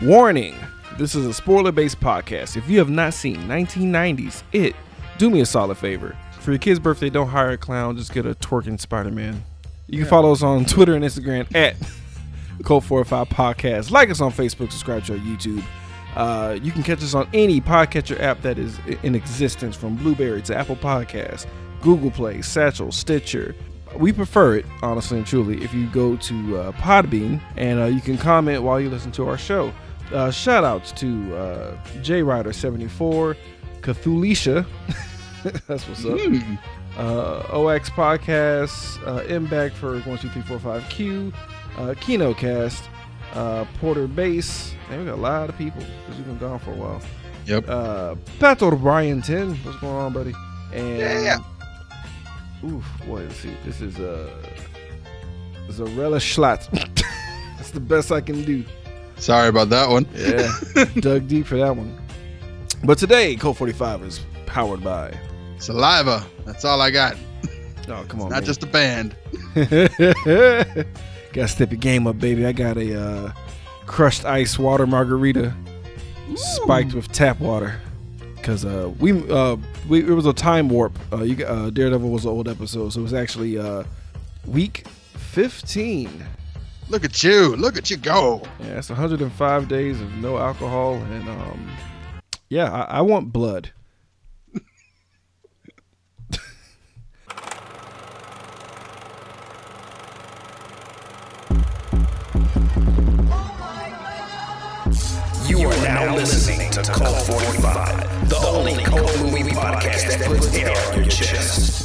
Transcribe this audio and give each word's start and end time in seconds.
Warning 0.00 0.56
this 0.96 1.14
is 1.14 1.26
a 1.26 1.34
spoiler 1.34 1.70
based 1.70 2.00
podcast. 2.00 2.56
If 2.56 2.66
you 2.66 2.78
have 2.78 2.88
not 2.88 3.12
seen 3.12 3.36
1990s 3.42 4.42
It, 4.50 4.74
do 5.18 5.28
me 5.28 5.42
a 5.42 5.46
solid 5.46 5.76
favor. 5.76 6.16
For 6.40 6.52
your 6.52 6.58
kid's 6.58 6.80
birthday, 6.80 7.10
don't 7.10 7.28
hire 7.28 7.50
a 7.50 7.58
clown, 7.58 7.98
just 7.98 8.10
get 8.10 8.24
a 8.24 8.34
twerking 8.34 8.80
Spider 8.80 9.10
Man. 9.10 9.44
You 9.88 9.98
can 9.98 10.08
follow 10.08 10.32
us 10.32 10.42
on 10.42 10.64
Twitter 10.64 10.94
and 10.94 11.04
Instagram 11.04 11.54
at 11.54 11.76
Cult 12.64 12.84
45 12.84 13.28
Podcast. 13.28 13.90
Like 13.90 14.08
us 14.08 14.22
on 14.22 14.32
Facebook, 14.32 14.72
subscribe 14.72 15.04
to 15.04 15.12
our 15.12 15.18
YouTube. 15.18 15.62
Uh, 16.16 16.58
you 16.62 16.72
can 16.72 16.82
catch 16.82 17.02
us 17.02 17.12
on 17.12 17.28
any 17.34 17.60
podcatcher 17.60 18.18
app 18.18 18.40
that 18.40 18.58
is 18.58 18.78
in 19.02 19.14
existence 19.14 19.76
from 19.76 19.96
Blubrry 19.96 20.40
to 20.40 20.56
Apple 20.56 20.76
Podcasts, 20.76 21.46
Google 21.82 22.10
Play, 22.10 22.40
Satchel, 22.40 22.92
Stitcher. 22.92 23.54
We 23.94 24.10
prefer 24.14 24.56
it, 24.56 24.64
honestly 24.82 25.18
and 25.18 25.26
truly, 25.26 25.62
if 25.62 25.74
you 25.74 25.86
go 25.88 26.16
to 26.16 26.56
uh, 26.56 26.72
Podbean 26.72 27.42
and 27.56 27.78
uh, 27.78 27.84
you 27.84 28.00
can 28.00 28.16
comment 28.16 28.62
while 28.62 28.80
you 28.80 28.88
listen 28.88 29.12
to 29.12 29.28
our 29.28 29.36
show. 29.36 29.70
Uh, 30.10 30.30
shout 30.30 30.64
outs 30.64 30.92
to 30.92 31.36
uh, 31.36 31.76
J 32.02 32.22
Rider 32.22 32.52
74, 32.52 33.36
Cthulisha. 33.80 34.66
That's 35.66 35.88
what's 35.88 36.04
up. 36.04 36.18
Uh, 36.98 37.66
OX 37.66 37.88
Podcast, 37.90 38.98
uh, 39.06 39.22
MBAC 39.24 39.72
for 39.72 39.98
12345Q, 40.00 41.32
uh, 41.32 41.80
KinoCast, 41.94 42.82
uh, 43.34 43.64
Porter 43.80 44.06
Base. 44.06 44.74
Man, 44.90 45.00
we 45.00 45.06
got 45.06 45.14
a 45.14 45.16
lot 45.16 45.48
of 45.48 45.56
people 45.56 45.80
because 45.80 46.16
we've 46.18 46.26
been 46.26 46.38
gone 46.38 46.58
for 46.58 46.72
a 46.72 46.76
while. 46.76 47.00
Yep. 47.46 47.68
Uh, 47.68 48.14
Pato 48.38 48.78
Brian 48.80 49.22
10. 49.22 49.54
What's 49.64 49.78
going 49.78 49.94
on, 49.94 50.12
buddy? 50.12 50.34
And 50.74 50.98
Yeah. 51.24 51.38
Oof, 52.64 52.84
boy, 53.06 53.22
let's 53.22 53.36
see. 53.36 53.52
This 53.64 53.80
is 53.80 53.98
uh 53.98 54.30
Zarella 55.68 56.20
Schlatt. 56.20 56.68
That's 57.56 57.70
the 57.70 57.80
best 57.80 58.12
I 58.12 58.20
can 58.20 58.44
do. 58.44 58.64
Sorry 59.22 59.48
about 59.48 59.68
that 59.68 59.88
one. 59.88 60.04
Yeah. 60.16 60.52
Dug 61.00 61.28
deep 61.28 61.46
for 61.46 61.56
that 61.56 61.76
one. 61.76 61.96
But 62.82 62.98
today, 62.98 63.36
Cult 63.36 63.56
45 63.56 64.02
is 64.02 64.20
powered 64.46 64.82
by. 64.82 65.16
Saliva. 65.58 66.26
That's 66.44 66.64
all 66.64 66.80
I 66.80 66.90
got. 66.90 67.16
Oh, 67.86 68.04
come 68.08 68.20
on. 68.20 68.30
Not 68.30 68.38
man. 68.38 68.44
just 68.44 68.64
a 68.64 68.66
band. 68.66 69.14
Gotta 71.32 71.46
step 71.46 71.70
your 71.70 71.78
game 71.78 72.08
up, 72.08 72.18
baby. 72.18 72.44
I 72.44 72.50
got 72.50 72.76
a 72.76 73.00
uh, 73.00 73.32
crushed 73.86 74.24
ice 74.24 74.58
water 74.58 74.88
margarita 74.88 75.54
spiked 76.34 76.92
with 76.92 77.06
tap 77.12 77.38
water. 77.38 77.80
Cause 78.42 78.64
uh, 78.64 78.90
we 78.98 79.12
uh, 79.30 79.56
we 79.88 80.00
it 80.00 80.10
was 80.10 80.26
a 80.26 80.32
time 80.32 80.68
warp. 80.68 80.98
Uh, 81.12 81.22
you 81.22 81.46
uh, 81.46 81.70
Daredevil 81.70 82.10
was 82.10 82.24
an 82.24 82.32
old 82.32 82.48
episode, 82.48 82.92
so 82.92 82.98
it 82.98 83.02
was 83.04 83.14
actually 83.14 83.56
uh, 83.56 83.84
week 84.46 84.84
15. 85.14 86.24
Look 86.88 87.04
at 87.04 87.22
you. 87.22 87.56
Look 87.56 87.76
at 87.76 87.90
you 87.90 87.96
go. 87.96 88.42
Yeah, 88.60 88.78
it's 88.78 88.88
105 88.90 89.68
days 89.68 90.00
of 90.00 90.12
no 90.16 90.38
alcohol, 90.38 90.94
and 90.94 91.28
um, 91.28 91.70
yeah, 92.48 92.70
I, 92.70 92.98
I 92.98 93.00
want 93.00 93.32
blood. 93.32 93.70
You 105.46 105.68
are 105.68 105.82
now 105.82 106.14
listening 106.14 106.70
to 106.70 106.82
Cult 106.82 107.26
45, 107.26 108.28
the 108.28 108.36
only 108.46 108.74
cult 108.82 109.18
movie 109.20 109.50
podcast 109.50 110.08
that 110.18 110.26
puts 110.26 110.54
air 110.54 110.74
on 110.92 111.00
your 111.00 111.08
chest. 111.08 111.81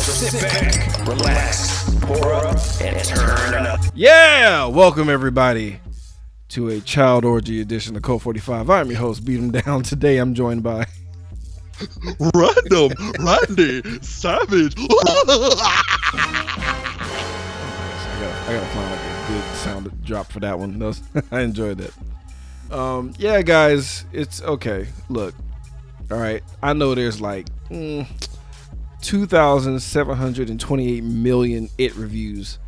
So 0.00 0.12
sit 0.26 0.40
back, 0.40 1.06
relax, 1.06 1.94
pour 2.00 2.32
up, 2.32 2.56
and 2.80 3.04
turn 3.04 3.66
up. 3.66 3.80
Yeah, 3.94 4.66
welcome 4.66 5.08
everybody 5.10 5.78
to 6.50 6.68
a 6.70 6.80
child 6.80 7.24
orgy 7.24 7.60
edition 7.60 7.94
of 7.96 8.02
Cult 8.02 8.22
45. 8.22 8.70
I'm 8.70 8.90
your 8.90 8.98
host, 8.98 9.24
Beat 9.24 9.38
'em 9.38 9.50
Down. 9.50 9.82
Today, 9.82 10.16
I'm 10.18 10.34
joined 10.34 10.62
by. 10.62 10.86
Random. 12.34 12.92
Randy. 13.20 13.82
Savage. 14.02 14.74
I 14.78 14.84
gotta, 18.20 18.50
I 18.50 18.52
gotta 18.54 18.66
find 18.66 18.90
like 18.90 19.00
a 19.00 19.24
good 19.28 19.54
sound 19.56 20.04
drop 20.04 20.32
for 20.32 20.40
that 20.40 20.58
one. 20.58 20.78
That 20.78 20.86
was- 20.86 21.02
I 21.30 21.40
enjoyed 21.42 21.78
that. 21.78 21.92
Um, 22.76 23.12
yeah, 23.18 23.42
guys, 23.42 24.04
it's 24.12 24.40
okay. 24.42 24.86
Look, 25.08 25.34
all 26.10 26.18
right. 26.18 26.42
I 26.62 26.72
know 26.72 26.94
there's 26.94 27.20
like 27.20 27.46
mm, 27.68 28.06
2,728 29.02 31.04
million 31.04 31.68
it 31.78 31.94
reviews 31.94 32.58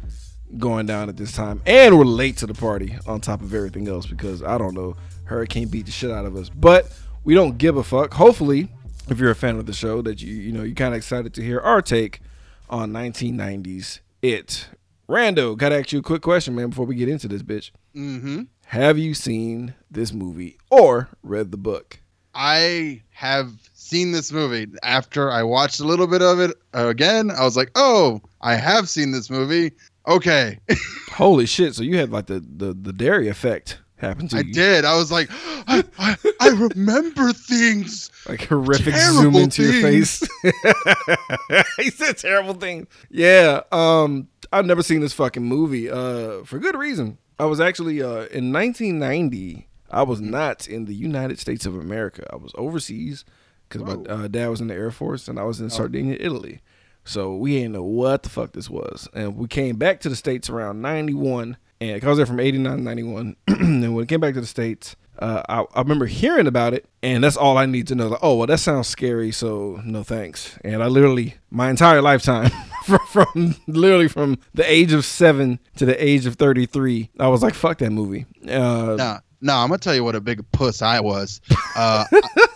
going 0.59 0.87
down 0.87 1.09
at 1.09 1.17
this 1.17 1.33
time, 1.33 1.61
and 1.67 1.99
we're 1.99 2.05
late 2.05 2.37
to 2.39 2.47
the 2.47 2.55
party 2.55 2.97
on 3.07 3.21
top 3.21 3.43
of 3.43 3.55
everything 3.55 3.89
else 3.89 4.07
because 4.07 4.43
I 4.43 4.59
don't 4.59 4.75
know, 4.75 4.97
Hurricane 5.25 5.69
beat 5.69 5.87
the 5.87 5.93
shit 5.93 6.11
out 6.11 6.27
of 6.27 6.37
us, 6.37 6.49
but 6.49 6.93
we 7.25 7.35
don't 7.35 7.59
give 7.59 7.77
a 7.77 7.85
fuck. 7.85 8.15
Hopefully, 8.15 8.69
if 9.09 9.19
you're 9.19 9.31
a 9.31 9.35
fan 9.35 9.57
of 9.57 9.67
the 9.67 9.73
show, 9.73 10.03
that 10.03 10.23
you 10.23 10.35
you 10.35 10.53
know 10.53 10.63
you're 10.63 10.75
kind 10.75 10.95
of 10.95 10.99
excited 10.99 11.35
to 11.35 11.43
hear 11.43 11.61
our 11.61 11.83
take 11.83 12.21
on 12.69 12.93
1990s 12.93 14.01
it. 14.23 14.69
Rando, 15.09 15.57
gotta 15.57 15.79
ask 15.79 15.93
you 15.93 15.99
a 15.99 16.03
quick 16.03 16.23
question, 16.23 16.55
man, 16.55 16.71
before 16.71 16.87
we 16.87 16.95
get 16.95 17.09
into 17.09 17.29
this 17.29 17.43
bitch. 17.43 17.71
mm-hmm. 17.95 18.43
Have 18.67 18.99
you 18.99 19.13
seen 19.13 19.75
this 19.91 20.13
movie 20.13 20.57
or 20.71 21.09
read 21.23 21.51
the 21.51 21.59
book? 21.59 22.01
I 22.35 23.03
have 23.11 23.53
seen 23.75 24.13
this 24.13 24.33
movie. 24.33 24.67
After 24.83 25.31
I 25.31 25.43
watched 25.43 25.81
a 25.81 25.85
little 25.85 26.07
bit 26.07 26.23
of 26.23 26.41
it 26.41 26.57
again, 26.73 27.31
I 27.31 27.45
was 27.45 27.57
like, 27.57 27.71
oh, 27.75 28.21
I 28.41 28.55
have 28.55 28.89
seen 28.89 29.13
this 29.13 29.31
movie. 29.31 29.73
Okay. 30.07 30.59
Holy 31.13 31.47
shit! 31.47 31.75
So 31.75 31.83
you 31.83 31.97
had 31.99 32.11
like 32.11 32.27
the 32.27 32.41
the, 32.41 32.75
the 32.75 32.93
Derry 32.93 33.29
effect 33.29 33.79
happen 33.99 34.29
to 34.29 34.37
I 34.37 34.41
you, 34.41 34.49
I 34.49 34.53
did. 34.53 34.85
I 34.85 34.97
was 34.97 35.13
like, 35.13 35.29
I, 35.69 35.85
I, 35.99 36.17
I 36.41 36.49
remember 36.49 37.33
things. 37.33 38.11
like 38.29 38.47
horrific 38.47 38.95
zoom 38.95 39.37
into 39.37 39.63
your 39.63 39.83
face. 39.83 40.27
he 41.77 41.91
said 41.91 42.19
terrible 42.19 42.55
things. 42.55 42.89
Yeah. 43.11 43.61
Um, 43.71 44.29
I've 44.53 44.67
never 44.67 44.83
seen 44.83 45.01
this 45.01 45.13
fucking 45.13 45.45
movie. 45.45 45.89
Uh, 45.89 46.43
for 46.45 46.59
good 46.59 46.77
reason. 46.77 47.19
I 47.39 47.47
was 47.47 47.61
actually 47.61 48.03
uh 48.03 48.27
in 48.31 48.53
1990. 48.53 49.69
I 49.93 50.03
was 50.03 50.21
not 50.21 50.67
in 50.67 50.87
the 50.87 50.95
United 50.95 51.39
States 51.39 51.67
of 51.67 51.75
America. 51.77 52.27
I 52.33 52.37
was 52.37 52.53
overseas 52.57 53.25
because 53.69 53.83
my 53.87 54.03
uh, 54.13 54.29
dad 54.29 54.49
was 54.49 54.61
in 54.61 54.67
the 54.69 54.75
Air 54.75 54.91
Force 54.91 55.29
and 55.29 55.39
I 55.39 55.45
was 55.45 55.61
in 55.61 55.71
Sardinia, 55.71 56.17
Italy. 56.19 56.61
So 57.05 57.35
we 57.37 57.55
didn't 57.55 57.73
know 57.73 57.83
what 57.85 58.23
the 58.23 58.29
fuck 58.29 58.53
this 58.53 58.71
was. 58.71 59.09
And 59.15 59.37
we 59.37 59.49
came 59.49 59.77
back 59.77 60.01
to 60.01 60.09
the 60.09 60.17
States 60.17 60.49
around 60.49 60.81
91. 60.83 61.57
And 61.81 62.01
'cause 62.01 62.07
I 62.07 62.11
was 62.11 62.17
there 62.19 62.27
from 62.27 62.39
89 62.41 62.77
to 62.79 62.83
91. 62.83 63.37
and 63.49 63.83
when 63.83 63.95
we 63.95 64.07
came 64.07 64.21
back 64.21 64.35
to 64.35 64.41
the 64.41 64.47
States, 64.47 64.95
uh, 65.19 65.43
I, 65.49 65.65
I 65.75 65.81
remember 65.83 66.07
hearing 66.07 66.47
about 66.47 66.75
it. 66.75 66.87
And 67.03 67.25
that's 67.25 67.37
all 67.37 67.59
I 67.59 67.67
need 67.67 67.89
to 67.89 67.95
know. 67.97 68.09
Like, 68.09 68.21
oh, 68.23 68.37
well, 68.37 68.47
that 68.47 68.59
sounds 68.61 68.87
scary. 68.87 69.33
So 69.33 69.81
no 69.85 70.05
thanks. 70.05 70.57
And 70.65 70.81
I 70.83 70.87
literally, 70.87 71.35
my 71.51 71.71
entire 71.71 72.01
lifetime, 72.03 72.51
from, 72.87 73.01
from 73.09 73.57
literally 73.67 74.07
from 74.09 74.39
the 74.55 74.71
age 74.71 74.93
of 74.93 75.05
seven 75.05 75.59
to 75.77 75.85
the 75.85 76.03
age 76.03 76.25
of 76.27 76.37
33, 76.37 77.11
I 77.19 77.27
was 77.29 77.43
like, 77.43 77.55
fuck 77.55 77.79
that 77.79 77.91
movie. 77.91 78.27
Uh, 78.49 78.95
Nah, 78.97 79.19
no, 79.43 79.57
I'm 79.57 79.69
gonna 79.69 79.79
tell 79.79 79.95
you 79.95 80.05
what 80.05 80.15
a 80.15 80.21
big 80.21 80.45
puss 80.53 80.81
I 80.83 81.01
was. 81.01 81.41
Uh, 81.75 82.05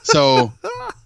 so, 0.03 0.53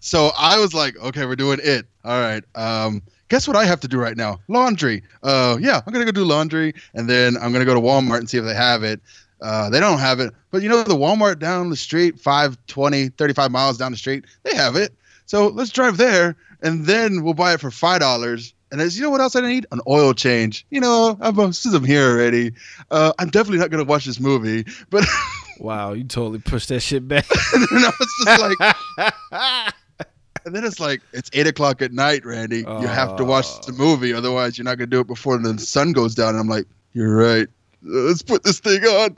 so 0.01 0.33
I 0.37 0.59
was 0.59 0.75
like, 0.75 0.97
okay, 0.97 1.25
we're 1.27 1.37
doing 1.37 1.61
it. 1.63 1.87
All 2.05 2.21
right. 2.21 2.43
Um, 2.57 3.03
guess 3.29 3.47
what 3.47 3.57
I 3.57 3.65
have 3.65 3.79
to 3.81 3.89
do 3.89 3.99
right 4.01 4.17
now? 4.17 4.41
Laundry. 4.49 5.05
Uh, 5.23 5.59
yeah, 5.61 5.81
I'm 5.87 5.93
gonna 5.93 6.05
go 6.05 6.11
do 6.11 6.25
laundry, 6.25 6.75
and 6.93 7.09
then 7.09 7.37
I'm 7.37 7.53
gonna 7.53 7.65
go 7.65 7.75
to 7.75 7.81
Walmart 7.81 8.19
and 8.19 8.29
see 8.29 8.39
if 8.39 8.45
they 8.45 8.55
have 8.55 8.83
it. 8.83 9.01
Uh, 9.41 9.71
they 9.71 9.79
don't 9.79 10.01
have 10.01 10.19
it, 10.19 10.35
but 10.51 10.63
you 10.63 10.69
know 10.69 10.83
the 10.83 10.97
Walmart 10.97 11.39
down 11.39 11.71
the 11.71 11.77
street, 11.77 12.19
5, 12.19 12.59
20, 12.67 13.11
35 13.11 13.51
miles 13.53 13.79
down 13.79 13.93
the 13.93 13.99
street, 13.99 14.25
they 14.43 14.57
have 14.57 14.75
it. 14.75 14.93
So 15.27 15.47
let's 15.47 15.71
drive 15.71 15.97
there, 15.97 16.35
and 16.61 16.85
then 16.85 17.23
we'll 17.23 17.35
buy 17.35 17.55
it 17.55 17.61
for 17.61 17.71
five 17.71 18.01
dollars. 18.01 18.55
And 18.73 18.81
as 18.81 18.97
you 18.97 19.05
know 19.05 19.11
what 19.11 19.21
else 19.21 19.37
I 19.37 19.41
need? 19.41 19.67
An 19.71 19.81
oil 19.87 20.15
change. 20.15 20.67
You 20.71 20.81
know, 20.81 21.17
I'm 21.21 21.53
since 21.53 21.75
I'm 21.77 21.85
here 21.85 22.11
already. 22.11 22.55
Uh, 22.91 23.13
I'm 23.21 23.29
definitely 23.29 23.59
not 23.59 23.71
gonna 23.71 23.85
watch 23.85 24.05
this 24.05 24.19
movie, 24.19 24.65
but. 24.91 25.07
wow, 25.61 25.93
you 25.93 26.05
totally 26.05 26.39
pushed 26.39 26.69
that 26.71 26.81
shit 26.81 27.07
back. 27.07 27.27
and 27.55 27.67
I 27.73 27.93
was 27.99 28.25
just 28.25 28.41
like, 28.41 29.75
and 30.45 30.55
then 30.55 30.65
it's 30.65 30.81
like 30.81 31.03
it's 31.13 31.31
eight 31.33 31.47
o'clock 31.47 31.83
at 31.83 31.93
night, 31.93 32.25
Randy. 32.25 32.59
You 32.59 32.87
have 32.87 33.17
to 33.17 33.25
watch 33.25 33.47
the 33.67 33.73
oh. 33.73 33.77
movie, 33.77 34.13
otherwise 34.13 34.59
you're 34.59 34.65
not 34.65 34.79
gonna 34.79 34.87
do 34.87 35.01
it 35.01 35.07
before 35.07 35.39
the 35.39 35.59
sun 35.59 35.93
goes 35.93 36.15
down. 36.15 36.31
And 36.31 36.39
I'm 36.39 36.49
like, 36.49 36.67
you're 36.93 37.15
right. 37.15 37.49
Let's 37.83 38.23
put 38.23 38.43
this 38.43 38.61
thing 38.61 38.83
on. 38.85 39.17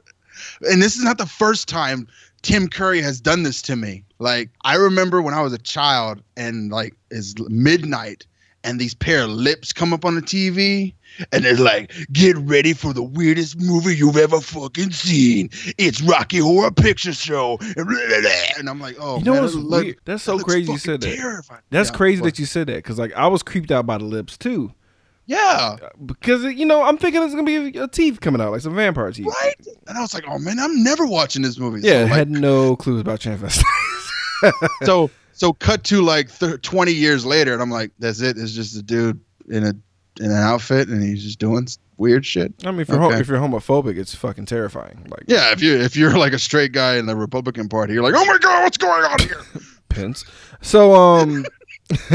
And 0.63 0.83
this 0.83 0.97
is 0.97 1.05
not 1.05 1.19
the 1.19 1.27
first 1.27 1.69
time 1.69 2.09
Tim 2.43 2.69
Curry 2.69 3.01
has 3.01 3.21
done 3.21 3.45
this 3.45 3.63
to 3.63 3.77
me. 3.77 4.05
Like 4.19 4.51
I 4.65 4.77
remember 4.77 5.23
when 5.23 5.35
I 5.35 5.43
was 5.43 5.53
a 5.53 5.59
child, 5.59 6.23
and 6.37 6.71
like 6.71 6.95
it's 7.11 7.35
midnight, 7.49 8.27
and 8.65 8.81
these 8.81 8.95
pair 8.95 9.23
of 9.25 9.31
lips 9.31 9.73
come 9.73 9.93
up 9.93 10.05
on 10.05 10.15
the 10.15 10.23
TV. 10.23 10.95
And 11.31 11.45
they're 11.45 11.57
like, 11.57 11.93
get 12.13 12.39
ready 12.39 12.73
for 12.73 12.95
the 12.95 13.03
weirdest 13.03 13.61
movie 13.61 13.95
you've 13.95 14.17
ever 14.17 14.41
fucking 14.41 14.93
seen. 14.93 15.51
It's 15.77 16.01
Rocky 16.01 16.39
Horror 16.39 16.71
Picture 16.71 17.13
Show. 17.13 17.59
And 17.77 18.69
I'm 18.71 18.81
like, 18.81 18.97
oh, 18.99 19.19
You 19.19 19.25
know 19.25 19.33
man, 19.35 19.43
what's 19.43 19.55
that 19.55 19.61
look- 19.61 19.85
weird? 19.85 19.99
That's 20.07 20.23
so 20.23 20.37
looks 20.37 20.45
crazy 20.45 20.73
you 20.73 20.79
said 20.79 21.03
that. 21.03 21.15
terrifying. 21.15 21.61
That's 21.69 21.91
Yeah, 21.91 21.97
crazy 21.97 22.23
that 22.23 22.39
you 22.39 22.47
said 22.47 22.67
that 22.69 22.77
because 22.77 22.99
like 22.99 23.13
I 23.15 23.27
was 23.27 23.43
creeped 23.43 23.71
out 23.71 23.85
by 23.85 23.99
the 23.99 24.05
lips 24.05 24.39
too, 24.39 24.73
Yeah, 25.27 25.77
because 26.07 26.45
you 26.45 26.65
know 26.65 26.83
I'm 26.83 26.97
thinking 26.97 27.23
it's 27.23 27.35
gonna 27.35 27.45
be 27.71 27.79
a, 27.79 27.89
teeth 27.89 28.21
coming 28.23 28.41
out, 28.41 28.53
like 28.53 28.63
some 28.63 28.75
vampire 28.75 29.13
teeth. 29.13 29.27
right. 29.27 29.55
And 29.89 29.99
I 29.99 30.01
was 30.01 30.15
like, 30.15 30.25
oh 30.27 30.39
man, 30.39 30.59
I'm 30.59 30.83
never 30.83 31.05
watching 31.07 31.43
this 31.43 31.59
movie. 31.59 31.81
Yeah, 31.87 32.05
so, 32.05 32.11
like, 32.11 32.13
had 32.15 32.31
no 32.31 32.75
clues 32.77 33.03
about 33.03 33.21
transvestites. 33.21 33.63
so 34.85 35.11
so 35.43 35.53
cut 35.53 35.83
to 35.85 36.03
like 36.03 36.31
th- 36.39 36.63
20 36.63 36.93
years 36.93 37.27
later, 37.27 37.53
and 37.53 37.61
I'm 37.61 37.71
like, 37.71 37.91
that's 37.99 38.21
it. 38.21 38.39
It's 38.39 38.53
just 38.53 38.77
a 38.77 38.83
dude 38.83 39.19
in 39.49 39.65
a 39.65 39.75
in 40.21 40.31
an 40.31 40.37
outfit, 40.37 40.87
and 40.89 41.03
he's 41.03 41.25
just 41.25 41.41
doing 41.41 41.67
weird 41.97 42.25
shit. 42.25 42.53
I 42.65 42.71
mean, 42.71 42.81
if 42.83 42.89
you're 42.89 43.03
Okay. 43.03 43.19
if 43.21 43.27
you're 43.27 43.39
homophobic, 43.41 43.99
it's 43.99 44.15
fucking 44.15 44.47
terrifying. 44.47 45.05
Like 45.11 45.25
Yeah, 45.27 45.51
if 45.53 45.61
you 45.61 45.77
if 45.77 45.97
you're 45.97 46.17
like 46.17 46.33
a 46.33 46.39
straight 46.39 46.71
guy 46.71 46.97
in 46.97 47.07
the 47.07 47.17
Republican 47.17 47.69
Party, 47.69 47.93
you're 47.95 48.05
like, 48.05 48.15
oh 48.17 48.25
my 48.25 48.39
god, 48.39 48.63
what's 48.63 48.77
going 48.77 49.03
on 49.05 49.19
here? 49.19 49.41
Pence. 49.89 50.25
So 50.61 50.95
um 50.95 51.45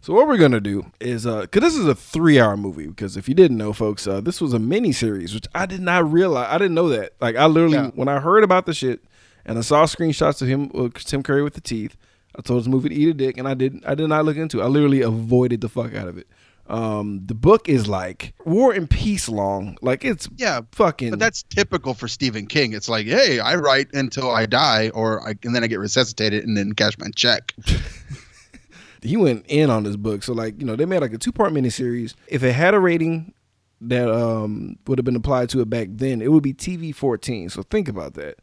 so 0.00 0.12
what 0.14 0.26
we're 0.26 0.38
gonna 0.38 0.60
do 0.60 0.90
is 1.00 1.26
uh 1.26 1.46
cause 1.46 1.62
this 1.62 1.74
is 1.76 1.86
a 1.86 1.94
three 1.94 2.40
hour 2.40 2.56
movie 2.56 2.86
because 2.86 3.16
if 3.16 3.28
you 3.28 3.34
didn't 3.34 3.56
know 3.58 3.72
folks 3.72 4.06
uh 4.06 4.20
this 4.20 4.40
was 4.40 4.52
a 4.52 4.58
mini 4.58 4.90
series 4.92 5.34
which 5.34 5.46
I 5.54 5.66
did 5.66 5.80
not 5.80 6.10
realize 6.10 6.48
I 6.50 6.58
didn't 6.58 6.74
know 6.74 6.88
that 6.88 7.12
like 7.20 7.36
I 7.36 7.46
literally 7.46 7.76
Yeah. 7.76 7.90
when 7.94 8.08
I 8.08 8.18
heard 8.20 8.42
about 8.42 8.66
the 8.66 8.74
shit 8.74 9.04
and 9.44 9.58
I 9.58 9.60
saw 9.60 9.84
screenshots 9.84 10.42
of 10.42 10.48
him 10.48 10.70
uh, 10.74 10.88
Tim 10.94 11.22
Curry 11.22 11.42
with 11.42 11.54
the 11.54 11.60
teeth 11.60 11.96
I 12.38 12.42
told 12.42 12.60
this 12.60 12.68
movie 12.68 12.88
to 12.90 12.94
eat 12.94 13.08
a 13.08 13.14
dick 13.14 13.38
and 13.38 13.48
I 13.48 13.54
did 13.54 13.84
I 13.86 13.94
did 13.94 14.08
not 14.08 14.24
look 14.24 14.36
into 14.36 14.60
it 14.60 14.64
I 14.64 14.66
literally 14.66 15.02
avoided 15.02 15.60
the 15.60 15.68
fuck 15.68 15.94
out 15.94 16.08
of 16.08 16.18
it 16.18 16.26
um 16.68 17.24
the 17.24 17.34
book 17.34 17.68
is 17.68 17.86
like 17.88 18.34
War 18.44 18.72
and 18.72 18.90
Peace 18.90 19.28
long 19.28 19.78
like 19.82 20.04
it's 20.04 20.28
Yeah, 20.36 20.62
fucking 20.72 21.10
but 21.10 21.18
that's 21.20 21.44
typical 21.44 21.94
for 21.94 22.08
Stephen 22.08 22.46
King. 22.46 22.72
It's 22.72 22.88
like, 22.88 23.06
hey, 23.06 23.38
I 23.38 23.54
write 23.54 23.94
until 23.94 24.30
I 24.32 24.46
die, 24.46 24.90
or 24.92 25.22
I, 25.26 25.34
and 25.44 25.54
then 25.54 25.62
I 25.62 25.68
get 25.68 25.78
resuscitated 25.78 26.44
and 26.44 26.56
then 26.56 26.72
cash 26.72 26.98
my 26.98 27.08
check. 27.14 27.54
he 29.02 29.16
went 29.16 29.44
in 29.48 29.70
on 29.70 29.84
this 29.84 29.96
book. 29.96 30.22
So 30.24 30.32
like, 30.32 30.58
you 30.58 30.66
know, 30.66 30.74
they 30.76 30.84
made 30.86 31.00
like 31.00 31.12
a 31.12 31.18
two 31.18 31.30
part 31.32 31.52
miniseries. 31.52 32.14
If 32.26 32.42
it 32.42 32.52
had 32.52 32.74
a 32.74 32.80
rating 32.80 33.32
that 33.80 34.10
um 34.10 34.76
would 34.86 34.98
have 34.98 35.04
been 35.04 35.16
applied 35.16 35.50
to 35.50 35.60
it 35.60 35.70
back 35.70 35.88
then, 35.92 36.20
it 36.20 36.32
would 36.32 36.42
be 36.42 36.52
TV 36.54 36.94
fourteen. 36.94 37.48
So 37.48 37.62
think 37.62 37.88
about 37.88 38.14
that. 38.14 38.38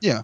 Yeah, 0.00 0.22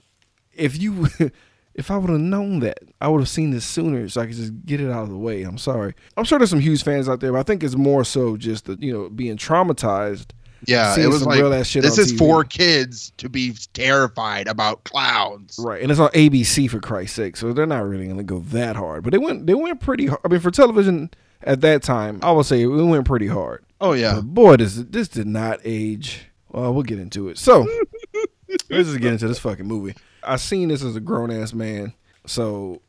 If 0.55 0.81
you 0.81 1.09
if 1.75 1.91
I 1.91 1.97
would 1.97 2.11
have 2.11 2.21
known 2.21 2.61
that, 2.61 2.79
I 3.01 3.09
would 3.09 3.21
have 3.21 3.29
seen 3.29 3.51
this 3.51 3.65
sooner 3.65 4.09
so 4.09 4.21
I 4.21 4.27
could 4.27 4.37
just 4.37 4.53
get 4.67 4.81
it 4.81 4.91
out 4.91 5.05
of 5.05 5.09
the 5.09 5.17
way. 5.17 5.43
I'm 5.43 5.59
sorry. 5.59 5.95
I'm 6.17 6.25
sure 6.25 6.39
there's 6.39 6.51
some 6.51 6.61
huge 6.61 6.83
fans 6.85 7.09
out 7.09 7.21
there, 7.21 7.33
but 7.33 7.39
I 7.39 7.43
think 7.43 7.63
it's 7.63 7.77
more 7.77 8.05
so 8.05 8.37
just 8.37 8.67
the, 8.67 8.77
you 8.81 8.93
know, 8.93 9.09
being 9.09 9.37
traumatized. 9.39 10.27
yeah. 10.67 10.95
It 10.99 11.07
was 11.09 11.25
like 11.25 11.39
real 11.39 11.53
ass 11.55 11.67
shit 11.67 11.83
this 11.83 11.99
is 11.99 12.13
TV. 12.13 12.19
for 12.19 12.45
kids 12.45 13.13
to 13.17 13.29
be 13.29 13.55
terrified 13.73 14.49
about 14.49 14.85
clouds. 14.85 15.59
Right. 15.59 15.83
And 15.83 15.91
it's 15.91 15.99
on 16.01 16.11
ABC 16.11 16.69
for 16.71 16.79
Christ's 16.81 17.17
sake. 17.17 17.37
So 17.37 17.53
they're 17.53 17.67
not 17.67 17.85
really 17.87 18.07
gonna 18.07 18.23
go 18.23 18.41
that 18.41 18.77
hard. 18.77 19.03
But 19.03 19.13
they 19.13 19.19
went 19.19 19.47
they 19.47 19.55
went 19.55 19.81
pretty 19.81 20.07
hard. 20.07 20.21
I 20.25 20.29
mean 20.29 20.41
for 20.41 20.51
television 20.51 21.11
at 21.43 21.61
that 21.63 21.83
time, 21.83 22.21
I 22.23 22.31
would 22.33 22.47
say 22.47 22.63
it 22.63 22.67
went 22.67 23.07
pretty 23.07 23.27
hard. 23.27 23.65
Oh 23.81 23.95
yeah, 23.95 24.17
But 24.17 24.27
boy, 24.35 24.57
this 24.59 24.77
this 24.77 25.09
did 25.09 25.27
not 25.27 25.59
age. 25.65 26.27
Well, 26.51 26.73
we'll 26.75 26.83
get 26.85 27.01
into 27.01 27.29
it. 27.31 27.39
So 27.39 27.67
let's 28.71 28.89
just 28.89 29.01
get 29.01 29.13
into 29.15 29.27
this 29.27 29.39
fucking 29.41 29.67
movie. 29.67 29.97
I 30.25 30.37
seen 30.37 30.69
this 30.69 30.83
as 30.85 30.97
a 30.97 31.01
grown 31.01 31.31
ass 31.31 31.53
man, 31.53 31.95
so 32.27 32.83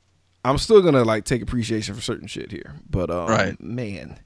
I'm 0.45 0.57
still 0.57 0.81
gonna 0.81 1.03
like 1.03 1.25
take 1.25 1.41
appreciation 1.41 1.95
for 1.95 2.01
certain 2.01 2.27
shit 2.27 2.51
here. 2.51 2.75
But 2.89 3.09
um, 3.09 3.27
Right. 3.27 3.61
man, 3.61 4.19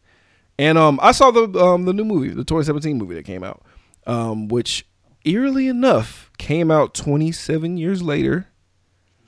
and 0.59 0.77
um, 0.77 0.99
I 1.01 1.11
saw 1.11 1.31
the 1.31 1.43
um 1.59 1.85
the 1.85 1.93
new 1.93 2.05
movie, 2.05 2.29
the 2.29 2.43
2017 2.43 2.97
movie 2.97 3.15
that 3.15 3.23
came 3.25 3.43
out, 3.43 3.63
um, 4.05 4.47
which 4.47 4.85
eerily 5.25 5.67
enough 5.67 6.31
came 6.37 6.71
out 6.71 6.93
27 6.93 7.77
years 7.77 8.01
later 8.01 8.47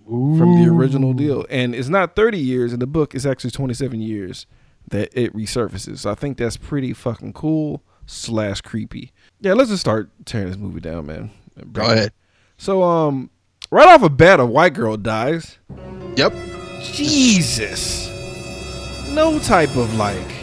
from 0.05 0.55
the 0.55 0.67
original 0.67 1.13
deal, 1.13 1.45
and 1.49 1.75
it's 1.75 1.89
not 1.89 2.15
30 2.15 2.39
years 2.39 2.73
in 2.73 2.79
the 2.79 2.87
book. 2.87 3.13
It's 3.13 3.25
actually 3.25 3.51
27 3.51 4.01
years 4.01 4.47
that 4.89 5.09
it 5.13 5.35
resurfaces. 5.35 5.99
So 5.99 6.11
I 6.11 6.15
think 6.15 6.37
that's 6.37 6.57
pretty 6.57 6.93
fucking 6.93 7.33
cool 7.33 7.83
slash 8.07 8.61
creepy. 8.61 9.11
Yeah, 9.39 9.53
let's 9.53 9.69
just 9.69 9.81
start 9.81 10.09
tearing 10.25 10.47
this 10.47 10.57
movie 10.57 10.79
down, 10.79 11.05
man. 11.05 11.29
Go 11.73 11.83
ahead. 11.83 12.11
So 12.57 12.81
um, 12.81 13.29
right 13.71 13.87
off 13.87 14.03
a 14.03 14.09
bat, 14.09 14.39
a 14.39 14.45
white 14.45 14.73
girl 14.73 14.97
dies. 14.97 15.57
Yep. 16.15 16.33
Jesus. 16.81 18.07
No 19.13 19.39
type 19.39 19.75
of 19.75 19.93
like 19.95 20.33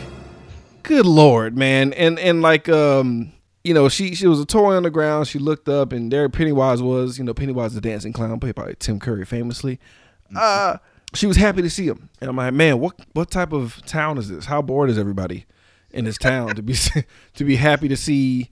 good 0.83 1.07
lord, 1.07 1.57
man. 1.57 1.93
And 1.95 2.19
and 2.19 2.43
like 2.43 2.69
um 2.69 3.33
you 3.65 3.75
know, 3.75 3.89
she 3.89 4.15
she 4.15 4.27
was 4.27 4.41
a 4.41 4.47
toy 4.47 4.75
on 4.75 4.83
the 4.85 4.91
ground. 4.91 5.27
She 5.29 5.39
looked 5.39 5.69
up 5.69 5.93
and 5.93 6.13
there 6.13 6.29
Pennywise 6.29 6.83
was, 6.83 7.19
you 7.19 7.25
know, 7.25 7.35
Pennywise 7.35 7.75
the 7.75 7.81
dancing 7.81 8.13
clown 8.13 8.39
played 8.39 8.55
by 8.55 8.75
Tim 8.79 8.99
Curry 9.01 9.25
famously. 9.25 9.81
Uh 10.35 10.79
she 11.15 11.27
was 11.27 11.37
happy 11.37 11.63
to 11.63 11.71
see 11.71 11.87
him. 11.87 12.11
And 12.21 12.29
I'm 12.29 12.37
like, 12.37 12.53
"Man, 12.53 12.79
what 12.81 13.01
what 13.13 13.31
type 13.31 13.53
of 13.53 13.81
town 13.87 14.19
is 14.19 14.29
this? 14.29 14.45
How 14.45 14.61
bored 14.61 14.91
is 14.91 14.99
everybody 14.99 15.47
in 15.91 16.05
this 16.05 16.19
town 16.19 16.55
to 16.57 16.63
be 16.63 16.75
to 17.35 17.45
be 17.45 17.57
happy 17.57 17.89
to 17.89 17.97
see 17.97 18.51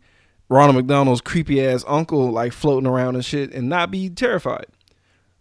Ronald 0.48 0.76
McDonald's 0.76 1.20
creepy 1.20 1.64
ass 1.64 1.84
uncle 1.86 2.30
like 2.30 2.52
floating 2.52 2.88
around 2.88 3.14
and 3.14 3.24
shit 3.24 3.52
and 3.52 3.68
not 3.68 3.90
be 3.90 4.10
terrified?" 4.10 4.66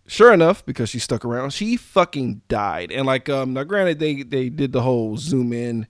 sure 0.07 0.33
enough, 0.33 0.65
because 0.65 0.89
she 0.89 1.00
stuck 1.00 1.25
around, 1.25 1.51
she 1.53 1.77
fucking 1.77 2.41
died. 2.47 2.91
And 2.91 3.05
like, 3.05 3.29
um, 3.29 3.53
now 3.53 3.63
granted, 3.63 4.00
they 4.00 4.23
they 4.23 4.50
did 4.50 4.71
the 4.71 4.81
whole 4.81 5.17
zoom 5.17 5.53
in, 5.53 5.88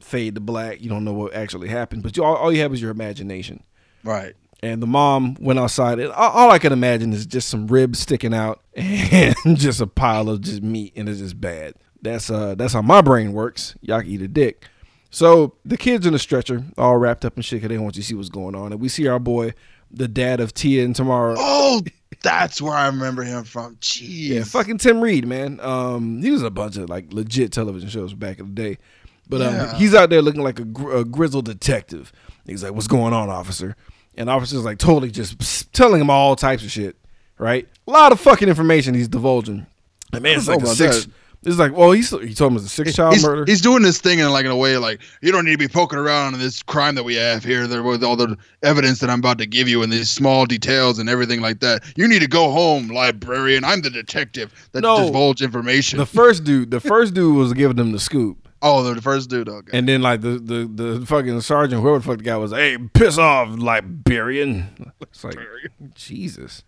fade 0.00 0.34
to 0.34 0.40
black. 0.40 0.80
You 0.80 0.90
don't 0.90 1.04
know 1.04 1.12
what 1.12 1.34
actually 1.34 1.68
happened, 1.68 2.02
but 2.02 2.16
you, 2.16 2.24
all, 2.24 2.36
all 2.36 2.52
you 2.52 2.60
have 2.62 2.72
is 2.72 2.82
your 2.82 2.90
imagination. 2.90 3.62
Right. 4.04 4.34
And 4.64 4.80
the 4.80 4.86
mom 4.86 5.36
went 5.40 5.58
outside, 5.58 5.98
and 5.98 6.12
all, 6.12 6.30
all 6.30 6.50
I 6.50 6.58
can 6.58 6.72
imagine 6.72 7.12
is 7.12 7.26
just 7.26 7.48
some 7.48 7.66
ribs 7.66 7.98
sticking 7.98 8.34
out 8.34 8.62
and 8.76 9.34
just 9.54 9.80
a 9.80 9.86
pile 9.86 10.28
of 10.28 10.40
just 10.40 10.62
meat, 10.62 10.92
and 10.96 11.08
it's 11.08 11.18
just 11.18 11.40
bad. 11.40 11.74
That's 12.00 12.30
uh, 12.30 12.54
that's 12.54 12.72
how 12.72 12.82
my 12.82 13.00
brain 13.00 13.32
works. 13.32 13.74
Y'all 13.80 14.00
can 14.00 14.10
eat 14.10 14.22
a 14.22 14.28
dick. 14.28 14.66
So 15.14 15.54
the 15.64 15.76
kids 15.76 16.06
in 16.06 16.14
the 16.14 16.18
stretcher, 16.18 16.64
all 16.78 16.96
wrapped 16.96 17.24
up 17.24 17.36
in 17.36 17.42
shit, 17.42 17.60
'cause 17.60 17.68
they 17.68 17.76
want 17.78 17.96
you 17.96 18.02
to 18.02 18.08
see 18.08 18.14
what's 18.14 18.30
going 18.30 18.54
on, 18.54 18.72
and 18.72 18.80
we 18.80 18.88
see 18.88 19.06
our 19.06 19.18
boy, 19.18 19.52
the 19.90 20.08
dad 20.08 20.40
of 20.40 20.54
Tia 20.54 20.84
and 20.84 20.94
Tamera. 20.96 21.34
Oh, 21.38 21.82
that's 22.22 22.62
where 22.62 22.72
I 22.72 22.86
remember 22.86 23.22
him 23.22 23.44
from. 23.44 23.76
Jeez. 23.76 24.28
Yeah, 24.28 24.44
fucking 24.44 24.78
Tim 24.78 25.00
Reid, 25.02 25.26
man. 25.26 25.60
Um, 25.60 26.22
he 26.22 26.30
was 26.30 26.40
in 26.40 26.46
a 26.46 26.50
bunch 26.50 26.76
of 26.78 26.88
like 26.88 27.12
legit 27.12 27.52
television 27.52 27.90
shows 27.90 28.14
back 28.14 28.38
in 28.38 28.46
the 28.46 28.52
day, 28.54 28.78
but 29.28 29.42
um, 29.42 29.54
Yeah. 29.54 29.76
he's 29.76 29.94
out 29.94 30.08
there 30.08 30.22
looking 30.22 30.42
like 30.42 30.58
a, 30.58 30.64
gr- 30.64 30.92
a 30.96 31.04
grizzled 31.04 31.44
detective. 31.44 32.10
He's 32.46 32.62
like, 32.62 32.72
"What's 32.72 32.88
going 32.88 33.12
on, 33.12 33.28
officer?" 33.28 33.76
And 34.16 34.30
officer's 34.30 34.64
like 34.64 34.78
totally 34.78 35.10
just 35.10 35.72
telling 35.74 36.00
him 36.00 36.08
all 36.10 36.36
types 36.36 36.64
of 36.64 36.70
shit. 36.70 36.96
Right? 37.38 37.66
A 37.86 37.90
lot 37.90 38.12
of 38.12 38.20
fucking 38.20 38.48
information 38.48 38.94
he's 38.94 39.08
divulging. 39.08 39.66
And 40.12 40.22
man, 40.22 40.38
it's 40.38 40.48
I 40.48 40.52
don't 40.52 40.62
like 40.64 40.72
a 40.72 40.76
six. 40.76 41.04
that. 41.06 41.12
It's 41.44 41.58
like, 41.58 41.76
well, 41.76 41.90
he's 41.90 42.10
he 42.10 42.34
told 42.34 42.52
him 42.52 42.56
it's 42.58 42.66
a 42.66 42.68
six 42.68 42.94
child 42.94 43.14
he's, 43.14 43.24
murder. 43.24 43.44
he's 43.46 43.60
doing 43.60 43.82
this 43.82 44.00
thing 44.00 44.20
in 44.20 44.30
like 44.30 44.44
in 44.44 44.52
a 44.52 44.56
way 44.56 44.76
like 44.78 45.00
you 45.22 45.32
don't 45.32 45.44
need 45.44 45.50
to 45.52 45.58
be 45.58 45.66
poking 45.66 45.98
around 45.98 46.34
in 46.34 46.40
this 46.40 46.62
crime 46.62 46.94
that 46.94 47.02
we 47.02 47.16
have 47.16 47.42
here 47.42 47.66
there 47.66 47.82
with 47.82 48.04
all 48.04 48.14
the 48.14 48.36
evidence 48.62 49.00
that 49.00 49.10
I'm 49.10 49.18
about 49.18 49.38
to 49.38 49.46
give 49.46 49.66
you 49.68 49.82
and 49.82 49.92
these 49.92 50.08
small 50.08 50.46
details 50.46 51.00
and 51.00 51.08
everything 51.08 51.40
like 51.40 51.58
that. 51.58 51.82
You 51.96 52.06
need 52.06 52.20
to 52.20 52.28
go 52.28 52.52
home, 52.52 52.86
librarian. 52.88 53.64
I'm 53.64 53.80
the 53.82 53.90
detective 53.90 54.52
that 54.70 54.82
No. 54.82 55.06
divulge 55.06 55.42
information. 55.42 55.98
the 55.98 56.06
first 56.06 56.44
dude, 56.44 56.70
the 56.70 56.78
first 56.80 57.14
dude 57.14 57.34
was 57.36 57.52
giving 57.54 57.76
them 57.76 57.90
the 57.90 57.98
scoop. 57.98 58.48
oh, 58.62 58.94
the 58.94 59.02
first 59.02 59.28
dude. 59.28 59.48
Okay. 59.48 59.76
And 59.76 59.88
then 59.88 60.00
like 60.00 60.20
the 60.20 60.38
the 60.38 60.70
the 60.98 61.06
fucking 61.06 61.40
sergeant, 61.40 61.82
whoever 61.82 61.98
the 61.98 62.04
fuck 62.04 62.18
the 62.18 62.24
guy 62.24 62.36
was, 62.36 62.52
hey, 62.52 62.78
piss 62.94 63.18
off, 63.18 63.48
librarian. 63.58 64.92
It's 65.00 65.24
like 65.24 65.36
Jesus. 65.96 66.62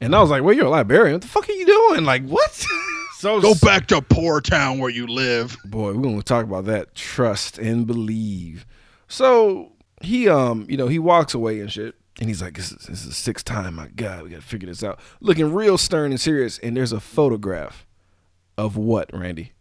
And 0.00 0.16
I 0.16 0.20
was 0.20 0.30
like, 0.30 0.42
well, 0.42 0.54
you're 0.54 0.66
a 0.66 0.70
librarian. 0.70 1.12
What 1.14 1.22
the 1.22 1.28
fuck 1.28 1.48
are 1.48 1.52
you 1.52 1.66
doing? 1.66 2.04
Like, 2.04 2.26
what? 2.26 2.66
so 3.20 3.40
go 3.40 3.54
back 3.62 3.86
to 3.88 4.00
poor 4.00 4.40
town 4.40 4.78
where 4.78 4.90
you 4.90 5.06
live. 5.06 5.56
boy, 5.66 5.92
we're 5.92 6.02
gonna 6.02 6.22
talk 6.22 6.44
about 6.44 6.64
that. 6.64 6.94
Trust 6.94 7.58
and 7.58 7.86
believe. 7.86 8.66
So 9.08 9.72
he 10.00 10.28
um, 10.28 10.66
you 10.68 10.76
know, 10.76 10.88
he 10.88 10.98
walks 10.98 11.34
away 11.34 11.60
and 11.60 11.70
shit. 11.70 11.94
And 12.18 12.28
he's 12.28 12.42
like, 12.42 12.54
this 12.54 12.72
is, 12.72 12.78
this 12.86 13.00
is 13.00 13.06
the 13.06 13.12
sixth 13.12 13.44
time. 13.44 13.74
My 13.74 13.88
God, 13.88 14.22
we 14.22 14.30
gotta 14.30 14.42
figure 14.42 14.68
this 14.68 14.82
out. 14.82 15.00
Looking 15.20 15.52
real 15.52 15.78
stern 15.78 16.10
and 16.10 16.20
serious. 16.20 16.58
And 16.58 16.76
there's 16.76 16.92
a 16.92 17.00
photograph 17.00 17.86
of 18.58 18.76
what, 18.76 19.10
Randy? 19.12 19.52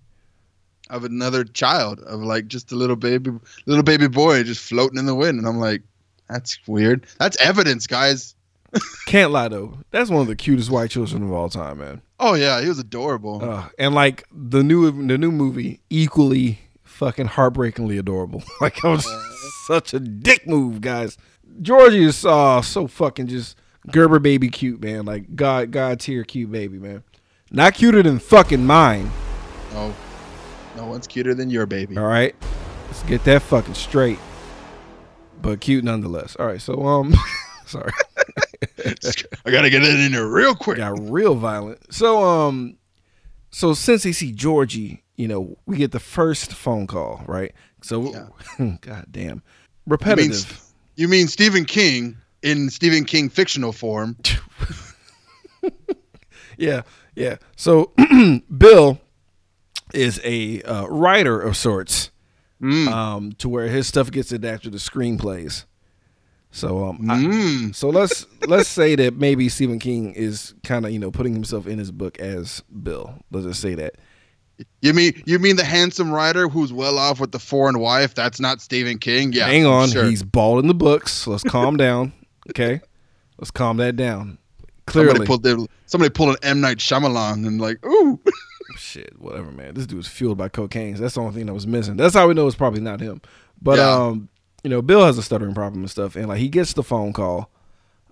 Of 0.89 1.03
another 1.03 1.43
child, 1.43 1.99
of 1.99 2.21
like 2.21 2.47
just 2.47 2.71
a 2.71 2.75
little 2.75 2.95
baby, 2.95 3.31
little 3.65 3.83
baby 3.83 4.07
boy 4.07 4.43
just 4.43 4.61
floating 4.67 4.97
in 4.97 5.05
the 5.05 5.15
wind, 5.15 5.37
and 5.37 5.47
I'm 5.47 5.59
like, 5.59 5.83
that's 6.29 6.59
weird. 6.67 7.05
That's 7.19 7.37
evidence, 7.37 7.87
guys. 7.87 8.35
Can't 9.05 9.31
lie 9.31 9.47
though. 9.49 9.77
That's 9.91 10.09
one 10.09 10.21
of 10.21 10.27
the 10.27 10.35
cutest 10.35 10.69
white 10.69 10.91
children 10.91 11.23
of 11.23 11.31
all 11.31 11.49
time, 11.49 11.79
man. 11.79 12.01
Oh 12.19 12.33
yeah, 12.33 12.61
he 12.61 12.67
was 12.67 12.79
adorable. 12.79 13.43
Uh, 13.43 13.69
and 13.77 13.95
like 13.95 14.25
the 14.31 14.61
new 14.63 14.91
the 14.91 15.17
new 15.17 15.31
movie, 15.31 15.79
equally 15.89 16.59
fucking 16.83 17.27
heartbreakingly 17.27 17.97
adorable. 17.97 18.43
like 18.61 18.83
I 18.83 18.89
was 18.89 19.07
such 19.67 19.93
a 19.93 19.99
dick 19.99 20.45
move, 20.47 20.81
guys. 20.81 21.17
Georgie 21.61 22.03
is 22.03 22.25
uh, 22.25 22.61
so 22.61 22.87
fucking 22.87 23.27
just 23.27 23.57
Gerber 23.91 24.19
baby 24.19 24.49
cute, 24.49 24.81
man. 24.83 25.05
Like 25.05 25.35
God 25.35 25.71
God 25.71 25.99
tier 25.99 26.23
cute 26.23 26.51
baby, 26.51 26.77
man. 26.77 27.03
Not 27.51 27.73
cuter 27.73 28.03
than 28.03 28.19
fucking 28.19 28.65
mine. 28.65 29.09
no, 29.73 29.93
no 30.75 30.85
one's 30.85 31.07
cuter 31.07 31.33
than 31.33 31.49
your 31.49 31.65
baby. 31.65 31.97
All 31.97 32.05
right, 32.05 32.35
let's 32.87 33.01
get 33.03 33.23
that 33.23 33.41
fucking 33.41 33.73
straight. 33.73 34.19
But 35.41 35.61
cute 35.61 35.83
nonetheless. 35.85 36.35
All 36.37 36.45
right, 36.45 36.61
so 36.61 36.85
um, 36.85 37.15
sorry. 37.65 37.91
I 39.45 39.51
gotta 39.51 39.69
get 39.69 39.83
it 39.83 39.99
in 39.99 40.11
there 40.11 40.27
real 40.27 40.55
quick. 40.55 40.77
got 40.77 40.99
real 41.09 41.35
violent. 41.35 41.93
So 41.93 42.23
um 42.23 42.77
so 43.51 43.73
since 43.73 44.03
they 44.03 44.11
see 44.11 44.31
Georgie, 44.31 45.03
you 45.15 45.27
know, 45.27 45.57
we 45.65 45.77
get 45.77 45.91
the 45.91 45.99
first 45.99 46.53
phone 46.53 46.85
call, 46.87 47.23
right? 47.27 47.53
So, 47.81 48.11
god 48.81 49.05
damn, 49.11 49.23
You 49.23 49.27
mean, 49.35 49.41
repetitive. 49.87 50.61
you 50.95 51.07
mean 51.07 51.27
Stephen 51.27 51.65
King 51.65 52.17
in 52.43 52.69
Stephen 52.69 53.05
King 53.05 53.29
fictional 53.29 53.71
form? 53.71 54.17
Yeah, 56.57 56.81
yeah. 57.15 57.37
So 57.55 57.93
Bill 58.57 58.99
is 59.93 60.19
a 60.25 60.61
uh, 60.63 60.87
writer 60.87 61.39
of 61.39 61.55
sorts, 61.55 62.11
Mm. 62.61 62.87
um, 62.89 63.31
to 63.37 63.47
where 63.47 63.69
his 63.69 63.87
stuff 63.87 64.11
gets 64.11 64.33
adapted 64.33 64.73
to 64.73 64.77
screenplays. 64.79 65.63
So, 66.51 66.85
um, 66.89 67.09
I- 67.11 67.17
Mm. 67.23 67.75
so 67.75 67.89
let's 67.89 68.25
let's 68.47 68.67
say 68.69 68.95
that 68.95 69.15
maybe 69.17 69.49
Stephen 69.49 69.77
King 69.79 70.13
is 70.13 70.53
kind 70.63 70.85
of 70.85 70.91
you 70.91 70.97
know 70.99 71.11
putting 71.11 71.33
himself 71.33 71.67
in 71.67 71.77
his 71.77 71.91
book 71.91 72.19
as 72.19 72.63
Bill. 72.83 73.13
Let's 73.31 73.45
just 73.45 73.61
say 73.61 73.75
that. 73.75 73.95
You 74.81 74.93
mean 74.93 75.13
you 75.25 75.37
mean 75.39 75.55
the 75.57 75.63
handsome 75.63 76.11
writer 76.11 76.49
who's 76.49 76.73
well 76.73 76.97
off 76.97 77.19
with 77.19 77.31
the 77.31 77.39
foreign 77.39 77.79
wife? 77.79 78.15
That's 78.15 78.39
not 78.39 78.61
Stephen 78.61 78.97
King. 78.97 79.31
Yeah, 79.31 79.45
Hang 79.45 79.65
on, 79.65 79.89
Sure. 79.89 80.05
he's 80.05 80.23
bald 80.23 80.59
in 80.59 80.67
the 80.67 80.73
books. 80.73 81.11
So 81.13 81.31
let's 81.31 81.43
calm 81.43 81.77
down, 81.85 82.13
okay? 82.49 82.81
Let's 83.37 83.51
calm 83.51 83.77
that 83.77 83.95
down. 83.95 84.37
Clearly, 84.87 85.09
somebody 85.11 85.27
pulled 85.27 85.43
their, 85.43 85.57
somebody 85.85 86.09
pulled 86.09 86.29
an 86.31 86.35
M 86.41 86.61
Night 86.61 86.77
Shyamalan 86.77 87.45
and 87.47 87.61
like, 87.61 87.85
ooh, 87.85 88.19
shit, 88.75 89.13
whatever, 89.19 89.51
man. 89.51 89.75
This 89.75 89.85
dude's 89.85 90.07
fueled 90.07 90.39
by 90.39 90.49
cocaine. 90.49 90.95
That's 90.95 91.13
the 91.13 91.21
only 91.21 91.35
thing 91.35 91.45
that 91.45 91.53
was 91.53 91.67
missing. 91.67 91.95
That's 91.95 92.15
how 92.15 92.27
we 92.27 92.33
know 92.33 92.47
it's 92.47 92.55
probably 92.55 92.81
not 92.81 92.99
him. 92.99 93.21
But 93.61 93.77
Yeah. 93.77 93.89
um, 93.93 94.29
you 94.63 94.69
know, 94.69 94.81
Bill 94.81 95.05
has 95.05 95.17
a 95.17 95.23
stuttering 95.23 95.53
problem 95.53 95.81
and 95.83 95.89
stuff, 95.91 96.15
and 96.15 96.27
like 96.27 96.39
he 96.39 96.49
gets 96.49 96.73
the 96.73 96.83
phone 96.83 97.13
call 97.13 97.49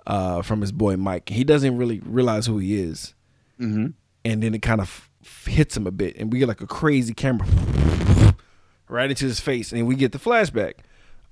uh 0.06 0.42
from 0.42 0.62
his 0.62 0.72
boy 0.72 0.96
Mike. 0.98 1.30
He 1.30 1.44
doesn't 1.44 1.77
really 1.77 2.00
realize 2.06 2.46
who 2.46 2.58
he 2.58 2.80
is, 2.80 3.13
Mhm. 3.60 3.94
and 4.24 4.44
then 4.44 4.54
it 4.56 4.62
kind 4.62 4.80
of 4.82 5.10
f- 5.24 5.46
hits 5.46 5.75
him 5.75 5.86
a 5.88 5.92
bit, 5.92 6.16
and 6.18 6.32
we 6.32 6.39
get 6.39 6.48
like 6.48 6.62
a 6.62 6.68
crazy 6.68 7.13
camera 7.13 7.48
right 8.89 9.10
into 9.10 9.25
his 9.25 9.39
face, 9.39 9.72
and 9.74 9.86
we 9.88 9.96
get 9.96 10.12
the 10.13 10.20
flashback 10.20 10.75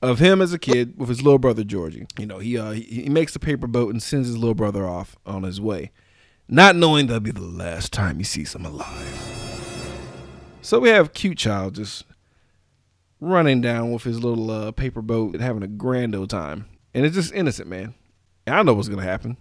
of 0.01 0.19
him 0.19 0.41
as 0.41 0.51
a 0.53 0.59
kid 0.59 0.93
with 0.97 1.07
his 1.09 1.21
little 1.23 1.39
brother 1.39 1.63
Georgie. 1.63 2.05
You 2.19 2.25
know, 2.25 2.39
he 2.39 2.57
uh 2.57 2.71
he, 2.71 2.81
he 3.03 3.09
makes 3.09 3.31
the 3.33 3.39
paper 3.39 3.67
boat 3.67 3.91
and 3.91 4.03
sends 4.03 4.27
his 4.27 4.37
little 4.37 4.53
brother 4.55 4.85
off 4.85 5.15
on 5.25 5.43
his 5.43 5.61
way, 5.61 5.91
not 6.49 6.75
knowing 6.75 7.07
that'll 7.07 7.21
be 7.21 7.31
the 7.31 7.41
last 7.41 7.93
time 7.93 8.17
he 8.17 8.23
sees 8.25 8.53
him 8.53 8.65
alive. 8.65 9.21
So 10.61 10.79
we 10.79 10.89
have 10.89 11.13
cute 11.13 11.37
child 11.37 11.75
just 11.75 12.03
running 13.19 13.61
down 13.61 13.91
with 13.91 14.03
his 14.03 14.23
little 14.23 14.49
uh, 14.51 14.71
paper 14.71 15.01
boat 15.01 15.33
and 15.33 15.41
having 15.43 15.63
a 15.63 15.67
grand 15.67 16.15
old 16.15 16.29
time, 16.29 16.65
and 16.93 17.05
it's 17.05 17.15
just 17.15 17.33
innocent, 17.33 17.67
man. 17.69 17.93
And 18.45 18.55
I 18.55 18.61
know 18.63 18.73
what's 18.73 18.89
gonna 18.89 19.01
happen. 19.03 19.37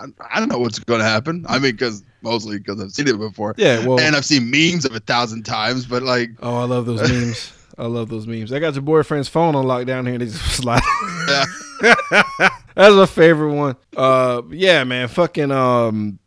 I, 0.00 0.06
I 0.30 0.40
don't 0.40 0.48
know 0.48 0.58
what's 0.60 0.78
going 0.78 1.00
to 1.00 1.06
happen. 1.06 1.44
I 1.46 1.58
mean, 1.58 1.72
because 1.72 2.02
mostly 2.22 2.56
because 2.56 2.80
I've 2.80 2.90
seen 2.92 3.06
it 3.06 3.18
before. 3.18 3.54
Yeah, 3.58 3.84
well- 3.86 4.00
and 4.00 4.16
I've 4.16 4.24
seen 4.24 4.50
memes 4.50 4.86
of 4.86 4.94
a 4.94 5.00
thousand 5.00 5.42
times. 5.44 5.84
But 5.84 6.02
like, 6.02 6.30
Oh, 6.40 6.56
I 6.56 6.64
love 6.64 6.86
those 6.86 7.02
memes. 7.10 7.52
I 7.76 7.84
love 7.84 8.08
those 8.08 8.26
memes. 8.26 8.50
I 8.50 8.60
got 8.60 8.72
your 8.72 8.80
boyfriend's 8.82 9.28
phone 9.28 9.54
on 9.54 9.66
lock 9.66 9.84
down 9.84 10.06
here 10.06 10.14
and 10.14 10.22
they 10.22 10.26
just 10.26 10.40
slide. 10.56 10.80
That's 11.80 12.94
my 12.94 13.06
favorite 13.06 13.52
one. 13.54 13.76
Uh, 13.96 14.40
yeah, 14.50 14.84
man, 14.84 15.08
fucking 15.08 15.50
um, 15.50 16.18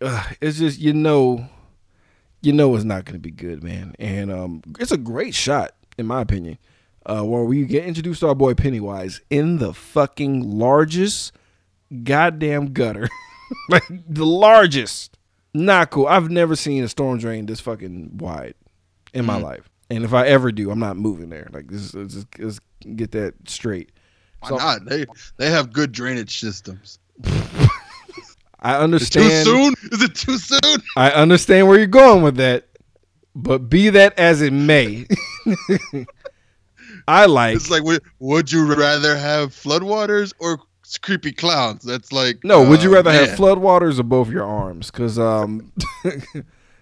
uh, 0.00 0.24
it's 0.40 0.58
just 0.58 0.80
you 0.80 0.92
know, 0.94 1.46
you 2.42 2.52
know 2.54 2.74
it's 2.74 2.84
not 2.84 3.04
gonna 3.04 3.18
be 3.18 3.30
good, 3.30 3.62
man. 3.62 3.94
And 3.98 4.30
um, 4.32 4.62
it's 4.80 4.92
a 4.92 4.96
great 4.96 5.34
shot 5.34 5.72
in 5.98 6.06
my 6.06 6.20
opinion. 6.22 6.58
Uh, 7.06 7.22
where 7.22 7.44
we 7.44 7.66
get 7.66 7.84
introduced 7.84 8.20
to 8.20 8.28
our 8.28 8.34
boy 8.34 8.54
Pennywise 8.54 9.20
in 9.28 9.58
the 9.58 9.74
fucking 9.74 10.58
largest 10.58 11.32
goddamn 12.02 12.72
gutter, 12.72 13.08
like 13.68 13.82
the 14.08 14.24
largest. 14.24 15.18
Not 15.52 15.90
cool. 15.90 16.06
I've 16.06 16.30
never 16.30 16.56
seen 16.56 16.82
a 16.82 16.88
storm 16.88 17.18
drain 17.18 17.44
this 17.46 17.60
fucking 17.60 18.16
wide 18.18 18.54
in 19.12 19.24
my 19.26 19.36
life. 19.36 19.68
And 19.90 20.02
if 20.02 20.14
I 20.14 20.26
ever 20.26 20.50
do, 20.50 20.70
I'm 20.70 20.78
not 20.78 20.96
moving 20.96 21.28
there. 21.28 21.48
Like 21.52 21.68
this, 21.68 21.82
is- 21.82 21.94
let's, 21.94 22.26
just, 22.38 22.60
get 22.96 23.12
that 23.12 23.34
straight. 23.48 23.92
why 24.40 24.48
So- 24.48 24.56
not? 24.56 24.84
They 24.86 25.04
they 25.36 25.50
have 25.50 25.72
good 25.72 25.92
drainage 25.92 26.38
systems. 26.40 26.98
I 28.60 28.76
understand. 28.78 29.44
Too 29.46 29.52
soon? 29.52 29.74
Is 29.92 30.02
it 30.02 30.14
too 30.14 30.38
soon? 30.38 30.80
I 30.96 31.10
understand 31.10 31.68
where 31.68 31.76
you're 31.76 31.86
going 31.86 32.22
with 32.22 32.36
that, 32.36 32.66
but 33.34 33.68
be 33.68 33.90
that 33.90 34.18
as 34.18 34.42
it 34.42 34.52
may, 34.52 35.06
I 37.08 37.26
like. 37.26 37.56
It's 37.56 37.70
like, 37.70 37.82
would, 37.82 38.02
would 38.18 38.50
you 38.50 38.64
rather 38.74 39.16
have 39.16 39.50
floodwaters 39.50 40.32
or 40.38 40.58
creepy 41.02 41.32
clowns? 41.32 41.82
That's 41.82 42.12
like, 42.12 42.42
no, 42.44 42.68
would 42.68 42.82
you 42.82 42.90
uh, 42.90 42.94
rather 42.96 43.12
have 43.12 43.30
floodwaters 43.30 43.98
or 43.98 44.04
both 44.04 44.28
your 44.30 44.44
arms? 44.44 44.90
Because 44.90 45.18
um, 45.18 45.72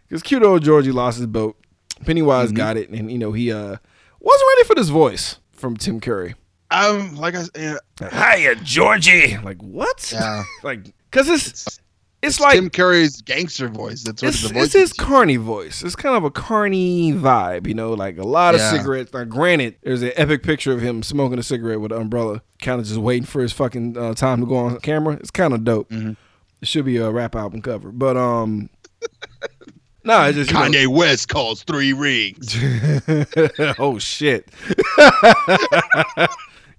because 0.09 0.23
cute 0.23 0.43
old 0.43 0.63
Georgie 0.63 0.93
lost 0.93 1.19
his 1.19 1.27
boat. 1.27 1.57
Pennywise 2.05 2.49
Mm-hmm. 2.49 2.57
got 2.57 2.77
it, 2.77 2.91
and 2.91 3.11
you 3.13 3.19
know 3.19 3.33
he 3.33 3.53
uh 3.53 3.77
wasn't 4.21 4.49
ready 4.57 4.65
for 4.67 4.75
this 4.75 4.89
voice 4.89 5.39
from 5.53 5.77
Tim 5.77 6.01
Curry. 6.01 6.35
Um, 6.71 7.17
like 7.17 7.35
I, 7.37 7.45
yeah, 7.57 7.77
Hiya, 8.11 8.57
Georgie. 8.57 9.39
Like 9.39 9.63
what? 9.63 10.11
yeah. 10.13 10.43
Like 10.63 10.93
because 11.11 11.29
it's 11.29 11.81
It's, 12.23 12.37
it's, 12.37 12.41
like 12.41 12.55
Tim 12.55 12.71
Curry's 12.71 13.21
gangster 13.21 13.69
voice. 13.69 14.05
That's 14.05 14.23
what 14.23 14.29
it's, 14.29 14.49
the 14.49 14.59
it's 14.61 14.73
his 14.75 14.91
is. 14.91 14.93
carny 14.93 15.37
voice. 15.37 15.83
It's 15.83 15.97
kind 15.97 16.17
of 16.17 16.23
a 16.23 16.31
carny 16.31 17.13
vibe, 17.13 17.67
you 17.67 17.75
know, 17.75 17.95
like 17.95 18.17
a 18.19 18.23
lot 18.23 18.55
of 18.55 18.61
Yeah. 18.61 18.71
cigarettes. 18.71 19.13
Now, 19.13 19.25
granted, 19.25 19.75
there's 19.83 20.03
an 20.03 20.13
epic 20.15 20.45
picture 20.45 20.73
of 20.73 20.81
him 20.81 21.03
smoking 21.03 21.39
a 21.41 21.43
cigarette 21.43 21.81
with 21.81 21.91
an 21.91 22.01
umbrella, 22.01 22.43
kind 22.61 22.81
of 22.81 22.87
just 22.87 23.01
waiting 23.01 23.27
for 23.27 23.43
his 23.43 23.53
fucking 23.53 23.97
uh, 23.99 24.15
time 24.15 24.41
to 24.41 24.47
go 24.47 24.55
on 24.57 24.79
camera. 24.81 25.15
It's 25.15 25.33
kind 25.33 25.53
of 25.53 25.65
dope. 25.65 25.91
Mhm. 25.91 26.17
It 26.61 26.69
should 26.69 26.85
be 26.85 26.97
a 26.99 27.11
rap 27.11 27.35
album 27.35 27.61
cover, 27.61 27.91
but 27.91 28.17
um, 28.17 28.71
no, 30.05 30.23
it's 30.29 30.37
just 30.37 30.51
you 30.53 30.57
know- 30.57 30.63
Kanye 30.67 30.87
West 30.87 31.29
calls 31.29 31.65
three 31.65 31.93
rings. 31.93 32.57
oh 33.81 33.99
shit! 33.99 34.49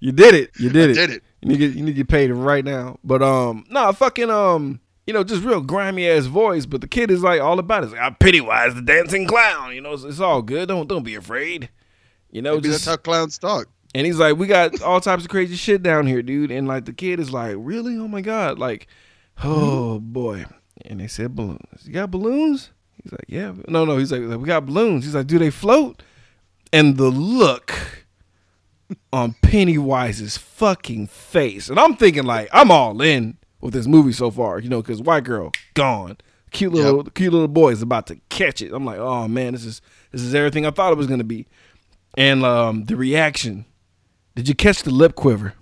you 0.00 0.10
did 0.12 0.34
it. 0.34 0.50
You 0.58 0.70
did 0.70 0.90
it. 0.90 0.94
Did 0.94 1.10
it? 1.10 1.22
You 1.42 1.48
need 1.48 1.58
to 1.58 1.68
get, 1.68 1.76
you 1.76 1.82
need 1.84 1.90
to 1.92 1.96
get 1.96 2.08
paid 2.08 2.30
right 2.30 2.64
now. 2.64 2.98
But 3.04 3.22
um, 3.22 3.66
no, 3.68 3.92
fucking 3.92 4.30
um, 4.30 4.80
you 5.06 5.12
know, 5.12 5.22
just 5.24 5.44
real 5.44 5.60
grimy 5.60 6.08
ass 6.08 6.26
voice. 6.26 6.66
But 6.66 6.80
the 6.80 6.88
kid 6.88 7.10
is 7.10 7.22
like 7.22 7.40
all 7.40 7.58
about 7.58 7.82
it. 7.82 7.86
It's 7.86 7.92
like, 7.94 8.02
I'm 8.02 8.14
Pennywise, 8.16 8.74
the 8.74 8.82
dancing 8.82 9.26
clown. 9.26 9.74
You 9.74 9.80
know, 9.80 9.92
it's, 9.92 10.04
it's 10.04 10.20
all 10.20 10.42
good. 10.42 10.68
Don't 10.68 10.88
don't 10.88 11.02
be 11.04 11.14
afraid. 11.14 11.68
You 12.30 12.42
know, 12.42 12.54
Maybe 12.54 12.68
just 12.68 12.84
that's 12.84 12.96
how 12.96 12.96
clowns 12.96 13.38
talk. 13.38 13.68
and 13.94 14.06
he's 14.06 14.18
like, 14.18 14.36
we 14.36 14.46
got 14.46 14.80
all 14.82 15.00
types 15.00 15.24
of 15.24 15.30
crazy 15.30 15.56
shit 15.56 15.82
down 15.82 16.06
here, 16.06 16.22
dude. 16.22 16.50
And 16.50 16.66
like 16.66 16.84
the 16.84 16.92
kid 16.92 17.20
is 17.20 17.32
like, 17.32 17.54
really? 17.58 17.96
Oh 17.96 18.08
my 18.08 18.20
god! 18.22 18.58
Like, 18.58 18.86
oh 19.42 20.00
boy. 20.00 20.46
And 20.84 20.98
they 21.00 21.06
said 21.06 21.36
balloons. 21.36 21.60
You 21.84 21.92
got 21.92 22.10
balloons? 22.10 22.70
He's 23.02 23.12
like, 23.12 23.26
yeah. 23.28 23.52
No, 23.68 23.84
no. 23.84 23.96
He's 23.98 24.10
like, 24.10 24.22
we 24.22 24.46
got 24.46 24.66
balloons. 24.66 25.04
He's 25.04 25.14
like, 25.14 25.26
do 25.28 25.38
they 25.38 25.50
float? 25.50 26.02
And 26.72 26.96
the 26.96 27.10
look 27.10 27.72
on 29.12 29.34
Pennywise's 29.42 30.36
fucking 30.36 31.06
face, 31.06 31.68
and 31.68 31.78
I'm 31.78 31.94
thinking 31.96 32.24
like, 32.24 32.48
I'm 32.52 32.70
all 32.72 33.00
in 33.00 33.36
with 33.64 33.72
this 33.72 33.86
movie 33.86 34.12
so 34.12 34.30
far, 34.30 34.58
you 34.60 34.68
know, 34.68 34.82
because 34.82 35.00
white 35.00 35.24
girl 35.24 35.50
gone, 35.72 36.18
cute 36.50 36.70
little 36.72 37.02
cute 37.04 37.32
little 37.32 37.48
boy 37.48 37.70
is 37.70 37.80
about 37.80 38.06
to 38.08 38.16
catch 38.28 38.60
it. 38.60 38.72
I'm 38.72 38.84
like, 38.84 38.98
oh 38.98 39.26
man, 39.26 39.54
this 39.54 39.64
is 39.64 39.80
this 40.12 40.20
is 40.20 40.34
everything 40.34 40.66
I 40.66 40.70
thought 40.70 40.92
it 40.92 40.98
was 40.98 41.06
gonna 41.06 41.24
be. 41.24 41.46
And 42.16 42.44
um, 42.44 42.84
the 42.84 42.94
reaction. 42.94 43.64
Did 44.36 44.48
you 44.48 44.54
catch 44.54 44.82
the 44.82 44.90
lip 44.90 45.14
quiver? 45.14 45.54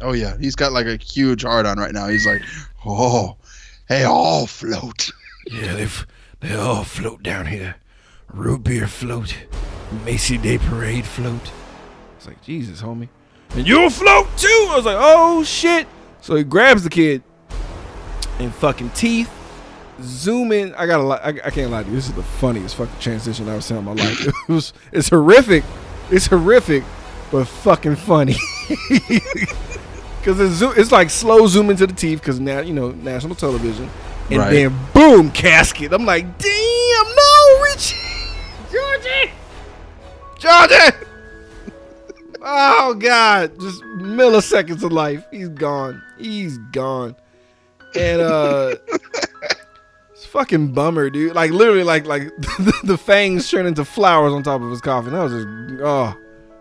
Oh 0.00 0.12
yeah, 0.12 0.36
he's 0.38 0.56
got 0.56 0.72
like 0.72 0.86
a 0.86 0.96
huge 0.96 1.44
heart 1.44 1.64
on 1.64 1.78
right 1.78 1.92
now. 1.92 2.08
He's 2.08 2.26
like, 2.26 2.42
oh, 2.84 3.36
they 3.88 4.04
all 4.04 4.46
float. 4.46 5.10
Yeah, 5.48 5.76
they 5.76 5.86
they 6.40 6.56
all 6.56 6.82
float 6.82 7.22
down 7.22 7.46
here. 7.46 7.76
Root 8.32 8.64
beer 8.64 8.88
float, 8.88 9.36
Macy 10.04 10.38
Day 10.38 10.58
Parade 10.58 11.04
float. 11.04 11.52
It's 12.16 12.26
like 12.26 12.42
Jesus, 12.42 12.82
homie, 12.82 13.08
and 13.50 13.64
you'll 13.64 13.90
float 13.90 14.26
too. 14.36 14.66
I 14.70 14.74
was 14.74 14.84
like, 14.84 14.96
oh 14.98 15.44
shit. 15.44 15.86
So 16.26 16.34
he 16.34 16.42
grabs 16.42 16.82
the 16.82 16.90
kid 16.90 17.22
and 18.40 18.52
fucking 18.56 18.90
teeth. 18.90 19.30
Zoom 20.02 20.50
in. 20.50 20.74
I 20.74 20.84
gotta. 20.86 21.04
Li- 21.04 21.18
I, 21.22 21.28
I 21.46 21.50
can't 21.50 21.70
lie 21.70 21.84
to 21.84 21.88
you. 21.88 21.94
This 21.94 22.08
is 22.08 22.14
the 22.14 22.22
funniest 22.24 22.74
fucking 22.74 22.98
transition 22.98 23.46
I've 23.46 23.52
ever 23.52 23.60
seen 23.60 23.76
in 23.76 23.84
my 23.84 23.92
life. 23.92 24.26
It 24.48 24.52
was. 24.52 24.72
It's 24.90 25.08
horrific. 25.08 25.62
It's 26.10 26.26
horrific, 26.26 26.82
but 27.30 27.44
fucking 27.46 27.94
funny. 27.96 28.34
Because 30.20 30.40
it's, 30.40 30.54
zo- 30.56 30.72
it's 30.72 30.90
like 30.90 31.08
slow 31.08 31.46
zoom 31.46 31.70
into 31.70 31.86
the 31.86 31.92
teeth 31.92 32.18
because 32.20 32.40
now 32.40 32.58
you 32.58 32.74
know 32.74 32.90
national 32.90 33.36
television, 33.36 33.88
and 34.28 34.38
Right. 34.40 34.50
then 34.50 34.76
boom 34.92 35.30
casket. 35.30 35.92
I'm 35.92 36.04
like, 36.04 36.24
damn, 36.38 37.06
no, 37.14 37.62
Richie, 37.62 37.96
Georgie, 38.72 39.30
Georgie. 40.36 40.96
Oh 42.48 42.94
God, 42.94 43.58
just 43.60 43.82
milliseconds 43.82 44.82
of 44.82 44.92
life. 44.92 45.26
He's 45.30 45.48
gone. 45.48 46.00
He's 46.18 46.56
gone. 46.72 47.16
And 47.98 48.20
uh, 48.22 48.76
it's 50.12 50.24
fucking 50.26 50.72
bummer, 50.72 51.10
dude. 51.10 51.34
Like 51.34 51.50
literally, 51.50 51.82
like 51.82 52.06
like 52.06 52.22
the, 52.38 52.72
the 52.84 52.98
fangs 52.98 53.50
turn 53.50 53.66
into 53.66 53.84
flowers 53.84 54.32
on 54.32 54.42
top 54.42 54.62
of 54.62 54.70
his 54.70 54.80
coffin. 54.80 55.12
That 55.12 55.22
was 55.24 55.32
just 55.32 55.46
oh 55.82 56.14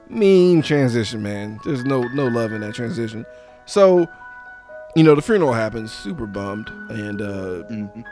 mean 0.09 0.61
transition, 0.61 1.21
man. 1.23 1.59
There's 1.65 1.85
no 1.85 2.03
no 2.03 2.27
love 2.27 2.51
in 2.51 2.61
that 2.61 2.75
transition. 2.75 3.25
So, 3.65 4.07
you 4.95 5.03
know, 5.03 5.15
the 5.15 5.21
funeral 5.21 5.53
happens, 5.53 5.91
super 5.91 6.25
bummed, 6.25 6.69
and 6.89 7.21
uh, 7.21 7.63
Mhm. 7.71 8.03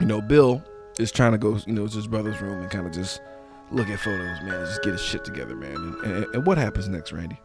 you 0.00 0.06
know, 0.06 0.20
Bill 0.20 0.62
is 0.98 1.12
trying 1.12 1.32
to 1.32 1.38
go, 1.38 1.58
you 1.66 1.72
know, 1.74 1.86
to 1.86 1.94
his 1.96 2.06
brother's 2.06 2.40
room 2.40 2.60
and 2.60 2.70
kind 2.70 2.86
of 2.86 2.92
just 2.92 3.20
look 3.70 3.88
at 3.88 4.00
photos, 4.00 4.40
man, 4.42 4.54
and 4.54 4.66
just 4.66 4.82
get 4.82 4.92
his 4.92 5.02
shit 5.02 5.24
together, 5.24 5.54
man. 5.54 5.74
And, 5.74 6.04
and, 6.04 6.34
and 6.34 6.46
what 6.46 6.58
happens 6.58 6.88
next, 6.88 7.12
Randy? 7.12 7.38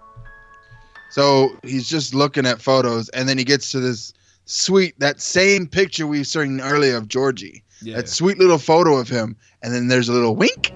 So 1.10 1.50
he's 1.64 1.88
just 1.88 2.14
looking 2.14 2.46
at 2.46 2.62
photos, 2.62 3.10
and 3.10 3.30
then 3.30 3.38
he 3.38 3.44
gets 3.44 3.72
to 3.72 3.80
this 3.80 4.14
sweet, 4.46 5.00
that 5.00 5.22
same 5.22 5.68
picture 5.68 6.08
we've 6.08 6.28
seen 6.28 6.60
earlier 6.62 6.98
of 6.98 7.08
Georgie. 7.08 7.64
Yeah. 7.82 7.98
That 7.98 8.10
sweet 8.10 8.40
little 8.40 8.58
photo 8.58 8.98
of 8.98 9.10
him, 9.10 9.36
and 9.62 9.74
then 9.74 9.88
there's 9.88 10.10
a 10.10 10.14
little 10.14 10.36
wink, 10.36 10.72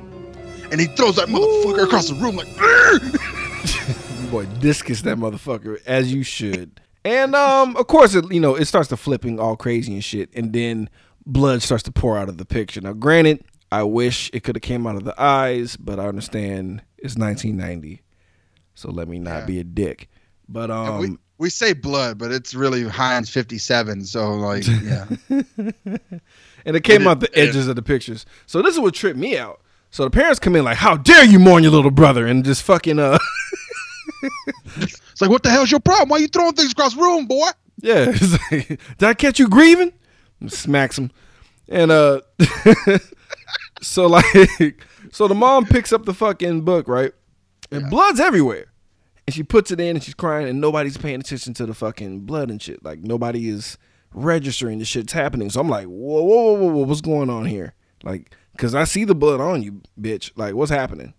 and 0.72 0.80
he 0.80 0.88
throws 0.88 1.16
that 1.16 1.30
motherfucker 1.30 1.84
across 1.84 2.10
the 2.10 2.16
room 2.16 2.36
like. 2.36 2.48
Boy 4.32 4.46
discus 4.60 5.04
that 5.04 5.18
motherfucker 5.18 5.80
as 5.86 6.14
you 6.14 6.22
should 6.22 6.82
and 7.06 7.34
um 7.34 7.78
of 7.78 7.88
course 7.88 8.14
it 8.14 8.30
you 8.32 8.40
know 8.42 8.56
it 8.56 8.66
starts 8.66 8.90
to 8.90 8.98
flipping 8.98 9.40
all 9.40 9.56
crazy 9.56 9.94
and 9.94 10.04
shit 10.04 10.30
and 10.36 10.52
then 10.52 10.90
blood 11.26 11.62
starts 11.62 11.84
to 11.84 11.92
pour 11.92 12.18
out 12.18 12.28
of 12.28 12.38
the 12.38 12.46
picture 12.46 12.82
now 12.82 12.92
granted 12.92 13.42
i 13.72 13.84
wish 13.84 14.30
it 14.34 14.44
could 14.44 14.56
have 14.56 14.62
came 14.62 14.86
out 14.88 14.96
of 14.96 15.04
the 15.04 15.20
eyes 15.22 15.76
but 15.78 16.00
i 16.00 16.06
understand 16.08 16.82
it's 16.98 17.16
1990 17.16 18.02
so 18.76 18.90
let 18.92 19.08
me 19.08 19.20
not 19.20 19.40
Yeah. 19.42 19.46
be 19.46 19.60
a 19.60 19.64
dick 19.64 20.10
but 20.50 20.72
um 20.72 21.00
we, 21.00 21.18
we 21.40 21.50
say 21.52 21.74
blood, 21.74 22.18
but 22.18 22.32
it's 22.32 22.56
really 22.56 22.82
Heinz 22.84 23.30
57. 23.30 24.06
So 24.06 24.32
like, 24.32 24.66
yeah, 24.82 25.06
and 26.66 26.76
it 26.76 26.84
came 26.84 27.02
it- 27.04 27.08
out 27.08 27.20
the 27.20 27.30
and 27.36 27.44
it- 27.44 27.50
edges 27.50 27.68
of 27.68 27.76
the 27.76 27.82
pictures 27.84 28.26
so 28.48 28.62
this 28.62 28.74
is 28.74 28.80
what 28.80 28.94
tripped 28.96 29.20
me 29.20 29.38
out 29.38 29.62
so 29.92 30.04
the 30.04 30.10
parents 30.10 30.40
come 30.40 30.56
in 30.56 30.64
like 30.66 30.78
how 30.78 30.96
dare 30.98 31.24
you 31.26 31.38
mourn 31.40 31.62
your 31.64 31.72
little 31.72 31.92
brother 31.92 32.26
and 32.26 32.44
just 32.44 32.64
fucking 32.64 32.98
uh 33.00 33.18
it's 34.78 35.22
like, 35.22 35.30
what 35.30 35.44
the 35.44 35.50
hell's 35.50 35.70
your 35.72 35.80
problem? 35.80 36.10
Why 36.10 36.18
are 36.18 36.22
you 36.22 36.28
throwing 36.28 36.54
things 36.54 36.72
across 36.72 36.96
the 36.96 37.02
room, 37.02 37.26
boy? 37.28 37.50
Yeah. 37.82 38.06
like, 38.52 38.68
Did 38.98 39.04
I 39.04 39.14
catch 39.14 39.38
you 39.40 39.48
grieving? 39.48 39.94
Smacks 40.48 40.98
him. 40.98 41.12
And 41.70 41.92
uh 41.92 42.22
so 43.82 44.08
like 44.08 44.84
so 45.12 45.28
the 45.28 45.36
mom 45.36 45.66
picks 45.66 45.92
up 45.94 46.06
the 46.06 46.14
fucking 46.14 46.62
book, 46.62 46.88
right? 46.88 47.12
And 47.72 47.90
blood's 47.90 48.20
everywhere. 48.20 48.72
And 49.26 49.34
she 49.34 49.44
puts 49.44 49.72
it 49.72 49.80
in 49.80 49.98
and 49.98 50.04
she's 50.04 50.14
crying 50.14 50.48
and 50.48 50.62
nobody's 50.62 50.98
paying 50.98 51.20
attention 51.20 51.54
to 51.56 51.66
the 51.66 51.74
fucking 51.74 52.22
blood 52.22 52.50
and 52.50 52.62
shit. 52.62 52.84
Like 52.84 53.00
nobody 53.00 53.50
is 53.50 53.78
registering 54.14 54.80
the 54.80 54.86
shit's 54.86 55.14
happening. 55.14 55.50
So 55.50 55.60
I'm 55.60 55.68
like, 55.68 55.86
whoa, 55.86 56.24
whoa, 56.24 56.44
whoa, 56.44 56.54
whoa, 56.54 56.72
whoa 56.72 56.84
what's 56.84 57.02
going 57.02 57.30
on 57.30 57.46
here? 57.46 57.74
Like, 58.04 58.34
cause 58.58 58.74
I 58.74 58.86
see 58.86 59.04
the 59.04 59.16
blood 59.16 59.42
on 59.42 59.64
you, 59.64 59.82
bitch. 60.00 60.32
Like, 60.38 60.56
what's 60.56 60.72
happening? 60.72 61.14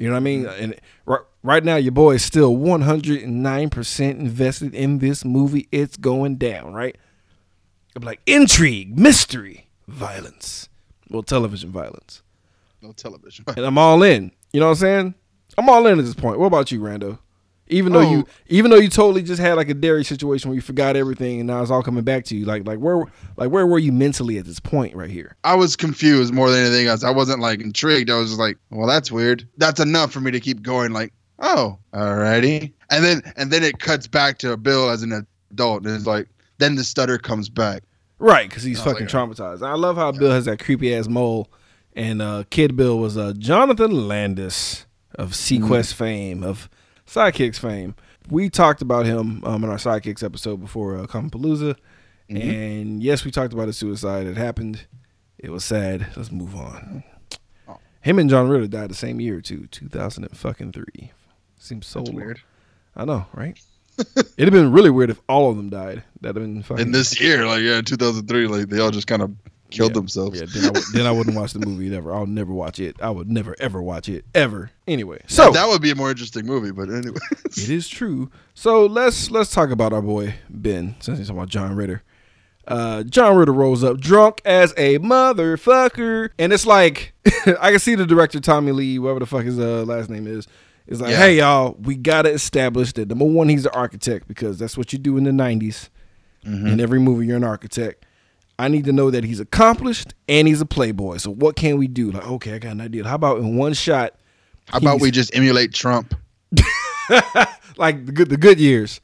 You 0.00 0.06
know 0.06 0.12
what 0.12 0.20
I 0.20 0.20
mean? 0.20 0.46
And 0.46 0.74
right, 1.04 1.20
right 1.42 1.62
now, 1.62 1.76
your 1.76 1.92
boy 1.92 2.14
is 2.14 2.24
still 2.24 2.56
109% 2.56 4.10
invested 4.10 4.74
in 4.74 4.98
this 4.98 5.26
movie. 5.26 5.68
It's 5.70 5.98
going 5.98 6.36
down, 6.36 6.72
right? 6.72 6.96
I'm 7.94 8.02
like, 8.02 8.22
intrigue, 8.24 8.98
mystery, 8.98 9.68
violence. 9.86 10.69
Well, 11.10 11.22
television 11.22 11.70
violence. 11.70 12.22
No 12.82 12.92
television. 12.92 13.44
And 13.48 13.66
I'm 13.66 13.76
all 13.78 14.02
in. 14.02 14.32
You 14.52 14.60
know 14.60 14.66
what 14.66 14.72
I'm 14.72 14.76
saying? 14.78 15.14
I'm 15.58 15.68
all 15.68 15.86
in 15.86 15.98
at 15.98 16.04
this 16.04 16.14
point. 16.14 16.38
What 16.38 16.46
about 16.46 16.70
you, 16.72 16.80
Rando? 16.80 17.18
Even 17.72 17.92
though 17.92 18.00
you 18.00 18.24
Oh. 18.26 18.32
even 18.48 18.70
though 18.70 18.78
you 18.78 18.88
totally 18.88 19.22
just 19.22 19.40
had 19.40 19.54
like 19.54 19.68
a 19.68 19.74
Derry 19.74 20.04
situation 20.04 20.48
where 20.50 20.56
you 20.56 20.60
forgot 20.60 20.96
everything 20.96 21.38
and 21.38 21.46
now 21.46 21.62
it's 21.62 21.70
all 21.70 21.82
coming 21.84 22.02
back 22.02 22.24
to 22.26 22.36
you. 22.36 22.44
Like 22.44 22.66
like 22.66 22.78
where 22.80 23.04
like 23.36 23.50
where 23.50 23.64
were 23.66 23.78
you 23.78 23.92
mentally 23.92 24.38
at 24.38 24.44
this 24.44 24.58
point 24.58 24.96
right 24.96 25.10
here? 25.10 25.36
I 25.44 25.54
was 25.54 25.76
confused 25.76 26.34
more 26.34 26.50
than 26.50 26.64
anything 26.64 26.88
else. 26.88 27.04
I 27.04 27.10
wasn't 27.10 27.40
like 27.40 27.60
intrigued. 27.60 28.10
I 28.10 28.16
was 28.16 28.30
just 28.30 28.40
like, 28.40 28.56
well, 28.70 28.88
that's 28.88 29.12
weird. 29.12 29.46
That's 29.56 29.78
enough 29.78 30.10
for 30.10 30.20
me 30.20 30.30
to 30.32 30.40
keep 30.40 30.62
going. 30.62 30.92
Like, 30.92 31.12
oh, 31.38 31.78
alrighty. 31.94 32.72
And 32.90 33.04
then 33.04 33.22
and 33.36 33.52
then 33.52 33.62
it 33.62 33.78
cuts 33.78 34.08
back 34.08 34.38
to 34.38 34.56
Bill 34.56 34.90
as 34.90 35.02
an 35.04 35.24
adult, 35.52 35.84
and 35.86 35.94
it's 35.94 36.06
like, 36.06 36.28
then 36.58 36.74
the 36.74 36.82
stutter 36.82 37.18
comes 37.18 37.48
back. 37.48 37.84
Right, 38.20 38.48
because 38.48 38.62
he's 38.62 38.80
Oh, 38.80 38.84
fucking 38.84 39.06
yeah. 39.08 39.12
traumatized. 39.12 39.66
I 39.66 39.74
love 39.74 39.96
how 39.96 40.12
Bill 40.12 40.30
has 40.30 40.44
that 40.44 40.58
creepy 40.62 40.94
ass 40.94 41.08
mole, 41.08 41.48
and 41.94 42.20
uh, 42.20 42.44
Kid 42.50 42.76
Bill 42.76 42.98
was 42.98 43.16
uh, 43.16 43.32
Jonathan 43.36 43.90
Brandis 44.06 44.84
of 45.14 45.32
SeaQuest 45.32 45.94
fame, 45.94 46.42
of 46.44 46.68
Sidekicks 47.06 47.58
fame. 47.58 47.94
We 48.28 48.50
talked 48.50 48.82
about 48.82 49.06
him 49.06 49.42
um, 49.44 49.64
in 49.64 49.70
our 49.70 49.78
Sidekicks 49.78 50.22
episode 50.22 50.58
before 50.60 50.98
uh, 50.98 51.06
Palooza, 51.06 51.76
and 52.28 53.02
yes, 53.02 53.24
we 53.24 53.30
talked 53.30 53.52
about 53.54 53.66
his 53.66 53.76
suicide. 53.78 54.26
It 54.26 54.36
happened. 54.36 54.86
It 55.38 55.50
was 55.50 55.64
sad. 55.64 56.06
Let's 56.14 56.30
move 56.30 56.54
on. 56.54 57.02
Oh. 57.66 57.78
Him 58.02 58.18
and 58.18 58.28
John 58.30 58.48
Ritter 58.48 58.68
died 58.68 58.90
the 58.90 58.94
same 58.94 59.18
year 59.18 59.40
too, 59.40 59.66
two 59.70 59.88
thousand 59.88 60.24
and 60.24 60.36
fucking 60.36 60.72
three. 60.72 61.10
Seems 61.58 61.86
so 61.86 62.00
That's 62.00 62.10
weird. 62.12 62.40
I 62.94 63.04
know, 63.06 63.26
right? 63.32 63.58
It'd 64.16 64.38
have 64.38 64.50
been 64.52 64.72
really 64.72 64.90
weird 64.90 65.10
if 65.10 65.20
all 65.28 65.50
of 65.50 65.56
them 65.56 65.68
died. 65.70 66.02
That'd 66.20 66.36
have 66.40 66.44
been 66.52 66.62
fucking. 66.62 66.86
In 66.86 66.92
this 66.92 67.20
year, 67.20 67.46
like 67.46 67.62
yeah, 67.62 67.80
2003, 67.82 68.46
like 68.46 68.68
they 68.68 68.78
all 68.80 68.90
just 68.90 69.06
kind 69.06 69.22
of 69.22 69.32
killed 69.70 69.90
Yeah. 69.92 69.94
themselves. 70.00 70.40
Yeah, 70.40 70.46
then 70.52 70.64
I, 70.64 70.70
would, 70.72 70.82
then 70.94 71.06
I 71.06 71.10
wouldn't 71.12 71.36
watch 71.36 71.52
the 71.52 71.60
movie 71.64 71.94
ever. 71.94 72.12
I'll 72.12 72.26
never 72.26 72.52
watch 72.52 72.80
it. 72.80 72.96
I 73.00 73.10
would 73.10 73.30
never 73.30 73.54
ever 73.60 73.80
watch 73.82 74.08
it 74.08 74.24
ever. 74.34 74.70
Anyway, 74.88 75.22
so 75.28 75.50
that 75.52 75.68
would 75.68 75.80
be 75.82 75.90
a 75.90 75.94
more 75.94 76.10
interesting 76.10 76.44
movie, 76.46 76.72
but 76.72 76.88
anyway. 76.90 77.18
it 77.44 77.68
is 77.70 77.88
true. 77.88 78.30
So 78.54 78.86
let's 78.86 79.30
let's 79.30 79.50
talk 79.52 79.70
about 79.70 79.92
our 79.92 80.02
boy 80.02 80.34
Ben. 80.48 80.96
Since 81.00 81.18
he's 81.18 81.28
talking 81.28 81.38
about 81.38 81.48
John 81.50 81.76
Ritter, 81.76 82.02
uh, 82.66 83.04
John 83.04 83.36
Ritter 83.36 83.52
rolls 83.52 83.84
up 83.84 84.00
drunk 84.00 84.40
as 84.44 84.72
a 84.76 84.98
motherfucker, 84.98 86.30
and 86.38 86.52
it's 86.52 86.66
like 86.66 87.12
I 87.60 87.70
can 87.70 87.78
see 87.78 87.94
the 87.94 88.06
director 88.06 88.40
Tommy 88.40 88.72
Lee, 88.72 88.98
whatever 88.98 89.20
the 89.20 89.26
fuck 89.26 89.44
his 89.44 89.58
uh, 89.58 89.84
last 89.84 90.10
name 90.10 90.26
is. 90.26 90.46
Is 90.90 91.00
like, 91.00 91.12
Yeah. 91.12 91.16
hey 91.18 91.38
y'all, 91.38 91.76
we 91.80 91.94
gotta 91.94 92.30
establish 92.30 92.92
that 92.94 93.08
number 93.08 93.24
one, 93.24 93.48
he's 93.48 93.64
an 93.64 93.72
architect 93.72 94.28
because 94.28 94.58
that's 94.58 94.76
what 94.76 94.92
you 94.92 94.98
do 94.98 95.16
in 95.16 95.24
the 95.24 95.30
'90s. 95.30 95.88
Mm-hmm. 96.44 96.66
In 96.66 96.80
every 96.80 96.98
movie, 96.98 97.26
you're 97.26 97.36
an 97.36 97.44
architect. 97.44 98.04
I 98.58 98.68
need 98.68 98.84
to 98.84 98.92
know 98.92 99.10
that 99.10 99.24
he's 99.24 99.40
accomplished 99.40 100.14
and 100.28 100.46
he's 100.48 100.60
a 100.60 100.66
playboy. 100.66 101.16
So 101.18 101.30
what 101.30 101.56
can 101.56 101.78
we 101.78 101.86
do? 101.88 102.10
Like, 102.10 102.26
okay, 102.26 102.54
I 102.54 102.58
got 102.58 102.72
an 102.72 102.80
idea. 102.82 103.06
How 103.06 103.14
about 103.14 103.38
in 103.38 103.56
one 103.56 103.72
shot? 103.72 104.14
How 104.68 104.78
about 104.78 105.00
we 105.00 105.10
just 105.10 105.34
emulate 105.34 105.72
Trump? 105.72 106.14
like 107.76 108.04
the 108.06 108.12
good 108.12 108.28
the 108.28 108.36
good 108.36 108.60
years? 108.60 109.00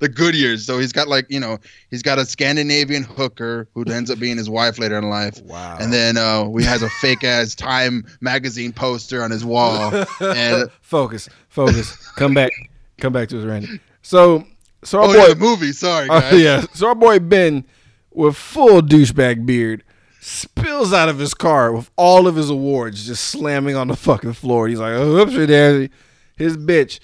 The 0.00 0.08
good 0.08 0.34
years. 0.34 0.64
So 0.66 0.78
he's 0.78 0.92
got 0.92 1.08
like, 1.08 1.26
you 1.28 1.38
know, 1.38 1.58
he's 1.90 2.02
got 2.02 2.18
a 2.18 2.24
Scandinavian 2.24 3.02
hooker 3.02 3.68
who 3.74 3.84
ends 3.84 4.10
up 4.10 4.18
being 4.18 4.36
his 4.36 4.50
wife 4.50 4.78
later 4.78 4.98
in 4.98 5.08
life. 5.08 5.40
Wow. 5.50 5.78
And 5.80 5.92
then 5.92 6.16
uh, 6.16 6.44
we 6.44 6.62
has 6.62 6.82
a 6.82 6.88
fake 6.88 7.24
ass 7.24 7.56
Time 7.56 8.06
magazine 8.20 8.72
poster 8.72 9.22
on 9.22 9.30
his 9.32 9.44
wall. 9.44 9.92
and 10.20 10.70
focus, 10.80 11.28
focus. 11.48 11.96
Come 12.12 12.34
back, 12.34 12.52
come 12.98 13.12
back 13.12 13.28
to 13.30 13.40
us, 13.40 13.44
Randy. 13.44 13.80
So, 14.02 14.46
so 14.84 15.00
our 15.00 15.08
oh, 15.08 15.12
boy, 15.12 15.26
yeah, 15.26 15.34
movie. 15.34 15.72
Sorry, 15.72 16.08
uh, 16.08 16.36
yeah. 16.36 16.64
So 16.72 16.86
our 16.88 16.94
boy 16.94 17.18
Ben, 17.18 17.64
with 18.12 18.36
full 18.36 18.80
douchebag 18.80 19.44
beard, 19.44 19.82
spills 20.20 20.92
out 20.92 21.08
of 21.08 21.18
his 21.18 21.34
car 21.34 21.72
with 21.72 21.90
all 21.96 22.26
of 22.26 22.36
his 22.36 22.50
awards 22.50 23.06
just 23.06 23.24
slamming 23.24 23.74
on 23.74 23.88
the 23.88 23.96
fucking 23.96 24.34
floor. 24.34 24.68
He's 24.68 24.78
like, 24.78 24.92
oh, 24.92 25.18
"Oops, 25.18 25.32
daisy." 25.32 25.90
His 26.36 26.56
bitch 26.56 27.00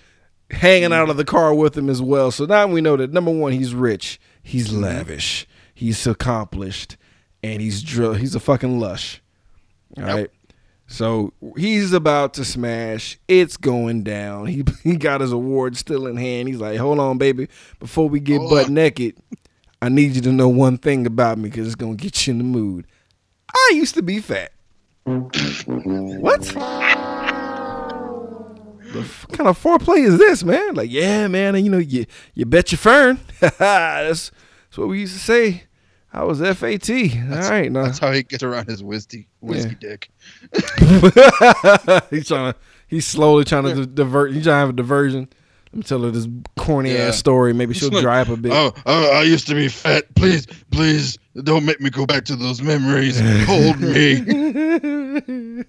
hanging 0.50 0.92
out 0.92 1.10
of 1.10 1.16
the 1.16 1.24
car 1.24 1.54
with 1.54 1.76
him 1.76 1.90
as 1.90 2.00
well. 2.00 2.30
So 2.30 2.44
now 2.46 2.66
we 2.66 2.80
know 2.80 2.96
that 2.96 3.12
number 3.12 3.30
one, 3.30 3.52
he's 3.52 3.74
rich, 3.74 4.20
he's 4.42 4.68
mm-hmm. 4.68 4.82
lavish, 4.82 5.46
he's 5.74 6.06
accomplished, 6.06 6.96
and 7.42 7.60
he's 7.60 7.82
dr- 7.82 8.18
he's 8.18 8.34
a 8.34 8.40
fucking 8.40 8.78
lush. 8.78 9.22
All 9.96 10.04
right. 10.04 10.30
So 10.88 11.32
he's 11.56 11.92
about 11.92 12.34
to 12.34 12.44
smash. 12.44 13.18
It's 13.26 13.56
going 13.56 14.04
down. 14.04 14.46
He 14.46 14.64
he 14.84 14.96
got 14.96 15.20
his 15.20 15.32
award 15.32 15.76
still 15.76 16.06
in 16.06 16.16
hand. 16.16 16.48
He's 16.48 16.60
like, 16.60 16.78
"Hold 16.78 16.98
on, 16.98 17.18
baby. 17.18 17.48
Before 17.80 18.08
we 18.08 18.20
get 18.20 18.38
Hold 18.38 18.50
butt 18.50 18.66
on. 18.66 18.74
naked, 18.74 19.16
I 19.82 19.88
need 19.88 20.14
you 20.14 20.22
to 20.22 20.32
know 20.32 20.48
one 20.48 20.78
thing 20.78 21.06
about 21.06 21.38
me 21.38 21.48
because 21.48 21.66
it's 21.66 21.76
gonna 21.76 21.96
get 21.96 22.26
you 22.26 22.32
in 22.32 22.38
the 22.38 22.44
mood. 22.44 22.86
I 23.52 23.72
used 23.74 23.94
to 23.94 24.02
be 24.02 24.20
fat. 24.20 24.52
what? 25.04 27.02
The 28.92 29.00
f- 29.00 29.26
kind 29.32 29.48
of 29.48 29.60
foreplay 29.62 30.06
is 30.06 30.18
this, 30.18 30.44
man? 30.44 30.74
Like, 30.74 30.90
yeah, 30.90 31.26
man. 31.28 31.54
And 31.54 31.64
you 31.64 31.70
know, 31.70 31.78
you 31.78 32.06
you 32.34 32.44
bet 32.46 32.70
your 32.72 32.78
fern. 32.78 33.18
that's 33.40 33.58
that's 33.58 34.78
what 34.78 34.88
we 34.88 35.00
used 35.00 35.14
to 35.14 35.20
say. 35.20 35.64
I 36.12 36.24
was 36.24 36.40
FAT. 36.40 36.88
All 36.90 37.50
right, 37.50 37.70
now 37.70 37.82
That's 37.84 37.98
how 37.98 38.10
he 38.10 38.22
gets 38.22 38.42
around 38.42 38.68
his 38.68 38.82
whiskey, 38.82 39.28
whiskey 39.40 39.74
dick. 39.74 40.08
he's 42.10 42.26
trying 42.28 42.52
to. 42.52 42.54
He's 42.88 43.06
slowly 43.06 43.44
trying 43.44 43.64
to 43.64 43.74
di- 43.74 43.92
divert. 43.94 44.32
He's 44.32 44.44
trying 44.44 44.54
to 44.54 44.58
have 44.60 44.68
a 44.70 44.72
diversion. 44.72 45.28
Let 45.72 45.74
me 45.74 45.82
tell 45.82 46.00
her 46.04 46.10
this 46.10 46.26
corny 46.56 46.92
Yeah. 46.94 47.08
ass 47.08 47.18
story. 47.18 47.52
Maybe 47.52 47.74
she'll 47.74 47.90
like, 47.90 48.00
dry 48.02 48.20
up 48.22 48.28
a 48.28 48.36
bit. 48.36 48.52
Oh, 48.52 48.72
oh, 48.86 49.10
I 49.12 49.24
used 49.24 49.46
to 49.48 49.54
be 49.54 49.68
fat. 49.68 50.04
Please, 50.14 50.46
please, 50.70 51.18
don't 51.42 51.64
make 51.66 51.80
me 51.80 51.90
go 51.90 52.06
back 52.06 52.24
to 52.26 52.36
those 52.36 52.62
memories. 52.62 53.20
Hold 53.46 53.80
me. 53.80 55.64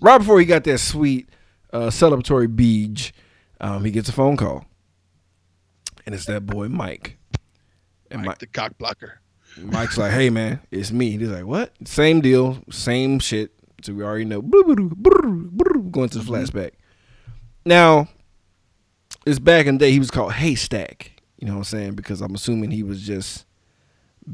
Right 0.00 0.18
before 0.18 0.38
he 0.38 0.46
got 0.46 0.64
that 0.64 0.78
sweet 0.78 1.28
uh, 1.72 1.88
celebratory 1.88 2.54
beach, 2.54 3.12
um, 3.60 3.84
he 3.84 3.90
gets 3.90 4.08
a 4.08 4.12
phone 4.12 4.36
call, 4.36 4.64
and 6.06 6.14
it's 6.14 6.26
that 6.26 6.46
boy 6.46 6.68
Mike. 6.68 7.18
And 8.10 8.24
Mike 8.24 8.38
the 8.38 8.46
cock 8.46 8.78
blocker. 8.78 9.20
Mike's 9.56 9.98
like, 9.98 10.12
"Hey 10.12 10.30
man, 10.30 10.60
it's 10.70 10.92
me." 10.92 11.18
He's 11.18 11.28
like, 11.28 11.44
"What?" 11.44 11.72
Same 11.84 12.20
deal, 12.20 12.58
same 12.70 13.18
shit. 13.18 13.52
So 13.82 13.92
we 13.92 14.02
already 14.02 14.24
know. 14.24 14.40
Going 14.42 16.08
to 16.08 16.18
the 16.18 16.24
flashback. 16.24 16.72
Now, 17.64 18.08
it's 19.26 19.38
back 19.38 19.66
in 19.66 19.76
the 19.76 19.86
day. 19.86 19.92
He 19.92 19.98
was 19.98 20.10
called 20.10 20.32
Haystack. 20.32 21.12
You 21.38 21.46
know 21.46 21.54
what 21.54 21.58
I'm 21.58 21.64
saying? 21.64 21.94
Because 21.94 22.20
I'm 22.20 22.34
assuming 22.34 22.70
he 22.70 22.82
was 22.82 23.02
just 23.02 23.46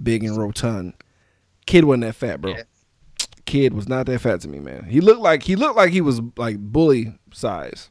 big 0.02 0.24
and 0.24 0.36
rotund. 0.36 0.94
Kid 1.66 1.84
wasn't 1.84 2.04
that 2.04 2.14
fat, 2.14 2.40
bro. 2.40 2.52
Yeah. 2.52 2.62
Kid 3.46 3.74
was 3.74 3.88
not 3.88 4.06
that 4.06 4.20
fat 4.20 4.40
to 4.42 4.48
me, 4.48 4.58
man. 4.58 4.84
He 4.84 5.00
looked 5.00 5.20
like 5.20 5.42
he 5.42 5.56
looked 5.56 5.76
like 5.76 5.92
he 5.92 6.00
was 6.00 6.20
like 6.36 6.58
bully 6.58 7.18
size. 7.32 7.90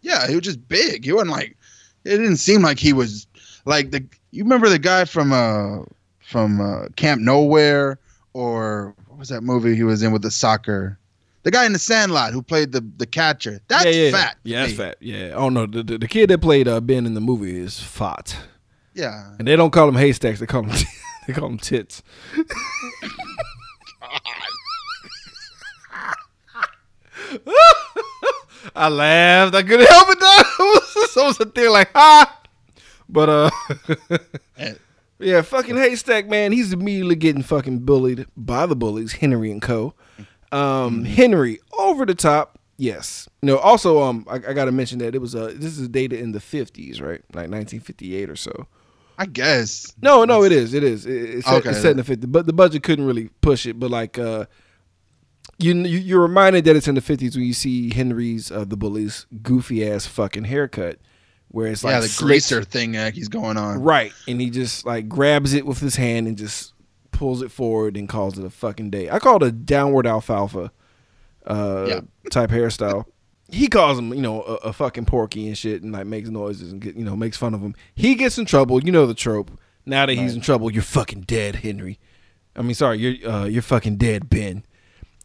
Yeah, 0.00 0.26
he 0.26 0.34
was 0.34 0.44
just 0.44 0.66
big. 0.68 1.04
He 1.04 1.12
wasn't 1.12 1.30
like. 1.30 1.56
It 2.04 2.16
didn't 2.18 2.38
seem 2.38 2.62
like 2.62 2.78
he 2.80 2.92
was 2.92 3.26
like 3.64 3.90
the. 3.92 4.04
You 4.32 4.42
remember 4.42 4.68
the 4.68 4.78
guy 4.78 5.04
from 5.04 5.32
uh 5.32 5.84
from 6.20 6.60
uh, 6.60 6.88
Camp 6.96 7.20
Nowhere 7.20 7.98
or 8.32 8.94
what 9.06 9.18
was 9.18 9.28
that 9.28 9.42
movie 9.42 9.76
he 9.76 9.82
was 9.84 10.02
in 10.02 10.10
with 10.12 10.22
the 10.22 10.30
soccer? 10.30 10.98
The 11.44 11.50
guy 11.50 11.66
in 11.66 11.72
the 11.72 11.78
Sandlot 11.78 12.32
who 12.32 12.42
played 12.42 12.72
the 12.72 12.80
the 12.96 13.06
catcher. 13.06 13.60
That's 13.68 13.84
yeah, 13.84 13.90
yeah, 13.90 14.10
fat. 14.10 14.36
Yeah, 14.42 14.62
that's 14.62 14.76
fat. 14.76 14.96
Yeah. 15.00 15.32
Oh 15.34 15.48
no, 15.48 15.66
the, 15.66 15.82
the, 15.82 15.98
the 15.98 16.08
kid 16.08 16.30
that 16.30 16.38
played 16.38 16.66
uh, 16.66 16.80
Ben 16.80 17.06
in 17.06 17.14
the 17.14 17.20
movie 17.20 17.58
is 17.58 17.78
fat, 17.80 18.36
Yeah. 18.94 19.34
and 19.38 19.46
they 19.46 19.54
don't 19.56 19.70
call 19.70 19.88
him 19.88 19.94
haystacks. 19.96 20.40
They 20.40 20.46
call 20.46 20.62
him 20.64 20.76
they 21.26 21.32
call 21.32 21.48
him 21.48 21.58
tits. 21.58 22.02
I 28.74 28.88
laughed. 28.88 29.54
I 29.54 29.62
couldn't 29.62 29.88
help 29.88 30.08
it 30.10 30.20
though. 30.20 31.06
so 31.06 31.22
I 31.24 31.26
was 31.28 31.36
sitting 31.36 31.52
there 31.54 31.70
like, 31.70 31.90
ah. 31.94 32.40
But 33.08 33.28
uh, 33.28 33.50
yeah, 35.18 35.42
fucking 35.42 35.76
haystack 35.76 36.28
man. 36.28 36.52
He's 36.52 36.72
immediately 36.72 37.16
getting 37.16 37.42
fucking 37.42 37.80
bullied 37.80 38.26
by 38.36 38.66
the 38.66 38.76
bullies, 38.76 39.12
Henry 39.14 39.50
and 39.50 39.60
Co. 39.60 39.94
Um, 40.50 41.04
Henry 41.04 41.60
over 41.78 42.06
the 42.06 42.14
top. 42.14 42.58
Yes. 42.78 43.28
No. 43.42 43.58
Also, 43.58 44.00
um, 44.02 44.26
I, 44.28 44.36
I 44.36 44.52
got 44.54 44.64
to 44.66 44.72
mention 44.72 44.98
that 45.00 45.14
it 45.14 45.18
was 45.20 45.34
uh, 45.34 45.52
this 45.54 45.78
is 45.78 45.88
dated 45.88 46.20
in 46.20 46.32
the 46.32 46.40
fifties, 46.40 47.00
right? 47.00 47.20
Like 47.34 47.50
1958 47.50 48.30
or 48.30 48.36
so. 48.36 48.66
I 49.18 49.26
guess. 49.26 49.94
No, 50.00 50.24
no, 50.24 50.42
it 50.42 50.52
is. 50.52 50.72
It 50.74 50.82
is. 50.82 51.04
It- 51.06 51.12
It's 51.36 51.46
set, 51.46 51.54
Okay. 51.58 51.70
it's 51.70 51.82
set 51.82 51.90
in 51.92 51.96
the 51.98 52.02
50s, 52.02 52.32
but 52.32 52.46
the 52.46 52.52
budget 52.54 52.82
couldn't 52.82 53.04
really 53.04 53.28
push 53.42 53.66
it. 53.66 53.78
But 53.78 53.90
like, 53.90 54.18
uh, 54.18 54.46
you 55.62 55.74
you- 55.74 55.98
you're 55.98 56.20
reminded 56.20 56.64
that 56.66 56.76
it's 56.76 56.88
in 56.88 56.94
the 56.94 57.00
50s 57.00 57.34
when 57.36 57.44
you 57.44 57.52
see 57.54 57.92
Henry's 57.92 58.50
uh, 58.50 58.64
the 58.64 58.76
bully's 58.76 59.26
goofy 59.42 59.86
ass 59.88 60.06
fucking 60.06 60.44
haircut, 60.44 60.98
where 61.48 61.66
it's 61.68 61.84
like 61.84 61.92
yeah, 61.92 62.00
the 62.00 62.08
slicked- 62.08 62.26
greaser 62.26 62.62
thing 62.64 62.92
that 62.92 63.14
he's 63.14 63.28
going 63.28 63.56
on. 63.56 63.80
right? 63.82 64.12
And 64.28 64.40
he 64.40 64.50
just 64.50 64.84
like 64.86 65.08
grabs 65.08 65.52
it 65.54 65.66
with 65.66 65.78
his 65.80 65.96
hand 65.96 66.26
and 66.26 66.36
just 66.36 66.72
pulls 67.10 67.42
it 67.42 67.50
forward 67.50 67.96
and 67.96 68.08
calls 68.08 68.38
it 68.38 68.44
a 68.44 68.50
fucking 68.50 68.90
day. 68.90 69.10
I 69.10 69.18
call 69.18 69.36
it 69.36 69.42
a 69.42 69.52
downward 69.52 70.06
alfalfa 70.06 70.72
uh, 71.46 71.86
Yeah. 71.88 72.00
type 72.30 72.50
hairstyle. 72.50 73.04
He 73.50 73.68
calls 73.68 73.98
him, 73.98 74.14
you 74.14 74.22
know, 74.22 74.42
a, 74.42 74.54
a 74.68 74.72
fucking 74.72 75.04
porky 75.04 75.46
and 75.46 75.58
shit, 75.58 75.82
and 75.82 75.92
like 75.92 76.06
makes 76.06 76.30
noises 76.30 76.72
and 76.72 76.80
get, 76.80 76.94
you 76.96 77.04
know, 77.04 77.14
makes 77.16 77.36
fun 77.36 77.52
of 77.54 77.60
him. 77.60 77.74
He 77.94 78.14
gets 78.14 78.38
in 78.38 78.46
trouble. 78.46 78.82
You 78.82 78.92
know 78.92 79.06
the 79.06 79.14
trope. 79.14 79.50
Now 79.84 80.06
that 80.06 80.14
he's 80.14 80.34
in 80.34 80.40
trouble, 80.40 80.70
you're 80.72 80.82
fucking 80.82 81.22
dead, 81.22 81.56
Henry. 81.56 81.98
I 82.56 82.62
mean, 82.62 82.74
sorry, 82.74 82.98
you're 82.98 83.30
uh, 83.30 83.44
you're 83.46 83.60
fucking 83.62 83.96
dead, 83.96 84.30
Ben. 84.30 84.64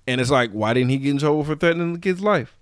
And 0.08 0.22
it's 0.22 0.32
like, 0.32 0.52
why 0.52 0.74
didn't 0.74 0.90
he 0.90 0.98
get 0.98 1.12
in 1.12 1.18
trouble 1.18 1.44
for 1.44 1.56
threatening 1.56 1.94
the 1.94 2.00
kid's 2.00 2.22
life? 2.22 2.58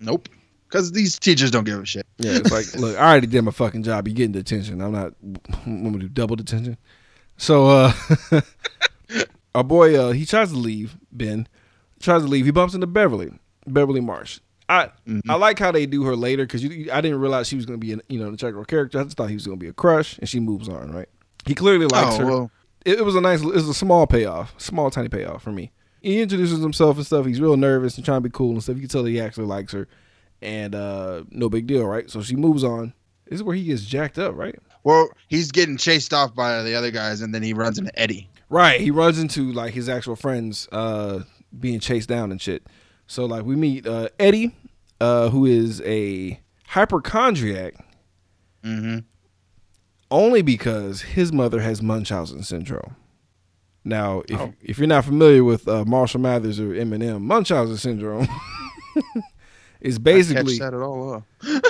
Nope. 0.00 0.28
Because 0.68 0.92
these 0.92 1.18
teachers 1.18 1.50
don't 1.50 1.64
give 1.64 1.80
a 1.80 1.86
shit. 1.86 2.06
Yeah, 2.18 2.32
it's 2.36 2.50
like, 2.50 2.74
look, 2.76 2.96
I 2.96 3.10
already 3.10 3.26
did 3.26 3.42
my 3.42 3.50
fucking 3.50 3.82
job. 3.82 4.06
You're 4.06 4.14
getting 4.14 4.32
detention. 4.32 4.80
I'm 4.80 4.92
not. 4.92 5.14
Want 5.66 5.66
me 5.66 5.92
to 5.92 5.98
do 6.00 6.08
double 6.08 6.36
detention? 6.36 6.76
So, 7.38 7.68
uh, 7.68 7.92
our 9.54 9.64
boy, 9.64 9.98
uh, 9.98 10.12
he 10.12 10.26
tries 10.26 10.50
to 10.50 10.58
leave. 10.58 10.96
Ben 11.10 11.48
tries 12.00 12.22
to 12.22 12.28
leave. 12.28 12.44
He 12.44 12.50
bumps 12.50 12.74
into 12.74 12.86
Beverly, 12.86 13.32
Beverly 13.66 14.00
Marsh. 14.00 14.40
I 14.68 14.90
I 15.26 15.36
like 15.36 15.58
how 15.58 15.72
they 15.72 15.86
do 15.86 16.04
her 16.04 16.14
later 16.14 16.44
because 16.44 16.62
you, 16.62 16.92
I 16.92 17.00
didn't 17.00 17.20
realize 17.20 17.48
she 17.48 17.56
was 17.56 17.64
going 17.64 17.80
to 17.80 17.86
be 17.86 17.92
an, 17.94 18.02
you 18.08 18.18
know 18.18 18.26
an 18.26 18.32
integral 18.32 18.66
character. 18.66 19.00
I 19.00 19.04
just 19.04 19.16
thought 19.16 19.28
he 19.28 19.34
was 19.34 19.46
going 19.46 19.58
to 19.58 19.62
be 19.64 19.68
a 19.68 19.72
crush, 19.72 20.18
and 20.18 20.28
she 20.28 20.40
moves 20.40 20.68
on. 20.68 20.92
Right? 20.92 21.08
He 21.46 21.54
clearly 21.54 21.86
likes 21.86 22.16
oh, 22.16 22.18
her. 22.18 22.26
well, 22.26 22.50
it, 22.84 22.98
it 22.98 23.04
was 23.04 23.14
a 23.14 23.20
nice, 23.22 23.40
it 23.40 23.46
was 23.46 23.68
a 23.68 23.74
small 23.74 24.06
payoff, 24.06 24.54
small 24.58 24.90
tiny 24.90 25.08
payoff 25.08 25.42
for 25.42 25.52
me. 25.52 25.72
He 26.00 26.20
introduces 26.20 26.60
himself 26.60 26.96
and 26.96 27.06
stuff. 27.06 27.26
He's 27.26 27.40
real 27.40 27.56
nervous 27.56 27.96
and 27.96 28.04
trying 28.04 28.18
to 28.18 28.28
be 28.28 28.30
cool 28.32 28.52
and 28.52 28.62
stuff. 28.62 28.76
You 28.76 28.82
can 28.82 28.88
tell 28.88 29.02
that 29.02 29.10
he 29.10 29.20
actually 29.20 29.46
likes 29.46 29.72
her, 29.72 29.88
and 30.40 30.74
uh 30.74 31.24
no 31.30 31.48
big 31.48 31.66
deal, 31.66 31.84
right? 31.86 32.08
So 32.10 32.22
she 32.22 32.36
moves 32.36 32.62
on. 32.64 32.94
This 33.26 33.36
is 33.40 33.42
where 33.42 33.56
he 33.56 33.64
gets 33.64 33.84
jacked 33.84 34.18
up, 34.18 34.34
right? 34.36 34.58
well, 34.84 35.10
he's 35.26 35.50
getting 35.52 35.76
chased 35.76 36.14
off 36.14 36.34
by 36.34 36.62
the 36.62 36.74
other 36.74 36.90
guys, 36.90 37.20
and 37.20 37.34
then 37.34 37.42
he 37.42 37.52
runs 37.52 37.78
into 37.78 37.90
Eddie. 37.98 38.30
Right. 38.48 38.80
He 38.80 38.90
runs 38.90 39.18
into 39.18 39.52
like 39.52 39.74
his 39.74 39.88
actual 39.88 40.16
friends 40.16 40.66
uh 40.72 41.24
being 41.58 41.80
chased 41.80 42.08
down 42.08 42.30
and 42.30 42.40
shit. 42.40 42.66
So 43.06 43.24
like 43.26 43.44
we 43.44 43.56
meet 43.56 43.86
uh 43.86 44.08
Eddie, 44.18 44.54
uh, 45.00 45.28
who 45.30 45.44
is 45.46 45.80
a 45.82 46.40
hypochondriac 46.68 47.74
Mm-hmm. 48.64 48.98
only 50.10 50.42
because 50.42 51.02
his 51.02 51.32
mother 51.32 51.60
has 51.60 51.80
Munchausen 51.82 52.42
syndrome. 52.42 52.96
Now, 53.88 54.22
if 54.28 54.38
Oh. 54.40 54.52
if 54.62 54.78
you're 54.78 54.86
not 54.86 55.04
familiar 55.04 55.42
with 55.42 55.66
uh, 55.66 55.84
Marshall 55.84 56.20
Mathers 56.20 56.60
or 56.60 56.68
Eminem, 56.68 57.22
Munchausen 57.22 57.76
syndrome 57.76 58.28
is 59.80 59.98
basically 59.98 60.58
catch 60.58 60.70
that 60.70 60.74
at 60.74 60.80
all. 60.82 61.14
Up. 61.14 61.24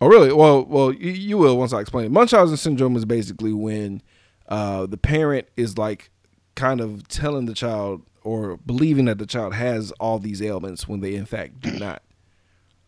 Oh, 0.00 0.08
really? 0.08 0.32
Well, 0.32 0.64
well, 0.64 0.92
you, 0.92 1.12
you 1.12 1.38
will 1.38 1.56
once 1.56 1.72
I 1.72 1.78
explain 1.78 2.06
it. 2.06 2.10
Munchausen 2.10 2.56
syndrome 2.56 2.96
is 2.96 3.04
basically 3.04 3.52
when 3.52 4.02
uh, 4.48 4.86
the 4.86 4.96
parent 4.96 5.46
is 5.56 5.78
like 5.78 6.10
kind 6.56 6.80
of 6.80 7.06
telling 7.06 7.46
the 7.46 7.54
child 7.54 8.02
or 8.24 8.56
believing 8.66 9.04
that 9.04 9.18
the 9.18 9.26
child 9.26 9.54
has 9.54 9.92
all 10.00 10.18
these 10.18 10.42
ailments 10.42 10.88
when 10.88 10.98
they 11.02 11.14
in 11.14 11.24
fact 11.24 11.60
do 11.60 11.70
not. 11.78 12.02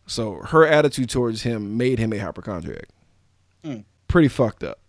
So 0.07 0.41
her 0.49 0.67
attitude 0.67 1.09
towards 1.09 1.41
him 1.43 1.77
made 1.77 1.99
him 1.99 2.11
a 2.11 2.17
hypochondriac. 2.17 2.89
Hmm. 3.63 3.77
Pretty 4.09 4.27
fucked 4.27 4.65
up. 4.65 4.79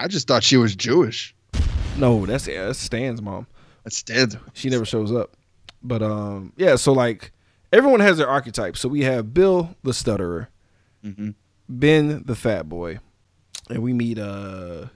I 0.00 0.08
just 0.08 0.26
thought 0.26 0.42
she 0.42 0.56
was 0.56 0.74
Jewish. 0.74 1.32
No, 1.98 2.24
that's 2.26 2.46
yeah, 2.46 2.66
that's 2.66 2.78
Stan's 2.78 3.20
mom. 3.22 3.46
That 3.84 3.92
stands. 3.92 4.36
She 4.54 4.70
never 4.70 4.84
shows 4.84 5.12
up. 5.12 5.36
But 5.82 6.02
um, 6.02 6.52
yeah. 6.56 6.76
So 6.76 6.92
like, 6.92 7.32
everyone 7.72 8.00
has 8.00 8.18
their 8.18 8.28
archetype. 8.28 8.76
So 8.76 8.88
we 8.88 9.02
have 9.04 9.32
Bill 9.34 9.74
the 9.82 9.92
stutterer, 9.92 10.48
Mhm. 11.04 11.34
Ben 11.68 12.22
the 12.24 12.34
fat 12.34 12.68
boy, 12.68 12.98
and 13.70 13.82
we 13.82 13.92
meet 13.92 14.18
uh 14.18 14.86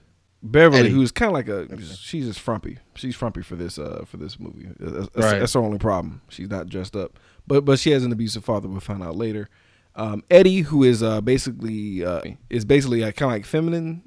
Beverly, 0.41 0.79
Eddie. 0.81 0.89
who's 0.89 1.11
kind 1.11 1.29
of 1.29 1.33
like 1.33 1.47
a 1.47 1.81
she's 1.95 2.25
just 2.27 2.39
frumpy. 2.39 2.77
She's 2.95 3.15
frumpy 3.15 3.41
for 3.41 3.55
this 3.55 3.77
uh 3.79 4.03
for 4.05 4.17
this 4.17 4.39
movie. 4.39 4.67
That's, 4.79 5.07
that's, 5.09 5.15
Right. 5.17 5.39
that's 5.39 5.53
her 5.53 5.59
only 5.61 5.77
problem. 5.77 6.21
She's 6.29 6.49
not 6.49 6.67
dressed 6.67 6.95
up, 6.95 7.17
but 7.47 7.63
but 7.63 7.79
she 7.79 7.91
has 7.91 8.03
an 8.03 8.11
abusive 8.11 8.43
father. 8.43 8.67
We'll 8.67 8.79
find 8.81 9.01
out 9.03 9.15
later. 9.15 9.49
Um, 9.95 10.23
Eddie, 10.31 10.61
who 10.61 10.83
is 10.83 11.01
uh 11.03 11.21
basically 11.21 12.03
uh 12.03 12.21
is 12.49 12.65
basically 12.65 13.01
kind 13.01 13.21
of 13.21 13.29
like 13.29 13.45
feminine 13.45 14.01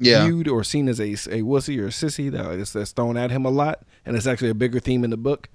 Yeah. 0.00 0.24
viewed 0.24 0.48
or 0.48 0.64
seen 0.64 0.88
as 0.88 0.98
a, 1.00 1.04
a 1.12 1.42
wussy 1.42 1.78
or 1.78 1.86
a 1.86 1.90
sissy 1.90 2.30
that 2.32 2.56
that's, 2.58 2.72
that's 2.72 2.92
thrown 2.92 3.16
at 3.16 3.30
him 3.30 3.44
a 3.44 3.50
lot, 3.50 3.82
and 4.06 4.16
it's 4.16 4.26
actually 4.26 4.50
a 4.50 4.54
bigger 4.54 4.80
theme 4.80 5.04
in 5.04 5.10
the 5.10 5.16
book. 5.16 5.48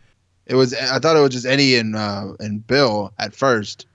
It 0.46 0.56
was. 0.56 0.74
I 0.74 1.00
thought 1.00 1.18
it 1.18 1.22
was 1.22 1.32
just 1.32 1.46
Eddie 1.46 1.76
and 1.78 1.96
uh, 1.96 2.34
and 2.40 2.66
Bill 2.68 3.12
at 3.18 3.34
first, 3.36 3.88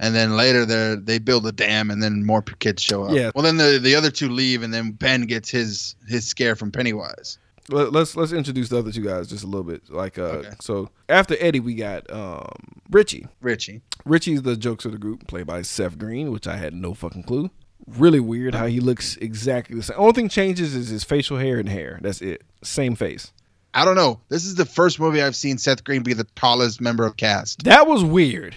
and 0.00 0.14
then 0.14 0.36
later 0.36 0.64
they 0.64 0.96
they 0.98 1.18
build 1.18 1.46
a 1.46 1.52
dam, 1.52 1.90
and 1.90 2.02
then 2.02 2.24
more 2.24 2.40
kids 2.40 2.82
show 2.82 3.04
up. 3.04 3.12
Yeah. 3.14 3.30
Well, 3.34 3.44
then 3.44 3.58
the 3.58 3.78
the 3.82 3.94
other 3.94 4.10
two 4.10 4.30
leave, 4.30 4.62
and 4.62 4.72
then 4.72 4.92
Ben 4.92 5.22
gets 5.22 5.50
his 5.50 5.94
his 6.08 6.26
scare 6.26 6.56
from 6.56 6.72
Pennywise. 6.72 7.36
Let, 7.70 7.92
let's 7.92 8.16
let's 8.16 8.32
introduce 8.32 8.70
the 8.70 8.78
other 8.78 8.90
two 8.90 9.04
guys 9.04 9.28
just 9.28 9.44
a 9.44 9.46
little 9.46 9.64
bit. 9.70 9.90
Like 9.90 10.16
uh, 10.18 10.22
Okay. 10.22 10.50
so 10.62 10.88
after 11.10 11.36
Eddie, 11.38 11.60
we 11.60 11.74
got 11.74 12.10
um 12.10 12.48
Richie. 12.90 13.26
Richie. 13.42 13.82
Richie's 14.06 14.40
the 14.40 14.56
jokes 14.56 14.86
of 14.86 14.92
the 14.92 14.98
group, 14.98 15.26
played 15.26 15.46
by 15.46 15.60
Seth 15.60 15.98
Green, 15.98 16.30
which 16.32 16.46
I 16.46 16.56
had 16.56 16.72
no 16.72 16.94
fucking 16.94 17.24
clue. 17.24 17.50
Really 17.96 18.20
weird 18.20 18.54
how 18.54 18.66
he 18.66 18.80
looks 18.80 19.16
exactly 19.16 19.76
the 19.76 19.82
same. 19.82 19.96
Only 19.98 20.12
thing 20.12 20.28
changes 20.28 20.74
is 20.74 20.88
his 20.88 21.04
facial 21.04 21.38
hair 21.38 21.58
and 21.58 21.68
hair. 21.68 21.98
That's 22.02 22.20
it. 22.20 22.42
Same 22.62 22.94
face. 22.94 23.32
I 23.74 23.84
don't 23.84 23.96
know. 23.96 24.20
This 24.28 24.44
is 24.44 24.54
the 24.56 24.64
first 24.64 24.98
movie 25.00 25.22
I've 25.22 25.36
seen 25.36 25.58
Seth 25.58 25.84
Green 25.84 26.02
be 26.02 26.12
the 26.12 26.24
tallest 26.34 26.80
member 26.80 27.04
of 27.06 27.16
cast. 27.16 27.64
That 27.64 27.86
was 27.86 28.02
weird. 28.04 28.54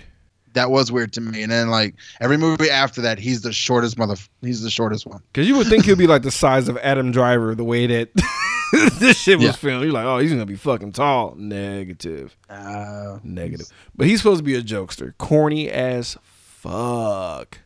That 0.53 0.69
was 0.71 0.91
weird 0.91 1.13
to 1.13 1.21
me. 1.21 1.43
And 1.43 1.51
then 1.51 1.69
like 1.69 1.95
every 2.19 2.37
movie 2.37 2.69
after 2.69 3.01
that, 3.01 3.19
he's 3.19 3.41
the 3.41 3.53
shortest 3.53 3.97
mother. 3.97 4.15
He's 4.41 4.61
the 4.61 4.69
shortest 4.69 5.05
one. 5.05 5.21
Because 5.31 5.47
you 5.47 5.55
would 5.57 5.67
think 5.67 5.85
he'd 5.85 5.97
be 5.97 6.07
like 6.07 6.23
the 6.23 6.31
size 6.31 6.67
of 6.67 6.77
Adam 6.77 7.11
Driver 7.11 7.55
the 7.55 7.63
way 7.63 7.87
that 7.87 8.09
this 8.99 9.17
shit 9.17 9.37
was 9.37 9.45
Yeah. 9.47 9.51
filmed. 9.53 9.83
You're 9.85 9.93
like, 9.93 10.05
oh, 10.05 10.17
he's 10.17 10.31
gonna 10.31 10.45
be 10.45 10.55
fucking 10.57 10.91
tall. 10.93 11.35
Negative. 11.37 12.35
Uh, 12.49 13.19
Negative. 13.23 13.67
But 13.95 14.07
he's 14.07 14.19
supposed 14.19 14.39
to 14.39 14.43
be 14.43 14.55
a 14.55 14.61
jokester. 14.61 15.13
Corny 15.17 15.69
as 15.69 16.17
fuck. 16.23 17.59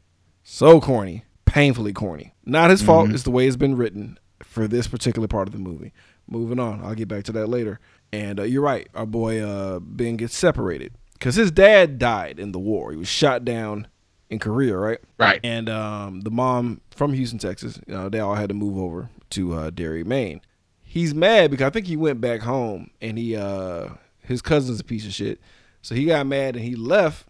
So 0.43 0.80
corny. 0.80 1.23
Painfully 1.56 1.94
corny. 1.94 2.34
Not 2.44 2.70
his 2.70 2.82
fault. 2.82 3.12
It's 3.12 3.24
the 3.24 3.32
way 3.32 3.48
it's 3.48 3.56
been 3.56 3.78
written 3.78 4.20
for 4.44 4.68
this 4.68 4.89
particular 4.89 5.30
part 5.30 5.48
of 5.48 5.54
the 5.54 5.58
movie. 5.58 5.94
Moving 6.28 6.60
on. 6.60 6.84
I'll 6.84 6.96
get 6.96 7.08
back 7.08 7.24
to 7.24 7.32
that 7.32 7.48
later. 7.48 7.80
And 8.12 8.41
uh, 8.41 8.44
you're 8.44 8.62
right. 8.62 8.89
Our 8.94 9.06
boy 9.06 9.39
uh, 9.39 9.80
Ben 9.80 10.18
gets 10.18 10.36
separated 10.36 10.91
because 11.13 11.36
his 11.36 11.52
dad 11.52 11.98
died 11.98 12.39
in 12.39 12.52
the 12.52 12.60
war. 12.60 12.91
He 12.91 12.98
was 12.98 13.08
shot 13.08 13.46
down 13.46 13.88
in 14.30 14.38
Korea, 14.38 14.76
right? 14.76 15.00
Right. 15.18 15.39
And 15.46 15.70
um, 15.70 16.20
the 16.22 16.30
mom 16.30 16.82
from 16.91 17.13
Houston, 17.13 17.39
Texas, 17.39 17.80
you 17.88 17.94
know, 17.94 18.10
they 18.10 18.20
all 18.20 18.36
had 18.36 18.50
to 18.50 18.54
move 18.54 18.78
over 18.78 19.10
to 19.30 19.54
uh, 19.54 19.70
Derry, 19.70 20.04
Maine. 20.04 20.41
He's 20.84 21.15
mad 21.15 21.52
because 21.52 21.68
I 21.68 21.70
think 21.70 21.88
he 21.88 21.96
went 21.96 22.20
back 22.20 22.41
home 22.41 22.89
and 23.00 23.18
he 23.18 23.34
uh, 23.38 23.91
his 24.20 24.41
cousin's 24.41 24.82
a 24.82 24.84
piece 24.84 25.06
of 25.06 25.13
shit. 25.13 25.39
So 25.82 25.96
he 25.96 26.04
got 26.04 26.28
mad 26.28 26.58
and 26.58 26.65
he 26.65 26.76
left. 26.76 27.28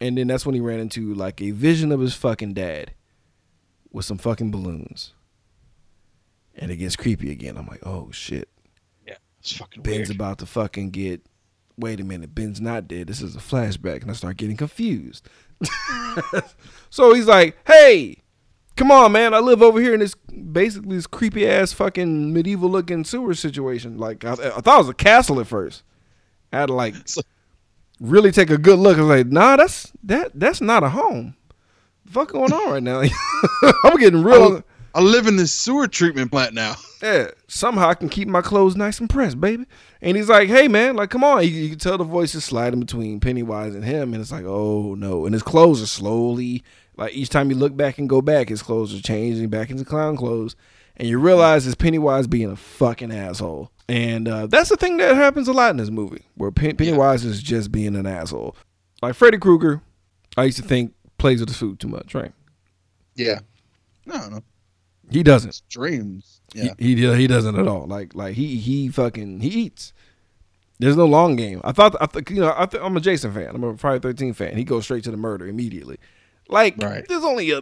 And 0.00 0.16
then 0.16 0.28
that's 0.28 0.46
when 0.46 0.54
he 0.54 0.62
ran 0.62 0.80
into 0.80 1.12
like 1.12 1.42
a 1.42 1.50
vision 1.50 1.92
of 1.92 2.00
his 2.00 2.14
fucking 2.14 2.54
dad 2.54 2.94
with 3.96 4.04
some 4.04 4.18
fucking 4.18 4.50
balloons. 4.50 5.14
And 6.54 6.70
it 6.70 6.76
gets 6.76 6.96
creepy 6.96 7.32
again. 7.32 7.56
I'm 7.56 7.66
like, 7.66 7.84
oh 7.84 8.10
shit. 8.12 8.50
Yeah, 9.06 9.16
it's 9.40 9.52
fucking 9.56 9.82
Ben's 9.82 10.08
weird. 10.08 10.10
about 10.10 10.38
to 10.38 10.46
fucking 10.46 10.90
get. 10.90 11.22
Wait 11.78 11.98
a 12.00 12.04
minute, 12.04 12.34
Ben's 12.34 12.60
not 12.60 12.88
dead. 12.88 13.06
This 13.06 13.22
is 13.22 13.36
a 13.36 13.38
flashback, 13.38 14.02
and 14.02 14.10
I 14.10 14.14
start 14.14 14.36
getting 14.36 14.56
confused. 14.56 15.28
so 16.90 17.14
he's 17.14 17.26
like, 17.26 17.56
"Hey, 17.66 18.18
come 18.76 18.90
on, 18.90 19.12
man! 19.12 19.32
I 19.34 19.38
live 19.40 19.62
over 19.62 19.80
here 19.80 19.94
in 19.94 20.00
this 20.00 20.14
basically 20.14 20.96
this 20.96 21.06
creepy 21.06 21.46
ass 21.48 21.72
fucking 21.72 22.32
medieval 22.32 22.70
looking 22.70 23.04
sewer 23.04 23.34
situation. 23.34 23.96
Like 23.98 24.24
I, 24.24 24.32
I 24.32 24.60
thought 24.60 24.76
it 24.76 24.78
was 24.78 24.88
a 24.90 24.94
castle 24.94 25.40
at 25.40 25.46
first. 25.46 25.82
I 26.52 26.60
had 26.60 26.66
to 26.66 26.74
like 26.74 26.94
really 28.00 28.30
take 28.30 28.50
a 28.50 28.58
good 28.58 28.78
look. 28.78 28.98
I 28.98 29.02
was 29.02 29.08
like, 29.08 29.26
Nah, 29.26 29.56
that's 29.56 29.92
that 30.04 30.32
that's 30.38 30.60
not 30.60 30.82
a 30.82 30.90
home. 30.90 31.34
The 32.06 32.12
fuck 32.12 32.32
going 32.32 32.52
on 32.52 32.70
right 32.70 32.82
now? 32.82 33.02
I'm 33.84 33.98
getting 33.98 34.22
real. 34.22 34.62
I 34.94 35.00
live 35.00 35.26
in 35.26 35.36
this 35.36 35.52
sewer 35.52 35.86
treatment 35.86 36.30
plant 36.30 36.54
now. 36.54 36.76
Yeah, 37.02 37.32
somehow 37.46 37.90
I 37.90 37.94
can 37.94 38.08
keep 38.08 38.26
my 38.26 38.40
clothes 38.40 38.74
nice 38.74 38.98
and 39.00 39.10
pressed, 39.10 39.38
baby. 39.38 39.66
And 40.00 40.16
he's 40.16 40.30
like, 40.30 40.48
"Hey, 40.48 40.66
man, 40.66 40.96
like, 40.96 41.10
come 41.10 41.22
on." 41.22 41.44
You, 41.44 41.50
you 41.50 41.68
can 41.68 41.78
tell 41.78 41.98
the 41.98 42.04
voices 42.04 42.42
sliding 42.42 42.80
between 42.80 43.20
Pennywise 43.20 43.74
and 43.74 43.84
him, 43.84 44.14
and 44.14 44.22
it's 44.22 44.32
like, 44.32 44.46
"Oh 44.46 44.94
no!" 44.94 45.26
And 45.26 45.34
his 45.34 45.42
clothes 45.42 45.82
are 45.82 45.86
slowly, 45.86 46.64
like, 46.96 47.14
each 47.14 47.28
time 47.28 47.50
you 47.50 47.56
look 47.56 47.76
back 47.76 47.98
and 47.98 48.08
go 48.08 48.22
back, 48.22 48.48
his 48.48 48.62
clothes 48.62 48.98
are 48.98 49.02
changing 49.02 49.50
back 49.50 49.68
into 49.68 49.84
clown 49.84 50.16
clothes, 50.16 50.56
and 50.96 51.06
you 51.06 51.18
realize 51.18 51.66
it's 51.66 51.76
Pennywise 51.76 52.26
being 52.26 52.50
a 52.50 52.56
fucking 52.56 53.12
asshole. 53.12 53.70
And 53.90 54.26
uh, 54.26 54.46
that's 54.46 54.70
the 54.70 54.76
thing 54.76 54.96
that 54.96 55.14
happens 55.16 55.48
a 55.48 55.52
lot 55.52 55.70
in 55.72 55.76
this 55.76 55.90
movie, 55.90 56.24
where 56.34 56.50
Pen- 56.50 56.76
Pennywise 56.76 57.26
is 57.26 57.42
just 57.42 57.70
being 57.70 57.94
an 57.94 58.06
asshole. 58.06 58.56
Like 59.02 59.14
Freddy 59.14 59.36
Krueger, 59.36 59.82
I 60.38 60.44
used 60.44 60.56
to 60.56 60.64
think 60.64 60.94
plays 61.18 61.40
with 61.40 61.48
his 61.48 61.58
food 61.58 61.80
too 61.80 61.88
much, 61.88 62.14
right? 62.14 62.32
Yeah. 63.14 63.40
No, 64.04 64.28
no. 64.28 64.40
He 65.10 65.22
doesn't. 65.22 65.50
It's 65.50 65.60
dreams. 65.62 66.40
Yeah. 66.54 66.74
He, 66.78 66.96
he 66.96 67.14
he 67.14 67.26
doesn't 67.26 67.56
at 67.58 67.66
all. 67.68 67.86
Like 67.86 68.14
like 68.14 68.34
he 68.34 68.56
he 68.56 68.88
fucking 68.88 69.40
he 69.40 69.48
eats. 69.48 69.92
There's 70.78 70.96
no 70.96 71.06
long 71.06 71.36
game. 71.36 71.60
I 71.64 71.72
thought 71.72 71.96
I 72.00 72.06
think 72.06 72.30
you 72.30 72.40
know 72.40 72.52
I 72.56 72.66
th- 72.66 72.82
I'm 72.82 72.96
a 72.96 73.00
Jason 73.00 73.32
fan. 73.32 73.54
I'm 73.54 73.64
a 73.64 73.76
Friday 73.76 74.00
Thirteen 74.00 74.32
fan. 74.34 74.56
He 74.56 74.64
goes 74.64 74.84
straight 74.84 75.04
to 75.04 75.10
the 75.10 75.16
murder 75.16 75.46
immediately. 75.46 75.98
Like 76.48 76.76
Right. 76.78 77.06
there's 77.08 77.24
only 77.24 77.50
a 77.52 77.60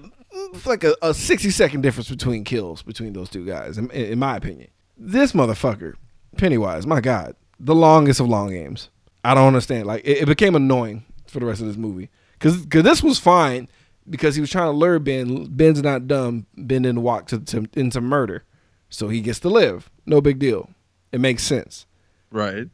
like 0.67 0.85
a, 0.85 0.95
a 1.01 1.15
60 1.15 1.51
second 1.51 1.81
difference 1.83 2.11
between 2.11 2.45
kills 2.45 2.83
between 2.83 3.13
those 3.13 3.29
two 3.31 3.47
guys. 3.47 3.79
In, 3.79 3.91
in 3.93 4.19
my 4.19 4.37
opinion, 4.37 4.69
this 4.99 5.33
motherfucker 5.33 5.95
Pennywise, 6.37 6.87
my 6.87 7.01
God, 7.01 7.37
the 7.61 7.75
longest 7.75 8.21
of 8.21 8.29
long 8.29 8.51
games. 8.51 8.91
I 9.23 9.35
don't 9.35 9.47
understand. 9.47 9.87
Like 9.87 10.03
it, 10.05 10.23
it 10.23 10.27
became 10.27 10.55
annoying 10.55 11.05
for 11.29 11.41
the 11.41 11.47
rest 11.47 11.61
of 11.61 11.67
this 11.69 11.77
movie 11.77 12.11
because 12.45 12.83
this 12.83 13.03
was 13.03 13.19
fine 13.19 13.69
because 14.09 14.35
he 14.35 14.41
was 14.41 14.51
trying 14.51 14.67
to 14.67 14.77
lure 14.77 14.99
Ben. 14.99 15.47
Ben's 15.47 15.83
not 15.83 16.07
dumb. 16.07 16.47
Ben 16.57 16.83
didn't 16.83 17.03
walk 17.03 17.27
to, 17.29 17.41
to 17.41 17.67
into 17.75 18.01
murder, 18.01 18.45
so 18.89 19.09
he 19.09 19.21
gets 19.21 19.41
to 19.41 19.49
live. 19.49 19.91
No 20.07 20.21
big 20.21 20.39
deal. 20.39 20.71
It 21.13 21.21
makes 21.21 21.43
sense. 21.43 21.87
Right. 22.31 22.69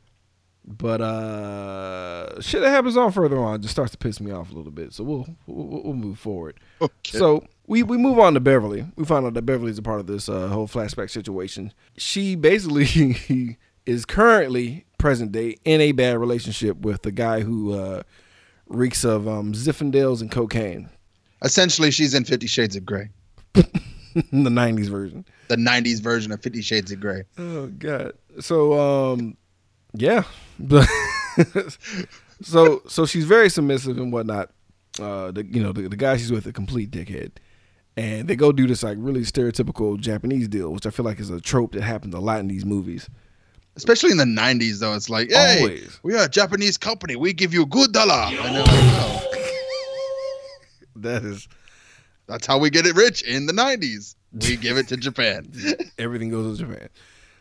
But 0.64 1.00
uh, 1.00 2.40
shit 2.40 2.60
that 2.60 2.70
happens 2.70 2.96
on 2.96 3.12
further 3.12 3.38
on 3.38 3.62
just 3.62 3.72
starts 3.72 3.92
to 3.92 3.98
piss 3.98 4.20
me 4.20 4.30
off 4.30 4.50
a 4.50 4.54
little 4.54 4.72
bit. 4.72 4.92
So 4.92 5.04
we'll 5.04 5.26
we'll, 5.46 5.82
we'll 5.82 5.94
move 5.94 6.18
forward. 6.18 6.60
Okay. 6.80 7.18
So 7.18 7.44
we, 7.66 7.82
we 7.82 7.96
move 7.96 8.18
on 8.18 8.34
to 8.34 8.40
Beverly. 8.40 8.84
We 8.96 9.04
find 9.04 9.24
out 9.24 9.34
that 9.34 9.46
Beverly's 9.46 9.78
a 9.78 9.82
part 9.82 10.00
of 10.00 10.06
this 10.06 10.28
uh, 10.28 10.48
whole 10.48 10.66
flashback 10.66 11.08
situation. 11.08 11.72
She 11.96 12.34
basically 12.34 13.58
is 13.86 14.04
currently 14.04 14.86
present 14.98 15.32
day 15.32 15.56
in 15.64 15.80
a 15.80 15.92
bad 15.92 16.18
relationship 16.18 16.78
with 16.78 17.02
the 17.02 17.12
guy 17.12 17.40
who 17.40 17.72
uh, 17.72 18.02
reeks 18.70 19.04
of 19.04 19.28
um, 19.28 19.52
Zinfandels 19.52 20.22
and 20.22 20.30
cocaine. 20.30 20.88
Essentially, 21.42 21.90
she's 21.90 22.14
in 22.14 22.24
Fifty 22.24 22.46
Shades 22.46 22.76
of 22.76 22.86
Grey, 22.86 23.10
the 23.54 23.70
'90s 24.32 24.88
version. 24.88 25.24
the 25.48 25.56
'90s 25.56 26.00
version 26.00 26.32
of 26.32 26.42
Fifty 26.42 26.62
Shades 26.62 26.90
of 26.92 27.00
Grey. 27.00 27.24
Oh 27.38 27.66
God. 27.66 28.12
So 28.40 29.12
um, 29.12 29.36
yeah. 29.94 30.24
so 32.42 32.82
so 32.86 33.06
she's 33.06 33.24
very 33.24 33.48
submissive 33.50 33.98
and 33.98 34.12
whatnot. 34.12 34.50
Uh, 35.00 35.30
the 35.30 35.44
you 35.44 35.62
know 35.62 35.72
the, 35.72 35.88
the 35.88 35.96
guy 35.96 36.16
she's 36.16 36.32
with 36.32 36.46
a 36.46 36.52
complete 36.52 36.90
dickhead, 36.90 37.32
and 37.96 38.28
they 38.28 38.36
go 38.36 38.52
do 38.52 38.66
this 38.66 38.82
like 38.82 38.98
really 39.00 39.20
stereotypical 39.22 39.98
Japanese 39.98 40.48
deal, 40.48 40.72
which 40.72 40.86
I 40.86 40.90
feel 40.90 41.04
like 41.04 41.20
is 41.20 41.30
a 41.30 41.40
trope 41.40 41.72
that 41.72 41.82
happens 41.82 42.14
a 42.14 42.20
lot 42.20 42.40
in 42.40 42.48
these 42.48 42.66
movies. 42.66 43.08
Especially 43.76 44.10
in 44.10 44.16
the 44.18 44.24
'90s, 44.24 44.78
though, 44.80 44.94
it's 44.94 45.08
like, 45.08 45.30
hey, 45.30 45.58
Always. 45.60 46.00
we 46.02 46.14
are 46.16 46.24
a 46.24 46.28
Japanese 46.28 46.76
company. 46.76 47.16
We 47.16 47.32
give 47.32 47.54
you 47.54 47.64
good 47.66 47.92
dollar. 47.92 48.14
And 48.30 48.56
they're 48.56 48.62
like, 48.64 49.24
That 50.96 51.24
is 51.24 51.48
that's 52.26 52.46
how 52.46 52.58
we 52.58 52.70
get 52.70 52.86
it 52.86 52.94
rich 52.94 53.22
in 53.22 53.46
the 53.46 53.52
'90s. 53.52 54.14
We 54.32 54.56
give 54.56 54.76
it 54.76 54.88
to 54.88 54.96
Japan. 54.98 55.50
everything 55.98 56.30
goes 56.30 56.58
to 56.58 56.66
Japan. 56.66 56.88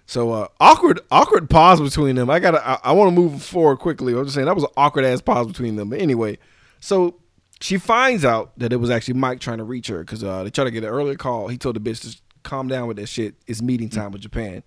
So 0.06 0.32
uh, 0.32 0.48
awkward, 0.60 1.02
awkward 1.12 1.50
pause 1.50 1.80
between 1.82 2.16
them. 2.16 2.30
I 2.32 2.40
gotta, 2.40 2.68
I, 2.68 2.80
I 2.86 2.92
want 2.94 3.10
to 3.14 3.16
move 3.22 3.44
forward 3.44 3.78
quickly. 3.78 4.14
I'm 4.14 4.24
just 4.24 4.34
saying 4.34 4.46
that 4.48 4.56
was 4.56 4.64
an 4.64 4.72
awkward 4.76 5.06
ass 5.06 5.22
pause 5.22 5.46
between 5.46 5.76
them. 5.76 5.90
But 5.92 6.00
anyway, 6.02 6.40
so 6.80 7.20
she 7.62 7.78
finds 7.78 8.26
out 8.26 8.58
that 8.58 8.74
it 8.74 8.78
was 8.78 8.90
actually 8.90 9.16
Mike 9.16 9.40
trying 9.40 9.60
to 9.60 9.64
reach 9.64 9.88
her 9.88 10.00
because 10.00 10.24
uh, 10.24 10.44
they 10.44 10.50
tried 10.50 10.64
to 10.66 10.72
get 10.72 10.84
an 10.84 10.90
earlier 10.90 11.16
call. 11.16 11.48
He 11.48 11.58
told 11.60 11.76
the 11.76 11.80
bitch 11.80 12.02
to 12.12 12.18
calm 12.42 12.68
down 12.68 12.88
with 12.88 12.98
that 12.98 13.06
shit. 13.08 13.36
It's 13.46 13.62
meeting 13.62 13.90
time 13.90 14.12
with 14.12 14.22
Japan, 14.22 14.64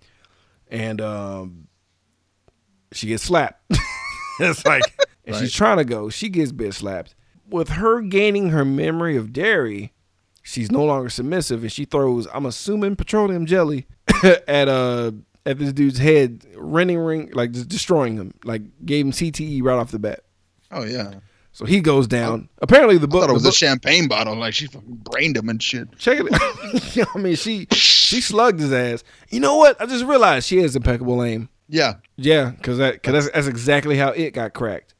and 0.73 0.99
um, 0.99 1.67
she 2.91 3.07
gets 3.07 3.23
slapped. 3.23 3.63
it's 4.39 4.65
like, 4.65 4.83
and 5.25 5.35
she's 5.37 5.53
trying 5.53 5.77
to 5.77 5.85
go. 5.85 6.09
She 6.09 6.27
gets 6.27 6.51
bitch 6.51 6.73
slapped. 6.73 7.15
With 7.47 7.69
her 7.69 8.01
gaining 8.01 8.49
her 8.49 8.65
memory 8.65 9.15
of 9.15 9.31
Derry, 9.31 9.93
she's 10.41 10.71
no 10.71 10.83
longer 10.83 11.09
submissive, 11.09 11.61
and 11.61 11.71
she 11.71 11.85
throws, 11.85 12.27
I'm 12.33 12.47
assuming, 12.47 12.95
petroleum 12.95 13.45
jelly 13.45 13.85
at 14.47 14.67
uh 14.67 15.11
at 15.45 15.59
this 15.59 15.73
dude's 15.73 15.99
head, 15.99 16.45
rending 16.55 16.97
ring, 16.97 17.29
like 17.33 17.51
just 17.51 17.69
destroying 17.69 18.15
him, 18.15 18.33
like 18.43 18.61
gave 18.85 19.05
him 19.05 19.11
CTE 19.11 19.61
right 19.61 19.75
off 19.75 19.91
the 19.91 19.99
bat. 19.99 20.21
Oh 20.71 20.83
yeah. 20.83 21.15
So 21.53 21.65
he 21.65 21.81
goes 21.81 22.07
down. 22.07 22.49
Apparently, 22.63 22.97
the 22.97 23.05
I 23.05 23.09
book. 23.09 23.21
thought 23.21 23.29
it 23.29 23.33
was 23.33 23.45
a 23.45 23.51
champagne 23.51 24.07
bottle. 24.07 24.35
Like 24.35 24.55
she 24.55 24.65
fucking 24.65 25.01
brained 25.03 25.37
him 25.37 25.49
and 25.49 25.61
shit. 25.61 25.87
Check 25.99 26.19
it. 26.19 27.07
I 27.15 27.17
mean, 27.19 27.35
she 27.35 27.67
she 27.71 28.21
slugged 28.21 28.59
his 28.59 28.73
ass. 28.73 29.03
You 29.29 29.39
know 29.39 29.57
what? 29.57 29.79
I 29.79 29.85
just 29.85 30.03
realized 30.03 30.47
she 30.47 30.57
has 30.57 30.75
impeccable 30.75 31.23
aim. 31.23 31.49
Yeah. 31.69 31.95
Yeah, 32.17 32.49
because 32.49 32.79
that 32.79 33.03
cause 33.03 33.13
that's, 33.13 33.29
that's 33.29 33.47
exactly 33.47 33.97
how 33.97 34.09
it 34.09 34.31
got 34.31 34.53
cracked. 34.53 34.95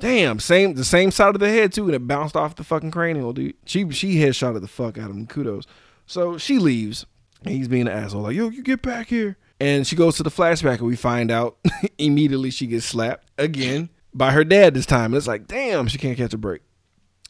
Damn, 0.00 0.40
same 0.40 0.74
the 0.74 0.84
same 0.84 1.12
side 1.12 1.34
of 1.36 1.40
the 1.40 1.48
head 1.48 1.72
too, 1.72 1.86
and 1.86 1.94
it 1.94 2.06
bounced 2.06 2.36
off 2.36 2.56
the 2.56 2.64
fucking 2.64 2.90
cranial, 2.90 3.32
dude. 3.32 3.54
She 3.64 3.88
she 3.92 4.16
headshotted 4.16 4.60
the 4.60 4.68
fuck 4.68 4.98
out 4.98 5.10
of 5.10 5.16
him. 5.16 5.28
Kudos. 5.28 5.64
So 6.06 6.38
she 6.38 6.58
leaves, 6.58 7.06
and 7.44 7.54
he's 7.54 7.68
being 7.68 7.88
an 7.88 7.94
asshole, 7.94 8.22
like, 8.22 8.36
yo, 8.36 8.48
you 8.50 8.62
get 8.62 8.82
back 8.82 9.08
here. 9.08 9.36
And 9.58 9.86
she 9.86 9.96
goes 9.96 10.16
to 10.16 10.22
the 10.22 10.30
flashback, 10.30 10.78
and 10.78 10.86
we 10.86 10.96
find 10.96 11.30
out 11.30 11.56
immediately 11.98 12.50
she 12.50 12.66
gets 12.66 12.84
slapped 12.84 13.30
again 13.38 13.88
by 14.16 14.32
her 14.32 14.44
dad 14.44 14.74
this 14.74 14.86
time. 14.86 15.06
And 15.06 15.16
it's 15.16 15.26
like, 15.26 15.46
damn, 15.46 15.86
she 15.88 15.98
can't 15.98 16.16
catch 16.16 16.32
a 16.34 16.38
break. 16.38 16.62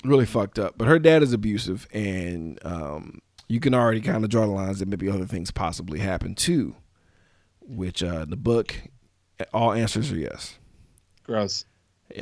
Really 0.04 0.26
fucked 0.26 0.58
up. 0.58 0.74
But 0.78 0.88
her 0.88 0.98
dad 0.98 1.22
is 1.22 1.32
abusive, 1.32 1.88
and 1.92 2.58
um, 2.64 3.20
you 3.48 3.60
can 3.60 3.74
already 3.74 4.00
kind 4.00 4.22
of 4.24 4.30
draw 4.30 4.46
the 4.46 4.52
lines 4.52 4.78
that 4.78 4.88
maybe 4.88 5.08
other 5.10 5.26
things 5.26 5.50
possibly 5.50 5.98
happen 5.98 6.34
too. 6.34 6.76
Which 7.60 8.02
uh, 8.02 8.24
the 8.24 8.36
book, 8.36 8.74
all 9.52 9.72
answers 9.72 10.12
are 10.12 10.18
yes. 10.18 10.58
Gross. 11.24 11.64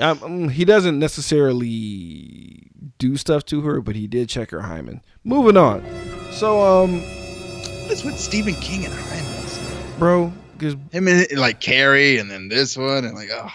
Um, 0.00 0.22
um, 0.22 0.48
he 0.48 0.64
doesn't 0.64 0.98
necessarily 0.98 2.70
do 2.98 3.16
stuff 3.18 3.44
to 3.46 3.60
her, 3.62 3.82
but 3.82 3.94
he 3.96 4.06
did 4.06 4.30
check 4.30 4.50
her 4.50 4.62
hymen. 4.62 5.02
Moving 5.24 5.58
on. 5.58 5.84
So, 6.30 6.62
um, 6.62 7.00
What 7.02 7.90
is 7.92 8.02
with 8.02 8.18
Stephen 8.18 8.54
King 8.54 8.86
and 8.86 8.94
hymens? 8.94 9.98
bro, 9.98 10.32
because 10.54 10.74
Him 10.90 11.06
and 11.06 11.30
like 11.36 11.60
Carrie, 11.60 12.16
and 12.18 12.30
then 12.30 12.48
this 12.48 12.78
one, 12.78 13.04
and 13.04 13.14
like, 13.14 13.28
oh, 13.30 13.50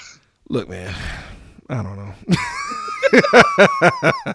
look, 0.49 0.67
man, 0.69 0.93
I 1.69 1.83
don't 1.83 1.95
know. 1.95 2.13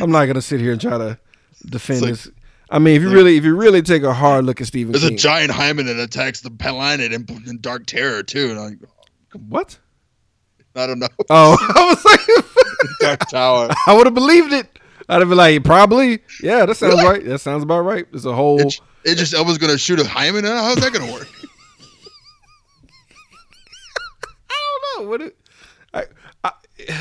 I'm 0.00 0.10
not 0.10 0.26
gonna 0.26 0.42
sit 0.42 0.60
here 0.60 0.72
and 0.72 0.80
try 0.80 0.98
to 0.98 1.18
defend 1.66 2.04
It's 2.04 2.24
this. 2.24 2.32
I 2.70 2.78
mean, 2.78 2.96
if 2.96 3.02
you 3.02 3.10
really, 3.10 3.36
if 3.36 3.44
you 3.44 3.54
really 3.56 3.82
take 3.82 4.02
a 4.02 4.12
hard 4.12 4.44
look 4.44 4.60
at 4.60 4.66
Stephen 4.66 4.92
there's 4.92 5.04
a 5.04 5.14
giant 5.14 5.50
hymen 5.50 5.86
that 5.86 5.98
attacks 5.98 6.40
the 6.40 6.50
planet 6.50 7.12
in, 7.12 7.26
in 7.46 7.60
Dark 7.60 7.86
Tower 7.86 8.22
too. 8.22 8.50
And 8.50 8.58
I'm 8.58 8.64
like, 8.64 8.78
oh, 9.34 9.38
what? 9.48 9.78
I 10.74 10.86
don't 10.86 10.98
know. 10.98 11.08
Oh, 11.30 11.56
I 11.76 11.84
was 11.84 12.04
like, 12.04 12.20
Dark 13.00 13.28
Tower. 13.30 13.68
I 13.86 13.94
would 13.94 14.06
have 14.06 14.14
believed 14.14 14.52
it. 14.52 14.78
I'd 15.08 15.20
have 15.20 15.28
been 15.28 15.38
like, 15.38 15.62
probably, 15.64 16.20
yeah, 16.42 16.64
that 16.64 16.76
sounds 16.76 17.02
right. 17.02 17.24
That 17.24 17.38
sounds 17.38 17.62
about 17.62 17.80
right. 17.80 18.06
It's 18.12 18.24
a 18.24 18.34
whole. 18.34 18.60
It, 18.60 18.80
it 19.04 19.14
just 19.16 19.34
I 19.34 19.42
was 19.42 19.58
gonna 19.58 19.78
shoot 19.78 20.00
a 20.00 20.06
hymen. 20.06 20.44
How's 20.44 20.76
that 20.76 20.92
gonna 20.92 21.12
work? 21.12 21.28
I 24.50 24.78
don't 24.96 25.04
know. 25.04 25.10
What 25.10 25.20
it, 25.20 25.36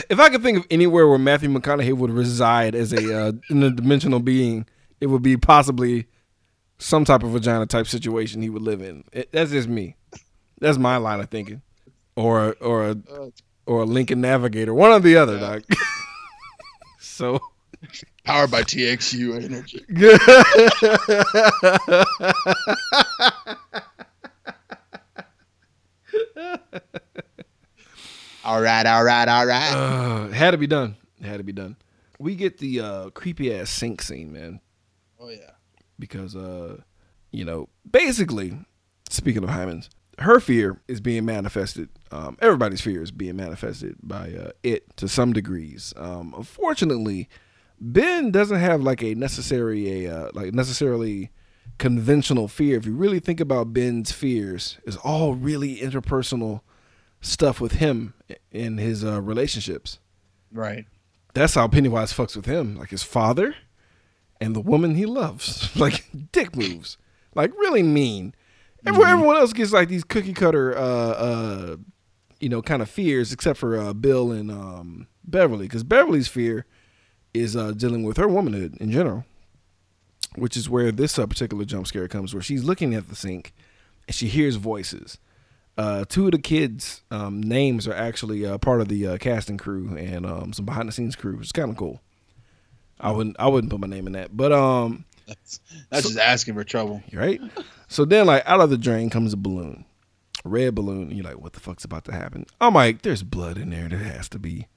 if 0.10 0.20
I 0.20 0.30
could 0.30 0.44
think 0.44 0.60
of 0.60 0.68
anywhere 0.70 1.08
where 1.08 1.18
Matthew 1.18 1.50
McConaughey 1.50 1.94
would 1.94 2.12
reside 2.12 2.76
as 2.76 2.94
a 2.94 3.28
uh, 3.28 3.32
in 3.50 3.64
a 3.64 3.72
dimensional 3.72 4.20
being, 4.20 4.66
it 5.00 5.08
would 5.08 5.24
be 5.24 5.38
possibly 5.38 6.08
some 6.78 7.06
type 7.06 7.24
of 7.24 7.32
vagina 7.32 7.66
type 7.66 7.88
situation 7.88 8.42
he 8.42 8.50
would 8.50 8.62
live 8.62 8.82
in. 8.82 9.04
It, 9.12 9.32
that's 9.32 9.52
just 9.52 9.68
me. 9.68 9.96
That's 10.60 10.78
my 10.78 10.98
line 10.98 11.20
of 11.20 11.30
thinking, 11.30 11.62
or 12.16 12.56
or 12.60 12.90
a 12.90 12.98
or 13.66 13.82
a 13.82 13.86
Lincoln 13.86 14.22
Navigator, 14.22 14.74
one 14.74 14.92
or 14.92 15.00
the 15.00 15.18
other, 15.18 15.40
dog. 15.40 15.64
so. 17.00 17.40
Powered 18.24 18.50
by 18.50 18.64
TXU 18.64 19.44
energy. 19.44 19.84
All 28.44 28.62
right, 28.62 28.86
all 28.86 29.04
right, 29.04 29.28
all 29.28 29.46
right. 29.46 29.72
Uh, 29.72 30.28
it 30.28 30.34
had 30.34 30.52
to 30.52 30.58
be 30.58 30.68
done. 30.68 30.98
It 31.20 31.26
had 31.26 31.38
to 31.38 31.44
be 31.44 31.54
done. 31.54 31.78
We 32.20 32.36
get 32.36 32.58
the 32.58 32.82
uh, 32.82 33.10
creepy 33.12 33.54
ass 33.56 33.70
sink 33.70 34.02
scene, 34.02 34.34
man, 34.34 34.60
oh 35.20 35.30
yeah. 35.30 35.52
because 35.98 36.36
uh, 36.36 36.78
you 37.32 37.46
know, 37.46 37.70
basically, 37.90 38.58
speaking 39.10 39.44
of 39.44 39.50
hymens, 39.50 39.90
her 40.20 40.40
fear 40.40 40.82
is 40.88 41.00
being 41.00 41.26
manifested. 41.26 41.90
Um, 42.12 42.38
everybody's 42.42 42.82
fear 42.82 43.02
is 43.02 43.12
being 43.12 43.36
manifested 43.36 43.96
by 44.04 44.34
uh, 44.34 44.52
it 44.62 44.96
to 44.98 45.08
some 45.08 45.34
degrees. 45.34 45.94
Um, 45.96 46.34
unfortunately, 46.38 47.30
Ben 47.80 48.30
doesn't 48.32 48.60
have 48.60 48.82
like 48.82 49.02
a 49.02 49.16
necessary 49.16 50.06
a 50.06 50.16
uh, 50.16 50.30
like 50.34 50.54
necessarily 50.54 51.32
conventional 51.78 52.48
fear. 52.48 52.78
If 52.78 52.86
you 52.86 52.94
really 52.94 53.20
think 53.20 53.40
about 53.40 53.74
Ben's 53.74 54.12
fears, 54.12 54.78
it's 54.86 54.98
all 54.98 55.34
really 55.34 55.78
interpersonal 55.78 56.62
stuff 57.24 57.60
with 57.60 57.74
him 57.74 58.14
in 58.52 58.78
his 58.78 59.04
uh, 59.04 59.22
relationships. 59.22 60.00
Right. 60.52 60.86
That's 61.34 61.56
how 61.56 61.68
Pennywise 61.68 62.14
fucks 62.14 62.36
with 62.36 62.46
him, 62.46 62.78
like 62.78 62.90
his 62.90 63.02
father 63.02 63.56
and 64.40 64.56
the 64.56 64.62
woman 64.62 64.96
he 64.96 65.06
loves, 65.06 65.76
like 65.80 66.06
dick 66.32 66.56
moves, 66.56 66.98
like 67.34 67.52
really 67.54 67.84
mean. 67.84 68.36
Everyone, 68.86 69.10
everyone 69.10 69.38
else 69.38 69.54
gets 69.54 69.72
like 69.72 69.88
these 69.88 70.04
cookie 70.04 70.34
cutter, 70.34 70.78
uh, 70.78 70.82
uh, 70.82 71.76
you 72.42 72.50
know, 72.50 72.62
kind 72.62 72.82
of 72.82 72.90
fears, 72.90 73.32
except 73.32 73.58
for 73.58 73.78
uh, 73.78 73.94
Bill 73.94 74.34
and 74.34 74.52
um, 74.52 75.08
Beverly, 75.24 75.66
because 75.66 75.86
Beverly's 75.86 76.28
fear 76.28 76.66
is 77.34 77.56
uh, 77.56 77.72
dealing 77.72 78.04
with 78.04 78.18
her 78.18 78.28
womanhood 78.28 78.76
in 78.82 78.92
general, 78.92 79.24
which 80.36 80.58
is 80.58 80.70
where 80.70 80.92
this 80.92 81.18
uh, 81.18 81.26
particular 81.26 81.64
jump 81.64 81.88
scare 81.88 82.10
comes, 82.10 82.34
where 82.34 82.44
she's 82.44 82.66
looking 82.66 82.94
at 82.94 83.08
the 83.08 83.16
sink 83.16 83.54
and 84.08 84.14
she 84.14 84.28
hears 84.28 84.58
voices. 84.58 85.18
Uh, 85.78 86.06
two 86.08 86.26
of 86.26 86.32
the 86.32 86.38
kids' 86.38 87.02
um, 87.10 87.42
names 87.42 87.88
are 87.88 87.94
actually 87.96 88.46
uh, 88.46 88.58
part 88.60 88.80
of 88.80 88.88
the 88.90 89.08
uh, 89.08 89.18
casting 89.18 89.58
crew 89.58 89.96
and 89.98 90.26
um, 90.26 90.54
some 90.54 90.66
behind 90.66 90.88
the 90.88 90.92
scenes 90.94 91.16
crew. 91.16 91.40
It's 91.42 91.52
kind 91.52 91.72
of 91.72 91.78
cool. 91.78 92.02
I 93.00 93.12
wouldn't 93.12 93.36
I 93.40 93.48
wouldn't 93.48 93.72
put 93.72 93.80
my 93.80 93.88
name 93.88 94.06
in 94.08 94.14
that, 94.14 94.36
but 94.38 94.52
um, 94.52 95.06
That's 95.28 95.60
that's 95.90 96.04
just 96.08 96.20
asking 96.20 96.54
for 96.54 96.64
trouble. 96.64 97.02
right? 97.14 97.42
so 97.88 98.06
then, 98.06 98.28
like, 98.28 98.44
out 98.46 98.62
of 98.62 98.70
the 98.70 98.78
drain 98.78 99.10
comes 99.10 99.34
a 99.34 99.38
balloon, 99.38 99.86
a 100.46 100.50
red 100.50 100.76
balloon. 100.76 101.04
And 101.04 101.14
you're 101.14 101.26
like, 101.26 101.40
what 101.40 101.54
the 101.54 101.60
fuck's 101.60 101.86
about 101.86 102.06
to 102.06 102.14
happen? 102.14 102.46
I'm 102.62 102.74
like, 102.74 103.02
there's 103.02 103.24
blood 103.24 103.58
in 103.58 103.70
there. 103.70 103.90
There 103.90 104.00
has 104.00 104.30
to 104.30 104.40
be, 104.40 104.68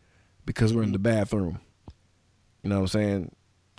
because 0.45 0.73
we're 0.73 0.83
in 0.83 0.93
the 0.93 0.99
bathroom. 0.99 1.61
You 2.63 2.71
know 2.71 2.77
what 2.77 2.83
I'm 2.95 3.01
saying? 3.01 3.33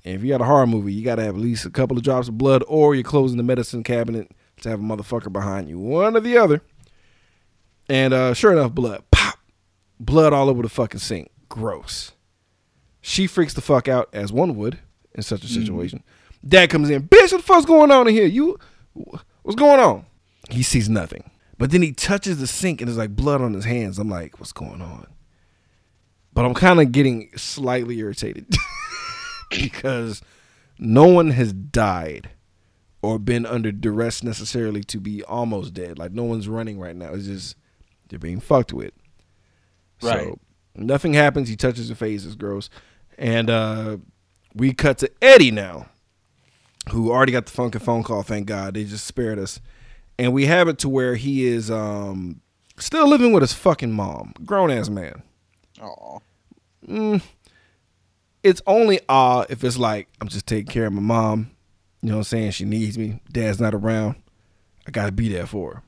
And 0.05 0.15
if 0.15 0.23
you 0.23 0.29
got 0.29 0.41
a 0.41 0.45
horror 0.45 0.67
movie, 0.67 0.93
you 0.93 1.03
got 1.03 1.15
to 1.15 1.23
have 1.23 1.35
at 1.35 1.41
least 1.41 1.65
a 1.65 1.69
couple 1.69 1.97
of 1.97 2.03
drops 2.03 2.27
of 2.27 2.37
blood, 2.37 2.63
or 2.67 2.95
you're 2.95 3.03
closing 3.03 3.37
the 3.37 3.43
medicine 3.43 3.83
cabinet 3.83 4.31
to 4.61 4.69
have 4.69 4.79
a 4.79 4.83
motherfucker 4.83 5.31
behind 5.31 5.67
you, 5.67 5.79
one 5.79 6.15
or 6.15 6.19
the 6.21 6.37
other. 6.37 6.61
And 7.89 8.13
uh, 8.13 8.33
sure 8.33 8.51
enough, 8.51 8.73
blood, 8.73 9.03
pop, 9.11 9.39
blood 9.99 10.33
all 10.33 10.49
over 10.49 10.61
the 10.61 10.69
fucking 10.69 10.99
sink. 10.99 11.31
Gross. 11.49 12.11
She 13.01 13.27
freaks 13.27 13.53
the 13.53 13.61
fuck 13.61 13.87
out 13.87 14.09
as 14.11 14.33
one 14.33 14.55
would 14.57 14.79
in 15.15 15.23
such 15.23 15.43
a 15.43 15.47
situation. 15.47 16.03
Dad 16.45 16.69
comes 16.69 16.89
in, 16.89 17.07
bitch, 17.07 17.31
what 17.31 17.37
the 17.37 17.43
fuck's 17.43 17.65
going 17.65 17.91
on 17.91 18.07
in 18.07 18.13
here? 18.13 18.25
You, 18.25 18.59
what's 18.93 19.55
going 19.55 19.79
on? 19.79 20.05
He 20.49 20.61
sees 20.61 20.89
nothing, 20.89 21.29
but 21.57 21.71
then 21.71 21.81
he 21.81 21.91
touches 21.91 22.39
the 22.39 22.47
sink 22.47 22.81
and 22.81 22.87
there's 22.87 22.97
like 22.97 23.15
blood 23.15 23.41
on 23.41 23.53
his 23.53 23.65
hands. 23.65 23.97
I'm 23.97 24.09
like, 24.09 24.39
what's 24.39 24.51
going 24.51 24.81
on? 24.81 25.07
But 26.33 26.45
I'm 26.45 26.53
kind 26.53 26.79
of 26.79 26.91
getting 26.91 27.31
slightly 27.35 27.97
irritated 27.99 28.53
because 29.49 30.21
no 30.77 31.07
one 31.07 31.31
has 31.31 31.51
died 31.51 32.29
or 33.01 33.19
been 33.19 33.45
under 33.45 33.71
duress 33.71 34.23
necessarily 34.23 34.83
to 34.83 34.99
be 34.99 35.23
almost 35.23 35.73
dead. 35.73 35.97
Like 35.97 36.11
no 36.11 36.23
one's 36.23 36.47
running 36.47 36.79
right 36.79 36.95
now. 36.95 37.13
It's 37.13 37.25
just 37.25 37.55
they're 38.09 38.19
being 38.19 38.39
fucked 38.39 38.73
with. 38.73 38.93
Right. 40.01 40.27
So 40.27 40.39
nothing 40.75 41.13
happens. 41.13 41.49
He 41.49 41.55
touches 41.55 41.89
her 41.89 41.95
face. 41.95 42.25
It's 42.25 42.35
gross. 42.35 42.69
And 43.17 43.49
uh, 43.49 43.97
we 44.53 44.73
cut 44.73 44.99
to 44.99 45.11
Eddie 45.21 45.51
now, 45.51 45.87
who 46.91 47.11
already 47.11 47.31
got 47.31 47.45
the 47.45 47.51
funky 47.51 47.79
phone 47.79 48.03
call. 48.03 48.23
Thank 48.23 48.47
God 48.47 48.73
they 48.75 48.83
just 48.83 49.05
spared 49.05 49.39
us. 49.39 49.59
And 50.19 50.33
we 50.33 50.45
have 50.45 50.67
it 50.67 50.79
to 50.79 50.89
where 50.89 51.15
he 51.15 51.45
is 51.45 51.69
um, 51.69 52.41
still 52.77 53.07
living 53.07 53.33
with 53.33 53.41
his 53.41 53.53
fucking 53.53 53.91
mom, 53.91 54.33
grown 54.45 54.71
ass 54.71 54.89
man. 54.89 55.21
Oh. 55.81 56.21
It's 58.43 58.61
only 58.65 58.99
odd 59.09 59.47
if 59.49 59.63
it's 59.63 59.77
like 59.77 60.07
I'm 60.21 60.27
just 60.27 60.47
taking 60.47 60.71
care 60.71 60.85
of 60.85 60.93
my 60.93 61.01
mom. 61.01 61.51
You 62.01 62.09
know 62.09 62.15
what 62.15 62.19
I'm 62.19 62.23
saying? 62.25 62.51
She 62.51 62.65
needs 62.65 62.97
me. 62.97 63.19
Dad's 63.31 63.59
not 63.59 63.73
around. 63.73 64.15
I 64.87 64.91
gotta 64.91 65.11
be 65.11 65.29
there 65.29 65.45
for 65.45 65.73
her. 65.73 65.83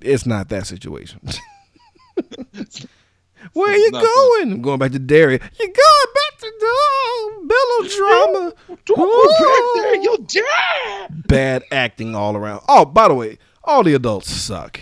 It's 0.00 0.26
not 0.26 0.48
that 0.50 0.66
situation. 0.66 1.20
Where 3.52 3.72
are 3.72 3.76
you 3.76 3.90
Nothing. 3.90 4.08
going? 4.14 4.52
I'm 4.52 4.62
going 4.62 4.78
back 4.78 4.92
to 4.92 4.98
Derry. 4.98 5.34
You 5.34 5.66
going 5.66 6.14
back 6.14 6.38
to 6.40 6.52
the 6.60 7.44
melodrama? 7.44 8.52
Go 8.84 9.28
back 9.28 9.62
there, 9.74 10.02
you'll 10.02 10.18
die. 10.18 11.08
Bad 11.28 11.62
acting 11.70 12.14
all 12.14 12.36
around. 12.36 12.62
Oh, 12.68 12.84
by 12.84 13.08
the 13.08 13.14
way, 13.14 13.38
all 13.64 13.82
the 13.84 13.94
adults 13.94 14.30
suck. 14.32 14.80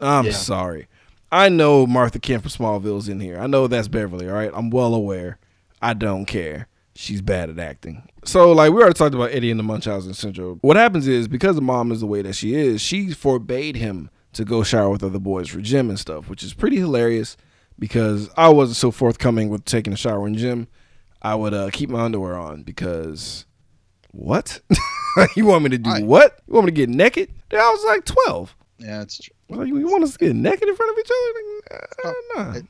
I'm 0.00 0.26
Yeah. 0.26 0.32
sorry. 0.32 0.86
I 1.32 1.48
know 1.48 1.86
Martha 1.86 2.18
Kent 2.20 2.42
from 2.42 2.50
Smallville's 2.50 3.08
in 3.08 3.20
here. 3.20 3.38
I 3.40 3.46
know 3.46 3.66
that's 3.66 3.88
Beverly, 3.88 4.28
all 4.28 4.34
right? 4.34 4.50
I'm 4.54 4.70
well 4.70 4.94
aware. 4.94 5.38
I 5.82 5.94
don't 5.94 6.26
care. 6.26 6.68
She's 6.94 7.20
bad 7.22 7.50
at 7.50 7.58
acting. 7.58 8.02
So, 8.24 8.52
like, 8.52 8.70
we 8.72 8.80
already 8.80 8.94
talked 8.94 9.14
about 9.14 9.32
Eddie 9.32 9.50
and 9.50 9.58
the 9.58 9.64
Munchausen 9.64 10.14
syndrome. 10.14 10.58
What 10.62 10.76
happens 10.76 11.08
is, 11.08 11.26
because 11.26 11.56
the 11.56 11.62
mom 11.62 11.90
is 11.90 12.00
the 12.00 12.06
way 12.06 12.22
that 12.22 12.34
she 12.36 12.54
is, 12.54 12.80
she 12.80 13.10
forbade 13.12 13.74
him 13.76 14.10
to 14.34 14.44
go 14.44 14.62
shower 14.62 14.90
with 14.90 15.02
other 15.02 15.18
boys 15.18 15.48
for 15.48 15.60
gym 15.60 15.88
and 15.88 15.98
stuff, 15.98 16.28
which 16.28 16.42
is 16.42 16.54
pretty 16.54 16.76
hilarious 16.76 17.36
because 17.78 18.30
I 18.36 18.48
wasn't 18.50 18.76
so 18.76 18.90
forthcoming 18.90 19.48
with 19.48 19.64
taking 19.64 19.92
a 19.92 19.96
shower 19.96 20.26
in 20.26 20.34
gym. 20.36 20.68
I 21.22 21.34
would 21.34 21.54
uh, 21.54 21.70
keep 21.72 21.88
my 21.90 22.00
underwear 22.02 22.36
on 22.36 22.62
because 22.62 23.46
what? 24.10 24.60
you 25.36 25.46
want 25.46 25.64
me 25.64 25.70
to 25.70 25.78
do 25.78 25.90
I- 25.90 26.02
what? 26.02 26.40
You 26.46 26.54
want 26.54 26.66
me 26.66 26.72
to 26.72 26.76
get 26.76 26.88
naked? 26.88 27.30
Dude, 27.48 27.60
I 27.60 27.70
was 27.70 27.84
like 27.86 28.04
12. 28.04 28.56
Yeah, 28.78 29.02
it's 29.02 29.18
true. 29.18 29.34
Like, 29.48 29.68
you 29.68 29.86
want 29.86 30.04
us 30.04 30.12
to 30.12 30.18
get 30.18 30.34
naked 30.36 30.68
in 30.68 30.74
front 30.76 30.92
of 30.92 30.98
each 30.98 31.10
other? 31.10 31.78
Like, 32.04 32.04
uh, 32.04 32.12
nah. 32.36 32.52
it- 32.58 32.66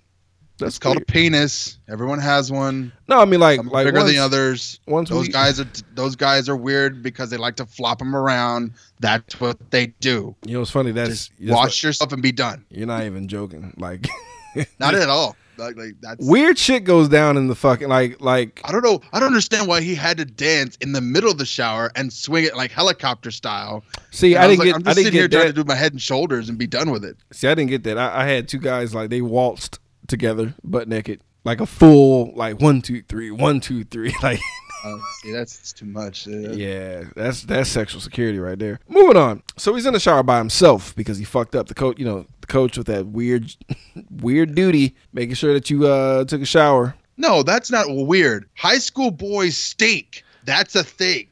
That's 0.58 0.70
It's 0.70 0.78
called 0.78 0.98
a 0.98 1.00
penis. 1.00 1.78
Everyone 1.88 2.20
has 2.20 2.52
one. 2.52 2.92
No, 3.08 3.20
I 3.20 3.24
mean 3.24 3.40
like 3.40 3.56
Some 3.56 3.68
like 3.68 3.86
bigger 3.86 3.98
once, 3.98 4.12
than 4.12 4.20
others. 4.20 4.80
once 4.86 5.10
Those 5.10 5.26
we- 5.26 5.32
guys 5.32 5.58
are 5.60 5.66
those 5.94 6.14
guys 6.14 6.48
are 6.48 6.56
weird 6.56 7.02
because 7.02 7.30
they 7.30 7.36
like 7.36 7.56
to 7.56 7.66
flop 7.66 7.98
them 7.98 8.14
around. 8.14 8.72
That's 9.00 9.40
what 9.40 9.58
they 9.72 9.88
do. 10.00 10.34
You 10.46 10.54
know, 10.54 10.62
it's 10.62 10.70
funny. 10.70 10.92
That's, 10.92 11.08
Just 11.28 11.32
that's 11.40 11.50
wash 11.50 11.82
yourself 11.82 12.12
and 12.12 12.22
be 12.22 12.30
done. 12.32 12.64
you're 12.70 12.86
not 12.86 13.04
even 13.04 13.26
joking. 13.28 13.74
Like 13.76 14.06
Not 14.78 14.94
at 14.94 15.08
all. 15.08 15.36
Like, 15.56 15.76
like 15.76 15.94
that's 16.00 16.24
weird 16.24 16.58
shit 16.58 16.82
goes 16.82 17.08
down 17.08 17.36
in 17.36 17.46
the 17.46 17.54
fucking 17.54 17.88
like 17.88 18.20
like 18.20 18.60
I 18.64 18.70
don't 18.72 18.82
know. 18.84 19.00
I 19.12 19.18
don't 19.20 19.28
understand 19.28 19.66
why 19.68 19.80
he 19.82 19.94
had 19.94 20.16
to 20.18 20.24
dance 20.24 20.76
in 20.80 20.90
the 20.92 21.00
middle 21.00 21.30
of 21.30 21.38
the 21.38 21.46
shower 21.46 21.90
and 21.94 22.12
swing 22.12 22.44
it 22.44 22.56
like 22.56 22.70
helicopter 22.72 23.30
style. 23.30 23.84
see. 24.10 24.34
And 24.34 24.44
I 24.44 24.46
didn't 24.48 24.58
like, 24.60 24.66
get. 24.66 24.74
I'm 24.76 24.80
I 24.80 24.84
just 24.84 24.96
didn't 24.96 25.04
sitting 25.06 25.18
here 25.20 25.28
get 25.28 25.36
trying 25.36 25.46
to 25.48 25.52
do 25.52 25.64
my 25.64 25.74
head 25.76 25.92
and 25.92 26.02
shoulders 26.02 26.48
and 26.48 26.58
be 26.58 26.66
done 26.66 26.90
with 26.90 27.04
it. 27.04 27.16
See, 27.32 27.46
I 27.48 27.54
didn't 27.54 27.70
get 27.70 27.84
that. 27.84 27.98
I, 27.98 28.22
I 28.22 28.26
had 28.26 28.48
two 28.48 28.58
guys 28.58 28.94
like 28.96 29.10
they 29.10 29.20
waltzed 29.20 29.78
together, 30.08 30.54
butt 30.62 30.88
naked, 30.88 31.20
like 31.44 31.60
a 31.60 31.66
full 31.66 32.32
like 32.34 32.60
one 32.60 32.82
two 32.82 33.02
three, 33.02 33.30
one 33.30 33.60
two 33.60 33.84
three. 33.84 34.14
Like 34.22 34.40
Uh, 34.84 34.98
see, 35.22 35.32
that's 35.32 35.72
too 35.72 35.86
much. 35.86 36.28
Uh, 36.28 36.52
yeah, 36.52 37.04
that's 37.16 37.42
that's 37.44 37.70
sexual 37.70 38.02
security 38.02 38.38
right 38.38 38.58
there. 38.58 38.78
Moving 38.86 39.16
on. 39.16 39.42
So 39.56 39.74
he's 39.74 39.86
in 39.86 39.94
the 39.94 40.00
shower 40.00 40.22
by 40.22 40.36
himself 40.36 40.94
because 40.94 41.16
he 41.16 41.24
fucked 41.24 41.54
up 41.54 41.68
the 41.68 41.74
coach. 41.74 41.98
You 41.98 42.04
know, 42.04 42.26
the 42.42 42.46
coach 42.46 42.76
with 42.76 42.86
that 42.88 43.06
weird, 43.06 43.50
weird 44.10 44.54
duty, 44.54 44.94
making 45.14 45.36
sure 45.36 45.54
that 45.54 45.70
you 45.70 45.86
uh 45.86 46.24
took 46.26 46.42
a 46.42 46.46
shower. 46.46 46.94
No, 47.16 47.42
that's 47.42 47.70
not 47.70 47.86
weird. 47.88 48.46
High 48.56 48.76
school 48.78 49.10
boys 49.10 49.56
stink. 49.56 50.22
That's 50.44 50.74
a 50.74 50.84
thing. 50.84 51.28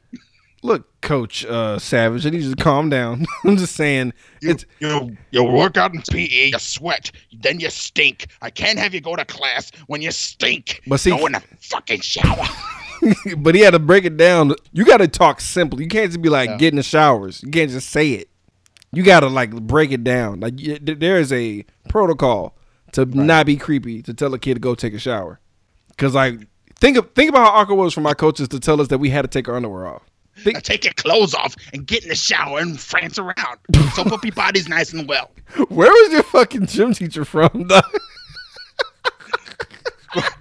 Look, 0.63 0.87
Coach 1.03 1.45
uh, 1.45 1.77
Savage, 1.77 2.25
I 2.25 2.31
need 2.31 2.41
you 2.41 2.55
to 2.55 2.63
calm 2.63 2.89
down. 2.89 3.25
I'm 3.43 3.57
just 3.57 3.75
saying, 3.75 4.13
You, 4.41 4.51
it's 4.51 4.65
you 4.79 5.15
you 5.31 5.43
work 5.43 5.77
out 5.77 5.93
in 5.93 6.01
PE, 6.01 6.49
you 6.51 6.59
sweat, 6.59 7.11
then 7.41 7.59
you 7.59 7.69
stink. 7.69 8.27
I 8.41 8.49
can't 8.49 8.79
have 8.79 8.93
you 8.95 9.01
go 9.01 9.15
to 9.15 9.25
class 9.25 9.71
when 9.87 10.01
you 10.01 10.11
stink. 10.11 10.81
But 10.87 10.99
see- 10.99 11.11
go 11.11 11.25
in 11.27 11.33
the 11.33 11.43
fucking 11.59 12.01
shower. 12.01 12.45
but 13.37 13.53
he 13.53 13.61
had 13.61 13.71
to 13.71 13.79
break 13.79 14.05
it 14.05 14.17
down. 14.17 14.53
You 14.71 14.85
got 14.85 14.97
to 14.97 15.07
talk 15.07 15.41
simple. 15.41 15.81
You 15.81 15.87
can't 15.89 16.09
just 16.09 16.21
be 16.21 16.29
like 16.29 16.49
Yeah. 16.49 16.57
get 16.57 16.73
in 16.73 16.77
the 16.77 16.83
showers. 16.83 17.43
You 17.43 17.51
can't 17.51 17.69
just 17.69 17.89
say 17.89 18.11
it. 18.11 18.29
You 18.93 19.03
got 19.03 19.19
to 19.21 19.27
like 19.27 19.51
break 19.51 19.91
it 19.91 20.03
down. 20.03 20.39
Like 20.39 20.53
y- 20.57 20.79
there 20.81 21.19
is 21.19 21.33
a 21.33 21.65
protocol 21.89 22.55
to 22.93 23.05
not 23.05 23.45
be 23.45 23.57
creepy 23.57 24.01
to 24.03 24.13
tell 24.13 24.33
a 24.33 24.39
kid 24.39 24.53
to 24.55 24.59
go 24.59 24.73
take 24.75 24.93
a 24.93 24.99
shower. 24.99 25.39
Cause 25.97 26.15
like 26.15 26.47
think 26.79 26.95
of 26.97 27.11
think 27.13 27.29
about 27.29 27.45
how 27.47 27.59
awkward 27.59 27.75
it 27.75 27.79
was 27.79 27.93
for 27.93 28.01
my 28.01 28.13
coaches 28.13 28.47
to 28.49 28.59
tell 28.59 28.79
us 28.79 28.87
that 28.87 28.99
we 28.99 29.09
had 29.09 29.23
to 29.23 29.27
take 29.27 29.49
our 29.49 29.55
underwear 29.55 29.85
off. 29.87 30.03
Now 30.45 30.59
take 30.59 30.83
your 30.83 30.93
clothes 30.93 31.33
off 31.33 31.55
and 31.73 31.85
get 31.85 32.03
in 32.03 32.09
the 32.09 32.15
shower 32.15 32.59
and 32.59 32.77
prance 32.77 33.19
around. 33.19 33.59
Soap 33.93 34.11
up 34.11 34.23
your 34.25 34.33
bodies 34.33 34.67
nice 34.67 34.91
and 34.93 35.07
well. 35.07 35.31
where 35.69 35.91
was 35.91 36.11
your 36.11 36.23
fucking 36.23 36.67
gym 36.67 36.93
teacher 36.93 37.25
from? 37.25 37.67
dog? 37.67 37.83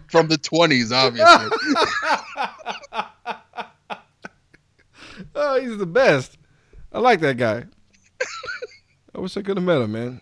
From 0.08 0.28
the 0.28 0.36
20s, 0.36 0.92
obviously. 0.92 1.48
oh, 5.34 5.60
he's 5.60 5.78
the 5.78 5.86
best. 5.86 6.36
I 6.92 6.98
like 6.98 7.20
that 7.20 7.38
guy. 7.38 7.64
I 9.14 9.20
wish 9.20 9.36
I 9.36 9.42
could 9.42 9.56
have 9.56 9.64
met 9.64 9.80
him, 9.80 9.92
man. 9.92 10.20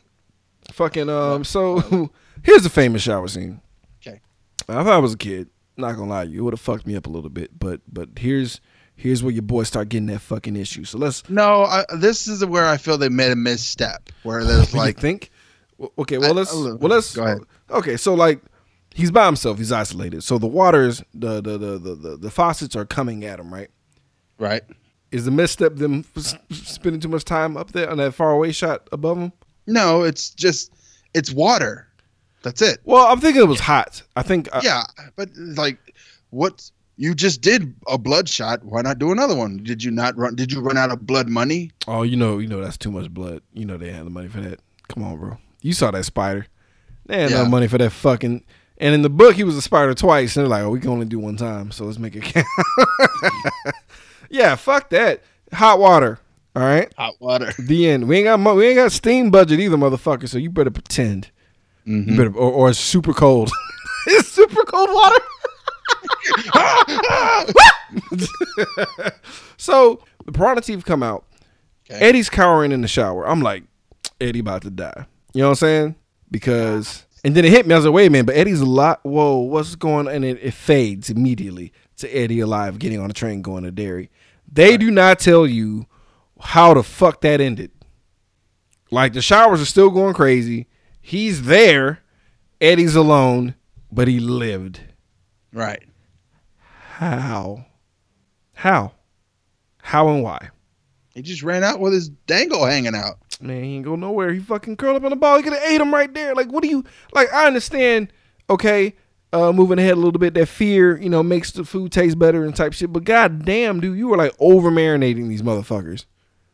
Fucking 0.72 1.08
um. 1.08 1.44
So 1.44 2.10
here's 2.42 2.62
the 2.62 2.70
famous 2.70 3.02
shower 3.02 3.28
scene. 3.28 3.60
Okay. 4.00 4.20
If 4.68 4.86
I 4.86 4.98
was 4.98 5.14
a 5.14 5.18
kid, 5.18 5.48
not 5.76 5.96
gonna 5.96 6.10
lie, 6.10 6.22
you 6.24 6.44
would 6.44 6.52
have 6.52 6.60
fucked 6.60 6.86
me 6.86 6.96
up 6.96 7.06
a 7.06 7.10
little 7.10 7.30
bit. 7.30 7.58
But 7.58 7.80
but 7.92 8.10
here's 8.16 8.60
here's 9.00 9.22
where 9.22 9.32
your 9.32 9.42
boys 9.42 9.66
start 9.66 9.88
getting 9.88 10.06
that 10.06 10.20
fucking 10.20 10.56
issue. 10.56 10.84
So 10.84 10.98
let's 10.98 11.28
No, 11.30 11.62
I, 11.64 11.84
this 11.96 12.28
is 12.28 12.44
where 12.44 12.66
I 12.66 12.76
feel 12.76 12.98
they 12.98 13.08
made 13.08 13.32
a 13.32 13.36
misstep. 13.36 14.10
Where 14.22 14.44
there's 14.44 14.74
like 14.84 14.98
think. 14.98 15.30
Okay, 15.98 16.18
well 16.18 16.34
let's 16.34 16.52
little- 16.54 16.78
well 16.78 16.90
let's 16.90 17.14
go 17.16 17.24
ahead. 17.24 17.38
Okay, 17.70 17.96
so 17.96 18.14
like 18.14 18.40
he's 18.94 19.10
by 19.10 19.24
himself, 19.26 19.56
he's 19.58 19.72
isolated. 19.72 20.22
So 20.22 20.36
the 20.38 20.46
waters, 20.46 21.02
the 21.14 21.40
the 21.40 21.56
the 21.56 21.78
the, 21.78 21.94
the, 21.94 22.16
the 22.16 22.30
faucets 22.30 22.76
are 22.76 22.84
coming 22.84 23.24
at 23.24 23.40
him, 23.40 23.52
right? 23.52 23.70
right? 24.38 24.62
Is 25.10 25.24
the 25.24 25.30
misstep 25.30 25.76
them 25.76 26.04
spending 26.50 27.00
too 27.00 27.08
much 27.08 27.24
time 27.24 27.56
up 27.56 27.72
there 27.72 27.90
on 27.90 27.96
that 27.96 28.12
far 28.12 28.30
away 28.32 28.52
shot 28.52 28.86
above 28.92 29.18
him? 29.18 29.32
No, 29.66 30.02
it's 30.02 30.30
just 30.30 30.72
it's 31.14 31.32
water. 31.32 31.86
That's 32.42 32.62
it. 32.62 32.78
Well, 32.84 33.06
I'm 33.06 33.20
thinking 33.20 33.42
it 33.42 33.46
was 33.48 33.60
hot. 33.60 34.02
I 34.16 34.22
think 34.22 34.48
uh, 34.52 34.60
yeah, 34.62 34.84
but 35.16 35.30
like, 35.36 35.94
what 36.30 36.70
you 37.00 37.14
just 37.14 37.40
did 37.40 37.74
a 37.88 37.96
blood 37.96 38.28
shot. 38.28 38.62
Why 38.62 38.82
not 38.82 38.98
do 38.98 39.10
another 39.10 39.34
one? 39.34 39.62
Did 39.62 39.82
you 39.82 39.90
not 39.90 40.18
run? 40.18 40.34
Did 40.34 40.52
you 40.52 40.60
run 40.60 40.76
out 40.76 40.90
of 40.90 41.06
blood 41.06 41.30
money? 41.30 41.70
Oh, 41.88 42.02
you 42.02 42.14
know, 42.14 42.36
you 42.36 42.46
know 42.46 42.60
that's 42.60 42.76
too 42.76 42.90
much 42.90 43.08
blood. 43.08 43.40
You 43.54 43.64
know 43.64 43.78
they 43.78 43.90
had 43.90 44.04
the 44.04 44.10
money 44.10 44.28
for 44.28 44.42
that. 44.42 44.60
Come 44.88 45.04
on, 45.04 45.16
bro. 45.16 45.38
You 45.62 45.72
saw 45.72 45.90
that 45.92 46.04
spider. 46.04 46.46
They 47.06 47.22
had 47.22 47.30
no 47.30 47.46
money 47.46 47.68
for 47.68 47.78
that 47.78 47.92
fucking. 47.92 48.44
And 48.76 48.94
in 48.94 49.00
the 49.00 49.08
book, 49.08 49.34
he 49.34 49.44
was 49.44 49.56
a 49.56 49.62
spider 49.62 49.94
twice. 49.94 50.36
And 50.36 50.44
they're 50.44 50.50
like, 50.50 50.62
oh, 50.62 50.68
we 50.68 50.78
can 50.78 50.90
only 50.90 51.06
do 51.06 51.18
one 51.18 51.36
time, 51.36 51.70
so 51.70 51.86
let's 51.86 51.98
make 51.98 52.16
it 52.16 52.22
count. 52.22 52.46
yeah, 54.30 54.54
fuck 54.56 54.90
that. 54.90 55.22
Hot 55.54 55.78
water. 55.78 56.18
All 56.54 56.62
right. 56.62 56.92
Hot 56.98 57.14
water. 57.18 57.50
The 57.58 57.88
end. 57.88 58.08
We 58.08 58.18
ain't 58.18 58.26
got 58.26 58.40
mo- 58.40 58.56
we 58.56 58.66
ain't 58.66 58.76
got 58.76 58.92
steam 58.92 59.30
budget 59.30 59.58
either, 59.58 59.78
motherfucker. 59.78 60.28
So 60.28 60.36
you 60.36 60.50
better 60.50 60.70
pretend. 60.70 61.30
Mm-hmm. 61.86 62.10
You 62.10 62.16
better, 62.18 62.34
or, 62.36 62.52
or 62.52 62.68
it's 62.68 62.78
super 62.78 63.14
cold. 63.14 63.50
it's 64.06 64.28
super 64.28 64.64
cold 64.64 64.90
water. 64.92 65.24
so 69.56 70.02
the 70.24 70.32
piranha 70.32 70.60
teeth 70.60 70.84
come 70.84 71.02
out. 71.02 71.24
Okay. 71.90 72.00
Eddie's 72.00 72.30
cowering 72.30 72.72
in 72.72 72.82
the 72.82 72.88
shower. 72.88 73.26
I'm 73.26 73.40
like, 73.40 73.64
Eddie 74.20 74.40
about 74.40 74.62
to 74.62 74.70
die. 74.70 75.06
You 75.32 75.42
know 75.42 75.48
what 75.48 75.52
I'm 75.52 75.56
saying? 75.56 75.94
Because 76.30 77.04
and 77.24 77.34
then 77.34 77.44
it 77.44 77.50
hit 77.50 77.66
me. 77.66 77.74
I 77.74 77.78
was 77.78 77.84
like, 77.84 77.94
wait 77.94 78.06
a 78.06 78.10
minute, 78.10 78.26
but 78.26 78.36
Eddie's 78.36 78.60
a 78.60 78.66
lot. 78.66 79.00
Whoa, 79.02 79.38
what's 79.38 79.74
going 79.74 80.08
on? 80.08 80.14
And 80.14 80.24
it, 80.24 80.38
it 80.42 80.54
fades 80.54 81.10
immediately 81.10 81.72
to 81.98 82.08
Eddie 82.08 82.40
alive, 82.40 82.78
getting 82.78 83.00
on 83.00 83.10
a 83.10 83.14
train 83.14 83.42
going 83.42 83.64
to 83.64 83.70
Derry. 83.70 84.10
They 84.50 84.76
do 84.76 84.90
not 84.90 85.18
tell 85.18 85.46
you 85.46 85.86
how 86.40 86.74
the 86.74 86.82
fuck 86.82 87.20
that 87.20 87.40
ended. 87.40 87.70
Like 88.90 89.12
the 89.12 89.22
showers 89.22 89.60
are 89.60 89.66
still 89.66 89.90
going 89.90 90.14
crazy. 90.14 90.66
He's 91.00 91.42
there. 91.42 92.00
Eddie's 92.60 92.96
alone, 92.96 93.54
but 93.92 94.08
he 94.08 94.18
lived. 94.20 94.80
Right. 95.52 95.82
How? 96.96 97.64
How? 98.54 98.92
How 99.78 100.08
and 100.08 100.22
why? 100.22 100.50
He 101.14 101.22
just 101.22 101.42
ran 101.42 101.64
out 101.64 101.80
with 101.80 101.92
his 101.92 102.08
dangle 102.08 102.64
hanging 102.64 102.94
out. 102.94 103.16
Man, 103.40 103.64
he 103.64 103.76
ain't 103.76 103.84
go 103.84 103.96
nowhere. 103.96 104.32
He 104.32 104.38
fucking 104.40 104.76
curled 104.76 104.96
up 104.96 105.04
in 105.04 105.10
the 105.10 105.16
ball. 105.16 105.36
He 105.38 105.42
could 105.42 105.54
have 105.54 105.62
ate 105.62 105.80
him 105.80 105.92
right 105.92 106.12
there. 106.12 106.34
Like, 106.34 106.50
what 106.52 106.62
do 106.62 106.68
you 106.68 106.84
like? 107.12 107.32
I 107.32 107.46
understand. 107.46 108.12
Okay, 108.50 108.94
uh, 109.32 109.52
moving 109.52 109.78
ahead 109.78 109.92
a 109.92 109.96
little 109.96 110.12
bit. 110.18 110.34
That 110.34 110.46
fear, 110.46 111.00
you 111.00 111.08
know, 111.08 111.22
makes 111.22 111.52
the 111.52 111.64
food 111.64 111.90
taste 111.90 112.18
better 112.18 112.44
and 112.44 112.54
type 112.54 112.74
shit. 112.74 112.92
But 112.92 113.04
god 113.04 113.44
damn, 113.44 113.80
dude, 113.80 113.96
you 113.96 114.08
were 114.08 114.16
like 114.18 114.34
over 114.38 114.70
marinating 114.70 115.28
these 115.28 115.42
motherfuckers. 115.42 116.04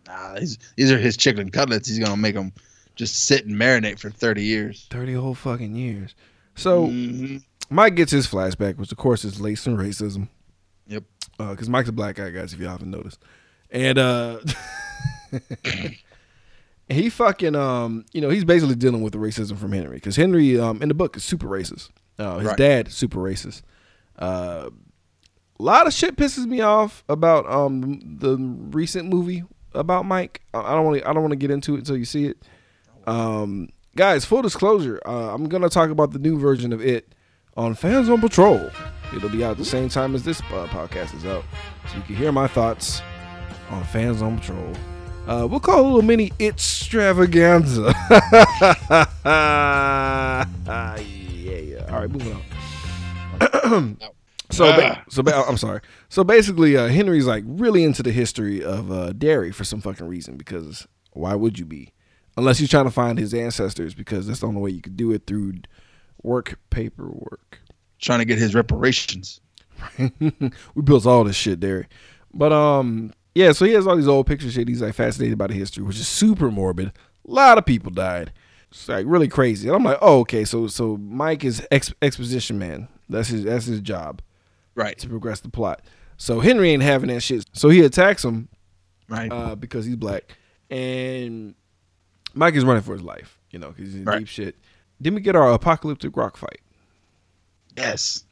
Nah, 0.06 0.34
these 0.38 0.58
these 0.76 0.92
are 0.92 0.98
his 0.98 1.16
chicken 1.16 1.50
cutlets. 1.50 1.88
He's 1.88 1.98
gonna 1.98 2.16
make 2.16 2.34
them 2.34 2.52
just 2.94 3.24
sit 3.26 3.46
and 3.46 3.56
marinate 3.56 3.98
for 3.98 4.10
thirty 4.10 4.44
years. 4.44 4.86
Thirty 4.90 5.14
whole 5.14 5.34
fucking 5.34 5.74
years. 5.74 6.14
So 6.54 6.86
Mhm. 6.86 7.42
Mike 7.70 7.94
gets 7.96 8.12
his 8.12 8.26
flashback, 8.26 8.76
which 8.76 8.92
of 8.92 8.98
course 8.98 9.24
is 9.24 9.40
laced 9.40 9.66
in 9.66 9.76
racism. 9.76 10.28
Yep. 10.86 11.04
Because 11.38 11.68
Mike's 11.68 11.88
a 11.88 11.92
black 11.92 12.16
guy, 12.16 12.30
guys, 12.30 12.52
if 12.52 12.60
you 12.60 12.66
haven't 12.66 12.90
noticed. 12.90 13.20
And 13.70 13.98
uh 13.98 14.38
he 16.88 17.10
fucking 17.10 17.54
um, 17.56 18.04
you 18.12 18.20
know, 18.20 18.30
he's 18.30 18.44
basically 18.44 18.76
dealing 18.76 19.02
with 19.02 19.12
the 19.12 19.18
racism 19.18 19.56
from 19.58 19.72
Henry. 19.72 19.96
Because 19.96 20.16
Henry 20.16 20.58
um 20.58 20.80
in 20.82 20.88
the 20.88 20.94
book 20.94 21.16
is 21.16 21.24
super 21.24 21.46
racist. 21.46 21.90
Uh, 22.18 22.38
his 22.38 22.48
Right. 22.48 22.56
dad 22.56 22.92
super 22.92 23.18
racist. 23.18 23.62
Uh 24.18 24.70
a 25.58 25.62
lot 25.62 25.86
of 25.86 25.92
shit 25.94 26.16
pisses 26.16 26.46
me 26.46 26.60
off 26.60 27.02
about 27.08 27.46
um 27.50 28.00
the 28.18 28.36
recent 28.38 29.08
movie 29.08 29.42
about 29.74 30.04
Mike. 30.06 30.42
I 30.54 30.74
don't 30.74 30.84
want 30.84 30.98
to 31.02 31.08
I 31.08 31.12
don't 31.12 31.22
want 31.22 31.32
to 31.32 31.36
get 31.36 31.50
into 31.50 31.74
it 31.74 31.78
until 31.78 31.96
you 31.96 32.04
see 32.04 32.26
it. 32.26 32.38
Um 33.06 33.68
guys, 33.96 34.24
full 34.24 34.42
disclosure, 34.42 35.00
uh, 35.06 35.34
I'm 35.34 35.48
going 35.48 35.62
to 35.62 35.70
talk 35.70 35.88
about 35.90 36.12
the 36.12 36.18
new 36.18 36.38
version 36.38 36.72
of 36.72 36.80
it 36.82 37.14
on 37.56 37.74
Fans 37.74 38.08
on 38.08 38.20
Patrol. 38.20 38.70
It'll 39.14 39.28
be 39.30 39.44
out 39.44 39.52
at 39.52 39.58
the 39.58 39.64
same 39.64 39.88
time 39.88 40.14
as 40.14 40.22
this 40.22 40.40
uh, 40.42 40.66
podcast 40.68 41.14
is 41.16 41.24
out. 41.24 41.44
So 41.90 41.96
you 41.96 42.02
can 42.02 42.16
hear 42.16 42.32
my 42.32 42.46
thoughts 42.48 43.02
on 43.70 43.84
Fans 43.84 44.20
on 44.22 44.38
Patrol. 44.38 44.72
Uh, 45.26 45.46
we'll 45.48 45.60
call 45.60 45.78
it 45.78 45.80
a 45.80 45.82
little 45.82 46.02
mini 46.02 46.32
extravaganza. 46.38 47.92
yeah, 48.10 49.06
yeah. 50.64 51.86
All 51.88 52.00
right, 52.00 52.10
moving 52.10 52.32
on. 52.32 52.42
so, 54.50 54.64
ba- 54.76 55.02
so 55.08 55.22
ba- 55.22 55.44
I'm 55.48 55.56
sorry. 55.56 55.80
So 56.08 56.22
basically, 56.24 56.76
uh, 56.76 56.88
Henry's 56.88 57.26
like 57.26 57.42
really 57.46 57.82
into 57.84 58.02
the 58.02 58.12
history 58.12 58.62
of 58.62 58.92
uh, 58.92 59.12
Derry 59.12 59.50
for 59.50 59.64
some 59.64 59.80
fucking 59.80 60.06
reason. 60.06 60.36
Because 60.36 60.86
why 61.12 61.34
would 61.34 61.58
you 61.58 61.64
be, 61.64 61.92
unless 62.36 62.60
you're 62.60 62.68
trying 62.68 62.84
to 62.84 62.90
find 62.92 63.18
his 63.18 63.34
ancestors? 63.34 63.94
Because 63.94 64.26
that's 64.28 64.40
the 64.40 64.46
only 64.46 64.60
way 64.60 64.70
you 64.70 64.82
could 64.82 64.96
do 64.96 65.10
it 65.12 65.26
through 65.26 65.54
work 66.22 66.58
paperwork. 66.70 67.60
Trying 68.00 68.18
to 68.20 68.24
get 68.24 68.38
his 68.38 68.54
reparations. 68.54 69.40
we 69.98 70.82
built 70.82 71.06
all 71.06 71.24
this 71.24 71.36
shit 71.36 71.60
there. 71.60 71.88
But 72.32 72.52
um 72.52 73.12
yeah, 73.34 73.52
so 73.52 73.64
he 73.66 73.72
has 73.72 73.86
all 73.86 73.96
these 73.96 74.08
old 74.08 74.26
picture 74.26 74.50
shit. 74.50 74.66
He's 74.68 74.80
like 74.82 74.94
fascinated 74.94 75.36
by 75.36 75.48
the 75.48 75.54
history, 75.54 75.84
which 75.84 75.96
is 75.98 76.08
super 76.08 76.50
morbid. 76.50 76.88
A 76.88 76.92
lot 77.30 77.58
of 77.58 77.66
people 77.66 77.90
died. 77.90 78.32
It's 78.70 78.88
like 78.88 79.04
really 79.06 79.28
crazy. 79.28 79.68
And 79.68 79.76
I'm 79.76 79.84
like, 79.84 79.98
oh, 80.00 80.20
okay, 80.20 80.44
so 80.44 80.66
so 80.66 80.96
Mike 80.96 81.44
is 81.44 81.66
ex- 81.70 81.92
exposition 82.02 82.58
man. 82.58 82.88
That's 83.08 83.28
his 83.28 83.44
that's 83.44 83.66
his 83.66 83.80
job 83.80 84.22
Right. 84.74 84.98
to 84.98 85.08
progress 85.08 85.40
the 85.40 85.48
plot. 85.50 85.82
So 86.18 86.40
Henry 86.40 86.70
ain't 86.70 86.82
having 86.82 87.08
that 87.08 87.20
shit. 87.20 87.44
So 87.52 87.68
he 87.68 87.82
attacks 87.82 88.24
him 88.24 88.48
Right. 89.08 89.30
uh, 89.30 89.54
because 89.54 89.84
he's 89.86 89.96
black, 89.96 90.36
and 90.70 91.54
Mike 92.34 92.54
is 92.54 92.64
running 92.64 92.82
for 92.82 92.92
his 92.94 93.02
life. 93.02 93.38
You 93.50 93.58
know, 93.60 93.68
because 93.68 93.86
he's 93.86 93.94
in 93.96 94.04
Right. 94.04 94.18
deep 94.20 94.28
shit. 94.28 94.56
Then 95.00 95.14
we 95.14 95.20
get 95.20 95.36
our 95.36 95.52
apocalyptic 95.52 96.16
rock 96.16 96.36
fight, 96.36 96.60
yes. 97.76 98.24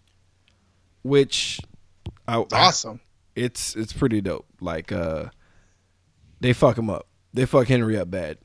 which 1.02 1.60
I, 2.26 2.40
It's 2.40 2.54
awesome. 2.54 3.00
it's 3.36 3.76
it's 3.76 3.92
pretty 3.92 4.20
dope. 4.20 4.46
Like 4.60 4.90
uh 4.92 5.26
they 6.40 6.52
fuck 6.52 6.78
him 6.78 6.88
up. 6.90 7.06
They 7.32 7.46
fuck 7.46 7.66
Henry 7.68 7.96
up 7.98 8.10
bad. 8.10 8.38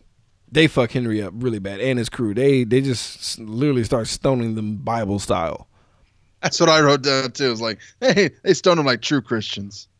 They 0.51 0.67
fuck 0.67 0.91
Henry 0.91 1.21
up 1.21 1.33
really 1.37 1.59
bad 1.59 1.79
and 1.79 1.97
his 1.99 2.09
crew. 2.09 2.33
They 2.33 2.63
they 2.65 2.81
just 2.81 3.39
literally 3.39 3.83
start 3.83 4.07
stoning 4.07 4.55
them 4.55 4.77
Bible 4.77 5.19
style. 5.19 5.67
That's 6.41 6.59
what 6.59 6.69
I 6.69 6.79
wrote 6.81 7.01
down 7.03 7.31
too. 7.31 7.51
It's 7.51 7.61
like, 7.61 7.79
hey, 8.01 8.31
they 8.43 8.53
stone 8.53 8.77
them 8.77 8.85
like 8.85 9.01
true 9.01 9.21
Christians. 9.21 9.87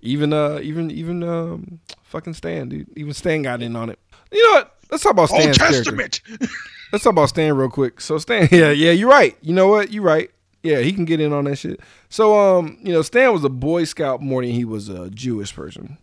Even 0.00 0.34
uh 0.34 0.58
even 0.62 0.90
even 0.90 1.22
um 1.22 1.80
fucking 2.02 2.34
Stan, 2.34 2.68
dude. 2.68 2.86
Even 2.94 3.14
Stan 3.14 3.40
got 3.40 3.62
in 3.62 3.74
on 3.74 3.88
it. 3.88 3.98
You 4.30 4.42
know 4.42 4.52
what? 4.58 4.73
Let's 4.90 5.02
talk 5.02 5.12
about 5.12 5.30
Old 5.32 5.54
Stan's 5.54 5.82
character. 5.82 6.22
Let's 6.92 7.04
talk 7.04 7.12
about 7.12 7.28
Stan 7.28 7.56
real 7.56 7.70
quick. 7.70 8.00
So 8.00 8.18
Stan, 8.18 8.48
yeah, 8.52 8.70
yeah, 8.70 8.92
you're 8.92 9.10
right. 9.10 9.36
You 9.40 9.52
know 9.52 9.68
what? 9.68 9.92
You're 9.92 10.02
right. 10.04 10.30
Yeah, 10.62 10.78
he 10.78 10.92
can 10.92 11.04
get 11.04 11.20
in 11.20 11.32
on 11.32 11.44
that 11.44 11.56
shit. 11.56 11.80
So 12.08 12.38
um, 12.38 12.78
you 12.82 12.92
know, 12.92 13.02
Stan 13.02 13.32
was 13.32 13.44
a 13.44 13.48
Boy 13.48 13.84
Scout 13.84 14.22
more 14.22 14.42
than 14.42 14.52
he 14.52 14.64
was 14.64 14.88
a 14.88 15.10
Jewish 15.10 15.54
person. 15.54 15.98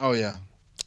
oh 0.00 0.12
yeah. 0.12 0.36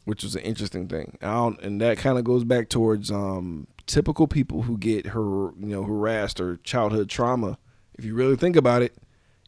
which 0.04 0.22
was 0.22 0.36
an 0.36 0.42
interesting 0.42 0.86
thing. 0.88 1.18
I 1.22 1.32
don't, 1.32 1.60
and 1.62 1.80
that 1.80 1.98
kind 1.98 2.18
of 2.18 2.24
goes 2.24 2.44
back 2.44 2.68
towards 2.68 3.10
um, 3.10 3.66
typical 3.86 4.28
people 4.28 4.62
who 4.62 4.78
get 4.78 5.06
her, 5.06 5.20
you 5.20 5.54
know, 5.58 5.82
harassed 5.82 6.40
or 6.40 6.58
childhood 6.58 7.08
trauma. 7.08 7.58
If 7.98 8.04
you 8.04 8.14
really 8.14 8.36
think 8.36 8.54
about 8.56 8.82
it, 8.82 8.94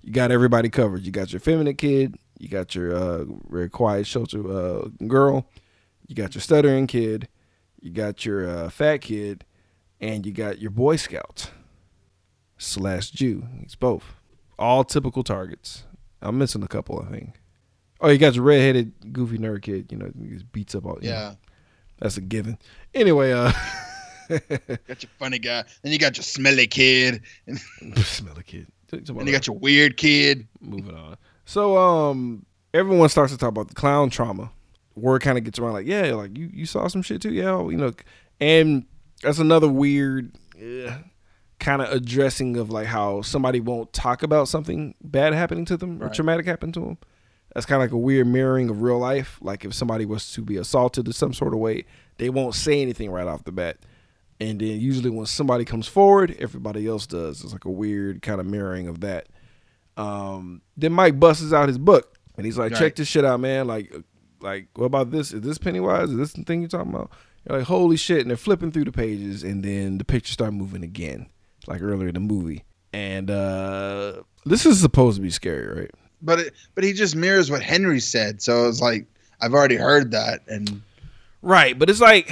you 0.03 0.13
got 0.13 0.31
everybody 0.33 0.69
covered. 0.71 1.03
You 1.05 1.13
got 1.13 1.33
your 1.33 1.41
feminine 1.41 1.77
kid, 1.77 2.17
you 2.39 2.49
got 2.49 2.75
your 2.75 2.95
uh, 2.95 3.25
very 3.49 3.69
quiet, 3.69 4.07
shelter 4.07 4.41
uh, 4.51 4.89
girl, 5.07 5.47
you 6.07 6.15
got 6.17 6.35
your 6.35 6.43
stuttering 6.43 6.87
kid, 6.87 7.29
you 7.81 7.91
got 7.93 8.25
your 8.25 8.49
uh, 8.49 8.71
fat 8.71 8.99
kid, 8.99 9.45
and 10.01 10.25
you 10.27 10.33
got 10.33 10.59
your 10.59 10.71
Boy 10.71 10.97
Scout 10.97 11.51
slash 12.57 13.11
Jew. 13.11 13.47
He's 13.61 13.75
both. 13.75 14.05
All 14.59 14.85
typical 14.85 15.23
targets. 15.23 15.85
I'm 16.21 16.39
missing 16.39 16.63
a 16.63 16.69
couple, 16.69 17.05
I 17.07 17.11
think. 17.11 17.35
Oh, 18.01 18.09
you 18.09 18.19
got 18.19 18.35
your 18.35 18.45
redheaded, 18.45 19.13
goofy 19.13 19.39
nerd 19.39 19.63
kid. 19.63 19.91
You 19.91 19.99
know, 19.99 20.11
he 20.21 20.29
just 20.35 20.51
beats 20.53 20.75
up 20.75 20.85
all. 20.87 20.99
you 21.01 21.11
know, 21.11 21.15
Yeah. 21.17 21.35
that's 21.99 22.17
a 22.17 22.21
given. 22.21 22.59
Anyway, 22.95 23.33
uh, 23.33 23.53
Got 24.29 25.03
your 25.03 25.11
funny 25.19 25.39
guy. 25.39 25.65
Then 25.83 25.93
you 25.93 25.99
got 25.99 26.17
your 26.17 26.23
smelly 26.25 26.67
kid. 26.67 27.23
And 27.47 27.59
smelly 27.99 28.43
kid. 28.43 28.67
Then 28.91 29.27
you 29.27 29.33
got 29.33 29.47
your 29.47 29.57
weird 29.57 29.97
kid. 29.97 30.47
moving 30.61 30.95
on. 30.95 31.17
So, 31.45 31.79
um, 31.79 32.45
everyone 32.75 33.09
starts 33.09 33.33
to 33.33 33.39
talk 33.39 33.49
about 33.51 33.69
the 33.69 33.75
clown 33.75 34.11
trauma. 34.11 34.51
Word 35.01 35.23
kind 35.23 35.39
of 35.39 35.45
gets 35.45 35.59
around 35.59 35.73
like, 35.75 35.87
yeah, 35.87 36.13
like 36.15 36.37
you, 36.37 36.51
you 36.53 36.67
saw 36.67 36.87
some 36.89 37.03
shit 37.03 37.23
too, 37.23 37.33
yeah, 37.33 37.59
you 37.69 37.77
know. 37.77 37.93
And 38.41 38.87
that's 39.23 39.39
another 39.39 39.69
weird 39.69 40.33
uh, 40.61 40.99
kind 41.59 41.83
of 41.83 41.93
addressing 41.93 42.57
of 42.57 42.71
like 42.71 42.87
how 42.87 43.23
somebody 43.23 43.61
won't 43.61 43.93
talk 43.93 44.23
about 44.23 44.49
something 44.49 44.95
bad 45.03 45.33
happening 45.35 45.65
to 45.67 45.77
them 45.77 46.01
or 46.03 46.07
Right. 46.07 46.15
traumatic 46.15 46.47
happened 46.47 46.75
to 46.75 46.81
them. 46.81 46.99
That's 47.55 47.67
kind 47.67 47.83
of 47.83 47.87
like 47.89 47.93
a 47.93 47.99
weird 47.99 48.27
mirroring 48.27 48.69
of 48.71 48.83
real 48.83 48.99
life. 48.99 49.39
Like 49.41 49.65
if 49.65 49.75
somebody 49.75 50.05
was 50.07 50.31
to 50.35 50.43
be 50.43 50.57
assaulted 50.57 51.07
in 51.07 51.13
some 51.13 51.33
sort 51.33 51.53
of 51.55 51.59
way, 51.59 51.85
they 52.19 52.31
won't 52.31 52.55
say 52.55 52.81
anything 52.83 53.11
right 53.11 53.27
off 53.27 53.45
the 53.45 53.53
bat. 53.53 53.79
And 54.41 54.61
then 54.61 54.79
usually 54.79 55.11
when 55.11 55.27
somebody 55.27 55.65
comes 55.65 55.89
forward, 55.89 56.37
everybody 56.39 56.87
else 56.87 57.07
does. 57.09 57.43
It's 57.43 57.53
like 57.53 57.65
a 57.65 57.71
weird 57.71 58.23
kind 58.23 58.39
of 58.41 58.47
mirroring 58.47 58.87
of 58.87 59.01
that. 59.01 59.27
Um, 59.97 60.63
then 60.77 60.93
Mike 60.93 61.19
busts 61.19 61.53
out 61.53 61.67
his 61.69 61.79
book 61.79 62.17
and 62.37 62.47
he's 62.47 62.57
like, 62.59 62.73
Right. 62.73 62.79
check 62.79 62.95
this 62.97 63.09
shit 63.09 63.25
out, 63.25 63.41
man. 63.41 63.67
Like, 63.67 63.93
like, 64.41 64.67
what 64.77 64.87
about 64.87 65.11
this? 65.11 65.33
Is 65.33 65.41
this 65.43 65.59
Pennywise? 65.59 66.11
Is 66.11 66.17
this 66.17 66.33
the 66.33 66.43
thing 66.45 66.61
you're 66.61 66.69
talking 66.69 66.95
about? 66.95 67.11
You're 67.49 67.59
like, 67.59 67.67
holy 67.69 67.97
shit. 67.97 68.21
And 68.21 68.31
they're 68.31 68.37
flipping 68.37 68.71
through 68.73 68.85
the 68.85 68.93
pages 68.93 69.43
and 69.43 69.63
then 69.65 69.99
the 69.99 70.05
pictures 70.05 70.33
start 70.35 70.53
moving 70.53 70.83
again, 70.85 71.29
like 71.67 71.83
earlier 71.83 72.09
in 72.09 72.15
the 72.15 72.21
movie. 72.21 72.65
And 72.93 73.31
uh 73.31 74.23
this 74.47 74.65
is 74.65 74.81
supposed 74.81 75.17
to 75.17 75.23
be 75.23 75.31
scary, 75.31 75.81
right? 75.81 75.91
But 76.23 76.39
it, 76.41 76.55
but 76.75 76.85
he 76.85 76.93
just 76.93 77.15
mirrors 77.15 77.51
what 77.51 77.63
Henry 77.63 78.01
said. 78.01 78.41
So 78.43 78.69
it's 78.69 78.81
like 78.81 79.07
I've 79.41 79.55
already 79.55 79.77
heard 79.77 80.11
that, 80.13 80.41
and 80.49 80.83
Right, 81.43 81.79
but 81.79 81.89
it's 81.89 82.01
like, 82.01 82.29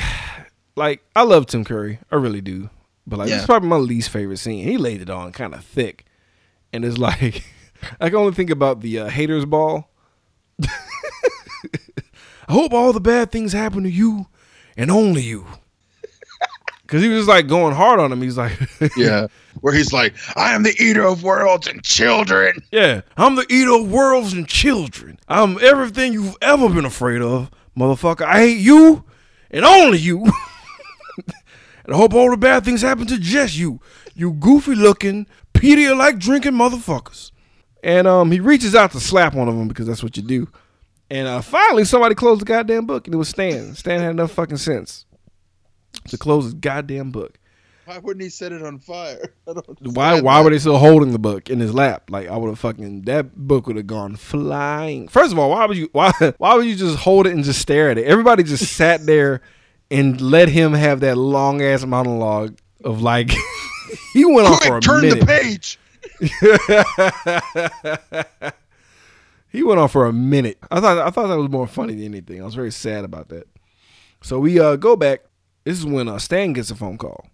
like 0.74 1.02
I 1.14 1.22
love 1.22 1.46
Tim 1.46 1.64
Curry, 1.64 2.00
I 2.11 2.16
really 2.16 2.40
do. 2.40 2.68
But 3.07 3.18
like, 3.20 3.28
Yeah. 3.28 3.36
this 3.36 3.42
is 3.42 3.46
probably 3.46 3.68
my 3.68 3.76
least 3.76 4.09
favorite 4.11 4.38
scene. 4.38 4.64
He 4.66 4.76
laid 4.78 5.00
it 5.02 5.11
on 5.11 5.30
kind 5.32 5.54
of 5.54 5.64
thick, 5.64 6.04
and 6.72 6.84
it's 6.84 6.98
like, 7.09 7.44
I 8.00 8.09
can 8.09 8.16
only 8.18 8.32
think 8.34 8.50
about 8.50 8.80
the 8.80 8.98
uh, 9.00 9.09
haters 9.09 9.44
ball. 9.44 9.88
I 12.49 12.53
hope 12.53 12.72
all 12.72 12.92
the 12.92 13.01
bad 13.01 13.32
things 13.32 13.53
happen 13.53 13.82
to 13.82 13.90
you, 13.90 14.26
and 14.76 14.90
only 14.90 15.22
you. 15.22 15.47
Cause 16.86 17.03
he 17.03 17.09
was 17.09 17.20
just 17.20 17.28
like 17.28 17.49
going 17.49 17.74
hard 17.74 17.99
on 17.99 18.12
him. 18.12 18.22
He's 18.22 18.38
like, 18.38 18.57
yeah, 18.97 19.26
where 19.61 19.74
he's 19.74 19.92
like, 19.92 20.14
"I 20.36 20.55
am 20.55 20.62
the 20.62 20.74
eater 20.78 21.05
of 21.05 21.22
worlds 21.24 21.66
and 21.66 21.82
children." 21.82 22.62
Yeah, 22.70 23.01
I'm 23.16 23.34
the 23.34 23.47
eater 23.51 23.74
of 23.74 23.90
worlds 23.90 24.32
and 24.32 24.47
children. 24.47 25.18
I'm 25.28 25.59
everything 25.61 26.12
you've 26.12 26.36
ever 26.40 26.68
been 26.68 26.84
afraid 26.84 27.22
of, 27.22 27.51
motherfucker. 27.76 28.22
I 28.22 28.38
hate 28.38 28.59
you 28.59 29.05
and 29.51 29.64
only 29.64 29.99
you. 29.99 30.22
and 31.84 31.94
I 31.94 31.97
hope 31.97 32.14
all 32.14 32.30
the 32.30 32.36
bad 32.36 32.64
things 32.64 32.82
happen 32.82 33.07
to 33.07 33.18
just 33.18 33.57
you, 33.57 33.80
you 34.14 34.32
goofy 34.32 34.74
looking, 34.74 35.26
Pedialyte 35.55 36.18
drinking 36.18 36.53
motherfuckers. 36.53 37.32
And 37.82 38.07
um, 38.07 38.30
he 38.30 38.40
reaches 38.40 38.74
out 38.74 38.92
to 38.92 39.01
slap 39.01 39.34
one 39.34 39.49
of 39.49 39.57
them 39.57 39.68
because 39.68 39.86
that's 39.86 40.03
what 40.03 40.16
you 40.16 40.22
do. 40.22 40.49
And 41.11 41.28
uh, 41.28 41.40
finally, 41.40 41.84
somebody 41.84 42.14
closed 42.14 42.40
the 42.40 42.44
goddamn 42.46 42.86
book, 42.86 43.07
and 43.07 43.14
it 43.14 43.18
was 43.18 43.28
Stan. 43.28 43.74
Stan 43.74 44.00
had 44.00 44.11
enough 44.11 44.32
fucking 44.32 44.57
sense 44.57 45.07
to 46.09 46.18
close 46.18 46.44
his 46.44 46.54
goddamn 46.54 47.11
book. 47.12 47.38
Why 47.84 47.98
wouldn't 47.98 48.22
he 48.24 48.28
set 48.30 48.50
it 48.50 48.62
on 48.64 48.80
fire? 48.80 49.32
I 49.48 49.52
don't 49.52 49.66
Why 49.94 50.20
why 50.20 50.38
that. 50.38 50.44
were 50.44 50.50
they 50.50 50.59
still 50.59 50.78
holding 50.78 51.12
the 51.12 51.20
book 51.20 51.48
in 51.48 51.61
his 51.61 51.72
lap? 51.72 52.11
Like 52.11 52.26
I 52.28 52.36
would 52.36 52.48
have 52.48 52.59
fucking 52.59 53.02
that 53.02 53.36
book 53.36 53.68
would 53.68 53.76
have 53.76 53.86
gone 53.86 54.16
flying. 54.16 55.07
First 55.07 55.30
of 55.32 55.38
all, 55.38 55.50
why 55.50 55.66
would 55.66 55.76
you 55.76 55.88
why 55.92 56.11
why 56.38 56.54
would 56.54 56.66
you 56.66 56.74
just 56.74 56.98
hold 56.98 57.28
it 57.28 57.32
and 57.32 57.44
just 57.44 57.61
stare 57.61 57.90
at 57.90 57.98
it? 57.98 58.04
Everybody 58.07 58.42
just 58.42 58.66
sat 58.76 59.07
there 59.07 59.40
and 59.88 60.20
let 60.20 60.48
him 60.48 60.72
have 60.72 60.98
that 61.00 61.16
long 61.16 61.62
ass 61.62 61.84
monologue 61.84 62.59
of 62.82 63.02
like 63.02 63.30
he 64.12 64.24
went 64.24 64.48
on 64.48 64.57
for 64.57 64.59
Quick, 64.59 64.72
a 64.72 64.80
turn 64.80 65.02
minute. 65.02 65.20
the 65.20 65.26
page. 65.26 65.78
He 69.57 69.62
went 69.62 69.80
on 69.80 69.88
for 69.88 70.07
a 70.07 70.12
minute. 70.12 70.59
I 70.70 70.80
thought 70.80 70.98
I 70.98 71.11
thought 71.11 71.28
that 71.28 71.38
was 71.38 71.50
more 71.50 71.66
funny 71.66 71.94
than 71.94 72.04
anything. 72.04 72.40
I 72.40 72.44
was 72.44 72.54
very 72.54 72.70
sad 72.72 73.04
about 73.04 73.28
that. 73.30 73.48
So 74.22 74.38
we 74.38 74.61
uh 74.61 74.76
go 74.76 74.96
back. 74.96 75.20
This 75.64 75.78
is 75.78 75.86
when 75.86 76.09
uh, 76.09 76.18
Stan 76.18 76.52
gets 76.52 76.70
a 76.70 76.74
phone 76.76 76.98
call. 76.98 77.26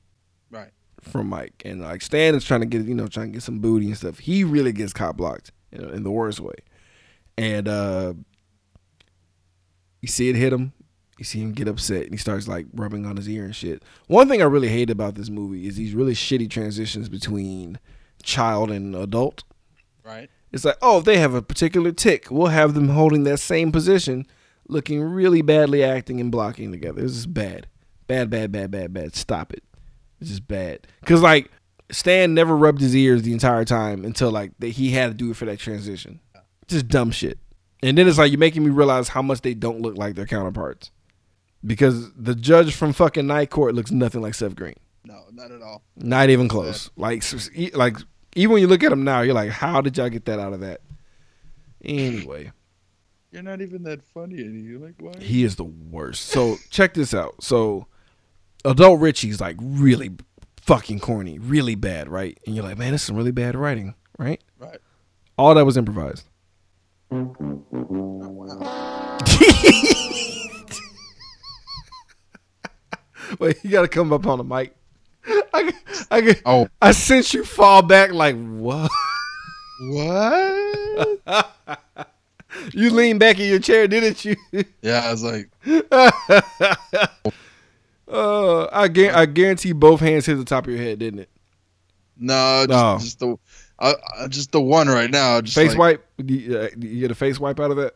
Right. 0.50 0.70
from 1.00 1.28
Mike, 1.28 1.62
and 1.64 1.80
like 1.82 2.00
Stan 2.02 2.34
is 2.34 2.44
trying 2.44 2.60
to 2.60 2.66
get 2.66 2.84
you 2.86 2.94
know 2.94 3.08
trying 3.08 3.28
to 3.28 3.32
get 3.32 3.42
some 3.42 3.58
booty 3.58 3.86
and 3.86 3.96
stuff. 3.96 4.20
He 4.20 4.44
really 4.44 4.72
gets 4.72 4.92
cop 4.92 5.16
blocked 5.16 5.52
you 5.70 5.78
know, 5.78 5.88
in 5.90 6.02
the 6.02 6.10
worst 6.10 6.40
way, 6.40 6.54
and 7.36 7.68
uh 7.68 8.14
you 10.00 10.08
see 10.08 10.28
it 10.28 10.36
hit 10.36 10.52
him. 10.52 10.72
You 11.18 11.24
see 11.24 11.40
him 11.40 11.52
get 11.52 11.68
upset, 11.68 12.02
and 12.04 12.12
he 12.12 12.16
starts 12.16 12.48
like 12.48 12.66
rubbing 12.74 13.06
on 13.06 13.16
his 13.16 13.28
ear 13.28 13.44
and 13.44 13.54
shit. 13.54 13.82
One 14.08 14.28
thing 14.28 14.42
I 14.42 14.46
really 14.46 14.68
hate 14.68 14.90
about 14.90 15.14
this 15.14 15.28
movie 15.28 15.66
is 15.66 15.76
these 15.76 15.94
really 15.94 16.14
shitty 16.14 16.50
transitions 16.50 17.08
between 17.08 17.78
child 18.22 18.70
and 18.70 18.94
adult. 18.96 19.44
Right. 20.04 20.30
It's 20.52 20.64
like, 20.64 20.76
oh, 20.82 20.98
if 20.98 21.04
they 21.04 21.18
have 21.18 21.34
a 21.34 21.42
particular 21.42 21.92
tick, 21.92 22.30
we'll 22.30 22.48
have 22.48 22.74
them 22.74 22.90
holding 22.90 23.24
that 23.24 23.38
same 23.38 23.72
position, 23.72 24.26
looking 24.68 25.02
really 25.02 25.42
badly 25.42 25.82
acting 25.82 26.20
and 26.20 26.30
blocking 26.30 26.70
together. 26.70 27.00
This 27.00 27.12
is 27.12 27.26
bad. 27.26 27.66
Bad, 28.06 28.28
bad, 28.30 28.52
bad, 28.52 28.70
bad, 28.70 28.92
bad. 28.92 29.14
Stop 29.16 29.52
it. 29.52 29.64
It's 30.20 30.30
just 30.30 30.46
bad. 30.46 30.86
Cause 31.06 31.22
like 31.22 31.50
Stan 31.90 32.34
never 32.34 32.56
rubbed 32.56 32.80
his 32.80 32.94
ears 32.94 33.22
the 33.22 33.32
entire 33.32 33.64
time 33.64 34.04
until 34.04 34.30
like 34.30 34.52
that 34.58 34.68
he 34.68 34.90
had 34.90 35.08
to 35.08 35.14
do 35.14 35.30
it 35.30 35.36
for 35.36 35.46
that 35.46 35.58
transition. 35.58 36.20
Just 36.68 36.88
dumb 36.88 37.10
shit. 37.10 37.38
And 37.82 37.98
then 37.98 38.06
it's 38.06 38.18
like 38.18 38.30
you're 38.30 38.38
making 38.38 38.64
me 38.64 38.70
realize 38.70 39.08
how 39.08 39.22
much 39.22 39.40
they 39.40 39.54
don't 39.54 39.80
look 39.80 39.96
like 39.96 40.14
their 40.14 40.26
counterparts. 40.26 40.90
Because 41.64 42.12
the 42.14 42.34
judge 42.34 42.74
from 42.74 42.92
fucking 42.92 43.26
Night 43.26 43.50
Court 43.50 43.74
looks 43.74 43.90
nothing 43.90 44.20
like 44.20 44.34
Seth 44.34 44.56
Green. 44.56 44.74
No, 45.04 45.24
not 45.32 45.50
at 45.50 45.62
all. 45.62 45.82
Not 45.96 46.30
even 46.30 46.48
close. 46.48 46.90
Like, 46.96 47.24
like 47.74 47.96
even 48.34 48.52
when 48.52 48.62
you 48.62 48.68
look 48.68 48.82
at 48.82 48.90
them 48.90 49.04
now, 49.04 49.20
you're 49.20 49.34
like, 49.34 49.50
how 49.50 49.80
did 49.80 49.96
y'all 49.96 50.08
get 50.08 50.24
that 50.26 50.38
out 50.38 50.52
of 50.52 50.60
that? 50.60 50.80
Anyway, 51.84 52.52
You're 53.32 53.42
not 53.42 53.62
even 53.62 53.82
that 53.84 54.02
funny, 54.12 54.42
and 54.42 54.62
you're 54.62 54.78
like, 54.78 54.96
why? 55.00 55.14
he 55.18 55.42
is 55.42 55.56
the 55.56 55.64
worst. 55.64 56.26
So 56.26 56.56
check 56.68 56.92
this 56.92 57.14
out. 57.14 57.42
So 57.42 57.86
adult 58.62 59.00
Richie's 59.00 59.40
like 59.40 59.56
really 59.58 60.10
fucking 60.58 61.00
corny, 61.00 61.38
really 61.38 61.74
bad, 61.74 62.10
right? 62.10 62.38
And 62.46 62.54
you're 62.54 62.64
like, 62.64 62.76
man, 62.76 62.92
this 62.92 63.00
is 63.00 63.06
some 63.06 63.16
really 63.16 63.32
bad 63.32 63.56
writing, 63.56 63.94
right? 64.18 64.38
Right. 64.58 64.78
All 65.38 65.54
that 65.54 65.64
was 65.64 65.78
improvised. 65.78 66.26
Oh, 67.10 67.34
wow. 67.70 69.18
Wait, 73.38 73.56
you 73.64 73.70
gotta 73.70 73.88
come 73.88 74.12
up 74.12 74.26
on 74.26 74.36
the 74.36 74.44
mic. 74.44 74.76
I, 75.54 75.72
I, 76.10 76.40
Oh, 76.46 76.68
I 76.80 76.92
sent 76.92 77.34
you 77.34 77.44
fall 77.44 77.82
back 77.82 78.12
like 78.12 78.36
what? 78.36 78.90
what? 79.80 81.20
You 82.74 82.90
leaned 82.90 83.18
back 83.18 83.40
in 83.40 83.48
your 83.48 83.58
chair, 83.58 83.88
didn't 83.88 84.24
you? 84.26 84.36
yeah, 84.82 85.02
I 85.06 85.10
was 85.10 85.22
like, 85.24 85.48
Uh, 88.06 88.66
I 88.70 88.88
guar- 88.88 89.14
I 89.14 89.24
guarantee 89.26 89.72
both 89.72 90.00
hands 90.00 90.26
hit 90.26 90.34
the 90.34 90.44
top 90.44 90.66
of 90.66 90.72
your 90.72 90.82
head, 90.82 90.98
didn't 90.98 91.20
it? 91.20 91.30
no, 92.18 92.66
just, 92.68 92.70
No. 92.70 92.98
just 92.98 93.18
the, 93.20 93.36
uh, 93.78 93.94
uh, 94.18 94.28
just 94.28 94.52
the 94.52 94.60
one 94.60 94.86
right 94.88 95.10
now. 95.10 95.40
Just 95.40 95.54
face 95.56 95.70
like- 95.70 95.78
wipe? 95.78 96.06
You, 96.28 96.58
uh, 96.58 96.68
you 96.78 97.00
get 97.00 97.10
a 97.10 97.14
face 97.14 97.40
wipe 97.40 97.58
out 97.58 97.70
of 97.70 97.78
that? 97.78 97.94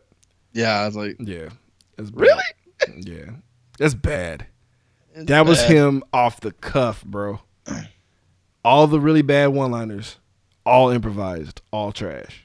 Yeah, 0.53 0.71
I 0.81 0.85
was 0.87 0.95
like, 0.95 1.17
Yeah. 1.19 1.49
That's 1.97 2.09
bad. 2.09 2.19
really? 2.21 2.43
Yeah. 2.97 3.29
That's 3.77 3.93
bad. 3.93 4.47
It's 5.13 5.27
That 5.27 5.45
was 5.45 5.61
him 5.63 6.03
off 6.11 6.39
the 6.39 6.51
cuff, 6.51 7.03
bro. 7.05 7.39
All 8.65 8.87
the 8.87 8.99
really 8.99 9.21
bad 9.21 9.47
one-liners, 9.47 10.17
all 10.65 10.89
improvised, 10.89 11.61
all 11.71 11.91
trash. 11.93 12.43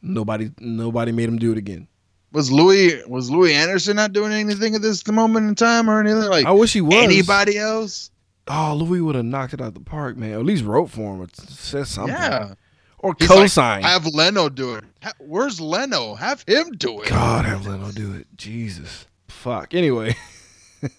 Nobody 0.00 0.50
nobody 0.60 1.12
made 1.12 1.28
him 1.28 1.38
do 1.38 1.52
it 1.52 1.58
again. 1.58 1.88
Was 2.32 2.50
Louie 2.52 3.02
was 3.06 3.30
Louie 3.30 3.52
Anderson 3.52 3.96
not 3.96 4.12
doing 4.12 4.32
anything 4.32 4.74
at 4.74 4.82
this 4.82 5.06
moment 5.06 5.48
in 5.48 5.54
time 5.54 5.90
or 5.90 6.00
anything 6.00 6.28
like 6.30 6.46
I 6.46 6.52
wish 6.52 6.72
he 6.72 6.80
was. 6.80 6.94
anybody 6.94 7.58
else? 7.58 8.10
Oh, 8.46 8.74
Louie 8.74 9.00
would 9.02 9.14
have 9.14 9.24
knocked 9.26 9.52
it 9.52 9.60
out 9.60 9.74
the 9.74 9.80
park, 9.80 10.16
man. 10.16 10.32
Or 10.34 10.38
at 10.40 10.46
least 10.46 10.64
wrote 10.64 10.88
for 10.90 11.14
him 11.14 11.20
or 11.20 11.26
said 11.34 11.86
something. 11.86 12.14
Yeah, 12.14 12.54
Or 12.98 13.14
He's 13.18 13.28
like, 13.28 13.38
co-sign. 13.38 13.82
have 13.82 14.06
Leno 14.06 14.48
do 14.48 14.74
it. 14.76 14.84
Where's 15.18 15.60
Leno? 15.60 16.14
Have 16.14 16.44
him 16.46 16.70
do 16.78 17.02
it. 17.02 17.08
God, 17.10 17.44
have 17.44 17.66
Leno 17.66 17.90
do 17.92 18.14
it. 18.14 18.26
Jesus. 18.38 19.04
Fuck. 19.28 19.74
Anyway. 19.74 20.16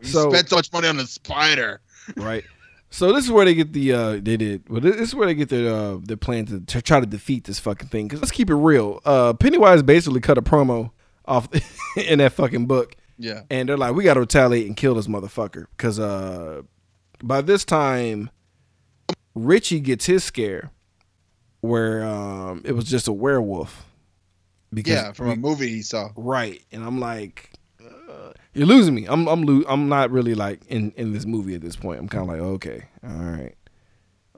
We 0.00 0.08
so- 0.08 0.30
spent 0.30 0.48
so 0.48 0.56
much 0.56 0.72
money 0.72 0.88
on 0.88 0.96
the 0.96 1.06
spider. 1.06 1.80
right? 2.16 2.44
So 2.92 3.10
this 3.10 3.24
is 3.24 3.30
where 3.30 3.46
they 3.46 3.54
get 3.54 3.72
the 3.72 3.92
uh 3.92 4.10
they 4.22 4.36
did 4.36 4.68
well 4.68 4.82
this 4.82 4.96
is 4.96 5.14
where 5.14 5.26
they 5.26 5.34
get 5.34 5.48
their 5.48 5.72
uh 5.72 5.98
their 6.02 6.18
plan 6.18 6.44
to, 6.46 6.60
to 6.60 6.82
try 6.82 7.00
to 7.00 7.06
defeat 7.06 7.44
this 7.44 7.58
fucking 7.58 7.88
thing. 7.88 8.06
Because 8.06 8.20
let's 8.20 8.30
keep 8.30 8.50
it 8.50 8.54
real. 8.54 9.00
Uh 9.04 9.32
Pennywise 9.32 9.82
basically 9.82 10.20
cut 10.20 10.36
a 10.36 10.42
promo 10.42 10.90
off 11.24 11.48
in 11.96 12.18
that 12.18 12.32
fucking 12.32 12.66
book. 12.66 12.94
Yeah, 13.18 13.42
and 13.50 13.68
they're 13.68 13.78
like 13.78 13.94
we 13.94 14.04
got 14.04 14.14
to 14.14 14.20
retaliate 14.20 14.66
and 14.66 14.76
kill 14.76 14.94
this 14.94 15.06
motherfucker. 15.06 15.66
Because 15.76 15.98
uh 15.98 16.62
by 17.22 17.40
this 17.40 17.64
time 17.64 18.30
Richie 19.34 19.80
gets 19.80 20.04
his 20.04 20.22
scare 20.22 20.70
where 21.62 22.04
um 22.04 22.60
it 22.64 22.72
was 22.72 22.84
just 22.84 23.08
a 23.08 23.12
werewolf. 23.12 23.86
Because 24.72 24.94
yeah, 24.94 25.12
from 25.12 25.30
a 25.30 25.36
movie 25.36 25.68
he 25.68 25.82
saw. 25.82 26.10
Right, 26.14 26.62
and 26.72 26.84
I'm 26.84 27.00
like, 27.00 27.52
you're 28.54 28.66
losing 28.66 28.94
me. 28.94 29.06
I'm 29.06 29.26
I'm 29.28 29.42
lo- 29.42 29.64
I'm 29.68 29.88
not 29.88 30.10
really 30.10 30.34
like 30.34 30.60
in 30.68 30.92
in 30.96 31.12
this 31.12 31.24
movie 31.26 31.54
at 31.54 31.60
this 31.60 31.76
point. 31.76 32.00
I'm 32.00 32.08
kind 32.08 32.22
of 32.22 32.28
like, 32.28 32.40
okay, 32.40 32.84
all 33.04 33.10
right, 33.10 33.54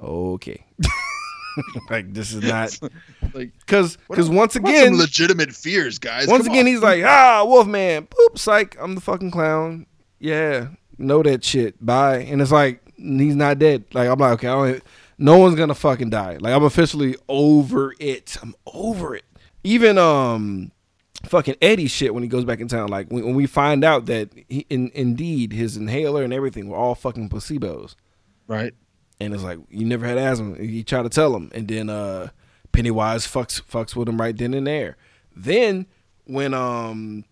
okay. 0.03 0.65
like 1.91 2.13
this 2.13 2.33
is 2.33 2.43
not 2.43 2.77
Like, 3.35 3.53
because 3.61 3.97
because 4.09 4.29
once 4.29 4.57
again 4.57 4.97
legitimate 4.97 5.53
fears, 5.53 5.99
guys. 5.99 6.27
once 6.27 6.45
Come 6.45 6.53
again 6.53 6.67
on. 6.67 6.73
he's 6.73 6.81
like 6.81 7.05
ah 7.05 7.45
Wolfman, 7.47 8.07
boop, 8.07 8.39
psych, 8.39 8.77
I'm 8.81 8.95
the 8.95 9.01
fucking 9.01 9.31
clown. 9.31 9.87
Yeah, 10.21 10.69
know 10.99 11.23
that 11.23 11.45
shit. 11.45 11.85
Bye. 11.85 12.19
And 12.19 12.41
it's 12.41 12.53
like 12.53 12.81
he's 12.97 13.37
not 13.37 13.59
dead. 13.59 13.85
Like 13.93 14.09
I'm 14.09 14.19
like, 14.19 14.33
okay, 14.35 14.49
I 14.49 14.53
don't. 14.71 14.83
No 15.19 15.39
one's 15.39 15.55
gonna 15.57 15.75
fucking 15.75 16.11
die. 16.11 16.39
Like 16.41 16.53
I'm 16.55 16.65
officially 16.65 17.17
over 17.29 17.95
it. 18.01 18.37
I'm 18.43 18.55
over 18.67 19.15
it. 19.15 19.25
Even 19.63 19.97
um, 19.99 20.73
fucking 21.25 21.57
Eddie 21.61 21.87
shit 21.87 22.15
when 22.15 22.23
he 22.23 22.29
goes 22.29 22.45
back 22.45 22.61
in 22.61 22.69
town. 22.69 22.89
Like 22.89 23.09
when, 23.09 23.25
when 23.25 23.35
we 23.35 23.47
find 23.47 23.85
out 23.85 24.07
that 24.07 24.31
he, 24.49 24.67
in, 24.71 24.91
indeed 24.95 25.53
his 25.53 25.77
inhaler 25.77 26.23
and 26.23 26.33
everything 26.33 26.69
were 26.69 26.77
all 26.77 26.95
fucking 26.95 27.29
placebos. 27.29 27.95
Right. 28.47 28.75
And 29.21 29.33
it's 29.33 29.43
like 29.43 29.59
you 29.71 29.85
never 29.87 30.07
had 30.07 30.19
asthma. 30.19 30.57
He 30.59 30.83
try 30.83 31.03
to 31.03 31.09
tell 31.09 31.37
him, 31.37 31.51
and 31.55 31.69
then 31.69 31.89
uh, 31.89 32.29
Pennywise 32.73 33.27
fucks 33.27 33.63
fucks 33.63 33.95
with 33.95 34.09
him 34.09 34.21
right 34.21 34.37
then 34.37 34.55
and 34.55 34.67
there. 34.67 34.97
Then 35.35 35.87
when 36.25 36.53
um 36.53 37.25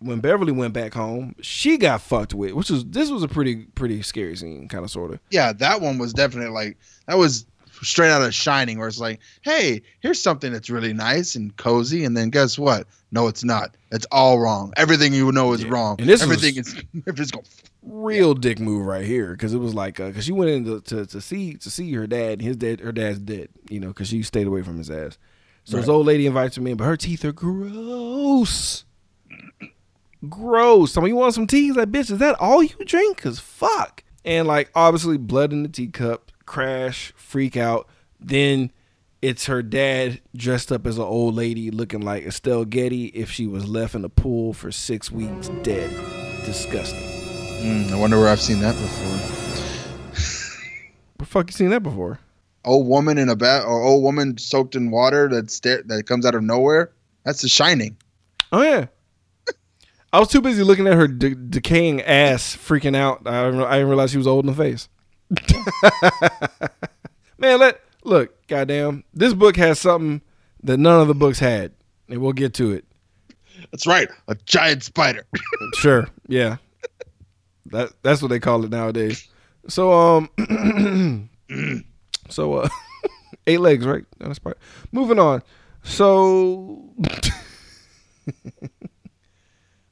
when 0.00 0.20
Beverly 0.20 0.52
went 0.52 0.74
back 0.74 0.92
home, 0.92 1.34
she 1.40 1.78
got 1.78 2.02
fucked 2.02 2.34
with, 2.34 2.52
which 2.52 2.70
was 2.70 2.84
this 2.84 3.10
was 3.10 3.22
a 3.22 3.28
pretty 3.28 3.66
pretty 3.74 4.02
scary 4.02 4.36
scene, 4.36 4.68
kind 4.68 4.84
of 4.84 4.90
sort 4.90 5.12
of. 5.12 5.20
Yeah, 5.30 5.52
that 5.54 5.80
one 5.80 5.98
was 5.98 6.12
definitely 6.12 6.52
like 6.52 6.76
that 7.06 7.16
was 7.16 7.46
straight 7.84 8.10
out 8.10 8.22
of 8.22 8.34
Shining, 8.34 8.78
where 8.78 8.88
it's 8.88 8.98
like, 8.98 9.20
hey, 9.42 9.82
here's 10.00 10.20
something 10.20 10.52
that's 10.52 10.70
really 10.70 10.92
nice 10.92 11.34
and 11.36 11.56
cozy, 11.56 12.04
and 12.04 12.16
then 12.16 12.30
guess 12.30 12.58
what? 12.58 12.86
No, 13.12 13.28
it's 13.28 13.44
not. 13.44 13.76
It's 13.92 14.06
all 14.10 14.40
wrong. 14.40 14.72
Everything 14.76 15.12
you 15.14 15.30
know 15.30 15.52
is 15.52 15.62
Yeah. 15.62 15.70
wrong. 15.70 15.96
And 16.00 16.08
this 16.08 16.22
everything 16.22 16.56
was- 16.56 16.74
is 16.74 16.82
everything's 17.06 17.30
going. 17.30 17.44
Real 17.86 18.32
dick 18.34 18.58
move 18.60 18.86
right 18.86 19.04
here, 19.04 19.32
because 19.32 19.52
it 19.52 19.58
was 19.58 19.74
like 19.74 20.00
uh, 20.00 20.06
because 20.08 20.24
she 20.24 20.32
went 20.32 20.50
in 20.50 20.64
to, 20.64 20.80
to 20.80 21.04
to 21.06 21.20
see 21.20 21.54
to 21.54 21.70
see 21.70 21.92
her 21.92 22.06
dad. 22.06 22.40
His 22.40 22.56
dad, 22.56 22.80
her 22.80 22.92
dad's 22.92 23.18
dead, 23.18 23.50
you 23.68 23.78
know, 23.78 23.88
because 23.88 24.08
she 24.08 24.22
stayed 24.22 24.46
away 24.46 24.62
from 24.62 24.78
his 24.78 24.90
ass. 24.90 25.18
So 25.64 25.76
this 25.76 25.88
old 25.88 26.06
lady 26.06 26.26
invites 26.26 26.56
him 26.56 26.66
in, 26.66 26.76
but 26.78 26.84
her 26.84 26.96
teeth 26.96 27.24
are 27.26 27.32
gross. 27.32 28.84
Gross. 30.28 30.92
Somebody, 30.92 31.10
you 31.12 31.16
want 31.16 31.34
some 31.34 31.46
tea? 31.46 31.66
He's 31.66 31.76
like, 31.76 31.90
bitch, 31.90 32.10
is 32.10 32.18
that 32.18 32.36
all 32.40 32.62
you 32.62 32.74
drink? 32.86 33.18
Cause 33.18 33.38
fuck. 33.38 34.02
And 34.24 34.48
like, 34.48 34.70
obviously, 34.74 35.18
blood 35.18 35.52
in 35.52 35.62
the 35.62 35.68
teacup, 35.68 36.32
crash, 36.46 37.12
freak 37.16 37.56
out. 37.56 37.88
Then 38.20 38.70
it's 39.22 39.46
her 39.46 39.62
dad 39.62 40.20
dressed 40.36 40.70
up 40.70 40.86
as 40.86 40.98
an 40.98 41.04
old 41.04 41.34
lady, 41.34 41.70
looking 41.70 42.02
like 42.02 42.24
Estelle 42.24 42.64
Getty 42.64 43.06
if 43.06 43.30
she 43.30 43.46
was 43.46 43.66
left 43.66 43.94
in 43.94 44.02
the 44.02 44.08
pool 44.08 44.52
for 44.52 44.70
six 44.70 45.10
weeks 45.10 45.48
dead. 45.62 45.90
Disgusting. 46.44 47.00
Mm, 47.00 47.90
I 47.92 47.96
wonder 47.96 48.18
where 48.18 48.28
I've 48.28 48.40
seen 48.40 48.60
that 48.60 48.74
before. 48.74 49.16
Where 51.16 51.16
the 51.18 51.24
fuck 51.24 51.48
you 51.48 51.52
seen 51.52 51.70
that 51.70 51.82
before? 51.82 52.18
Old 52.64 52.86
woman 52.86 53.18
in 53.18 53.28
a 53.28 53.36
bath, 53.36 53.64
or 53.64 53.82
old 53.82 54.02
woman 54.02 54.36
soaked 54.38 54.74
in 54.74 54.90
water 54.90 55.28
that 55.28 55.50
sta- 55.50 55.82
that 55.86 56.06
comes 56.06 56.26
out 56.26 56.34
of 56.34 56.42
nowhere. 56.42 56.92
That's 57.24 57.40
The 57.40 57.48
Shining. 57.48 57.96
Oh 58.52 58.62
yeah. 58.62 58.86
I 60.12 60.20
was 60.20 60.28
too 60.28 60.40
busy 60.40 60.62
looking 60.62 60.86
at 60.86 60.94
her 60.94 61.08
de- 61.08 61.34
decaying 61.34 62.02
ass, 62.02 62.54
freaking 62.56 62.94
out. 62.94 63.22
I 63.26 63.48
I 63.48 63.50
didn't 63.50 63.88
realize 63.88 64.10
she 64.12 64.18
was 64.18 64.26
old 64.26 64.44
in 64.44 64.50
the 64.50 64.56
face. 64.56 64.88
Man, 67.38 67.58
let 67.58 67.80
look, 68.04 68.46
goddamn. 68.46 69.04
This 69.12 69.34
book 69.34 69.56
has 69.56 69.78
something 69.80 70.22
that 70.62 70.78
none 70.78 71.00
of 71.00 71.08
the 71.08 71.14
books 71.14 71.38
had, 71.38 71.72
and 72.08 72.20
we'll 72.20 72.32
get 72.32 72.54
to 72.54 72.72
it. 72.72 72.84
That's 73.70 73.86
right, 73.86 74.08
a 74.28 74.36
giant 74.46 74.82
spider. 74.82 75.26
Sure, 75.76 76.06
yeah. 76.28 76.56
That 77.66 77.90
that's 78.02 78.22
what 78.22 78.28
they 78.28 78.38
call 78.38 78.64
it 78.64 78.70
nowadays. 78.70 79.28
So 79.68 79.92
um, 79.92 81.30
so 82.28 82.54
uh, 82.54 82.68
eight 83.46 83.60
legs, 83.60 83.84
right? 83.84 84.04
That's 84.18 84.38
part. 84.38 84.58
Moving 84.92 85.18
on. 85.18 85.42
So, 85.82 86.90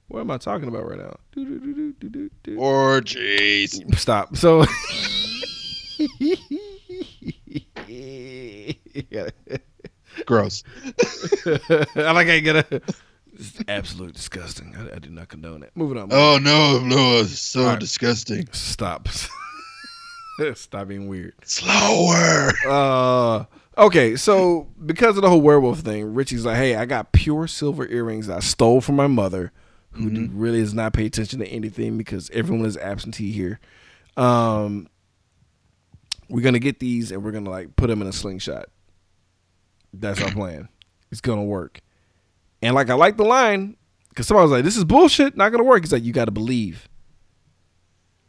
what 0.09 0.21
am 0.21 0.31
I 0.31 0.39
talking 0.39 0.69
about 0.69 0.89
right 0.89 0.99
now? 0.99 1.17
Orgies. 2.57 3.81
Stop. 3.97 4.37
So. 4.37 4.65
Gross. 10.27 10.63
I 11.47 12.13
like 12.13 12.29
I 12.29 12.35
you 12.35 12.43
gotta. 12.43 12.83
It's 13.35 13.59
absolute 13.67 14.15
disgusting. 14.15 14.75
I, 14.77 14.97
I 14.97 14.99
do 14.99 15.11
not 15.11 15.29
condone 15.29 15.61
that. 15.61 15.77
Moving 15.77 15.99
on. 15.99 16.09
Oh 16.13 16.39
no, 16.39 16.79
no, 16.81 17.21
it's 17.21 17.39
so 17.39 17.65
right. 17.65 17.81
disgusting. 17.81 18.47
Stop. 18.53 19.09
Stop 20.55 20.89
being 20.89 21.09
weird. 21.09 21.35
Slower. 21.45 22.53
Uh, 22.67 23.45
okay, 23.79 24.17
so 24.17 24.69
because 24.85 25.17
of 25.17 25.23
the 25.23 25.29
whole 25.29 25.41
werewolf 25.41 25.81
thing, 25.81 26.15
Richie's 26.15 26.45
like, 26.45 26.57
"Hey, 26.57 26.75
I 26.75 26.85
got 26.85 27.13
pure 27.13 27.47
silver 27.47 27.87
earrings 27.87 28.29
I 28.29 28.41
stole 28.41 28.81
from 28.81 28.97
my 28.97 29.07
mother, 29.07 29.53
who 29.93 30.11
d- 30.11 30.31
really 30.33 30.61
does 30.61 30.75
not 30.75 30.93
pay 30.93 31.07
attention 31.07 31.39
to 31.41 31.47
anything 31.47 31.97
because 31.99 32.31
everyone 32.31 32.67
is 32.67 32.77
absentee 32.77 33.33
here. 33.33 33.61
Um, 34.17 34.89
we're 36.33 36.43
gonna 36.43 36.59
get 36.59 36.81
these 36.81 37.13
and 37.13 37.23
we're 37.23 37.31
gonna 37.31 37.51
like 37.51 37.77
put 37.77 37.89
them 37.89 38.01
in 38.01 38.09
a 38.09 38.13
slingshot. 38.13 38.71
That's 39.93 40.21
our 40.23 40.31
plan. 40.31 40.69
It's 41.11 41.21
gonna 41.21 41.45
work. 41.45 41.81
And 42.63 42.75
like, 42.75 42.89
I 42.89 42.95
like 42.95 43.19
the 43.19 43.25
line 43.25 43.77
because 44.09 44.27
somebody 44.27 44.45
was 44.45 44.53
like, 44.53 44.65
"This 44.65 44.79
is 44.79 44.85
bullshit. 44.85 45.37
Not 45.37 45.53
gonna 45.53 45.63
work." 45.63 45.83
He's 45.83 45.93
like, 45.93 46.05
"You 46.05 46.13
got 46.15 46.25
to 46.25 46.31
believe." 46.31 46.89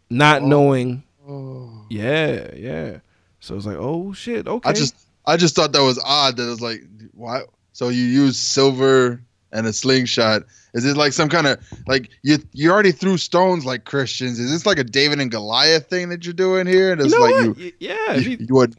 Not 0.10 0.42
oh. 0.42 0.48
knowing 0.48 1.04
Oh. 1.26 1.86
yeah, 1.90 2.54
yeah. 2.54 2.98
So 3.40 3.56
it's 3.56 3.66
like, 3.66 3.78
oh 3.80 4.12
shit, 4.12 4.48
okay. 4.48 4.70
I 4.70 4.74
just 4.74 4.96
I 5.26 5.38
just 5.38 5.56
thought 5.56 5.72
that 5.72 5.82
was 5.82 5.98
odd 6.04 6.36
that 6.36 6.44
it 6.44 6.50
was 6.50 6.62
like 6.62 6.84
why 7.14 7.44
so 7.72 7.88
you 7.88 8.04
use 8.04 8.38
silver 8.38 9.22
and 9.54 9.66
a 9.66 9.72
slingshot. 9.74 10.44
Is 10.74 10.84
it 10.86 10.98
like 10.98 11.14
some 11.14 11.30
kind 11.30 11.48
of 11.48 11.60
like 11.88 12.10
you 12.24 12.40
you 12.52 12.72
already 12.72 12.92
threw 12.92 13.18
stones 13.18 13.66
like 13.66 13.86
Christians? 13.86 14.40
Is 14.40 14.52
this 14.52 14.66
like 14.66 14.80
a 14.80 14.84
David 14.84 15.20
and 15.22 15.32
Goliath 15.32 15.88
thing 15.90 16.10
that 16.10 16.26
you're 16.26 16.34
doing 16.34 16.68
here? 16.68 16.92
And 16.92 17.00
you 17.00 17.06
it's 17.06 17.16
know 17.16 17.22
like 17.22 17.48
what? 17.48 17.58
you 17.58 17.72
yeah, 17.80 18.14
you, 18.16 18.32
you- 18.32 18.38
you, 18.50 18.60
had, 18.60 18.76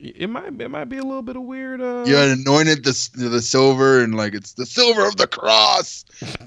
it 0.00 0.28
might 0.28 0.60
it 0.60 0.68
might 0.70 0.86
be 0.90 0.98
a 0.98 1.02
little 1.02 1.22
bit 1.22 1.36
of 1.36 1.42
weird. 1.42 1.80
Uh, 1.80 2.04
you 2.06 2.14
had 2.14 2.30
anointed 2.36 2.84
the 2.84 3.10
the 3.14 3.40
silver 3.40 4.02
and 4.02 4.14
like 4.16 4.34
it's 4.34 4.52
the 4.52 4.66
silver 4.66 5.06
of 5.06 5.16
the 5.16 5.26
cross. 5.26 6.04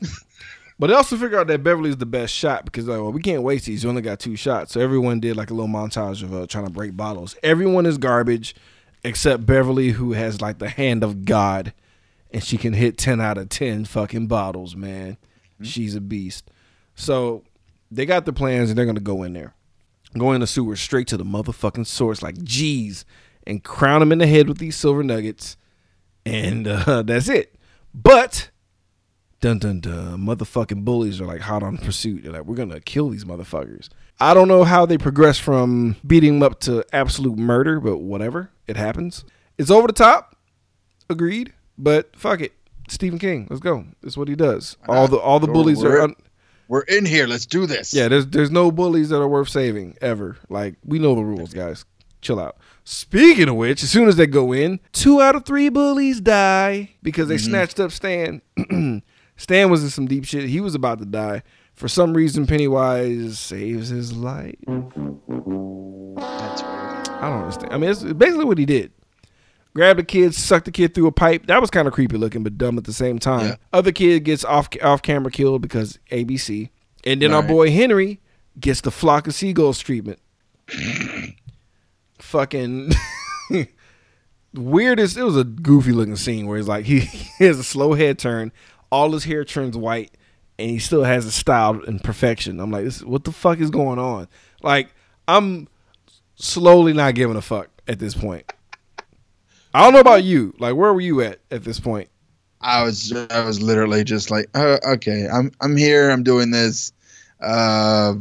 But 0.79 0.87
they 0.87 0.93
also 0.93 1.15
figured 1.15 1.33
out 1.39 1.47
that 1.47 1.63
Beverly's 1.63 1.97
the 1.97 2.05
best 2.05 2.31
shot 2.31 2.63
because 2.65 2.87
like, 2.87 2.99
well, 3.01 3.11
we 3.11 3.19
can't 3.19 3.41
waste 3.41 3.65
these. 3.65 3.83
You 3.83 3.89
only 3.89 4.03
got 4.03 4.19
two 4.19 4.35
shots, 4.35 4.73
so 4.73 4.79
everyone 4.79 5.19
did 5.19 5.35
like 5.35 5.49
a 5.49 5.53
little 5.55 5.67
montage 5.69 6.21
of 6.21 6.31
uh, 6.35 6.45
trying 6.45 6.65
to 6.67 6.71
break 6.71 6.95
bottles. 6.95 7.35
Everyone 7.41 7.87
is 7.87 7.97
garbage 7.97 8.55
except 9.03 9.43
Beverly, 9.47 9.89
who 9.89 10.11
has 10.13 10.39
like 10.39 10.59
the 10.59 10.69
hand 10.69 11.03
of 11.03 11.25
God, 11.25 11.73
and 12.31 12.43
she 12.43 12.57
can 12.57 12.73
hit 12.73 12.97
ten 12.97 13.21
out 13.21 13.37
of 13.37 13.49
ten 13.49 13.85
fucking 13.85 14.27
bottles. 14.27 14.75
Man, 14.75 15.17
she's 15.61 15.95
a 15.95 16.01
beast. 16.01 16.49
So 16.95 17.43
they 17.91 18.05
got 18.05 18.25
the 18.25 18.33
plans, 18.33 18.69
and 18.69 18.77
they're 18.77 18.85
gonna 18.85 18.99
go 18.99 19.23
in 19.23 19.33
there, 19.33 19.55
go 20.17 20.31
in 20.33 20.41
the 20.41 20.47
sewer 20.47 20.75
straight 20.75 21.07
to 21.07 21.17
the 21.17 21.23
motherfucking 21.25 21.87
source, 21.87 22.21
like 22.21 22.41
G's, 22.43 23.05
and 23.45 23.63
crown 23.63 24.01
him 24.01 24.11
in 24.11 24.17
the 24.19 24.27
head 24.27 24.47
with 24.47 24.57
these 24.57 24.75
silver 24.75 25.03
nuggets, 25.03 25.57
and 26.25 26.67
uh, 26.67 27.01
that's 27.05 27.29
it. 27.29 27.55
But 27.93 28.49
dun 29.39 29.59
dun 29.59 29.79
dun 29.79 30.19
motherfucking 30.19 30.83
bullies 30.83 31.21
are 31.21 31.25
like 31.25 31.41
hot 31.41 31.63
on 31.63 31.77
pursuit. 31.77 32.23
They're 32.23 32.33
like 32.33 32.45
we're 32.45 32.55
gonna 32.55 32.81
kill 32.81 33.09
these 33.09 33.25
motherfuckers. 33.25 33.89
I 34.19 34.33
don't 34.33 34.47
know 34.47 34.63
how 34.63 34.85
they 34.85 34.97
progress 34.97 35.37
from 35.37 35.95
beating 36.05 36.39
them 36.39 36.43
up 36.43 36.59
to 36.61 36.83
absolute 36.91 37.37
murder 37.37 37.79
but 37.79 37.97
whatever 37.99 38.49
it 38.65 38.75
happens. 38.75 39.23
It's 39.57 39.69
over 39.69 39.87
the 39.87 39.93
top. 39.93 40.35
Agreed 41.09 41.53
but 41.77 42.15
fuck 42.15 42.41
it. 42.41 42.53
Stephen 42.89 43.19
king 43.19 43.47
let's 43.49 43.59
go. 43.59 43.85
That's 44.01 44.17
what 44.17 44.27
he 44.27 44.35
does. 44.35 44.77
All 44.87 45.07
the 45.07 45.17
all 45.17 45.39
the 45.39 45.47
bullies 45.47 45.83
are 45.83 45.89
we're- 45.89 46.03
un- 46.03 46.15
We're 46.69 46.81
in 46.81 47.05
here. 47.05 47.27
Let's 47.27 47.45
do 47.45 47.65
this. 47.65 47.93
yeah 47.93 48.07
there's 48.07 48.27
there's 48.27 48.51
no 48.51 48.71
bullies 48.71 49.09
that 49.09 49.19
are 49.19 49.27
worth 49.27 49.49
saving 49.49 49.97
ever. 50.01 50.37
Like 50.49 50.75
we 50.85 50.99
know 50.99 51.15
the 51.15 51.23
rules 51.23 51.53
guys. 51.53 51.85
Chill 52.21 52.39
out. 52.39 52.57
Speaking 52.83 53.49
of 53.49 53.55
which 53.55 53.83
as 53.83 53.91
soon 53.91 54.07
as 54.07 54.15
they 54.15 54.25
go 54.25 54.53
in 54.53 54.79
two 54.91 55.21
out 55.21 55.35
of 55.35 55.45
three 55.45 55.69
bullies 55.69 56.21
die 56.21 56.91
because 57.03 57.27
they 57.27 57.35
mm-hmm. 57.35 57.51
snatched 57.51 57.79
up 57.79 57.91
stan. 57.91 58.41
Stan 59.39 59.69
was 59.69 59.83
in 59.83 59.91
some 59.91 60.07
deep 60.07 60.25
shit. 60.25 60.49
He 60.49 60.59
was 60.59 60.73
about 60.73 60.97
to 60.99 61.05
die. 61.05 61.43
For 61.75 61.87
some 61.87 62.15
reason 62.15 62.47
pennywise 62.47 63.37
saves 63.37 63.89
his 63.89 64.11
life. 64.11 64.55
That's 64.65 64.95
weird. 66.63 67.09
i 67.09 67.29
don't 67.29 67.41
understand. 67.43 67.71
I 67.71 67.77
mean 67.77 67.91
it's 67.91 68.01
basically 68.01 68.45
what 68.45 68.57
he 68.57 68.65
did 68.65 68.91
grabbed 69.77 69.99
the 69.99 70.03
kid 70.03 70.33
sucked 70.35 70.65
the 70.65 70.71
kid 70.71 70.93
through 70.93 71.07
a 71.07 71.11
pipe 71.11 71.45
that 71.47 71.61
was 71.61 71.69
kind 71.69 71.87
of 71.87 71.93
creepy 71.93 72.17
looking 72.17 72.43
but 72.43 72.57
dumb 72.57 72.77
at 72.77 72.83
the 72.83 72.91
same 72.93 73.19
time 73.19 73.45
Yeah. 73.47 73.55
other 73.71 73.91
kid 73.91 74.23
gets 74.25 74.43
off 74.43 74.67
off 74.81 75.01
camera 75.01 75.31
killed 75.31 75.61
because 75.61 75.99
abc 76.11 76.69
and 77.05 77.21
then 77.21 77.31
our 77.33 77.41
Right. 77.41 77.47
boy 77.47 77.71
henry 77.71 78.19
gets 78.59 78.81
the 78.81 78.91
flock 78.91 79.27
of 79.27 79.33
seagulls 79.35 79.79
treatment 79.79 80.19
fucking 82.19 82.91
weirdest. 84.53 85.17
It 85.17 85.23
was 85.23 85.37
a 85.37 85.43
goofy 85.43 85.91
looking 85.91 86.15
scene 86.15 86.47
where 86.47 86.57
he's 86.57 86.67
like 86.67 86.85
he, 86.85 86.99
he 87.37 87.45
has 87.45 87.59
a 87.59 87.63
slow 87.63 87.93
head 87.93 88.19
turn, 88.19 88.51
all 88.91 89.11
his 89.11 89.23
hair 89.25 89.45
turns 89.45 89.77
white, 89.77 90.11
and 90.57 90.69
he 90.69 90.79
still 90.79 91.03
has 91.03 91.25
a 91.25 91.31
style 91.31 91.81
and 91.85 92.03
perfection. 92.03 92.59
I'm 92.59 92.71
like, 92.71 92.85
this, 92.85 93.03
what 93.03 93.23
the 93.23 93.31
fuck 93.31 93.59
is 93.59 93.69
going 93.69 93.99
on? 93.99 94.27
Like, 94.63 94.89
I'm 95.27 95.67
slowly 96.35 96.93
not 96.93 97.15
giving 97.15 97.35
a 97.35 97.41
fuck 97.41 97.69
at 97.87 97.99
this 97.99 98.15
point. 98.15 98.51
I 99.73 99.83
don't 99.83 99.93
know 99.93 99.99
about 99.99 100.23
you. 100.23 100.53
Like, 100.59 100.75
where 100.75 100.93
were 100.93 101.01
you 101.01 101.21
at 101.21 101.39
at 101.51 101.63
this 101.63 101.79
point? 101.79 102.09
I 102.61 102.83
was 102.83 103.13
I 103.29 103.43
was 103.45 103.61
literally 103.61 104.03
just 104.03 104.31
like, 104.31 104.47
uh, 104.55 104.77
okay, 104.85 105.27
I'm 105.31 105.51
I'm 105.61 105.77
here. 105.77 106.09
I'm 106.09 106.23
doing 106.23 106.51
this. 106.51 106.91
Uh, 107.39 108.15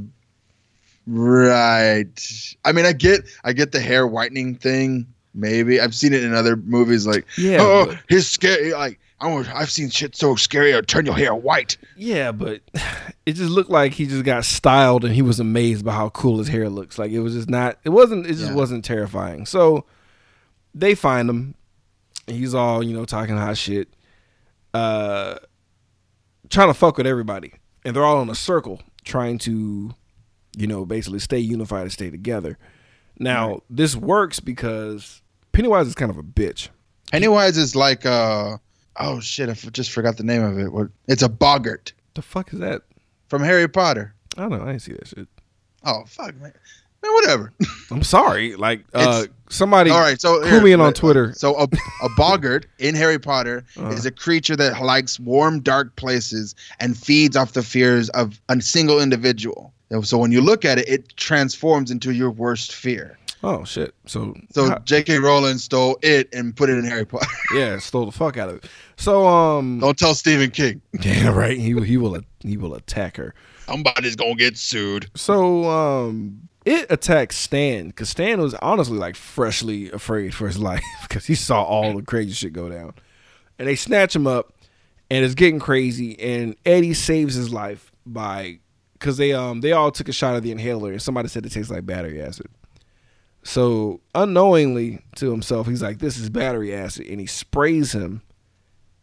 right. 1.06 2.54
I 2.64 2.72
mean, 2.72 2.84
I 2.86 2.92
get, 2.92 3.22
I 3.44 3.52
get 3.52 3.72
the 3.72 3.80
hair 3.80 4.06
whitening 4.06 4.54
thing. 4.56 5.06
Maybe 5.34 5.80
I've 5.80 5.94
seen 5.94 6.12
it 6.14 6.22
in 6.22 6.34
other 6.34 6.56
movies. 6.56 7.06
Like, 7.06 7.26
Yeah, 7.36 7.58
oh, 7.60 7.86
but- 7.86 7.98
his 8.08 8.28
scary. 8.28 8.72
Like, 8.72 8.98
I 9.20 9.28
I've 9.54 9.70
seen 9.70 9.88
shit 9.88 10.14
so 10.14 10.34
scary. 10.36 10.74
I'll 10.74 10.82
turn 10.82 11.06
your 11.06 11.14
hair 11.14 11.34
white. 11.34 11.78
Yeah, 11.96 12.32
but 12.32 12.60
it 13.26 13.32
just 13.32 13.50
looked 13.50 13.70
like 13.70 13.92
he 13.94 14.06
just 14.06 14.24
got 14.24 14.44
styled 14.44 15.04
and 15.06 15.14
he 15.14 15.22
was 15.22 15.40
amazed 15.40 15.84
by 15.86 15.92
how 15.94 16.10
cool 16.10 16.38
his 16.38 16.48
hair 16.48 16.68
looks. 16.68 16.98
Like 16.98 17.10
it 17.10 17.20
was 17.20 17.32
just 17.34 17.48
not 17.48 17.78
it 17.84 17.88
wasn't 17.90 18.26
it 18.26 18.34
just 18.34 18.50
Yeah. 18.50 18.54
wasn't 18.54 18.84
terrifying. 18.84 19.46
So 19.46 19.86
they 20.76 20.94
find 20.94 21.28
him. 21.28 21.54
He's 22.26 22.54
all, 22.54 22.82
you 22.82 22.94
know, 22.94 23.04
talking 23.04 23.36
hot 23.36 23.56
shit. 23.56 23.88
Uh 24.74 25.36
trying 26.50 26.68
to 26.68 26.74
fuck 26.74 26.96
with 26.98 27.06
everybody. 27.06 27.54
And 27.84 27.94
they're 27.94 28.04
all 28.04 28.22
in 28.22 28.30
a 28.30 28.34
circle 28.34 28.80
trying 29.04 29.38
to, 29.38 29.94
you 30.56 30.66
know, 30.66 30.84
basically 30.84 31.18
stay 31.20 31.38
unified 31.38 31.82
and 31.82 31.92
stay 31.92 32.10
together. 32.10 32.58
Now, 33.18 33.62
this 33.70 33.96
works 33.96 34.40
because 34.40 35.22
Pennywise 35.52 35.86
is 35.86 35.94
kind 35.94 36.10
of 36.10 36.18
a 36.18 36.22
bitch. 36.22 36.68
Pennywise 37.12 37.56
is 37.56 37.74
like, 37.74 38.04
uh, 38.04 38.58
oh 38.98 39.20
shit, 39.20 39.48
I 39.48 39.52
just 39.54 39.90
forgot 39.92 40.16
the 40.16 40.24
name 40.24 40.42
of 40.42 40.58
it. 40.58 40.72
What? 40.72 40.88
It's 41.08 41.22
a 41.22 41.28
boggart 41.28 41.92
The 42.14 42.22
fuck 42.22 42.52
is 42.52 42.58
that? 42.58 42.82
from 43.28 43.42
Harry 43.42 43.68
Potter. 43.68 44.14
I 44.36 44.42
don't 44.42 44.50
know. 44.50 44.62
I 44.62 44.66
didn't 44.66 44.82
see 44.82 44.92
that 44.92 45.08
shit. 45.08 45.28
Oh 45.84 46.04
fuck, 46.06 46.34
man. 46.36 46.52
Man, 47.06 47.14
whatever. 47.14 47.52
I'm 47.90 48.02
sorry. 48.02 48.56
Like 48.56 48.84
uh 48.94 49.26
somebody 49.48 49.90
All 49.90 50.00
right, 50.00 50.20
so 50.20 50.40
clue 50.40 50.60
me 50.60 50.72
in 50.72 50.80
on 50.80 50.88
uh, 50.88 50.92
Twitter. 50.92 51.32
So 51.34 51.56
a, 51.56 51.64
a 52.02 52.08
boggart 52.16 52.66
in 52.78 52.94
Harry 52.94 53.18
Potter 53.18 53.64
Uh. 53.76 53.88
is 53.90 54.04
a 54.06 54.10
creature 54.10 54.56
that 54.56 54.82
likes 54.82 55.20
warm, 55.20 55.60
dark 55.60 55.94
places 55.96 56.54
and 56.80 56.96
feeds 56.96 57.36
off 57.36 57.52
the 57.52 57.62
fears 57.62 58.08
of 58.10 58.40
a 58.48 58.60
single 58.60 59.00
individual. 59.00 59.72
And 59.90 60.06
So 60.06 60.18
when 60.18 60.32
you 60.32 60.40
look 60.40 60.64
at 60.64 60.78
it, 60.78 60.88
it 60.88 61.16
transforms 61.16 61.90
into 61.92 62.12
your 62.12 62.30
worst 62.30 62.74
fear. 62.74 63.18
Oh 63.44 63.64
shit! 63.64 63.94
So 64.06 64.34
So 64.50 64.70
how- 64.70 64.78
J.K. 64.80 65.18
Rowling 65.18 65.58
stole 65.58 65.98
it 66.02 66.28
and 66.32 66.56
put 66.56 66.68
it 66.70 66.78
in 66.78 66.84
Harry 66.84 67.04
Potter. 67.04 67.26
yeah, 67.54 67.78
stole 67.78 68.06
the 68.06 68.10
fuck 68.10 68.36
out 68.38 68.48
of 68.48 68.56
it. 68.56 68.64
So 68.96 69.28
um, 69.28 69.78
Don't 69.78 69.96
tell 69.96 70.14
Stephen 70.14 70.50
King. 70.50 70.80
yeah, 71.02 71.28
right. 71.28 71.56
He 71.56 71.78
he 71.84 71.96
will 71.98 72.20
he 72.40 72.56
will 72.56 72.74
attack 72.74 73.16
her. 73.18 73.34
Somebody's 73.66 74.16
gonna 74.16 74.34
get 74.36 74.56
sued. 74.56 75.08
So 75.14 75.68
um, 75.70 76.48
it 76.66 76.86
attacks 76.90 77.36
Stan 77.36 77.86
because 77.86 78.10
Stan 78.10 78.40
was 78.40 78.52
honestly 78.54 78.98
like 78.98 79.14
freshly 79.14 79.90
afraid 79.92 80.34
for 80.34 80.48
his 80.48 80.58
life 80.70 80.82
because 81.02 81.24
he 81.24 81.34
saw 81.34 81.62
all 81.62 81.94
the 81.94 82.02
crazy 82.02 82.32
shit 82.32 82.52
go 82.52 82.68
down, 82.68 82.92
and 83.58 83.68
they 83.68 83.76
snatch 83.76 84.14
him 84.14 84.26
up, 84.26 84.52
and 85.08 85.24
it's 85.24 85.34
getting 85.34 85.60
crazy. 85.60 86.18
And 86.18 86.56
Eddie 86.66 86.92
saves 86.92 87.36
his 87.36 87.52
life 87.52 87.92
by 88.04 88.58
because 88.94 89.16
they 89.16 89.32
um 89.32 89.60
they 89.60 89.72
all 89.72 89.92
took 89.92 90.08
a 90.08 90.12
shot 90.12 90.36
of 90.36 90.42
the 90.42 90.50
inhaler, 90.50 90.90
and 90.90 91.00
somebody 91.00 91.28
said 91.28 91.46
it 91.46 91.52
tastes 91.52 91.70
like 91.70 91.86
battery 91.86 92.20
acid. 92.20 92.48
So 93.44 94.00
unknowingly 94.12 95.04
to 95.16 95.30
himself, 95.30 95.68
he's 95.68 95.82
like, 95.82 96.00
"This 96.00 96.18
is 96.18 96.28
battery 96.30 96.74
acid," 96.74 97.06
and 97.06 97.20
he 97.20 97.26
sprays 97.26 97.92
him, 97.92 98.22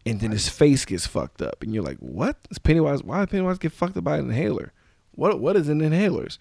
and 0.05 0.20
then 0.20 0.32
his 0.32 0.49
face 0.49 0.84
gets 0.84 1.07
fucked 1.07 1.41
up, 1.41 1.64
and 1.64 1.74
you're 1.74 1.84
like, 1.84 1.99
"What? 1.99 2.36
Is 2.51 2.59
Pennywise? 2.59 3.03
Why 3.03 3.22
did 3.22 3.30
Pennywise 3.30 3.57
get 3.57 3.72
fucked 3.72 3.95
up 3.95 4.03
by 4.03 4.18
an 4.18 4.26
inhaler? 4.26 4.74
What? 5.16 5.39
What 5.39 5.55
is 5.55 5.70
in 5.70 5.80
inhalers?" 5.80 6.38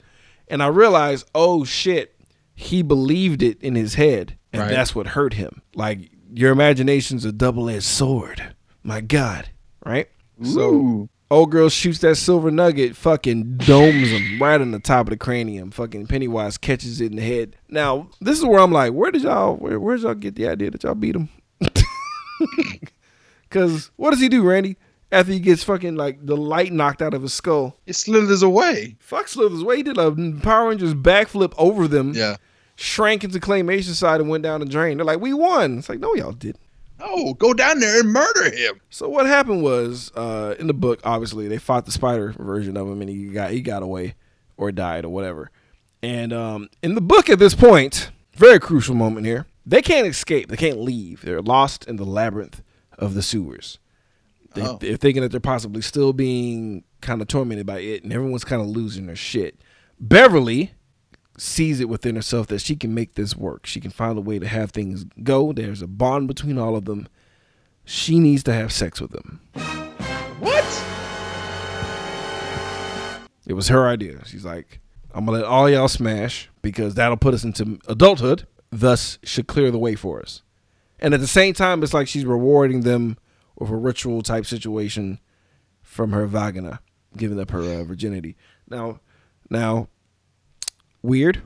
And 0.48 0.62
I 0.62 0.66
realized, 0.66 1.28
oh 1.34 1.64
shit, 1.64 2.14
he 2.54 2.82
believed 2.82 3.42
it 3.42 3.60
in 3.62 3.74
his 3.74 3.94
head, 3.94 4.36
and 4.52 4.62
Right. 4.62 4.70
that's 4.70 4.94
what 4.94 5.08
hurt 5.08 5.34
him. 5.34 5.62
Like 5.74 6.10
your 6.34 6.52
imagination's 6.52 7.24
a 7.24 7.32
double-edged 7.32 7.82
sword. 7.84 8.54
My 8.82 9.00
God, 9.00 9.48
right? 9.84 10.08
So 10.42 11.08
old 11.30 11.50
girl 11.50 11.68
shoots 11.68 12.00
that 12.00 12.16
silver 12.16 12.50
nugget, 12.50 12.96
fucking 12.96 13.56
domes 13.58 14.08
him 14.10 14.40
right 14.42 14.60
on 14.60 14.70
the 14.72 14.78
top 14.80 15.06
of 15.06 15.10
the 15.10 15.16
cranium. 15.16 15.70
Fucking 15.70 16.06
Pennywise 16.08 16.58
catches 16.58 17.00
it 17.00 17.10
in 17.12 17.16
the 17.16 17.22
head. 17.22 17.56
Now 17.68 18.08
this 18.20 18.38
is 18.38 18.44
where 18.44 18.60
I'm 18.60 18.72
like, 18.72 18.92
where 18.92 19.10
did 19.10 19.22
y'all, 19.22 19.56
where, 19.56 19.78
where 19.78 19.96
did 19.96 20.02
y'all 20.02 20.14
get 20.14 20.34
the 20.34 20.48
idea 20.48 20.70
that 20.70 20.82
y'all 20.82 20.94
beat 20.94 21.16
him? 21.16 21.28
Because 23.48 23.90
what 23.96 24.10
does 24.12 24.20
he 24.20 24.28
do, 24.28 24.42
Randy? 24.42 24.76
After 25.12 25.30
he 25.32 25.38
gets 25.40 25.62
fucking 25.62 25.94
like 25.94 26.24
the 26.24 26.36
light 26.36 26.72
knocked 26.72 27.02
out 27.02 27.12
of 27.14 27.22
his 27.22 27.32
skull, 27.34 27.76
It 27.86 27.94
slithers 27.94 28.42
away. 28.42 28.96
fuck 28.98 29.28
Slithers 29.28 29.60
away. 29.62 29.76
He 29.76 29.82
did 29.82 29.98
a 29.98 30.10
Power 30.42 30.70
Rangers 30.70 30.94
backflip 30.94 31.52
over 31.58 31.86
them, 31.86 32.12
Yeah. 32.14 32.36
shrank 32.76 33.22
into 33.22 33.38
claymation 33.38 33.92
side 33.94 34.20
and 34.20 34.30
went 34.30 34.42
down 34.42 34.60
the 34.60 34.66
drain. 34.66 34.96
They're 34.96 35.04
like, 35.04 35.20
we 35.20 35.34
won. 35.34 35.78
It's 35.78 35.88
like, 35.90 36.00
no, 36.00 36.14
y'all 36.14 36.32
didn't. 36.32 36.60
No, 36.98 37.34
go 37.34 37.52
down 37.52 37.80
there 37.80 38.00
and 38.00 38.10
murder 38.12 38.50
him. 38.56 38.80
So 38.88 39.08
what 39.08 39.26
happened 39.26 39.62
was, 39.62 40.10
uh, 40.14 40.54
in 40.58 40.66
the 40.66 40.72
book, 40.74 41.00
obviously 41.04 41.46
they 41.48 41.58
fought 41.58 41.84
the 41.84 41.92
spider 41.92 42.32
version 42.38 42.76
of 42.76 42.88
him, 42.88 43.00
and 43.02 43.10
he 43.10 43.26
got 43.26 43.50
he 43.50 43.60
got 43.60 43.82
away 43.82 44.14
or 44.56 44.70
died 44.72 45.04
or 45.04 45.08
whatever. 45.10 45.50
And 46.02 46.32
um, 46.32 46.68
in 46.82 46.94
the 46.94 47.00
book, 47.00 47.28
at 47.28 47.38
this 47.38 47.54
point, 47.54 48.10
very 48.36 48.58
crucial 48.60 48.94
moment 48.94 49.26
here, 49.26 49.46
they 49.66 49.82
can't 49.82 50.06
escape. 50.06 50.48
They 50.48 50.56
can't 50.56 50.78
leave. 50.80 51.22
They're 51.22 51.42
lost 51.42 51.86
in 51.86 51.96
the 51.96 52.04
labyrinth 52.04 52.62
of 52.98 53.14
the 53.14 53.22
sewers. 53.22 53.78
They, 54.54 54.62
Oh. 54.62 54.76
They're 54.80 54.96
thinking 54.96 55.22
that 55.22 55.30
they're 55.30 55.40
possibly 55.40 55.82
still 55.82 56.12
being 56.12 56.84
kind 57.00 57.20
of 57.22 57.28
tormented 57.28 57.66
by 57.66 57.78
it, 57.80 58.02
and 58.04 58.12
everyone's 58.12 58.44
kind 58.44 58.60
of 58.62 58.68
losing 58.68 59.06
their 59.06 59.16
shit. 59.16 59.60
Beverly 59.98 60.72
sees 61.38 61.80
it 61.80 61.88
within 61.88 62.14
herself 62.16 62.46
that 62.48 62.60
she 62.60 62.76
can 62.76 62.94
make 62.94 63.14
this 63.14 63.34
work. 63.36 63.64
She 63.66 63.80
can 63.80 63.90
find 63.90 64.18
a 64.18 64.20
way 64.20 64.38
to 64.38 64.46
have 64.46 64.70
things 64.70 65.04
go. 65.22 65.52
There's 65.52 65.80
a 65.82 65.86
bond 65.86 66.28
between 66.28 66.58
all 66.58 66.76
of 66.76 66.84
them. 66.84 67.08
She 67.84 68.18
needs 68.18 68.42
to 68.44 68.52
have 68.52 68.72
sex 68.72 69.00
with 69.00 69.10
them. 69.12 69.40
What? 70.38 70.64
It 73.46 73.54
was 73.54 73.68
her 73.68 73.88
idea. 73.88 74.24
She's 74.26 74.44
like, 74.44 74.80
I'm 75.12 75.24
gonna 75.24 75.38
let 75.38 75.46
all 75.46 75.68
y'all 75.68 75.88
smash 75.88 76.48
because 76.62 76.94
that'll 76.94 77.16
put 77.16 77.34
us 77.34 77.44
into 77.44 77.78
adulthood, 77.88 78.46
thus 78.70 79.18
should 79.24 79.46
clear 79.46 79.70
the 79.70 79.78
way 79.78 79.94
for 79.94 80.20
us. 80.20 80.42
And 81.00 81.12
at 81.12 81.20
the 81.20 81.26
same 81.26 81.52
time, 81.54 81.82
it's 81.82 81.92
like 81.92 82.06
she's 82.06 82.24
rewarding 82.24 82.82
them 82.82 83.16
with 83.58 83.70
a 83.70 83.76
ritual 83.76 84.22
type 84.22 84.46
situation 84.46 85.18
from 85.82 86.12
her 86.12 86.26
vagina, 86.26 86.80
giving 87.16 87.40
up 87.40 87.50
her 87.50 87.60
uh, 87.60 87.84
virginity. 87.84 88.36
Now, 88.68 89.00
now, 89.50 89.88
weird, 91.02 91.42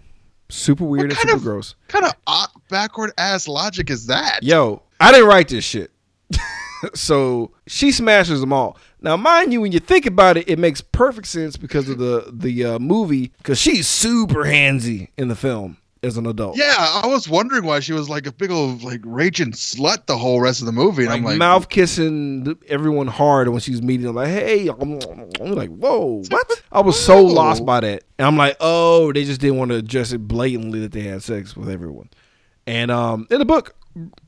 super 0.48 0.84
weird 0.84 1.10
and 1.10 1.18
super 1.18 1.36
of- 1.36 1.42
gross. 1.42 1.74
kind 1.88 2.04
of 2.04 2.12
odd, 2.26 2.48
backward 2.68 3.12
ass 3.18 3.48
logic 3.48 3.90
is 3.90 4.06
that? 4.06 4.40
Yo, 4.42 4.82
I 5.00 5.12
didn't 5.12 5.28
write 5.28 5.48
this 5.48 5.64
shit. 5.64 5.90
so 6.94 7.52
she 7.66 7.90
smashes 7.92 8.40
them 8.40 8.52
all. 8.52 8.78
Now, 9.00 9.16
mind 9.16 9.52
you, 9.52 9.60
when 9.60 9.72
you 9.72 9.80
think 9.80 10.06
about 10.06 10.36
it, 10.36 10.48
it 10.48 10.58
makes 10.58 10.80
perfect 10.80 11.26
sense 11.26 11.56
because 11.56 11.88
of 11.88 11.98
the 11.98 12.30
the 12.32 12.64
uh, 12.64 12.78
movie. 12.78 13.32
Because 13.38 13.58
she's 13.58 13.86
super 13.86 14.44
handsy 14.44 15.08
in 15.16 15.28
the 15.28 15.36
film 15.36 15.78
as 16.06 16.16
an 16.16 16.26
adult. 16.26 16.56
Yeah, 16.56 16.74
I 16.78 17.06
was 17.06 17.28
wondering 17.28 17.64
why 17.64 17.80
she 17.80 17.92
was 17.92 18.08
like 18.08 18.26
a 18.26 18.32
big 18.32 18.50
old 18.50 18.82
like 18.82 19.00
raging 19.04 19.52
slut 19.52 20.06
the 20.06 20.16
whole 20.16 20.40
rest 20.40 20.60
of 20.60 20.66
the 20.66 20.72
movie, 20.72 21.02
and 21.02 21.10
Like, 21.10 21.18
I'm 21.18 21.24
like, 21.24 21.38
mouth 21.38 21.68
kissing 21.68 22.56
everyone 22.68 23.06
hard 23.08 23.48
when 23.48 23.60
she's 23.60 23.82
meeting 23.82 24.06
them. 24.06 24.14
Like, 24.16 24.28
hey, 24.28 24.68
I'm 24.68 24.98
I'm 25.40 25.52
like, 25.52 25.70
whoa, 25.70 26.22
what? 26.30 26.62
I 26.72 26.80
was 26.80 26.98
so 26.98 27.22
lost 27.24 27.66
by 27.66 27.80
that. 27.80 28.04
And 28.18 28.26
I'm 28.26 28.36
like, 28.36 28.56
oh, 28.60 29.12
they 29.12 29.24
just 29.24 29.40
didn't 29.40 29.58
want 29.58 29.70
to 29.72 29.76
address 29.76 30.12
it 30.12 30.26
blatantly 30.26 30.80
that 30.80 30.92
they 30.92 31.02
had 31.02 31.22
sex 31.22 31.56
with 31.56 31.68
everyone. 31.68 32.08
And 32.66 32.90
um, 32.90 33.26
in 33.30 33.38
the 33.38 33.44
book, 33.44 33.74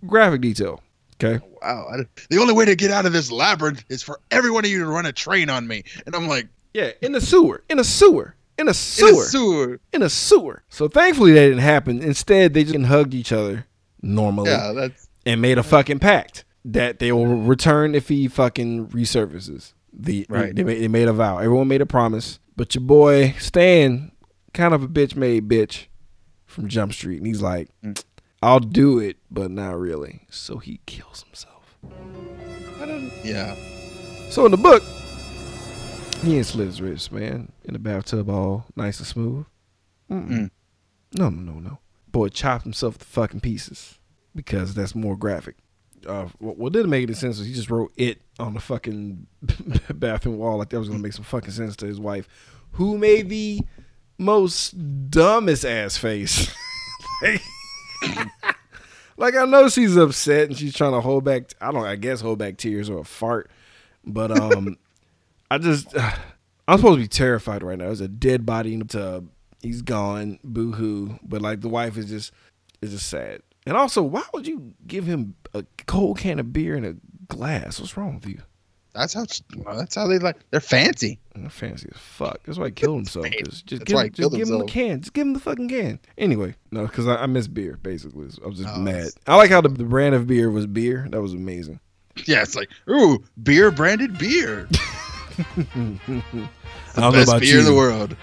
graphic 0.07 0.41
detail. 0.41 0.83
Okay. 1.21 1.45
wow. 1.63 1.87
I, 1.93 2.05
the 2.31 2.39
only 2.39 2.55
way 2.55 2.65
to 2.65 2.77
get 2.77 2.93
out 2.93 3.05
of 3.05 3.13
this 3.13 3.33
labyrinth 3.33 3.85
is 3.89 4.03
for 4.05 4.21
every 4.31 4.51
one 4.53 4.65
of 4.65 4.71
you 4.71 4.79
to 4.81 4.87
run 4.87 5.05
a 5.07 5.13
train 5.13 5.51
on 5.51 5.67
me, 5.67 5.83
and 6.07 6.15
I'm 6.15 6.29
like, 6.29 6.47
Yeah, 6.75 6.93
in 7.03 7.11
the 7.11 7.21
sewer, 7.21 7.65
in 7.69 7.81
a 7.81 7.85
sewer, 7.85 8.37
in 8.59 8.69
a 8.69 8.75
sewer. 8.75 9.09
in 9.09 9.15
a 9.15 9.23
sewer. 9.25 9.81
in 9.93 10.03
a 10.03 10.09
sewer. 10.11 10.63
So 10.69 10.89
thankfully 10.89 11.33
that 11.33 11.41
didn't 11.43 11.59
happen. 11.61 12.03
Instead, 12.03 12.55
they 12.55 12.65
just 12.65 12.79
hugged 12.87 13.15
each 13.15 13.33
other 13.33 13.67
normally 14.03 14.51
Yeah, 14.51 14.73
that's 14.73 15.09
and 15.27 15.41
made 15.41 15.59
a 15.59 15.63
fucking 15.63 15.99
pact 16.01 16.45
that 16.65 16.99
they 16.99 17.13
will 17.13 17.27
return 17.27 17.95
if 17.95 18.09
he 18.09 18.29
fucking 18.29 18.89
resurfaces. 18.89 19.73
The 19.93 20.27
Right. 20.29 20.55
they, 20.55 20.63
made, 20.65 20.81
they 20.81 20.89
made 20.89 21.09
a 21.09 21.13
vow. 21.13 21.39
Everyone 21.39 21.69
made 21.69 21.81
a 21.81 21.87
promise, 21.87 22.39
but 22.57 22.75
your 22.75 22.83
boy 22.83 23.35
Stan, 23.39 24.13
kind 24.55 24.75
of 24.75 24.83
a 24.83 24.89
bitch 24.89 25.17
made 25.17 25.49
bitch 25.49 25.87
from 26.47 26.69
Jump 26.69 26.93
Street, 26.93 27.19
and 27.19 27.27
he's 27.27 27.43
like, 27.43 27.69
Mm. 27.85 28.03
"I'll 28.43 28.61
do 28.61 28.99
it, 28.99 29.17
but 29.31 29.51
not 29.51 29.79
really." 29.79 30.23
So 30.31 30.59
he 30.59 30.81
kills 30.87 31.25
himself. 31.27 31.77
I 32.81 32.87
don't. 32.87 33.11
Yeah. 33.25 33.55
So 34.31 34.45
in 34.45 34.51
the 34.51 34.57
book, 34.57 34.83
he 36.21 36.37
ain't 36.37 36.47
slit 36.47 36.67
his 36.67 36.81
wrist, 36.81 37.13
man, 37.13 37.53
in 37.65 37.73
the 37.73 37.79
bathtub, 37.79 38.29
all 38.29 38.67
nice 38.77 38.99
and 38.99 39.07
smooth. 39.07 39.47
Mm-mm. 40.11 40.29
Mm. 40.29 40.51
No, 41.15 41.29
no, 41.31 41.53
no, 41.53 41.61
no. 41.61 41.79
Boy 42.09 42.29
chopped 42.29 42.65
himself 42.65 42.99
to 42.99 43.05
fucking 43.05 43.41
pieces 43.41 43.99
because 44.35 44.75
that's 44.75 44.95
more 44.95 45.17
graphic. 45.17 45.57
Uh, 46.07 46.29
what, 46.39 46.57
what 46.59 46.73
didn't 46.73 46.91
make 46.91 47.03
any 47.03 47.15
sense 47.15 47.39
was 47.39 47.47
he 47.47 47.53
just 47.53 47.71
wrote 47.71 47.93
it 47.97 48.21
on 48.39 48.55
the 48.55 48.61
fucking 48.61 49.27
bathroom 49.95 50.39
wall 50.39 50.59
like 50.59 50.71
that 50.71 50.79
was 50.79 50.89
gonna 50.89 51.01
make 51.01 51.13
some 51.13 51.25
fucking 51.25 51.51
sense 51.51 51.77
to 51.77 51.87
his 51.87 52.01
wife, 52.01 52.29
who 52.73 52.97
made 52.97 53.29
the 53.29 53.61
most 54.17 55.11
dumbest 55.11 55.65
ass 55.65 55.97
face. 55.97 56.53
like, 57.23 57.43
like, 59.17 59.35
I 59.35 59.45
know 59.45 59.69
she's 59.69 59.97
upset 59.97 60.49
and 60.49 60.57
she's 60.57 60.75
trying 60.75 60.93
to 60.93 61.01
hold 61.01 61.25
back. 61.25 61.53
I 61.61 61.73
don't. 61.73 61.85
I 61.85 61.97
guess 61.97 62.21
hold 62.21 62.39
back 62.39 62.57
tears 62.57 62.89
or 62.91 63.01
a 63.01 63.05
fart, 63.05 63.51
but 64.05 64.31
um, 64.31 64.77
I 65.51 65.59
just 65.59 65.95
I'm 66.69 66.79
supposed 66.79 66.97
to 66.99 67.03
be 67.03 67.09
terrified 67.09 67.63
right 67.63 67.79
now. 67.79 67.87
There's 67.87 68.01
a 68.01 68.09
dead 68.09 68.45
body 68.45 68.75
in 68.75 68.81
the 68.81 68.85
tub. 68.87 69.29
He's 69.63 69.83
gone. 69.83 70.39
Boo 70.45 70.73
hoo. 70.73 71.19
But 71.23 71.43
like 71.43 71.61
the 71.61 71.69
wife 71.69 71.97
is 71.97 72.07
just 72.07 72.33
is 72.83 72.91
just 72.93 73.09
sad. 73.09 73.43
And 73.67 73.77
also, 73.77 74.03
why 74.03 74.23
would 74.33 74.47
you 74.47 74.73
give 74.87 75.05
him 75.07 75.35
a 75.53 75.65
cold 75.87 76.19
can 76.19 76.39
of 76.39 76.53
beer 76.53 76.75
in 76.75 76.85
a 76.85 76.95
glass? 77.33 77.81
What's 77.81 77.97
wrong 77.97 78.15
with 78.15 78.27
you? 78.27 78.41
That's 78.95 79.13
how. 79.13 79.27
That's 79.75 79.95
how 79.95 80.07
they 80.07 80.19
like. 80.19 80.37
They're 80.51 80.61
fancy. 80.61 81.19
They're 81.35 81.51
fancy 81.51 81.89
as 81.95 82.01
fuck. 82.01 82.41
That's 82.45 82.59
why 82.59 82.67
he 82.67 82.71
killed 82.73 82.97
himself. 82.97 83.27
Just 83.45 83.67
That's 83.69 83.85
give, 83.85 83.99
him, 83.99 84.13
just 84.13 84.33
give 84.35 84.49
him 84.49 84.59
the 84.59 84.65
can. 84.65 85.01
Just 85.03 85.13
give 85.13 85.27
him 85.27 85.35
the 85.35 85.41
fucking 85.41 85.69
can. 85.69 86.01
Anyway, 86.17 86.55
no, 86.73 86.87
because 86.87 87.07
I, 87.07 87.17
I 87.17 87.27
miss 87.27 87.47
beer. 87.47 87.79
Basically, 87.83 88.27
I 88.43 88.47
was 88.49 88.59
just 88.59 88.75
Oh, 88.75 88.81
mad. 88.81 89.09
I 89.27 89.37
like 89.37 89.51
how 89.51 89.61
the, 89.61 89.69
the 89.69 89.85
brand 89.85 90.15
of 90.15 90.27
beer 90.27 90.51
was 90.51 90.67
beer. 90.67 91.07
That 91.11 91.21
was 91.21 91.33
amazing. 91.33 91.79
Yeah, 92.25 92.43
it's 92.43 92.57
like 92.57 92.71
ooh, 92.91 93.23
beer 93.43 93.71
branded 93.71 94.19
beer. 94.19 94.69
I 95.39 97.01
don't 97.01 97.13
know 97.13 97.23
about 97.23 97.41
beer 97.41 97.55
you, 97.55 97.59
in 97.61 97.65
the 97.65 97.75
world. 97.75 98.17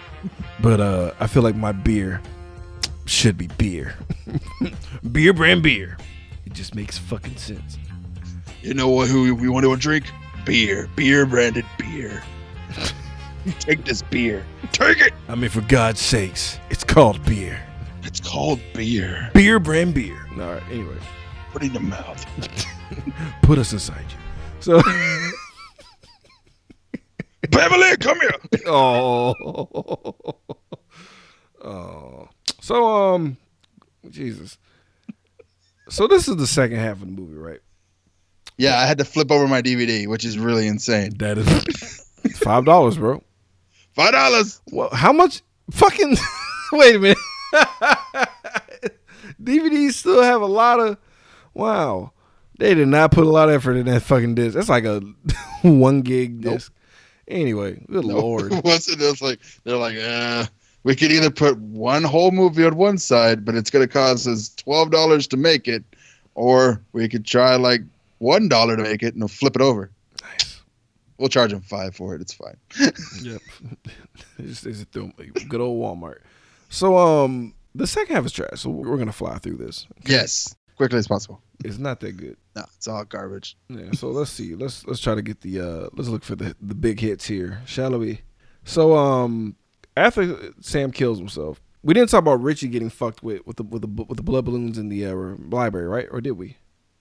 but 0.61 0.79
uh, 0.79 1.11
I 1.19 1.27
feel 1.27 1.43
like 1.43 1.55
my 1.55 1.71
beer 1.71 2.21
should 3.05 3.37
be 3.37 3.47
beer. 3.47 3.95
beer 5.11 5.33
brand 5.33 5.63
beer. 5.63 5.97
It 6.45 6.53
just 6.53 6.75
makes 6.75 6.97
fucking 6.97 7.37
sense. 7.37 7.77
You 8.61 8.73
know 8.73 8.89
what? 8.89 9.07
Who 9.07 9.33
we 9.35 9.47
want 9.49 9.65
to 9.65 9.75
drink? 9.77 10.05
Beer. 10.45 10.89
Beer 10.95 11.25
branded 11.25 11.65
beer. 11.77 12.23
Take 13.59 13.85
this 13.85 14.01
beer. 14.01 14.43
Take 14.71 14.99
it. 15.01 15.13
I 15.29 15.35
mean, 15.35 15.49
for 15.49 15.61
God's 15.61 16.01
sakes, 16.01 16.59
it's 16.69 16.83
called 16.83 17.23
beer. 17.25 17.61
It's 18.03 18.19
called 18.19 18.59
beer. 18.73 19.29
Beer 19.33 19.59
brand 19.59 19.93
beer. 19.93 20.17
All 20.31 20.53
right. 20.53 20.63
Anyway, 20.71 20.97
Put 21.51 21.63
it 21.63 21.67
in 21.67 21.73
the 21.73 21.79
mouth. 21.79 22.25
put 23.43 23.57
us 23.57 23.71
inside 23.71 24.03
you. 24.09 24.17
So. 24.59 24.81
Beverly, 27.55 27.97
come 27.97 28.19
here. 28.19 28.31
oh. 28.67 29.33
oh. 31.63 32.29
So 32.61 32.85
um 32.85 33.37
Jesus. 34.09 34.57
So 35.89 36.07
this 36.07 36.27
is 36.27 36.35
the 36.37 36.47
second 36.47 36.77
half 36.77 36.93
of 36.93 37.01
the 37.01 37.05
movie, 37.07 37.37
right? 37.37 37.59
Yeah, 38.57 38.79
I 38.79 38.85
had 38.85 38.97
to 38.99 39.05
flip 39.05 39.31
over 39.31 39.47
my 39.47 39.61
DVD, 39.61 40.07
which 40.07 40.25
is 40.25 40.39
really 40.39 40.67
insane. 40.67 41.17
That 41.17 41.37
is 41.37 42.05
five 42.37 42.65
dollars, 42.65 42.97
bro. 42.97 43.21
Five 43.93 44.13
dollars. 44.13 44.61
Well, 44.71 44.89
how 44.93 45.13
much 45.13 45.41
fucking 45.71 46.17
wait 46.71 46.95
a 46.95 46.99
minute. 46.99 47.17
DVDs 49.41 49.93
still 49.93 50.23
have 50.23 50.41
a 50.41 50.47
lot 50.47 50.79
of 50.79 50.97
wow. 51.53 52.11
They 52.57 52.73
did 52.73 52.87
not 52.87 53.11
put 53.11 53.25
a 53.25 53.29
lot 53.29 53.49
of 53.49 53.55
effort 53.55 53.75
in 53.75 53.85
that 53.87 54.01
fucking 54.01 54.35
disc. 54.35 54.55
That's 54.55 54.69
like 54.69 54.85
a 54.85 55.01
one 55.61 56.01
gig 56.01 56.45
Nope. 56.45 56.61
Anyway, 57.27 57.83
good 57.89 58.05
lord. 58.05 58.51
Once 58.63 58.87
it 58.89 59.01
is 59.01 59.21
like 59.21 59.39
they're 59.63 59.77
like, 59.77 59.97
uh, 59.97 60.45
we 60.83 60.95
could 60.95 61.11
either 61.11 61.31
put 61.31 61.57
one 61.57 62.03
whole 62.03 62.31
movie 62.31 62.65
on 62.65 62.75
one 62.75 62.97
side, 62.97 63.43
but 63.43 63.55
it's 63.55 63.69
gonna 63.69 63.87
cost 63.87 64.27
us 64.27 64.49
twelve 64.55 64.91
dollars 64.91 65.27
to 65.27 65.37
make 65.37 65.67
it, 65.67 65.83
or 66.35 66.81
we 66.93 67.09
could 67.09 67.25
try 67.25 67.55
like 67.55 67.81
one 68.19 68.47
dollar 68.47 68.77
to 68.77 68.83
make 68.83 69.03
it 69.03 69.13
and 69.13 69.21
we'll 69.21 69.27
flip 69.27 69.55
it 69.55 69.61
over. 69.61 69.89
Nice. 70.21 70.61
We'll 71.17 71.29
charge 71.29 71.51
them 71.51 71.61
five 71.61 71.95
for 71.95 72.15
it. 72.15 72.21
It's 72.21 72.33
fine. 72.33 72.57
Yep. 73.21 73.41
it's, 74.37 74.65
it's 74.65 74.83
good 74.85 75.61
old 75.61 75.81
Walmart. 75.81 76.19
So 76.69 76.97
um 76.97 77.53
the 77.73 77.87
second 77.87 78.15
half 78.15 78.25
is 78.25 78.31
trash. 78.31 78.61
So 78.61 78.69
we're 78.69 78.97
gonna 78.97 79.11
fly 79.11 79.37
through 79.39 79.57
this. 79.57 79.87
Yes, 80.05 80.55
quickly 80.75 80.99
as 80.99 81.07
possible. 81.07 81.41
It's 81.63 81.77
not 81.77 81.99
that 82.01 82.17
good. 82.17 82.37
No, 82.55 82.63
it's 82.75 82.87
all 82.87 83.03
garbage. 83.05 83.57
Yeah. 83.69 83.91
So 83.93 84.09
let's 84.09 84.31
see. 84.31 84.55
Let's 84.55 84.85
let's 84.85 84.99
try 84.99 85.15
to 85.15 85.21
get 85.21 85.41
the 85.41 85.59
uh 85.59 85.89
let's 85.93 86.09
look 86.09 86.23
for 86.23 86.35
the 86.35 86.55
the 86.61 86.75
big 86.75 86.99
hits 86.99 87.25
here, 87.25 87.61
shall 87.65 87.97
we? 87.97 88.21
So 88.63 88.95
um 88.95 89.55
after 89.97 90.53
Sam 90.59 90.91
kills 90.91 91.17
himself, 91.17 91.61
we 91.83 91.93
didn't 91.93 92.09
talk 92.09 92.19
about 92.19 92.41
Richie 92.41 92.67
getting 92.67 92.89
fucked 92.89 93.23
with 93.23 93.45
with 93.45 93.57
the 93.57 93.63
with 93.63 93.81
the 93.81 94.03
with 94.03 94.17
the 94.17 94.23
blood 94.23 94.45
balloons 94.45 94.77
in 94.77 94.89
the 94.89 95.05
uh, 95.05 95.15
library, 95.49 95.87
right? 95.87 96.07
Or 96.11 96.21
did 96.21 96.31
we? 96.31 96.57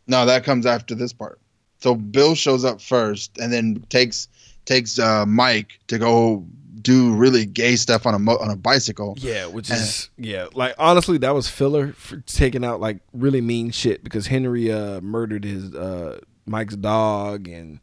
No, 0.07 0.27
that 0.27 0.45
comes 0.45 0.67
after 0.67 0.95
this 0.95 1.13
part. 1.13 1.41
So 1.81 1.95
Bill 1.95 2.35
shows 2.35 2.65
up 2.65 2.81
first, 2.81 3.39
and 3.39 3.53
then 3.53 3.85
takes 3.89 4.29
takes 4.65 4.99
uh, 4.99 5.27
Mike 5.27 5.79
to 5.89 5.99
go 5.99 6.47
do 6.85 7.13
really 7.15 7.45
gay 7.47 7.75
stuff 7.77 8.07
on 8.07 8.15
a 8.15 8.19
mo- 8.19 8.39
on 8.39 8.51
a 8.51 8.57
bicycle. 8.57 9.17
Yeah, 9.19 9.47
which 9.47 9.71
Uh, 9.71 9.75
is 9.75 10.11
yeah, 10.17 10.47
like 10.55 10.75
honestly, 10.79 11.19
that 11.19 11.35
was 11.35 11.49
filler 11.49 11.93
for 11.95 12.19
taking 12.21 12.65
out 12.65 12.79
like 12.81 12.99
really 13.13 13.41
mean 13.41 13.71
shit 13.73 14.05
because 14.05 14.29
Henry 14.29 14.71
uh 14.71 15.01
murdered 15.01 15.45
his 15.45 15.75
uh 15.75 16.21
Mike's 16.47 16.77
dog 16.77 17.49
and 17.49 17.81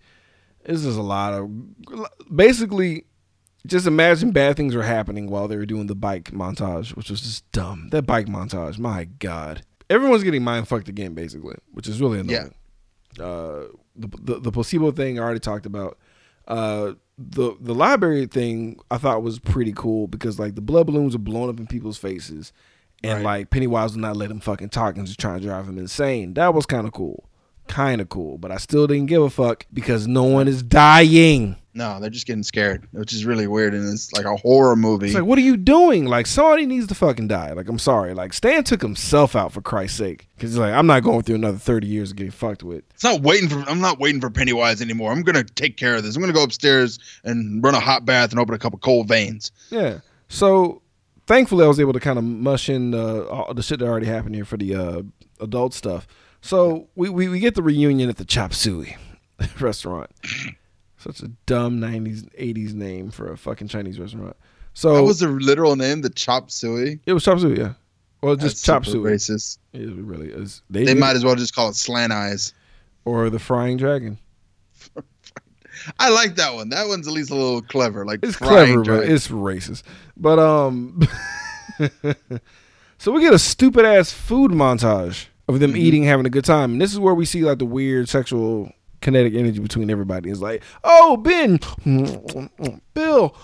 this 0.63 0.85
is 0.85 0.95
a 0.95 1.01
lot 1.01 1.33
of 1.33 1.49
basically 2.33 3.05
just 3.67 3.85
imagine 3.87 4.31
bad 4.31 4.55
things 4.57 4.75
were 4.75 4.83
happening 4.83 5.29
while 5.29 5.47
they 5.47 5.57
were 5.57 5.65
doing 5.67 5.87
the 5.87 5.95
bike 5.95 6.31
montage, 6.31 6.95
which 6.95 7.09
was 7.11 7.21
just 7.21 7.51
dumb. 7.51 7.89
That 7.91 8.03
bike 8.07 8.27
montage, 8.27 8.79
my 8.79 9.05
god. 9.19 9.63
Everyone's 9.89 10.23
getting 10.23 10.43
mind 10.43 10.67
fucked 10.67 10.87
again, 10.89 11.13
basically, 11.13 11.55
which 11.71 11.87
is 11.87 11.99
really 12.01 12.19
annoying. 12.19 12.53
Uh, 13.19 13.67
the, 13.95 14.07
the 14.21 14.39
the 14.39 14.51
placebo 14.51 14.91
thing 14.91 15.19
I 15.19 15.23
already 15.23 15.39
talked 15.41 15.65
about. 15.65 15.97
Uh, 16.47 16.93
the 17.29 17.55
the 17.59 17.73
library 17.75 18.25
thing 18.25 18.79
I 18.89 18.97
thought 18.97 19.23
was 19.23 19.39
pretty 19.39 19.73
cool 19.73 20.07
because 20.07 20.39
like 20.39 20.55
the 20.55 20.61
blood 20.61 20.87
balloons 20.87 21.15
are 21.15 21.19
blowing 21.19 21.49
up 21.49 21.59
in 21.59 21.67
people's 21.67 21.97
faces, 21.97 22.51
and 23.03 23.23
Right. 23.23 23.39
like 23.39 23.49
Pennywise 23.49 23.93
will 23.93 24.01
not 24.01 24.17
let 24.17 24.31
him 24.31 24.39
fucking 24.39 24.69
talk 24.69 24.97
and 24.97 25.05
just 25.07 25.19
trying 25.19 25.39
to 25.39 25.45
drive 25.47 25.67
him 25.67 25.77
insane. 25.77 26.33
That 26.33 26.53
was 26.53 26.65
kind 26.65 26.87
of 26.87 26.93
cool, 26.93 27.29
kind 27.67 28.01
of 28.01 28.09
cool. 28.09 28.37
But 28.37 28.51
I 28.51 28.57
still 28.57 28.87
didn't 28.87 29.07
give 29.07 29.21
a 29.21 29.29
fuck 29.29 29.65
because 29.73 30.07
no 30.07 30.23
one 30.23 30.47
is 30.47 30.63
dying. 30.63 31.57
No, 31.73 31.99
they're 31.99 32.09
just 32.09 32.27
getting 32.27 32.43
scared, 32.43 32.85
which 32.91 33.13
is 33.13 33.23
really 33.25 33.47
weird, 33.47 33.73
and 33.73 33.91
it's 33.93 34.11
like 34.11 34.25
a 34.25 34.35
horror 34.35 34.75
movie. 34.75 35.05
It's 35.05 35.15
like, 35.15 35.23
what 35.23 35.37
are 35.37 35.41
you 35.41 35.55
doing? 35.55 36.05
Like, 36.05 36.27
somebody 36.27 36.65
needs 36.65 36.87
to 36.87 36.95
fucking 36.95 37.29
die. 37.29 37.53
Like, 37.53 37.69
I'm 37.69 37.79
sorry. 37.79 38.13
Like, 38.13 38.33
Stan 38.33 38.65
took 38.65 38.81
himself 38.81 39.35
out 39.37 39.53
for 39.53 39.61
Christ's 39.61 39.97
sake. 39.97 40.27
Because 40.35 40.51
he's 40.51 40.59
like, 40.59 40.73
I'm 40.73 40.87
not 40.87 41.03
going 41.03 41.21
through 41.21 41.35
another 41.35 41.57
30 41.57 41.87
years 41.87 42.11
of 42.11 42.17
getting 42.17 42.31
fucked 42.31 42.63
with. 42.63 42.83
It's 42.93 43.03
not 43.03 43.21
waiting 43.21 43.47
for. 43.47 43.59
I'm 43.69 43.79
not 43.79 43.99
waiting 43.99 44.19
for 44.19 44.29
Pennywise 44.29 44.81
anymore. 44.81 45.11
I'm 45.11 45.21
gonna 45.21 45.43
take 45.43 45.77
care 45.77 45.95
of 45.95 46.03
this. 46.03 46.15
I'm 46.15 46.21
gonna 46.21 46.33
go 46.33 46.43
upstairs 46.43 46.99
and 47.23 47.63
run 47.63 47.75
a 47.75 47.79
hot 47.79 48.05
bath 48.05 48.31
and 48.31 48.39
open 48.39 48.53
a 48.55 48.59
couple 48.59 48.79
cold 48.79 49.07
veins. 49.07 49.51
Yeah. 49.69 49.99
So, 50.27 50.81
thankfully, 51.27 51.63
I 51.63 51.67
was 51.67 51.79
able 51.79 51.93
to 51.93 51.99
kind 51.99 52.17
of 52.17 52.25
mush 52.25 52.69
in 52.69 52.93
uh, 52.93 53.23
all 53.25 53.53
the 53.53 53.63
shit 53.63 53.79
that 53.79 53.85
already 53.87 54.07
happened 54.07 54.35
here 54.35 54.45
for 54.45 54.57
the 54.57 54.75
uh, 54.75 55.01
adult 55.39 55.73
stuff. 55.73 56.07
So, 56.41 56.87
we, 56.95 57.07
we, 57.09 57.27
we 57.29 57.39
get 57.39 57.55
the 57.55 57.61
reunion 57.63 58.09
at 58.09 58.17
the 58.17 58.25
Chop 58.25 58.53
Suey 58.53 58.97
restaurant. 59.59 60.09
Such 61.01 61.21
a 61.21 61.27
dumb 61.47 61.79
90s, 61.79 62.29
80s 62.39 62.73
name 62.73 63.09
for 63.11 63.31
a 63.31 63.37
fucking 63.37 63.67
Chinese 63.67 63.99
restaurant. 63.99 64.35
So, 64.73 64.93
That 64.95 65.03
was 65.03 65.19
the 65.19 65.27
literal 65.27 65.75
name, 65.75 66.01
the 66.01 66.09
Chop 66.09 66.51
Suey. 66.51 66.99
it 67.05 67.13
was 67.13 67.23
Chop 67.23 67.39
Suey, 67.39 67.57
yeah. 67.57 67.73
Well, 68.21 68.35
That's 68.35 68.53
just 68.53 68.65
Chop 68.65 68.85
super 68.85 69.09
Suey. 69.09 69.35
Racist. 69.35 69.57
It 69.73 69.89
really 69.95 70.27
is. 70.29 70.61
They 70.69 70.85
did- 70.85 70.97
might 70.99 71.15
as 71.15 71.25
well 71.25 71.35
just 71.35 71.55
call 71.55 71.69
it 71.69 71.75
Slant 71.75 72.13
Eyes. 72.13 72.53
Or 73.03 73.29
the 73.31 73.39
Frying 73.39 73.77
Dragon. 73.77 74.19
I 75.99 76.09
like 76.09 76.35
that 76.35 76.53
one. 76.53 76.69
That 76.69 76.87
one's 76.87 77.07
at 77.07 77.13
least 77.13 77.31
a 77.31 77.35
little 77.35 77.61
clever. 77.63 78.05
Like 78.05 78.19
It's 78.21 78.35
clever, 78.35 78.83
but 78.83 79.09
it's 79.09 79.27
racist. 79.29 79.81
But 80.15 80.37
um, 80.37 81.01
so 82.99 83.11
we 83.11 83.21
get 83.21 83.33
a 83.33 83.39
stupid 83.39 83.85
ass 83.85 84.11
food 84.11 84.51
montage 84.51 85.27
of 85.47 85.59
them 85.59 85.73
Mhm. 85.73 85.77
eating, 85.77 86.03
having 86.03 86.25
a 86.25 86.29
good 86.29 86.45
time, 86.45 86.73
and 86.73 86.81
this 86.81 86.91
is 86.93 86.99
where 86.99 87.15
we 87.15 87.25
see 87.25 87.43
like 87.43 87.57
the 87.57 87.65
weird 87.65 88.07
sexual 88.09 88.71
kinetic 89.01 89.33
energy 89.33 89.59
between 89.59 89.89
everybody. 89.89 90.29
It's 90.29 90.39
like, 90.41 90.63
oh 90.83 91.17
Ben, 91.17 91.59
Bill, 92.93 93.35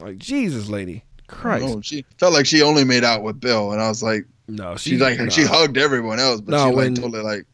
like 0.00 0.18
Jesus, 0.18 0.68
lady, 0.68 1.04
Christ. 1.28 1.64
Oh, 1.68 1.80
she 1.80 2.04
felt 2.18 2.32
like 2.32 2.46
she 2.46 2.62
only 2.62 2.84
made 2.84 3.04
out 3.04 3.22
with 3.22 3.40
Bill, 3.40 3.72
and 3.72 3.80
I 3.80 3.88
was 3.88 4.02
like, 4.02 4.26
No, 4.48 4.76
she 4.76 4.96
like 4.96 5.30
she 5.30 5.44
hugged 5.44 5.78
everyone 5.78 6.18
else, 6.18 6.40
but 6.40 6.52
No, 6.52 6.58
she 6.58 6.64
like 6.66 6.76
when- 6.76 6.94
totally 6.94 7.22
like 7.22 7.46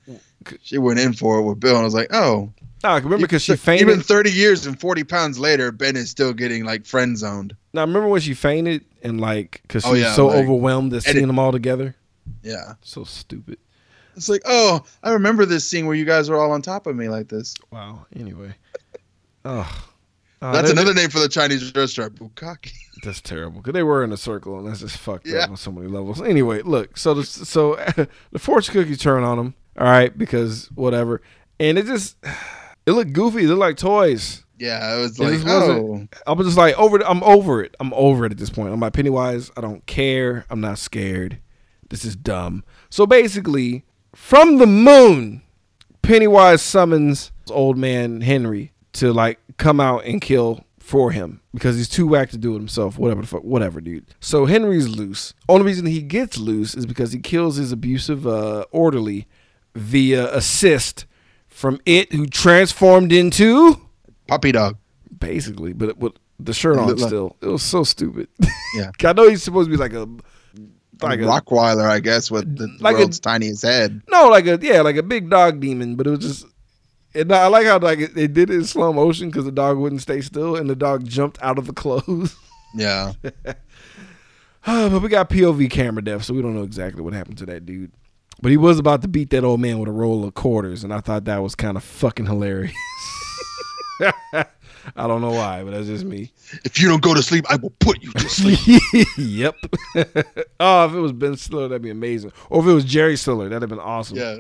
she 0.63 0.77
went 0.79 0.99
in 0.99 1.13
for 1.13 1.39
it 1.39 1.43
with 1.43 1.61
Bill, 1.61 1.73
and 1.77 1.81
I 1.83 1.85
was 1.85 1.95
like, 1.95 2.13
oh, 2.13 2.53
Nah, 2.83 2.95
remember 2.97 3.19
because 3.19 3.43
she 3.43 3.55
fainted. 3.55 3.89
Even 3.89 4.01
30 4.01 4.33
years 4.33 4.67
and 4.67 4.79
40 4.81 5.05
pounds 5.05 5.39
later, 5.39 5.71
Ben 5.71 5.95
is 5.95 6.11
still 6.11 6.33
getting 6.33 6.65
like 6.65 6.85
friend 6.85 7.17
zoned. 7.17 7.55
Now 7.73 7.83
remember 7.83 8.09
when 8.09 8.21
she 8.21 8.35
fainted 8.35 8.85
and 9.05 9.21
like 9.21 9.61
because 9.63 9.85
oh, 9.85 9.95
she 9.95 10.03
Oh, 10.03 10.07
was 10.07 10.17
so 10.17 10.27
like- 10.27 10.39
overwhelmed 10.39 10.93
at 10.95 11.05
seeing 11.05 11.19
it- 11.25 11.27
them 11.29 11.39
all 11.39 11.53
together. 11.53 11.95
Yeah, 12.43 12.75
So 12.83 13.05
stupid. 13.05 13.59
It's 14.17 14.29
like, 14.29 14.43
oh, 14.45 14.83
I 15.03 15.13
remember 15.13 15.45
this 15.47 15.69
scene 15.69 15.87
where 15.87 15.95
you 15.95 16.05
guys 16.05 16.29
were 16.31 16.37
all 16.37 16.53
on 16.53 16.63
top 16.63 16.87
of 16.87 16.97
me 16.97 17.09
like 17.09 17.29
this. 17.29 17.55
Wow. 17.71 18.07
Anyway. 18.17 18.55
Oh. 19.45 19.89
That's 20.41 20.71
another 20.71 20.93
name 20.93 21.09
for 21.09 21.21
the 21.21 21.29
Chinese 21.29 21.73
restaurant, 21.75 22.17
Bukaki. 22.17 22.73
That's 23.05 23.21
terrible 23.21 23.61
because 23.61 23.75
they 23.75 23.83
were 23.85 24.03
in 24.03 24.13
a 24.13 24.17
circle 24.17 24.59
and 24.59 24.67
that's 24.69 24.79
just 24.81 24.97
fucked 24.97 25.27
Yeah. 25.27 25.41
up 25.45 25.51
on 25.51 25.57
so 25.57 25.73
many 25.73 25.89
levels. 25.89 26.21
Anyway, 26.23 26.63
look, 26.63 26.97
so 26.97 27.15
the, 27.15 27.25
so 27.25 27.75
the 28.33 28.39
fortune 28.39 28.73
cookie 28.75 28.95
turn 28.97 29.25
on 29.25 29.39
them, 29.39 29.55
all 29.77 29.87
right, 29.87 30.17
because 30.17 30.67
whatever, 30.75 31.21
and 31.59 31.79
it 31.79 31.87
just 31.87 32.17
it 32.87 32.93
looked 32.93 33.13
goofy. 33.13 33.43
It 33.45 33.49
looked 33.49 33.59
like 33.61 33.77
toys. 33.77 34.45
Yeah, 34.59 34.97
it 34.97 35.01
was 35.01 35.19
like, 35.19 35.41
oh, 35.47 36.07
I 36.29 36.33
was 36.33 36.47
just 36.47 36.57
like 36.59 36.79
over. 36.79 37.01
it- 37.01 37.07
I'm 37.09 37.25
over 37.25 37.61
it. 37.65 37.75
I'm 37.81 37.93
over 37.95 38.25
it 38.27 38.31
at 38.33 38.39
this 38.39 38.51
point. 38.51 38.73
I'm 38.73 38.79
like 38.79 38.93
Pennywise. 38.93 39.51
I 39.57 39.61
don't 39.61 39.85
care. 39.87 40.45
I'm 40.49 40.61
not 40.61 40.79
scared. 40.79 41.39
This 41.91 42.05
is 42.05 42.15
dumb. 42.15 42.63
So 42.89 43.05
basically, 43.05 43.85
from 44.15 44.59
the 44.59 44.67
moon, 44.67 45.43
Pennywise 46.03 46.63
summons 46.63 47.31
old 47.51 47.77
man 47.77 48.21
Henry 48.23 48.73
to 48.95 49.13
like 49.13 49.39
come 49.59 49.81
out 49.81 50.05
and 50.05 50.21
kill 50.21 50.65
for 50.79 51.11
him 51.13 51.41
because 51.55 51.77
he's 51.77 51.89
too 51.89 52.07
whack 52.07 52.31
to 52.31 52.39
do 52.39 52.53
it 52.55 52.59
himself. 52.59 52.99
Whatever 52.99 53.21
the 53.23 53.27
fuck, 53.27 53.45
whatever, 53.45 53.81
dude. 53.81 54.05
So 54.21 54.47
Henry's 54.47 54.89
loose. 54.89 55.33
Only 55.49 55.67
reason 55.67 55.87
he 55.87 56.03
gets 56.03 56.37
loose 56.39 56.75
is 56.75 56.87
because 56.87 57.13
he 57.13 57.21
kills 57.21 57.57
his 57.57 57.73
abusive 57.73 58.27
uh, 58.27 58.65
orderly 58.71 59.27
via 59.75 60.35
assist 60.35 61.07
from 61.49 61.81
it, 61.87 62.13
who 62.13 62.27
transformed 62.27 63.13
into 63.13 63.81
Puppy 64.27 64.53
dog. 64.53 64.77
basically, 65.19 65.73
but 65.73 65.97
with 65.99 66.15
the 66.41 66.53
shirt 66.53 66.77
on 66.79 66.87
Look 66.89 66.99
like- 66.99 67.09
still. 67.09 67.37
It 67.41 67.47
was 67.47 67.63
so 67.63 67.85
stupid. 67.85 68.29
Yeah. 68.75 68.91
I 69.05 69.13
know 69.13 69.29
he's 69.29 69.43
supposed 69.43 69.69
to 69.69 69.71
be 69.71 69.77
like 69.77 69.93
a 69.93 70.09
like 71.03 71.21
a 71.21 71.23
Rottweiler, 71.25 71.89
I 71.89 72.01
guess, 72.01 72.31
with 72.31 72.57
the 72.57 72.69
Like 72.81 72.95
a- 72.97 72.99
world's 73.01 73.21
tiniest 73.21 73.63
head. 73.63 74.01
No, 74.09 74.29
like 74.29 74.47
a 74.47 74.59
yeah, 74.63 74.81
like 74.83 74.97
a 74.97 75.03
big 75.03 75.29
dog 75.31 75.61
demon, 75.61 75.97
but 75.97 76.07
it 76.07 76.11
was 76.11 76.21
just. 76.21 76.47
And 77.15 77.31
I 77.31 77.47
like 77.49 77.67
how 77.67 77.79
like 77.79 77.99
it- 77.99 78.15
they 78.15 78.27
did 78.27 78.49
it 78.51 78.55
in 78.55 78.65
slow 78.65 78.93
motion 78.93 79.29
because 79.29 79.45
the 79.45 79.53
dog 79.53 79.77
wouldn't 79.79 80.01
stay 80.03 80.21
still, 80.23 80.57
and 80.57 80.69
the 80.71 80.77
dog 80.77 81.05
jumped 81.07 81.43
out 81.43 81.59
of 81.59 81.67
the 81.67 81.73
clothes. 81.73 82.35
Yeah. 82.75 83.13
Ah, 84.67 84.89
but 84.89 85.03
we 85.03 85.09
got 85.09 85.29
POV 85.29 85.69
camera 85.71 86.03
depth, 86.03 86.25
so 86.25 86.35
we 86.35 86.41
don't 86.41 86.55
know 86.55 86.63
exactly 86.63 87.03
what 87.03 87.13
happened 87.13 87.37
to 87.39 87.47
that 87.47 87.67
dude. 87.67 87.91
But 88.41 88.53
he 88.53 88.57
was 88.57 88.79
about 88.79 89.03
to 89.03 89.09
beat 89.09 89.31
that 89.31 89.43
old 89.45 89.61
man 89.61 89.79
with 89.81 89.89
a 89.89 89.93
roll 89.93 90.25
of 90.25 90.35
quarters, 90.35 90.85
and 90.85 90.95
I 90.95 91.01
thought 91.01 91.25
that 91.25 91.43
was 91.43 91.55
kind 91.57 91.77
of 91.77 91.83
fucking 91.83 92.27
hilarious. 92.27 92.73
I 94.97 95.07
don't 95.07 95.21
know 95.21 95.31
why, 95.31 95.63
but 95.63 95.71
that's 95.73 95.87
just 95.87 96.05
me. 96.05 96.33
If 96.65 96.81
you 96.81 96.89
don't 96.89 97.03
go 97.03 97.15
to 97.15 97.23
sleep, 97.23 97.45
I 97.49 97.57
will 97.57 97.73
put 97.79 98.03
you 98.03 98.13
to 98.13 98.29
sleep. 98.29 98.83
yep. 99.19 99.55
oh, 100.61 100.87
if 100.87 100.93
it 100.95 100.99
was 101.01 101.13
Ben 101.13 101.37
Stiller, 101.37 101.69
that'd 101.69 101.83
be 101.83 101.91
amazing. 101.91 102.33
Or 102.51 102.61
if 102.63 102.67
it 102.69 102.73
was 102.73 102.85
Jerry 102.85 103.17
Stiller, 103.17 103.49
that'd 103.49 103.63
have 103.63 103.71
been 103.71 103.79
awesome. 103.79 104.17
yeah. 104.19 104.37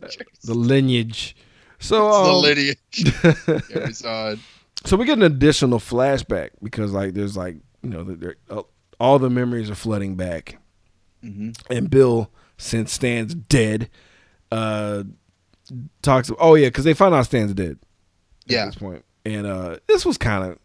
The 0.44 0.54
lineage. 0.54 1.36
So 1.80 2.08
It's 2.08 2.16
the 2.16 2.32
um, 2.32 3.76
lineage. 3.96 4.36
So 4.86 4.96
we 4.96 5.04
get 5.04 5.18
an 5.18 5.24
additional 5.24 5.78
flashback 5.78 6.50
because 6.62 6.92
like 6.92 7.14
there's 7.14 7.36
like 7.36 7.56
you 7.82 7.90
know 7.90 8.16
uh, 8.50 8.62
all 8.98 9.18
the 9.18 9.30
memories 9.30 9.68
are 9.70 9.74
flooding 9.74 10.16
back, 10.16 10.58
Mhm. 11.24 11.56
and 11.70 11.90
Bill 11.90 12.30
since 12.56 12.92
Stan's 12.92 13.34
dead, 13.34 13.90
uh, 14.52 15.04
talks. 16.02 16.30
Oh 16.38 16.54
yeah, 16.54 16.68
because 16.68 16.84
they 16.84 16.94
find 16.94 17.14
out 17.14 17.26
Stan's 17.26 17.52
dead. 17.54 17.78
At 18.46 18.52
Yeah. 18.52 18.66
this 18.66 18.74
point, 18.76 19.04
and 19.24 19.46
uh, 19.46 19.76
this 19.86 20.04
was 20.04 20.18
kind 20.18 20.52
of, 20.52 20.58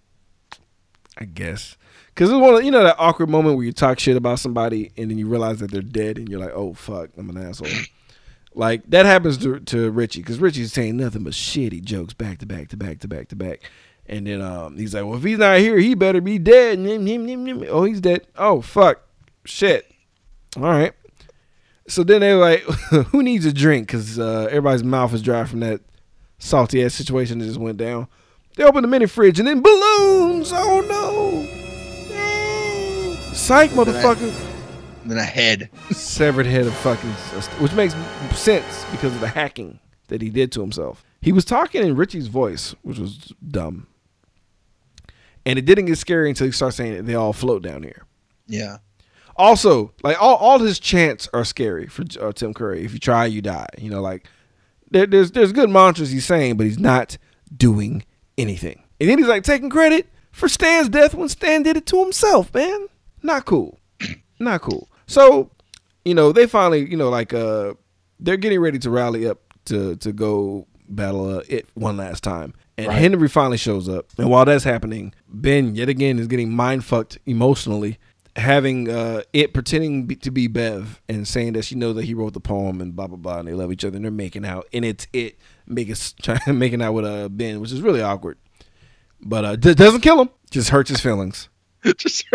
I 1.18 1.26
guess, 1.26 1.78
because 2.08 2.30
it's 2.30 2.40
one 2.40 2.56
of 2.56 2.64
you 2.64 2.72
know 2.72 2.84
that 2.84 2.96
awkward 2.98 3.30
moment 3.30 3.58
where 3.58 3.66
you 3.66 3.74
talk 3.74 4.00
shit 4.00 4.18
about 4.18 4.40
somebody 4.40 4.92
and 4.98 5.10
then 5.10 5.18
you 5.18 5.28
realize 5.28 5.60
that 5.60 5.72
they're 5.72 5.82
dead 5.82 6.18
and 6.18 6.30
you're 6.30 6.40
like, 6.40 6.54
oh 6.54 6.74
fuck, 6.74 7.10
I'm 7.18 7.30
an 7.30 7.38
asshole. 7.38 7.70
Like 8.58 8.90
that 8.92 9.06
happens 9.06 9.38
to 9.40 9.60
to 9.60 9.92
Richie 9.92 10.22
because 10.22 10.40
Richie's 10.40 10.72
saying 10.72 10.96
nothing 10.96 11.26
but 11.26 11.34
shitty 11.34 11.84
jokes 11.84 12.14
back 12.14 12.38
to 12.38 12.46
back 12.46 12.70
to 12.70 12.78
back 12.78 13.00
to 13.00 13.08
back 13.10 13.28
to 13.28 13.36
back, 13.36 13.70
and 14.06 14.26
then 14.26 14.42
um 14.42 14.78
he's 14.78 14.94
like, 14.94 15.04
well 15.04 15.18
if 15.18 15.24
he's 15.26 15.40
not 15.40 15.60
here, 15.60 15.78
he 15.78 15.94
better 15.94 16.22
be 16.22 16.40
dead. 16.40 16.80
Oh 17.70 17.84
he's 17.84 18.00
dead. 18.00 18.26
Oh 18.38 18.62
fuck, 18.62 19.02
shit. 19.44 19.92
All 20.56 20.64
right. 20.64 20.94
So 21.88 22.04
then 22.04 22.22
they're 22.22 22.38
like, 22.38 22.62
who 23.10 23.22
needs 23.22 23.46
a 23.46 23.52
drink? 23.52 23.88
Because 23.88 24.18
uh, 24.18 24.48
everybody's 24.50 24.86
mouth 24.86 25.14
is 25.14 25.22
dry 25.22 25.44
from 25.44 25.60
that 25.60 25.82
salty 26.40 26.84
ass 26.84 26.94
situation 26.94 27.40
that 27.40 27.46
just 27.46 27.60
went 27.60 27.78
down. 27.78 28.08
They 28.56 28.64
open 28.64 28.82
the 28.84 28.88
mini 28.88 29.06
fridge 29.06 29.40
and 29.40 29.48
then 29.48 29.62
balloons. 29.62 30.52
Oh 30.54 30.82
no. 30.88 31.46
Psych, 33.34 33.72
motherfucker 33.72 34.34
And 35.02 35.12
then 35.12 35.18
a 35.18 35.24
head. 35.24 35.70
severed 35.92 36.46
head 36.46 36.66
of 36.66 36.74
fucking, 36.76 37.10
which 37.62 37.74
makes 37.74 37.94
sense 38.34 38.86
because 38.92 39.14
of 39.14 39.20
the 39.20 39.28
hacking 39.28 39.80
that 40.08 40.22
he 40.22 40.30
did 40.30 40.52
to 40.54 40.62
himself. 40.62 41.04
He 41.22 41.32
was 41.34 41.44
talking 41.44 41.84
in 41.84 41.96
Richie's 41.96 42.28
voice, 42.28 42.76
which 42.84 42.98
was 42.98 43.34
dumb, 43.50 43.88
and 45.46 45.60
it 45.60 45.66
didn't 45.66 45.86
get 45.86 45.98
scary 45.98 46.30
until 46.30 46.46
he 46.48 46.52
started 46.52 46.76
saying 46.78 46.94
it. 46.94 47.06
They 47.06 47.16
all 47.16 47.34
float 47.34 47.62
down 47.62 47.84
here. 47.84 48.06
Yeah. 48.48 48.78
Also, 49.36 49.92
like 50.02 50.22
all, 50.22 50.36
all 50.36 50.60
his 50.60 50.80
chants 50.80 51.28
are 51.34 51.44
scary 51.44 51.88
for 51.88 52.06
uh, 52.22 52.32
Tim 52.32 52.54
Curry. 52.54 52.86
If 52.86 52.94
you 52.94 53.00
try, 53.00 53.26
you 53.26 53.42
die. 53.42 53.68
You 53.78 53.90
know, 53.90 54.02
like 54.02 54.28
there, 54.92 55.06
there's 55.08 55.32
there's 55.32 55.52
good 55.52 55.70
mantras 55.70 56.12
he's 56.12 56.26
saying, 56.26 56.56
but 56.58 56.66
he's 56.68 56.80
not 56.80 57.18
doing 57.56 58.06
anything. 58.38 58.84
And 59.00 59.10
then 59.10 59.18
he's 59.18 59.28
like 59.28 59.44
taking 59.44 59.70
credit 59.70 60.08
for 60.32 60.48
Stan's 60.48 60.90
death 60.90 61.14
when 61.14 61.30
Stan 61.30 61.64
did 61.64 61.78
it 61.78 61.86
to 61.88 62.02
himself. 62.02 62.54
Man, 62.54 62.88
not 63.24 63.46
cool, 63.46 63.80
not 64.40 64.62
cool. 64.62 64.90
So, 65.08 65.52
you 66.04 66.14
know, 66.14 66.32
they 66.32 66.48
finally, 66.48 66.90
you 66.90 66.98
know, 66.98 67.10
like 67.10 67.34
uh, 67.34 67.74
they're 68.20 68.38
getting 68.38 68.60
ready 68.60 68.80
to 68.80 68.90
rally 68.90 69.28
up 69.28 69.40
to 69.66 69.96
to 69.98 70.14
go 70.14 70.68
battle 70.88 71.38
uh, 71.38 71.42
it 71.50 71.68
one 71.74 71.98
last 71.98 72.24
time. 72.24 72.54
And 72.78 72.88
Right. 72.88 72.98
Henry 72.98 73.30
finally 73.30 73.58
shows 73.58 73.88
up, 73.88 74.08
and 74.18 74.30
while 74.30 74.44
that's 74.44 74.66
happening, 74.66 75.14
Ben 75.30 75.76
yet 75.76 75.88
again 75.88 76.20
is 76.20 76.28
getting 76.28 76.52
mind 76.52 76.84
fucked 76.84 77.18
emotionally 77.26 77.98
having 78.36 78.90
uh, 78.90 79.22
it 79.34 79.54
pretending 79.54 80.06
be, 80.06 80.16
to 80.18 80.32
be 80.32 80.48
Bev 80.48 81.02
and 81.08 81.28
saying 81.28 81.54
that 81.54 81.64
she 81.64 81.76
knows 81.76 81.96
that 81.96 82.04
he 82.04 82.14
wrote 82.14 82.34
the 82.34 82.40
poem 82.40 82.82
and 82.82 82.96
blah 82.96 83.08
blah 83.08 83.18
blah 83.18 83.40
and 83.40 83.48
they 83.48 83.54
love 83.54 83.72
each 83.72 83.86
other 83.86 83.96
and 83.96 84.04
they're 84.04 84.12
making 84.12 84.46
out 84.46 84.68
and 84.74 84.84
it's 84.84 85.08
it 85.14 85.38
making 85.68 85.96
trying 86.22 86.58
making 86.58 86.82
out 86.82 86.94
with 86.94 87.06
uh, 87.06 87.30
Ben, 87.30 87.60
which 87.60 87.72
is 87.72 87.82
really 87.82 88.02
awkward. 88.02 88.38
But 89.22 89.46
uh, 89.46 89.56
d- 89.56 89.74
doesn't 89.74 90.02
kill 90.02 90.22
him, 90.22 90.30
just 90.52 90.70
hurts 90.70 90.90
his 90.90 91.00
feelings. 91.02 91.50
Just 91.98 92.26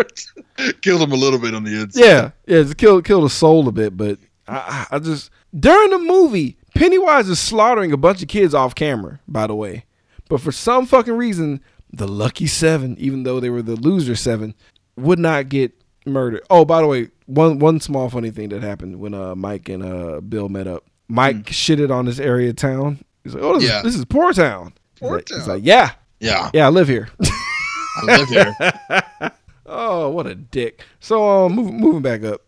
killed 0.81 1.01
him 1.01 1.11
a 1.11 1.15
little 1.15 1.37
bit 1.37 1.53
on 1.53 1.65
the 1.65 1.81
inside. 1.81 1.99
Yeah, 1.99 2.31
yeah, 2.47 2.59
it's 2.59 2.73
kill 2.73 3.01
kill 3.01 3.19
the 3.21 3.29
soul 3.29 3.67
a 3.67 3.71
bit, 3.73 3.97
but 3.97 4.17
I, 4.47 4.87
I 4.91 4.99
just 4.99 5.29
during 5.57 5.89
the 5.89 5.97
movie, 5.97 6.55
Pennywise 6.73 7.27
is 7.27 7.37
slaughtering 7.37 7.91
a 7.91 7.97
bunch 7.97 8.21
of 8.21 8.29
kids 8.29 8.53
off 8.53 8.75
camera. 8.75 9.19
By 9.27 9.47
the 9.47 9.55
way, 9.55 9.83
but 10.29 10.39
for 10.39 10.53
some 10.53 10.85
fucking 10.85 11.17
reason, 11.17 11.59
the 11.91 12.07
lucky 12.07 12.47
seven, 12.47 12.95
even 12.97 13.23
though 13.23 13.41
they 13.41 13.49
were 13.49 13.61
the 13.61 13.75
loser 13.75 14.15
seven, 14.15 14.55
would 14.95 15.19
not 15.19 15.49
get 15.49 15.73
murdered. 16.05 16.43
Oh, 16.49 16.63
by 16.63 16.79
the 16.79 16.87
way, 16.87 17.09
one 17.25 17.59
one 17.59 17.81
small 17.81 18.09
funny 18.09 18.31
thing 18.31 18.49
that 18.49 18.63
happened 18.63 19.01
when 19.01 19.13
uh 19.13 19.35
Mike 19.35 19.67
and 19.67 19.83
uh 19.83 20.21
Bill 20.21 20.47
met 20.47 20.67
up. 20.67 20.85
Mike 21.09 21.47
shitted 21.47 21.91
on 21.91 22.05
this 22.05 22.19
area 22.19 22.51
of 22.51 22.55
town. 22.55 23.03
He's 23.23 23.33
like, 23.35 23.43
"Oh, 23.43 23.59
this, 23.59 23.69
Yeah. 23.69 23.77
is, 23.79 23.83
this 23.83 23.95
is 23.95 24.05
poor 24.05 24.33
town." 24.33 24.73
He's 24.95 24.99
Poor 25.07 25.17
like, 25.17 25.29
he's 25.29 25.47
like, 25.47 25.63
"Yeah, 25.63 25.91
Yeah. 26.19 26.49
yeah, 26.53 26.65
I 26.67 26.69
live 26.69 26.87
here." 26.87 27.09
I 27.97 28.17
live 28.17 28.27
here. 28.29 29.31
Oh, 29.73 30.09
what 30.09 30.27
a 30.27 30.35
dick. 30.35 30.83
So 30.99 31.23
um 31.45 31.53
move, 31.55 31.73
moving 31.73 32.01
back 32.01 32.23
up. 32.23 32.41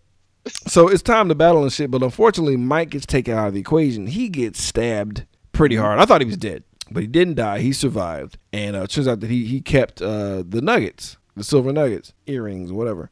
So 0.67 0.89
it's 0.89 1.01
time 1.01 1.29
to 1.29 1.35
battle 1.35 1.63
and 1.63 1.71
shit, 1.71 1.89
but 1.89 2.03
unfortunately 2.03 2.57
Mike 2.57 2.89
gets 2.89 3.05
taken 3.05 3.33
out 3.37 3.47
of 3.47 3.53
the 3.53 3.61
equation. 3.61 4.07
He 4.07 4.27
gets 4.27 4.61
stabbed 4.61 5.25
pretty 5.53 5.77
hard. 5.77 5.99
I 5.99 6.05
thought 6.05 6.19
he 6.19 6.25
was 6.27 6.35
dead, 6.35 6.63
but 6.91 7.01
he 7.01 7.07
didn't 7.07 7.35
die. 7.35 7.59
He 7.59 7.71
survived. 7.71 8.37
And 8.51 8.75
uh, 8.75 8.81
it 8.83 8.89
turns 8.89 9.07
out 9.07 9.21
that 9.21 9.29
he 9.29 9.45
he 9.45 9.61
kept 9.61 10.01
uh, 10.01 10.43
the 10.45 10.59
nuggets, 10.61 11.15
the 11.37 11.45
silver 11.45 11.71
nuggets, 11.71 12.11
earrings, 12.27 12.73
whatever. 12.73 13.09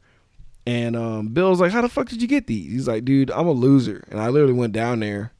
And 0.66 0.94
um, 0.94 1.28
Bill's 1.28 1.60
like, 1.60 1.72
"How 1.72 1.80
the 1.80 1.88
fuck 1.88 2.08
did 2.08 2.20
you 2.20 2.28
get 2.28 2.46
these?" 2.46 2.70
He's 2.70 2.88
like, 2.88 3.06
"Dude, 3.06 3.30
I'm 3.30 3.46
a 3.46 3.52
loser, 3.52 4.04
and 4.10 4.20
I 4.20 4.28
literally 4.28 4.52
went 4.52 4.74
down 4.74 5.00
there 5.00 5.32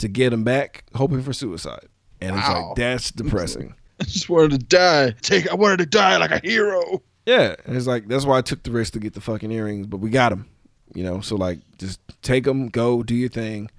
to 0.00 0.08
get 0.08 0.30
them 0.30 0.44
back, 0.44 0.84
hoping 0.94 1.22
for 1.22 1.32
suicide." 1.32 1.88
And 2.20 2.36
it's 2.36 2.48
like 2.48 2.76
that's 2.76 3.10
depressing. 3.10 3.74
I 4.00 4.04
just 4.04 4.28
wanted 4.28 4.52
to 4.52 4.58
die. 4.58 5.14
Take. 5.22 5.50
I 5.50 5.54
wanted 5.54 5.78
to 5.78 5.86
die 5.86 6.16
like 6.16 6.30
a 6.30 6.40
hero. 6.46 7.02
Yeah, 7.26 7.54
and 7.64 7.76
it's 7.76 7.86
like 7.86 8.08
that's 8.08 8.24
why 8.24 8.38
I 8.38 8.42
took 8.42 8.62
the 8.62 8.70
risk 8.70 8.94
to 8.94 8.98
get 8.98 9.14
the 9.14 9.20
fucking 9.20 9.50
earrings, 9.50 9.86
but 9.86 9.98
we 9.98 10.10
got 10.10 10.30
them. 10.30 10.48
You 10.94 11.04
know, 11.04 11.20
so 11.20 11.36
like 11.36 11.60
just 11.78 12.00
take 12.22 12.44
them, 12.44 12.68
go 12.68 13.02
do 13.02 13.14
your 13.14 13.28
thing. 13.28 13.70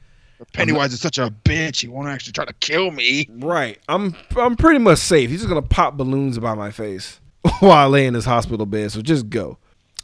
Pennywise 0.53 0.93
is 0.93 1.01
such 1.01 1.17
a 1.17 1.34
bitch. 1.43 1.82
He 1.82 1.88
won't 1.88 2.07
actually 2.07 2.34
try 2.34 2.45
to 2.45 2.53
kill 2.53 2.91
me. 2.91 3.28
Right. 3.30 3.80
I'm 3.88 4.15
I'm 4.36 4.55
pretty 4.55 4.80
much 4.80 4.99
safe. 4.99 5.30
He's 5.30 5.39
just 5.39 5.49
gonna 5.49 5.61
pop 5.61 5.97
balloons 5.97 6.38
about 6.38 6.57
my 6.57 6.72
face 6.72 7.19
while 7.59 7.72
I 7.72 7.86
lay 7.86 8.05
in 8.05 8.13
this 8.13 8.26
hospital 8.26 8.65
bed. 8.65 8.91
So 8.91 9.01
just 9.01 9.30
go. 9.30 9.57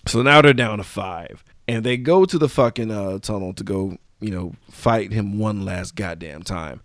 So 0.06 0.22
now 0.22 0.42
they're 0.42 0.54
down 0.54 0.78
to 0.78 0.84
five, 0.84 1.44
and 1.68 1.84
they 1.84 1.98
go 1.98 2.26
to 2.26 2.38
the 2.38 2.48
fucking 2.48 2.92
uh, 2.92 3.20
tunnel 3.20 3.54
to 3.54 3.64
go, 3.64 3.98
you 4.20 4.32
know, 4.32 4.54
fight 4.70 5.12
him 5.12 5.40
one 5.40 5.66
last 5.66 5.96
goddamn 5.96 6.44
time. 6.44 6.82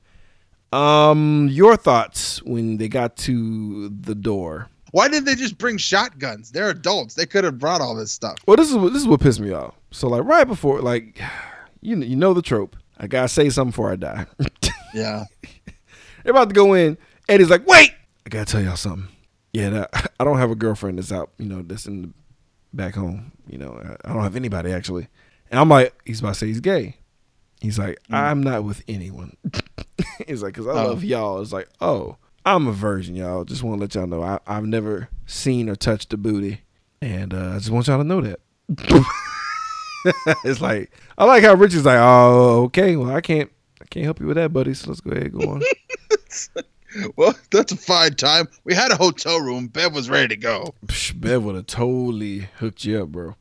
Um, 0.72 1.49
your 1.51 1.76
thoughts 1.76 2.43
when 2.43 2.78
they 2.78 2.89
got 2.89 3.16
to 3.18 3.89
the 3.89 4.14
door? 4.14 4.68
Why 4.93 5.09
didn't 5.09 5.24
they 5.24 5.35
just 5.35 5.59
bring 5.59 5.78
shotguns? 5.78 6.51
They're 6.51 6.70
adults. 6.70 7.14
They 7.14 7.26
could 7.26 7.45
have 7.45 7.59
brought 7.59 7.80
all 7.80 7.95
this 7.95 8.12
stuff. 8.12 8.37
Well, 8.47 8.57
this 8.57 8.70
is 8.70 8.76
what 8.76 8.93
this 8.93 9.03
is 9.03 9.09
what 9.09 9.20
pissed 9.20 9.41
me 9.41 9.53
off. 9.53 9.74
So 9.91 10.09
like 10.09 10.24
right 10.24 10.47
before, 10.47 10.80
like 10.80 11.20
you 11.80 11.97
know, 11.97 12.07
you 12.07 12.16
know 12.16 12.35
the 12.35 12.43
trope. 12.43 12.76
I 12.99 13.07
gotta 13.07 13.28
say 13.28 13.49
something 13.51 13.70
before 13.70 13.93
I 13.93 13.97
die. 13.97 14.26
Yeah. 14.95 15.24
They're 16.22 16.33
about 16.33 16.51
to 16.51 16.55
go 16.55 16.74
in. 16.74 16.99
Eddie's 17.28 17.51
like, 17.51 17.66
wait, 17.66 17.93
I 18.26 18.28
gotta 18.28 18.51
tell 18.51 18.62
y'all 18.62 18.76
something. 18.76 19.09
Yeah, 19.53 19.70
that, 19.70 20.12
I 20.20 20.24
don't 20.24 20.39
have 20.39 20.51
a 20.51 20.55
girlfriend 20.55 20.99
that's 20.99 21.12
out, 21.12 21.30
you 21.39 21.47
know, 21.47 21.62
that's 21.62 21.87
in 21.87 22.03
the 22.03 22.11
back 22.72 22.95
home. 22.95 23.33
You 23.47 23.59
know, 23.59 23.80
I, 23.83 24.11
I 24.11 24.12
don't 24.12 24.22
have 24.22 24.37
anybody 24.37 24.72
actually. 24.72 25.09
And 25.51 25.59
I'm 25.61 25.68
like, 25.68 25.95
he's 26.05 26.20
about 26.20 26.35
to 26.35 26.41
say 26.41 26.47
he's 26.47 26.61
gay. 26.61 26.97
He's 27.63 27.79
like, 27.79 27.99
I'm 28.11 28.43
not 28.43 28.65
with 28.65 28.83
anyone. 28.89 29.37
he's 30.27 30.43
like, 30.43 30.53
cause 30.55 30.67
I 30.67 30.71
Oh. 30.73 30.89
love 30.89 31.05
y'all. 31.05 31.41
It's 31.41 31.53
like, 31.53 31.69
oh, 31.81 32.17
I'm 32.45 32.67
a 32.67 32.73
virgin, 32.73 33.15
y'all. 33.15 33.45
Just 33.45 33.63
want 33.63 33.79
to 33.79 33.81
let 33.83 33.95
y'all 33.95 34.09
know 34.09 34.21
I, 34.21 34.41
I've 34.49 34.67
never 34.67 35.09
seen 35.27 35.69
or 35.69 35.77
touched 35.77 36.13
a 36.13 36.17
booty, 36.17 36.63
and 37.01 37.33
uh, 37.33 37.51
I 37.55 37.59
just 37.59 37.71
want 37.71 37.87
y'all 37.87 37.99
to 37.99 38.05
know 38.05 38.21
that. 38.21 38.41
it's 40.45 40.61
like 40.61 40.91
I 41.17 41.25
like 41.25 41.45
how 41.45 41.55
Richard's 41.55 41.85
like, 41.87 41.99
oh, 42.01 42.65
okay, 42.65 42.97
well, 42.97 43.15
I 43.15 43.21
can't, 43.21 43.49
I 43.81 43.85
can't 43.85 44.05
help 44.05 44.19
you 44.19 44.27
with 44.27 44.37
that, 44.39 44.53
buddy. 44.53 44.75
So 44.75 44.89
let's 44.91 45.01
go 45.01 45.13
ahead, 45.13 45.33
and 45.33 45.41
go 45.41 45.51
on. 45.53 45.63
Well, 47.17 47.35
that's 47.51 47.73
a 47.73 47.77
fine 47.79 48.17
time. 48.17 48.49
We 48.65 48.75
had 48.75 48.93
a 48.93 48.97
hotel 48.97 49.41
room. 49.41 49.69
Bev 49.69 49.95
was 49.95 50.11
ready 50.11 50.29
to 50.29 50.37
go. 50.37 50.75
Psh, 50.89 51.19
Bev 51.19 51.43
would 51.43 51.55
have 51.55 51.67
totally 51.67 52.49
hooked 52.59 52.85
you 52.85 53.03
up, 53.03 53.09
bro. 53.09 53.35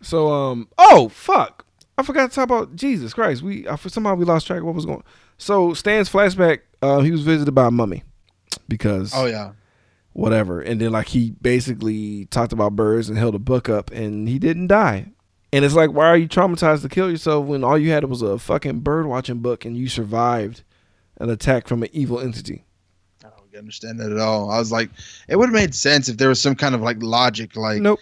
So, 0.00 0.32
um, 0.32 0.68
oh 0.78 1.08
fuck, 1.08 1.61
I 1.98 2.02
forgot 2.02 2.30
to 2.30 2.34
talk 2.34 2.44
about 2.44 2.74
Jesus 2.74 3.12
Christ. 3.12 3.42
We 3.42 3.68
I, 3.68 3.76
for 3.76 3.88
somehow 3.88 4.14
we 4.14 4.24
lost 4.24 4.46
track 4.46 4.60
of 4.60 4.64
what 4.64 4.74
was 4.74 4.86
going. 4.86 5.02
So 5.38 5.74
Stan's 5.74 6.08
flashback, 6.10 6.60
uh, 6.80 7.00
he 7.00 7.10
was 7.10 7.20
visited 7.22 7.52
by 7.54 7.66
a 7.66 7.70
mummy 7.70 8.02
because 8.68 9.12
Oh 9.14 9.26
yeah. 9.26 9.52
whatever, 10.12 10.60
and 10.60 10.80
then 10.80 10.92
like 10.92 11.08
he 11.08 11.32
basically 11.42 12.26
talked 12.26 12.52
about 12.52 12.76
birds 12.76 13.08
and 13.08 13.18
held 13.18 13.34
a 13.34 13.38
book 13.38 13.68
up, 13.68 13.90
and 13.90 14.28
he 14.28 14.38
didn't 14.38 14.68
die. 14.68 15.12
And 15.54 15.66
it's 15.66 15.74
like, 15.74 15.90
why 15.92 16.06
are 16.06 16.16
you 16.16 16.26
traumatized 16.28 16.80
to 16.80 16.88
kill 16.88 17.10
yourself 17.10 17.44
when 17.44 17.62
all 17.62 17.76
you 17.76 17.90
had 17.90 18.04
was 18.04 18.22
a 18.22 18.38
fucking 18.38 18.80
bird 18.80 19.04
watching 19.04 19.40
book 19.40 19.66
and 19.66 19.76
you 19.76 19.86
survived 19.86 20.62
an 21.18 21.28
attack 21.28 21.68
from 21.68 21.82
an 21.82 21.90
evil 21.92 22.18
entity? 22.18 22.64
I 23.22 23.28
don't 23.28 23.58
understand 23.58 24.00
that 24.00 24.10
at 24.10 24.18
all. 24.18 24.50
I 24.50 24.58
was 24.58 24.72
like, 24.72 24.88
it 25.28 25.36
would 25.36 25.50
have 25.50 25.54
made 25.54 25.74
sense 25.74 26.08
if 26.08 26.16
there 26.16 26.30
was 26.30 26.40
some 26.40 26.54
kind 26.54 26.74
of 26.74 26.80
like 26.80 27.02
logic, 27.02 27.54
like 27.54 27.82
Nope. 27.82 28.00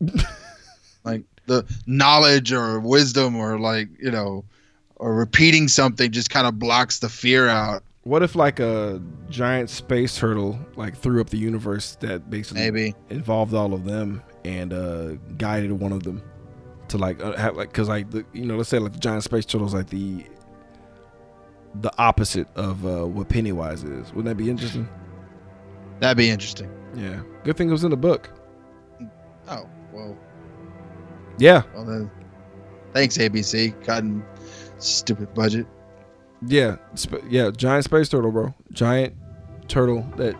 like 1.04 1.24
the 1.46 1.64
knowledge 1.86 2.52
or 2.52 2.80
wisdom 2.80 3.36
or 3.36 3.58
like 3.58 3.88
you 4.00 4.10
know, 4.10 4.44
or 4.96 5.14
repeating 5.14 5.68
something 5.68 6.10
just 6.10 6.30
kind 6.30 6.46
of 6.46 6.58
blocks 6.58 6.98
the 7.00 7.08
fear 7.08 7.48
out. 7.48 7.82
What 8.02 8.22
if 8.22 8.34
like 8.36 8.60
a 8.60 9.00
giant 9.30 9.70
space 9.70 10.16
turtle 10.18 10.58
like 10.76 10.96
threw 10.96 11.20
up 11.20 11.30
the 11.30 11.38
universe 11.38 11.96
that 12.00 12.28
basically 12.28 12.62
Maybe. 12.62 12.94
involved 13.08 13.54
all 13.54 13.72
of 13.72 13.84
them 13.84 14.22
and 14.44 14.72
uh 14.74 15.14
guided 15.38 15.72
one 15.72 15.90
of 15.92 16.02
them 16.02 16.22
to 16.88 16.98
like 16.98 17.22
uh, 17.22 17.34
have 17.36 17.56
like 17.56 17.68
because 17.70 17.88
like 17.88 18.10
the 18.10 18.24
you 18.34 18.44
know 18.44 18.56
let's 18.56 18.68
say 18.68 18.78
like 18.78 18.92
the 18.92 18.98
giant 18.98 19.24
space 19.24 19.46
turtle 19.46 19.66
is 19.66 19.72
like 19.72 19.88
the 19.88 20.24
the 21.80 21.90
opposite 21.98 22.46
of 22.56 22.84
uh 22.84 23.06
what 23.06 23.28
Pennywise 23.28 23.84
is. 23.84 24.08
Wouldn't 24.12 24.26
that 24.26 24.36
be 24.36 24.50
interesting? 24.50 24.86
That'd 26.00 26.18
be 26.18 26.28
interesting. 26.28 26.70
Yeah. 26.94 27.22
Good 27.42 27.56
thing 27.56 27.68
it 27.68 27.72
was 27.72 27.84
in 27.84 27.90
the 27.90 27.96
book. 27.96 28.30
Oh 29.48 29.66
well. 29.92 30.16
Yeah. 31.38 31.62
Well 31.74 31.84
then, 31.84 32.10
thanks 32.92 33.18
ABC. 33.18 33.74
Cutting 33.84 34.24
stupid 34.78 35.32
budget. 35.34 35.66
Yeah. 36.46 36.76
Sp- 36.94 37.24
yeah. 37.28 37.50
Giant 37.50 37.84
space 37.84 38.08
turtle, 38.08 38.30
bro. 38.30 38.54
Giant 38.72 39.14
turtle 39.68 40.06
that 40.16 40.36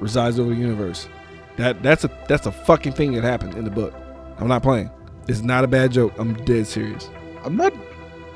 resides 0.00 0.38
over 0.38 0.50
the 0.50 0.56
universe. 0.60 1.08
That 1.56 1.82
that's 1.82 2.04
a 2.04 2.10
that's 2.28 2.46
a 2.46 2.52
fucking 2.52 2.92
thing 2.92 3.12
that 3.12 3.22
happened 3.22 3.54
in 3.54 3.64
the 3.64 3.70
book. 3.70 3.94
I'm 4.38 4.48
not 4.48 4.62
playing. 4.62 4.90
It's 5.28 5.40
not 5.40 5.64
a 5.64 5.68
bad 5.68 5.92
joke. 5.92 6.12
I'm 6.18 6.34
dead 6.44 6.66
serious. 6.66 7.08
I'm 7.44 7.56
not. 7.56 7.72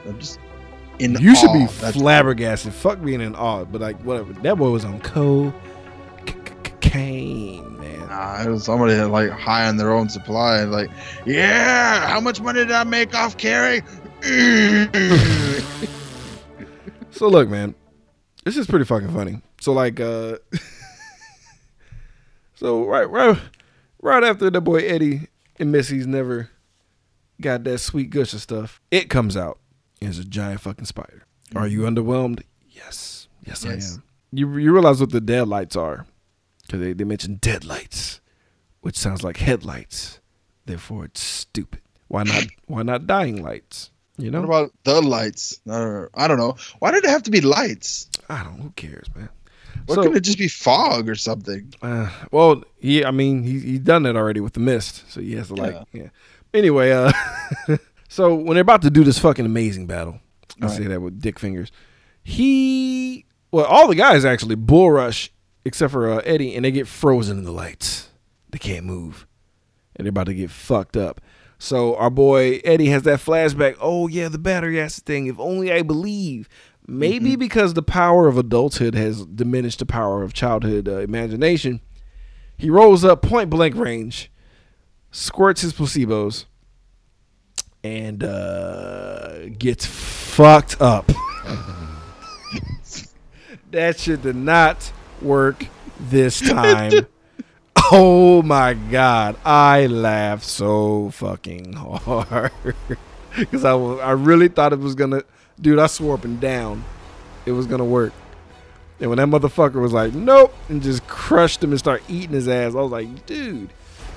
I'm 0.06 0.18
just 0.18 0.38
in. 1.00 1.16
You 1.20 1.34
should 1.34 1.52
be. 1.52 1.66
Flabbergasted. 1.66 2.72
Fuck 2.72 3.02
being 3.02 3.20
in 3.20 3.34
awe, 3.34 3.64
but 3.64 3.80
like 3.80 4.00
whatever. 4.02 4.32
That 4.34 4.56
boy 4.56 4.70
was 4.70 4.84
on 4.84 5.00
cocaine, 5.00 5.52
man. 7.64 7.67
Nah, 8.08 8.42
it 8.42 8.48
was 8.48 8.64
somebody 8.64 8.94
that 8.94 9.08
like 9.08 9.30
high 9.30 9.68
on 9.68 9.76
their 9.76 9.92
own 9.92 10.08
supply. 10.08 10.64
Like, 10.64 10.90
yeah, 11.26 12.08
how 12.08 12.20
much 12.20 12.40
money 12.40 12.60
did 12.60 12.72
I 12.72 12.84
make 12.84 13.14
off 13.14 13.36
Carrie? 13.36 13.82
So 17.10 17.26
look, 17.28 17.48
man, 17.48 17.74
this 18.44 18.56
is 18.56 18.68
pretty 18.68 18.84
fucking 18.84 19.12
funny. 19.12 19.40
So 19.60 19.72
like, 19.72 19.98
uh, 19.98 20.36
so 22.54 22.86
right, 22.86 23.10
right, 23.10 23.36
right 24.00 24.22
after 24.22 24.50
the 24.50 24.60
boy 24.60 24.86
Eddie 24.86 25.26
and 25.58 25.72
Missy's 25.72 26.06
never 26.06 26.48
got 27.40 27.64
that 27.64 27.78
sweet 27.78 28.10
gush 28.10 28.34
of 28.34 28.40
stuff, 28.40 28.80
it 28.92 29.10
comes 29.10 29.36
out. 29.36 29.58
It's 30.00 30.18
a 30.18 30.24
giant 30.24 30.60
fucking 30.60 30.84
spider. 30.84 31.24
Are 31.56 31.66
you 31.66 31.80
underwhelmed? 31.80 32.42
Yes, 32.70 33.26
yes, 33.44 33.64
Yes. 33.64 33.92
I 33.92 33.94
am. 33.96 34.02
You 34.30 34.56
you 34.58 34.72
realize 34.72 35.00
what 35.00 35.10
the 35.10 35.20
deadlights 35.20 35.74
are? 35.74 36.06
Because 36.68 36.80
they 36.80 36.92
they 36.92 37.04
mention 37.04 37.36
deadlights, 37.36 38.20
which 38.82 38.96
sounds 38.96 39.24
like 39.24 39.38
headlights. 39.38 40.20
Therefore, 40.66 41.06
it's 41.06 41.20
stupid. 41.22 41.80
Why 42.08 42.22
not? 42.22 42.44
why 42.66 42.82
not 42.84 43.06
dying 43.08 43.42
lights? 43.42 43.90
You 44.18 44.30
know? 44.30 44.40
what 44.42 44.46
about 44.46 44.72
the 44.84 45.00
lights? 45.00 45.60
Uh, 45.68 46.06
I 46.14 46.28
don't 46.28 46.38
know. 46.38 46.56
Why 46.80 46.90
did 46.90 47.04
it 47.04 47.10
have 47.10 47.22
to 47.24 47.30
be 47.30 47.40
lights? 47.40 48.08
I 48.28 48.44
don't. 48.44 48.60
Who 48.60 48.70
cares, 48.70 49.06
man? 49.16 49.28
What 49.86 49.94
So- 49.94 50.02
couldn't 50.02 50.16
it 50.18 50.24
just 50.24 50.38
be 50.38 50.48
fog 50.48 51.08
or 51.08 51.14
something? 51.14 51.72
Uh, 51.80 52.10
well, 52.32 52.62
he, 52.78 53.04
I 53.04 53.10
mean, 53.12 53.42
he 53.44 53.60
he's 53.60 53.78
done 53.80 54.02
that 54.02 54.16
already 54.16 54.40
with 54.40 54.52
the 54.54 54.60
mist, 54.60 55.04
so 55.10 55.20
he 55.22 55.34
has 55.36 55.48
to 55.48 55.54
like, 55.54 55.74
Yeah. 55.92 56.02
yeah. 56.02 56.08
Anyway, 56.52 56.90
uh, 56.90 57.12
so 58.08 58.34
when 58.34 58.54
they're 58.54 58.62
about 58.62 58.82
to 58.82 58.90
do 58.90 59.04
this 59.04 59.18
fucking 59.18 59.46
amazing 59.46 59.86
battle, 59.86 60.18
I 60.60 60.66
Right. 60.66 60.76
say 60.76 60.84
that 60.88 61.00
with 61.00 61.20
dick 61.20 61.38
fingers. 61.38 61.70
He, 62.24 63.24
well, 63.52 63.64
all 63.66 63.88
the 63.88 63.94
guys 63.94 64.24
actually 64.24 64.56
bull 64.56 64.90
rush 64.90 65.30
except 65.64 65.92
for 65.92 66.10
uh, 66.10 66.22
Eddie, 66.24 66.54
and 66.54 66.64
they 66.64 66.70
get 66.70 66.88
frozen 66.88 67.38
in 67.38 67.44
the 67.44 67.52
lights. 67.52 68.08
They 68.50 68.58
can't 68.58 68.86
move, 68.86 69.26
and 69.96 70.06
they're 70.06 70.10
about 70.10 70.26
to 70.26 70.34
get 70.34 70.50
fucked 70.50 70.96
up. 70.96 71.20
So 71.58 71.96
our 71.96 72.10
boy 72.10 72.60
Eddie 72.64 72.86
has 72.86 73.02
that 73.02 73.20
flashback. 73.20 73.76
Oh 73.80 74.06
yeah, 74.06 74.28
the 74.28 74.38
battery 74.38 74.80
acid 74.80 75.04
thing. 75.04 75.26
If 75.26 75.38
only 75.38 75.72
I 75.72 75.82
believe. 75.82 76.48
Maybe 76.90 77.36
because 77.36 77.74
the 77.74 77.82
power 77.82 78.28
of 78.28 78.38
adulthood 78.38 78.94
has 78.94 79.26
diminished 79.26 79.80
the 79.80 79.84
power 79.84 80.22
of 80.22 80.32
childhood 80.32 80.88
uh, 80.88 81.00
imagination. 81.00 81.82
He 82.56 82.70
rolls 82.70 83.04
up 83.04 83.20
point 83.20 83.50
blank 83.50 83.74
range, 83.74 84.32
squirts 85.10 85.60
his 85.60 85.74
placebos, 85.74 86.46
and 87.84 88.24
uh, 88.24 89.50
gets 89.50 89.84
fucked 89.84 90.80
up. 90.80 91.12
that 93.70 93.98
shit 93.98 94.22
did 94.22 94.36
not 94.36 94.90
work 95.22 95.66
this 95.98 96.40
time. 96.48 97.06
oh 97.92 98.42
my 98.42 98.74
god, 98.74 99.36
I 99.44 99.86
laughed 99.86 100.44
so 100.44 101.10
fucking 101.10 101.72
hard 101.74 102.52
because 103.38 103.64
I 103.64 103.72
I 103.72 104.12
really 104.12 104.48
thought 104.48 104.72
it 104.72 104.78
was 104.78 104.94
gonna, 104.94 105.22
dude. 105.60 105.78
I 105.78 105.86
swore 105.86 106.14
up 106.14 106.24
and 106.24 106.40
down 106.40 106.84
it 107.46 107.52
was 107.52 107.66
gonna 107.66 107.84
work. 107.84 108.12
And 109.00 109.10
when 109.10 109.18
that 109.18 109.28
motherfucker 109.28 109.80
was 109.80 109.92
like, 109.92 110.12
nope, 110.12 110.52
and 110.68 110.82
just 110.82 111.06
crushed 111.06 111.62
him 111.62 111.70
and 111.70 111.78
started 111.78 112.04
eating 112.08 112.32
his 112.32 112.48
ass, 112.48 112.74
I 112.74 112.80
was 112.80 112.90
like, 112.90 113.26
dude. 113.26 113.70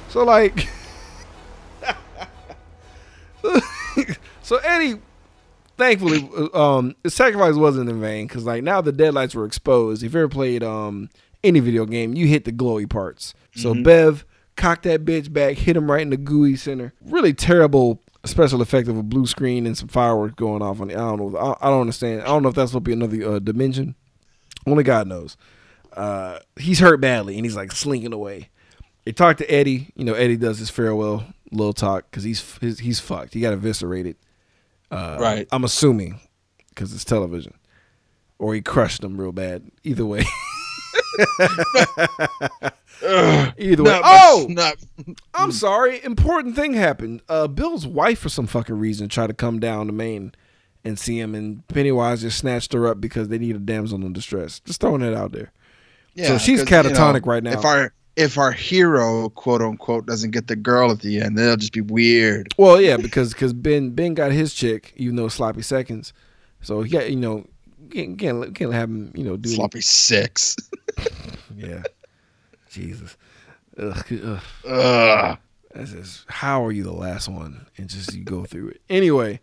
So 0.09 0.23
like, 0.23 0.67
so 4.41 4.57
Eddie, 4.57 4.99
thankfully, 5.77 6.29
um, 6.53 6.95
his 7.03 7.13
sacrifice 7.13 7.55
wasn't 7.55 7.89
in 7.89 7.99
vain 7.99 8.27
because 8.27 8.45
like 8.45 8.63
now 8.63 8.81
the 8.81 8.91
deadlights 8.91 9.35
were 9.35 9.45
exposed. 9.45 10.03
If 10.03 10.13
you 10.13 10.19
ever 10.19 10.29
played 10.29 10.63
um 10.63 11.09
any 11.43 11.59
video 11.59 11.85
game, 11.85 12.13
you 12.13 12.27
hit 12.27 12.45
the 12.45 12.51
glowy 12.51 12.89
parts. 12.89 13.33
So 13.55 13.73
Bev 13.73 14.25
cocked 14.55 14.83
that 14.83 15.03
bitch 15.03 15.31
back, 15.33 15.57
hit 15.57 15.75
him 15.75 15.89
right 15.89 16.01
in 16.01 16.09
the 16.09 16.17
gooey 16.17 16.55
center. 16.55 16.93
Really 17.01 17.33
terrible 17.33 18.01
special 18.23 18.61
effect 18.61 18.87
of 18.87 18.97
a 18.97 19.03
blue 19.03 19.25
screen 19.25 19.65
and 19.65 19.77
some 19.77 19.87
fireworks 19.87 20.35
going 20.35 20.61
off 20.61 20.79
on 20.79 20.87
the. 20.87 20.95
I 20.95 20.99
don't 20.99 21.33
know. 21.33 21.37
I, 21.37 21.67
I 21.67 21.69
don't 21.69 21.81
understand. 21.81 22.21
I 22.21 22.25
don't 22.25 22.43
know 22.43 22.49
if 22.49 22.55
that's 22.55 22.71
supposed 22.71 22.85
to 22.85 22.89
be 22.89 22.93
another 22.93 23.35
uh, 23.35 23.39
dimension. 23.39 23.95
Only 24.65 24.83
God 24.83 25.07
knows. 25.07 25.37
Uh, 25.93 26.39
he's 26.57 26.79
hurt 26.79 27.01
badly 27.01 27.35
and 27.35 27.45
he's 27.45 27.55
like 27.55 27.71
slinking 27.71 28.13
away. 28.13 28.49
They 29.05 29.11
talk 29.11 29.37
to 29.37 29.51
Eddie. 29.51 29.91
You 29.95 30.05
know, 30.05 30.13
Eddie 30.13 30.37
does 30.37 30.59
his 30.59 30.69
farewell 30.69 31.25
little 31.51 31.73
talk 31.73 32.05
because 32.09 32.23
he's 32.23 32.57
he's, 32.59 32.79
he's 32.79 32.99
fucked. 32.99 33.33
He 33.33 33.41
got 33.41 33.53
eviscerated. 33.53 34.15
Uh, 34.91 35.17
Right. 35.19 35.47
I'm 35.51 35.63
assuming 35.63 36.19
because 36.69 36.93
it's 36.93 37.05
television, 37.05 37.53
or 38.39 38.53
he 38.53 38.61
crushed 38.61 39.01
them 39.01 39.19
real 39.19 39.31
bad. 39.31 39.63
Either 39.83 40.05
way. 40.05 40.25
Either 43.03 43.83
way. 43.83 44.01
Oh, 44.03 44.45
not, 44.49 44.75
I'm 45.33 45.51
sorry. 45.51 46.03
Important 46.03 46.55
thing 46.55 46.73
happened. 46.73 47.21
Uh, 47.29 47.47
Bill's 47.47 47.87
wife, 47.87 48.19
for 48.19 48.29
some 48.29 48.47
fucking 48.47 48.77
reason, 48.77 49.09
tried 49.09 49.27
to 49.27 49.33
come 49.33 49.59
down 49.59 49.87
to 49.87 49.93
Maine 49.93 50.33
and 50.83 50.97
see 50.99 51.19
him, 51.19 51.35
and 51.35 51.67
Pennywise 51.67 52.21
just 52.21 52.37
snatched 52.39 52.73
her 52.73 52.87
up 52.87 52.99
because 53.01 53.27
they 53.29 53.37
need 53.37 53.55
a 53.55 53.59
damsel 53.59 54.03
in 54.03 54.13
distress. 54.13 54.59
Just 54.59 54.81
throwing 54.81 55.01
it 55.01 55.13
out 55.13 55.31
there. 55.31 55.51
yeah, 56.15 56.37
she's 56.37 56.63
'cause, 56.63 56.69
you 56.71 56.75
catatonic 56.91 57.25
right 57.25 57.43
now. 57.43 57.53
If 57.59 57.65
our 57.65 57.93
if 58.15 58.37
our 58.37 58.51
hero 58.51 59.29
quote 59.29 59.61
unquote 59.61 60.05
doesn't 60.05 60.31
get 60.31 60.47
the 60.47 60.55
girl 60.55 60.91
at 60.91 60.99
the 60.99 61.21
end, 61.21 61.37
then 61.37 61.45
it'll 61.45 61.57
just 61.57 61.73
be 61.73 61.81
weird. 61.81 62.53
Well, 62.57 62.81
yeah, 62.81 62.97
because 62.97 63.33
because 63.33 63.53
Ben 63.53 63.91
Ben 63.91 64.13
got 64.13 64.31
his 64.31 64.53
chick, 64.53 64.93
even 64.95 65.15
though 65.15 65.27
sloppy 65.27 65.61
seconds. 65.61 66.13
So 66.61 66.83
yeah, 66.83 67.03
you 67.03 67.15
know, 67.15 67.45
can't 67.91 68.17
can't, 68.17 68.55
can't 68.55 68.73
have 68.73 68.89
him, 68.89 69.11
you 69.15 69.23
know, 69.23 69.37
do 69.37 69.49
Sloppy 69.49 69.81
six. 69.81 70.55
Yeah, 71.55 71.83
Jesus. 72.69 73.17
Ugh, 73.77 74.05
ugh. 74.23 74.41
Ugh. 74.67 75.37
That's 75.73 75.91
just, 75.91 76.25
how 76.27 76.65
are 76.65 76.71
you 76.71 76.83
the 76.83 76.93
last 76.93 77.29
one? 77.29 77.65
And 77.77 77.89
just 77.89 78.13
you 78.13 78.23
go 78.23 78.45
through 78.45 78.69
it. 78.69 78.81
Anyway. 78.89 79.39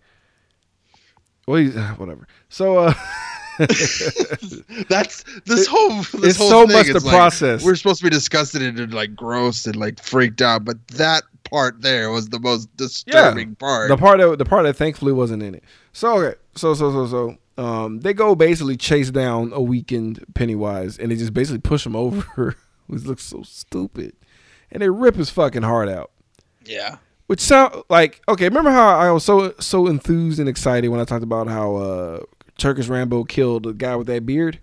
Well, 1.47 1.65
whatever. 1.97 2.27
So, 2.49 2.78
uh, 2.78 2.95
That's 4.89 5.24
this 5.47 5.66
whole 5.66 5.90
this 5.90 6.14
it's 6.14 6.39
whole 6.39 6.48
so 6.48 6.66
thing 6.66 6.76
much 6.76 6.86
the 6.86 7.01
like, 7.05 7.14
process. 7.14 7.64
We're 7.64 7.74
supposed 7.74 7.98
to 7.98 8.05
be 8.05 8.10
disgusted 8.10 8.62
and 8.62 8.94
like 8.94 9.16
gross 9.16 9.66
and 9.66 9.76
like 9.76 10.01
freaked 10.02 10.40
out, 10.43 10.64
but 10.64 10.76
that 10.89 11.24
part 11.44 11.80
there 11.82 12.10
was 12.10 12.28
the 12.28 12.39
most 12.39 12.74
disturbing 12.76 13.55
part. 13.56 13.89
the 13.89 13.97
part 13.97 14.20
that 14.20 14.39
the 14.39 14.44
part 14.44 14.64
that 14.64 14.74
thankfully 14.74 15.12
wasn't 15.12 15.43
in 15.43 15.55
it. 15.55 15.64
So 15.93 16.18
okay, 16.18 16.39
so 16.55 16.74
so 16.74 16.93
so 16.93 17.06
so 17.06 17.39
Um, 17.62 18.01
they 18.01 18.14
go 18.14 18.36
basically 18.36 18.76
chase 18.76 19.10
down 19.10 19.52
a 19.52 19.60
weakened 19.60 20.24
Pennywise, 20.35 20.97
and 20.97 21.10
they 21.10 21.16
just 21.16 21.35
basically 21.35 21.59
push 21.60 21.85
him 21.85 21.97
over, 22.05 22.56
which 22.86 23.05
looks 23.05 23.24
so 23.24 23.43
stupid, 23.43 24.14
and 24.70 24.80
they 24.80 24.89
rip 24.89 25.16
his 25.16 25.30
fucking 25.30 25.62
heart 25.62 25.89
out. 25.89 26.12
Yeah. 26.64 26.98
Which 27.26 27.40
sound 27.40 27.82
like 27.90 28.22
okay. 28.28 28.44
Remember 28.44 28.70
how 28.70 28.97
I 28.97 29.10
was 29.10 29.24
so 29.24 29.52
so 29.59 29.86
enthused 29.86 30.39
and 30.39 30.48
excited 30.48 30.89
when 30.89 31.01
I 31.01 31.05
talked 31.05 31.24
about 31.24 31.47
how 31.48 31.76
uh, 31.76 32.20
Turkish 32.59 32.89
Rambo 32.89 33.24
killed 33.24 33.62
the 33.62 33.72
guy 33.72 33.97
with 33.97 34.06
that 34.09 34.26
beard? 34.26 34.59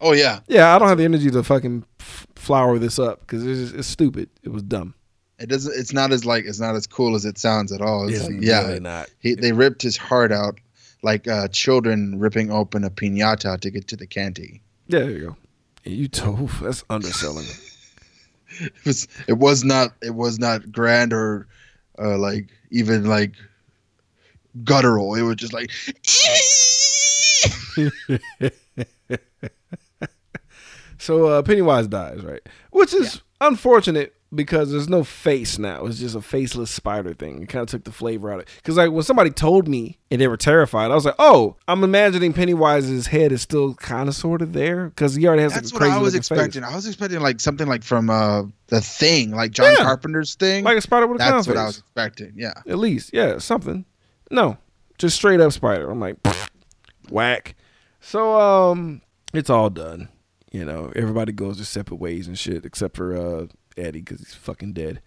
Oh 0.00 0.12
yeah. 0.12 0.40
Yeah, 0.46 0.74
I 0.74 0.78
don't 0.78 0.88
have 0.88 0.98
the 0.98 1.04
energy 1.04 1.30
to 1.30 1.42
fucking 1.42 1.84
f- 2.00 2.26
flower 2.36 2.78
this 2.78 2.98
up 2.98 3.20
because 3.20 3.44
it's, 3.46 3.72
it's 3.72 3.88
stupid. 3.88 4.28
It 4.42 4.50
was 4.50 4.62
dumb. 4.62 4.94
It 5.38 5.48
doesn't. 5.48 5.72
It's 5.78 5.92
not 5.92 6.12
as 6.12 6.24
like. 6.24 6.44
It's 6.44 6.60
not 6.60 6.74
as 6.74 6.86
cool 6.86 7.14
as 7.14 7.24
it 7.24 7.38
sounds 7.38 7.72
at 7.72 7.80
all. 7.80 8.08
It's, 8.08 8.26
It's 8.26 8.44
yeah. 8.44 8.66
really 8.66 8.80
not. 8.80 9.08
He, 9.20 9.34
they 9.34 9.52
ripped 9.52 9.82
his 9.82 9.96
heart 9.96 10.32
out 10.32 10.58
like 11.02 11.28
uh, 11.28 11.46
children 11.48 12.18
ripping 12.18 12.50
open 12.50 12.82
a 12.84 12.90
pinata 12.90 13.58
to 13.60 13.70
get 13.70 13.86
to 13.88 13.96
the 13.96 14.06
candy. 14.06 14.60
Yeah, 14.88 15.00
there 15.00 15.10
you 15.10 15.20
go. 15.28 15.36
And 15.84 15.94
you 15.94 16.08
told 16.08 16.48
that's 16.60 16.84
underselling. 16.90 17.46
It 18.60 18.72
was. 18.86 19.06
It 19.28 19.34
was 19.34 19.62
not. 19.62 19.92
It 20.02 20.14
was 20.14 20.38
not 20.38 20.72
grand 20.72 21.12
or 21.12 21.46
uh, 21.98 22.16
like 22.16 22.48
even 22.70 23.04
like 23.04 23.32
guttural. 24.64 25.14
It 25.14 25.22
was 25.22 25.36
just 25.36 25.52
like. 25.52 25.70
So 31.00 31.26
uh, 31.26 31.42
Pennywise 31.42 31.86
dies, 31.86 32.24
right? 32.24 32.40
Which 32.72 32.92
is 32.92 33.22
unfortunate 33.40 34.14
because 34.34 34.72
there's 34.72 34.88
no 34.88 35.04
face 35.04 35.56
now. 35.56 35.86
It's 35.86 36.00
just 36.00 36.16
a 36.16 36.20
faceless 36.20 36.72
spider 36.72 37.14
thing. 37.14 37.40
It 37.44 37.48
kind 37.48 37.62
of 37.62 37.68
took 37.68 37.84
the 37.84 37.92
flavor 37.92 38.32
out 38.32 38.40
of 38.40 38.40
it. 38.42 38.48
Because 38.56 38.76
like 38.76 38.90
when 38.90 39.04
somebody 39.04 39.30
told 39.30 39.68
me 39.68 40.00
and 40.10 40.20
they 40.20 40.26
were 40.26 40.36
terrified, 40.36 40.90
I 40.90 40.96
was 40.96 41.04
like, 41.04 41.14
oh, 41.20 41.54
I'm 41.68 41.84
imagining 41.84 42.32
Pennywise's 42.34 43.06
head 43.06 43.30
is 43.30 43.40
still 43.42 43.74
kind 43.74 44.08
of 44.08 44.16
sort 44.16 44.42
of 44.42 44.52
there 44.54 44.88
because 44.88 45.14
he 45.14 45.24
already 45.28 45.42
has 45.42 45.54
That's 45.54 45.72
like 45.72 45.82
what 45.82 45.90
I 45.90 45.98
was 45.98 46.14
looking 46.14 46.22
face. 46.22 46.30
expecting. 46.32 46.64
I 46.64 46.74
was 46.74 46.84
expecting 46.86 47.20
like 47.20 47.38
something 47.40 47.68
like 47.68 47.84
from 47.84 48.10
uh, 48.10 48.42
the 48.66 48.80
Thing, 48.80 49.30
like 49.30 49.52
John 49.52 49.70
Yeah. 49.78 49.84
Carpenter's 49.84 50.34
Thing. 50.34 50.64
like 50.64 50.78
a 50.78 50.80
spider 50.80 51.06
with 51.06 51.20
a 51.20 51.24
clown 51.24 51.34
That's 51.36 51.46
what 51.46 51.54
face. 51.54 51.62
I 51.62 51.66
was 51.66 51.78
expecting. 51.78 52.32
Yeah. 52.34 52.54
At 52.66 52.78
least, 52.78 53.10
yeah, 53.14 53.38
something. 53.38 53.84
No, 54.32 54.58
just 54.98 55.14
straight 55.14 55.40
up 55.40 55.52
spider. 55.52 55.88
I'm 55.88 56.00
like, 56.00 56.16
whack. 57.10 57.54
So 58.00 58.40
um, 58.40 59.02
it's 59.32 59.50
all 59.50 59.70
done. 59.70 60.08
You 60.50 60.64
know, 60.64 60.92
everybody 60.96 61.32
goes 61.32 61.56
their 61.56 61.66
separate 61.66 61.98
ways 61.98 62.26
and 62.26 62.38
shit, 62.38 62.64
except 62.64 62.96
for 62.96 63.16
uh 63.16 63.46
Eddie 63.76 64.00
because 64.00 64.20
he's 64.20 64.34
fucking 64.34 64.72
dead. 64.72 65.00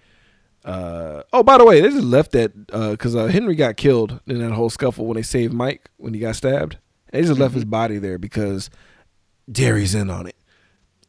Uh 0.63 1.23
oh, 1.33 1.41
by 1.41 1.57
the 1.57 1.65
way, 1.65 1.81
they 1.81 1.89
just 1.89 2.03
left 2.03 2.31
that 2.33 2.51
uh 2.71 2.91
because 2.91 3.15
uh, 3.15 3.25
Henry 3.27 3.55
got 3.55 3.77
killed 3.77 4.19
in 4.27 4.39
that 4.39 4.51
whole 4.51 4.69
scuffle 4.69 5.05
when 5.05 5.15
they 5.15 5.23
saved 5.23 5.53
Mike 5.53 5.89
when 5.97 6.13
he 6.13 6.19
got 6.19 6.35
stabbed. 6.35 6.77
They 7.11 7.21
just 7.21 7.39
left 7.39 7.55
his 7.55 7.65
body 7.65 7.97
there 7.97 8.17
because 8.17 8.69
Derry's 9.51 9.95
in 9.95 10.09
on 10.09 10.27
it. 10.27 10.35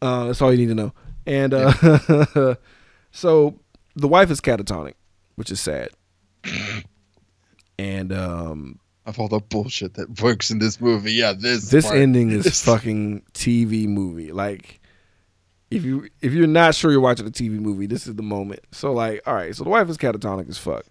Uh, 0.01 0.27
that's 0.27 0.43
all 0.43 0.51
you 0.51 0.59
need 0.59 0.69
to 0.69 0.74
know. 0.74 0.93
And 1.27 1.55
uh, 1.55 2.56
so 3.12 3.60
the 3.94 4.09
wife 4.09 4.31
is 4.31 4.40
catatonic, 4.40 4.94
which 5.36 5.52
is 5.52 5.60
sad. 5.60 5.90
and 7.78 8.12
um, 8.12 8.81
Of 9.04 9.18
all 9.18 9.26
the 9.28 9.40
bullshit 9.40 9.94
that 9.94 10.20
works 10.22 10.50
in 10.52 10.58
this 10.60 10.80
movie, 10.80 11.12
yeah, 11.12 11.32
this 11.32 11.70
this 11.70 11.86
part- 11.86 11.98
ending 11.98 12.30
is 12.30 12.44
this- 12.44 12.64
fucking 12.64 13.22
TV 13.34 13.88
movie. 13.88 14.30
Like, 14.32 14.80
if 15.72 15.84
you 15.84 16.08
if 16.20 16.32
you're 16.32 16.46
not 16.46 16.74
sure 16.76 16.92
you're 16.92 17.00
watching 17.00 17.26
a 17.26 17.30
TV 17.30 17.58
movie, 17.58 17.86
this 17.86 18.06
is 18.06 18.14
the 18.14 18.22
moment. 18.22 18.60
So 18.70 18.92
like, 18.92 19.20
all 19.26 19.34
right, 19.34 19.54
so 19.56 19.64
the 19.64 19.70
wife 19.70 19.88
is 19.88 19.96
catatonic 19.98 20.48
as 20.48 20.58
fuck. 20.58 20.84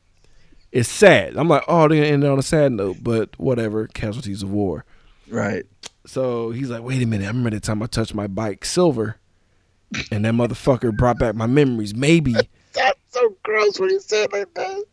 It's 0.74 0.90
sad. 0.90 1.38
I'm 1.38 1.48
like, 1.48 1.64
oh, 1.68 1.88
they're 1.88 1.98
gonna 2.00 2.08
end 2.12 2.24
it 2.24 2.30
on 2.30 2.40
a 2.40 2.44
sad 2.44 2.72
note, 2.74 2.98
but 3.02 3.38
whatever. 3.40 3.88
Casualties 3.88 4.44
of 4.44 4.52
war. 4.52 4.84
right. 5.30 5.66
So 6.08 6.50
he's 6.50 6.70
like, 6.72 6.82
wait 6.82 7.02
a 7.04 7.06
minute. 7.06 7.26
I 7.26 7.28
remember 7.28 7.52
the 7.52 7.60
time 7.60 7.84
I 7.84 7.86
touched 7.86 8.16
my 8.16 8.26
bike, 8.26 8.66
silver, 8.66 9.18
and 10.12 10.26
that 10.26 10.34
motherfucker 10.34 10.96
brought 10.98 11.20
back 11.20 11.36
my 11.36 11.46
memories. 11.46 11.94
Maybe. 11.94 12.34
That's 12.74 13.00
so 13.12 13.36
gross 13.44 13.80
when 13.80 13.92
you 13.92 14.00
say 14.00 14.24
it 14.24 14.34
like 14.34 14.52
that. 14.56 14.84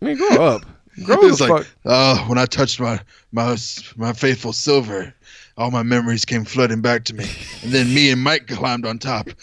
I 0.00 0.04
mean, 0.04 0.16
grow 0.16 0.28
up. 0.46 0.62
Grow 1.02 1.16
It's 1.22 1.40
like, 1.40 1.66
oh, 1.84 2.24
when 2.28 2.38
I 2.38 2.46
touched 2.46 2.78
my 2.78 3.00
my 3.32 3.56
my 3.96 4.12
faithful 4.12 4.52
silver, 4.52 5.12
all 5.56 5.70
my 5.70 5.82
memories 5.82 6.24
came 6.24 6.44
flooding 6.44 6.80
back 6.80 7.04
to 7.04 7.14
me, 7.14 7.26
and 7.62 7.72
then 7.72 7.92
me 7.92 8.10
and 8.10 8.22
Mike 8.22 8.46
climbed 8.46 8.86
on 8.86 8.98
top. 8.98 9.28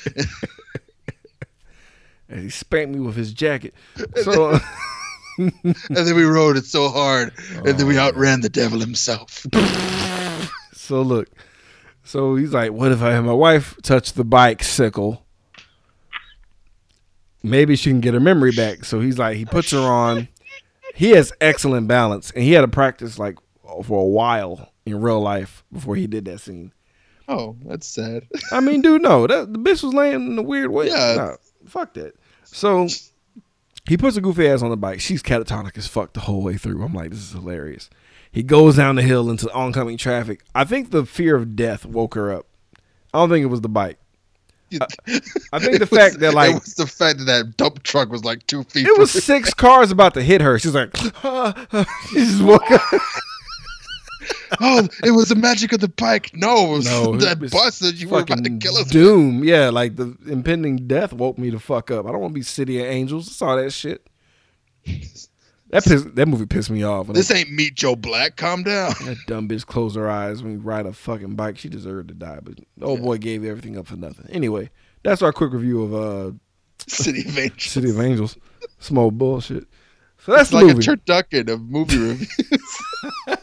And 2.31 2.43
he 2.43 2.49
spanked 2.49 2.95
me 2.95 3.01
with 3.01 3.17
his 3.17 3.33
jacket. 3.33 3.73
So. 4.23 4.57
and 5.37 5.75
then 5.89 6.15
we 6.15 6.23
rode 6.23 6.55
it 6.55 6.65
so 6.65 6.87
hard, 6.87 7.33
and 7.65 7.77
then 7.77 7.87
we 7.87 7.97
Oh, 7.97 8.03
outran 8.03 8.41
the 8.41 8.49
devil 8.49 8.79
himself. 8.79 9.45
So 10.73 11.01
look, 11.03 11.29
so 12.03 12.35
he's 12.35 12.53
like, 12.53 12.71
"What 12.71 12.91
if 12.91 13.01
I 13.01 13.11
had 13.11 13.21
my 13.21 13.31
wife 13.31 13.77
touch 13.81 14.11
the 14.11 14.25
bicycle? 14.25 15.25
Maybe 17.43 17.77
she 17.77 17.91
can 17.91 18.01
get 18.01 18.13
her 18.13 18.19
memory 18.19 18.51
back." 18.51 18.83
So 18.83 18.99
he's 18.99 19.17
like, 19.17 19.37
he 19.37 19.45
puts 19.45 19.71
her 19.71 19.79
on. 19.79 20.27
He 21.01 21.13
has 21.13 21.33
excellent 21.41 21.87
balance, 21.87 22.29
and 22.29 22.43
he 22.43 22.51
had 22.51 22.61
to 22.61 22.67
practice 22.67 23.17
like 23.17 23.39
for 23.83 24.03
a 24.03 24.07
while 24.07 24.71
in 24.85 25.01
real 25.01 25.19
life 25.19 25.63
before 25.73 25.95
he 25.95 26.05
did 26.05 26.25
that 26.25 26.41
scene. 26.41 26.73
Oh, 27.27 27.57
that's 27.65 27.87
sad. 27.87 28.27
I 28.51 28.59
mean, 28.59 28.83
dude, 28.83 29.01
no, 29.01 29.25
that 29.27 29.51
the 29.51 29.57
bitch 29.57 29.81
was 29.81 29.95
laying 29.95 30.27
in 30.33 30.37
a 30.37 30.43
weird 30.43 30.69
way. 30.69 30.89
Yeah. 30.89 31.15
Nah, 31.15 31.35
fuck 31.65 31.95
that. 31.95 32.13
So 32.43 32.87
he 33.89 33.97
puts 33.97 34.15
a 34.15 34.21
goofy 34.21 34.47
ass 34.47 34.61
on 34.61 34.69
the 34.69 34.77
bike. 34.77 35.01
She's 35.01 35.23
catatonic 35.23 35.75
as 35.75 35.87
fuck 35.87 36.13
the 36.13 36.19
whole 36.19 36.43
way 36.43 36.55
through. 36.55 36.83
I'm 36.83 36.93
like, 36.93 37.09
this 37.09 37.21
is 37.21 37.31
hilarious. 37.31 37.89
He 38.31 38.43
goes 38.43 38.75
down 38.75 38.93
the 38.93 39.01
hill 39.01 39.31
into 39.31 39.51
oncoming 39.53 39.97
traffic. 39.97 40.43
I 40.53 40.65
think 40.65 40.91
the 40.91 41.07
fear 41.07 41.35
of 41.35 41.55
death 41.55 41.83
woke 41.83 42.13
her 42.13 42.31
up. 42.31 42.45
I 43.11 43.17
don't 43.17 43.29
think 43.31 43.41
it 43.41 43.47
was 43.47 43.61
the 43.61 43.69
bike. 43.69 43.97
I 45.53 45.59
think 45.59 45.79
the 45.79 45.87
was- 45.89 45.89
fact 45.89 46.19
that, 46.19 46.33
like- 46.33 46.51
it 46.51 46.61
was 46.61 46.73
the 46.75 46.87
fact 46.87 47.19
that 47.19 47.25
that 47.25 47.57
dump 47.57 47.83
truck 47.83 48.09
was 48.09 48.23
like 48.23 48.45
two 48.47 48.63
feet. 48.63 48.87
It 48.87 48.97
was 48.97 49.11
from- 49.11 49.21
six 49.21 49.53
cars 49.53 49.91
about 49.91 50.13
to 50.15 50.21
hit 50.23 50.41
her. 50.41 50.57
She's 50.59 50.75
like, 50.75 50.95
she 50.97 51.09
just 52.15 52.41
woke 52.43 52.69
up. 52.71 52.81
oh, 54.59 54.87
it 55.03 55.11
was 55.11 55.29
the 55.29 55.35
magic 55.35 55.73
of 55.73 55.79
the 55.79 55.87
bike. 55.87 56.31
No, 56.33 56.73
it 56.73 56.77
was 56.77 56.85
No, 56.85 57.15
that 57.17 57.33
it 57.37 57.39
was 57.39 57.51
bus 57.51 57.79
that 57.79 57.95
you 57.95 58.07
were 58.09 58.19
about 58.21 58.43
to 58.43 58.57
kill 58.57 58.73
us. 58.77 58.83
with. 58.85 58.91
doom. 58.91 59.43
Yeah, 59.43 59.69
like 59.69 59.95
the 59.95 60.15
impending 60.27 60.87
death 60.87 61.13
woke 61.13 61.37
me 61.37 61.51
to 61.51 61.59
fuck 61.59 61.89
up. 61.91 62.05
I 62.05 62.11
don't 62.11 62.21
want 62.21 62.33
to 62.33 62.39
be 62.39 62.43
City 62.43 62.79
of 62.79 62.85
Angels. 62.87 63.27
I 63.27 63.31
saw 63.31 63.55
that 63.55 63.71
shit. 63.71 64.05
That 65.71 65.85
piss, 65.85 66.03
that 66.03 66.27
movie 66.27 66.45
pissed 66.45 66.69
me 66.69 66.83
off. 66.83 67.07
This 67.07 67.31
ain't 67.31 67.49
Meet 67.51 67.75
Joe 67.75 67.95
Black. 67.95 68.35
Calm 68.35 68.61
down. 68.63 68.93
that 69.05 69.17
dumb 69.25 69.47
bitch 69.47 69.65
closed 69.65 69.95
her 69.95 70.09
eyes 70.09 70.43
when 70.43 70.53
we 70.53 70.57
ride 70.57 70.85
a 70.85 70.91
fucking 70.91 71.35
bike. 71.35 71.57
She 71.57 71.69
deserved 71.69 72.09
to 72.09 72.13
die, 72.13 72.39
but 72.43 72.59
the 72.77 72.85
old 72.85 73.01
boy 73.01 73.17
gave 73.17 73.45
everything 73.45 73.77
up 73.77 73.87
for 73.87 73.95
nothing. 73.95 74.27
Anyway, 74.29 74.69
that's 75.03 75.21
our 75.21 75.31
quick 75.31 75.53
review 75.53 75.81
of 75.81 75.93
uh 75.93 76.31
City 76.87 77.21
of 77.21 77.37
Angels. 77.37 77.63
City 77.63 77.89
of 77.89 78.01
Angels. 78.01 78.37
Small 78.79 79.11
bullshit. 79.11 79.65
So 80.25 80.33
that's 80.33 80.51
like 80.51 80.65
movie. 80.65 80.79
a 80.79 80.95
turducken 80.97 81.49
of 81.49 81.61
movie 81.61 81.97
reviews. 81.97 82.37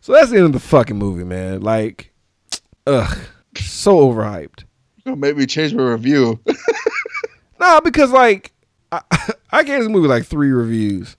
so 0.00 0.12
that's 0.12 0.30
the 0.30 0.36
end 0.36 0.46
of 0.46 0.52
the 0.52 0.60
fucking 0.60 0.96
movie, 0.98 1.24
man. 1.24 1.60
Like, 1.60 2.12
ugh, 2.86 3.16
so 3.56 4.12
overhyped. 4.12 4.64
Make 5.06 5.36
me 5.36 5.46
change 5.46 5.72
my 5.74 5.84
review. 5.84 6.40
Nah, 7.60 7.80
because 7.80 8.10
like 8.10 8.52
I, 8.92 9.00
I 9.54 9.62
gave 9.62 9.78
this 9.78 9.88
movie 9.88 10.08
like 10.08 10.24
three 10.24 10.50
reviews. 10.50 11.16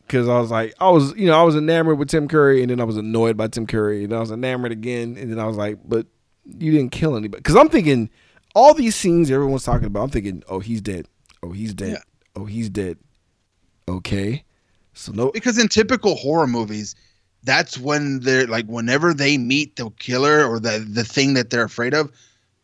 Because 0.00 0.26
I 0.26 0.38
was 0.40 0.50
like 0.50 0.74
I 0.80 0.88
was 0.88 1.14
you 1.16 1.26
know 1.26 1.38
I 1.38 1.42
was 1.42 1.54
enamored 1.54 1.98
with 1.98 2.08
Tim 2.08 2.28
Curry 2.28 2.62
and 2.62 2.70
then 2.70 2.80
I 2.80 2.84
was 2.84 2.96
annoyed 2.96 3.36
by 3.36 3.48
Tim 3.48 3.66
Curry 3.66 4.04
and 4.04 4.14
I 4.14 4.20
was 4.20 4.30
enamored 4.30 4.72
again 4.72 5.18
and 5.18 5.30
then 5.30 5.38
I 5.38 5.44
was 5.44 5.58
like 5.58 5.78
but 5.84 6.06
you 6.46 6.72
didn't 6.72 6.92
kill 6.92 7.14
anybody. 7.14 7.40
Because 7.40 7.56
I'm 7.56 7.68
thinking 7.68 8.08
all 8.54 8.72
these 8.72 8.96
scenes 8.96 9.30
everyone's 9.30 9.64
talking 9.64 9.86
about 9.86 10.04
I'm 10.04 10.10
thinking 10.10 10.42
oh 10.48 10.60
he's 10.60 10.80
dead. 10.80 11.06
Oh 11.42 11.52
he's 11.52 11.74
dead. 11.74 11.90
Yeah. 11.90 12.02
oh 12.36 12.46
he's 12.46 12.70
dead. 12.70 12.96
Okay. 13.86 14.44
So 14.94 15.12
no 15.12 15.30
because 15.30 15.58
in 15.58 15.68
typical 15.68 16.16
horror 16.16 16.46
movies, 16.46 16.94
that's 17.42 17.76
when 17.76 18.20
they're 18.20 18.46
like 18.46 18.64
whenever 18.64 19.12
they 19.12 19.36
meet 19.36 19.76
the 19.76 19.90
killer 19.98 20.42
or 20.42 20.58
the 20.58 20.86
the 20.90 21.04
thing 21.04 21.34
that 21.34 21.50
they're 21.50 21.64
afraid 21.64 21.92
of. 21.92 22.10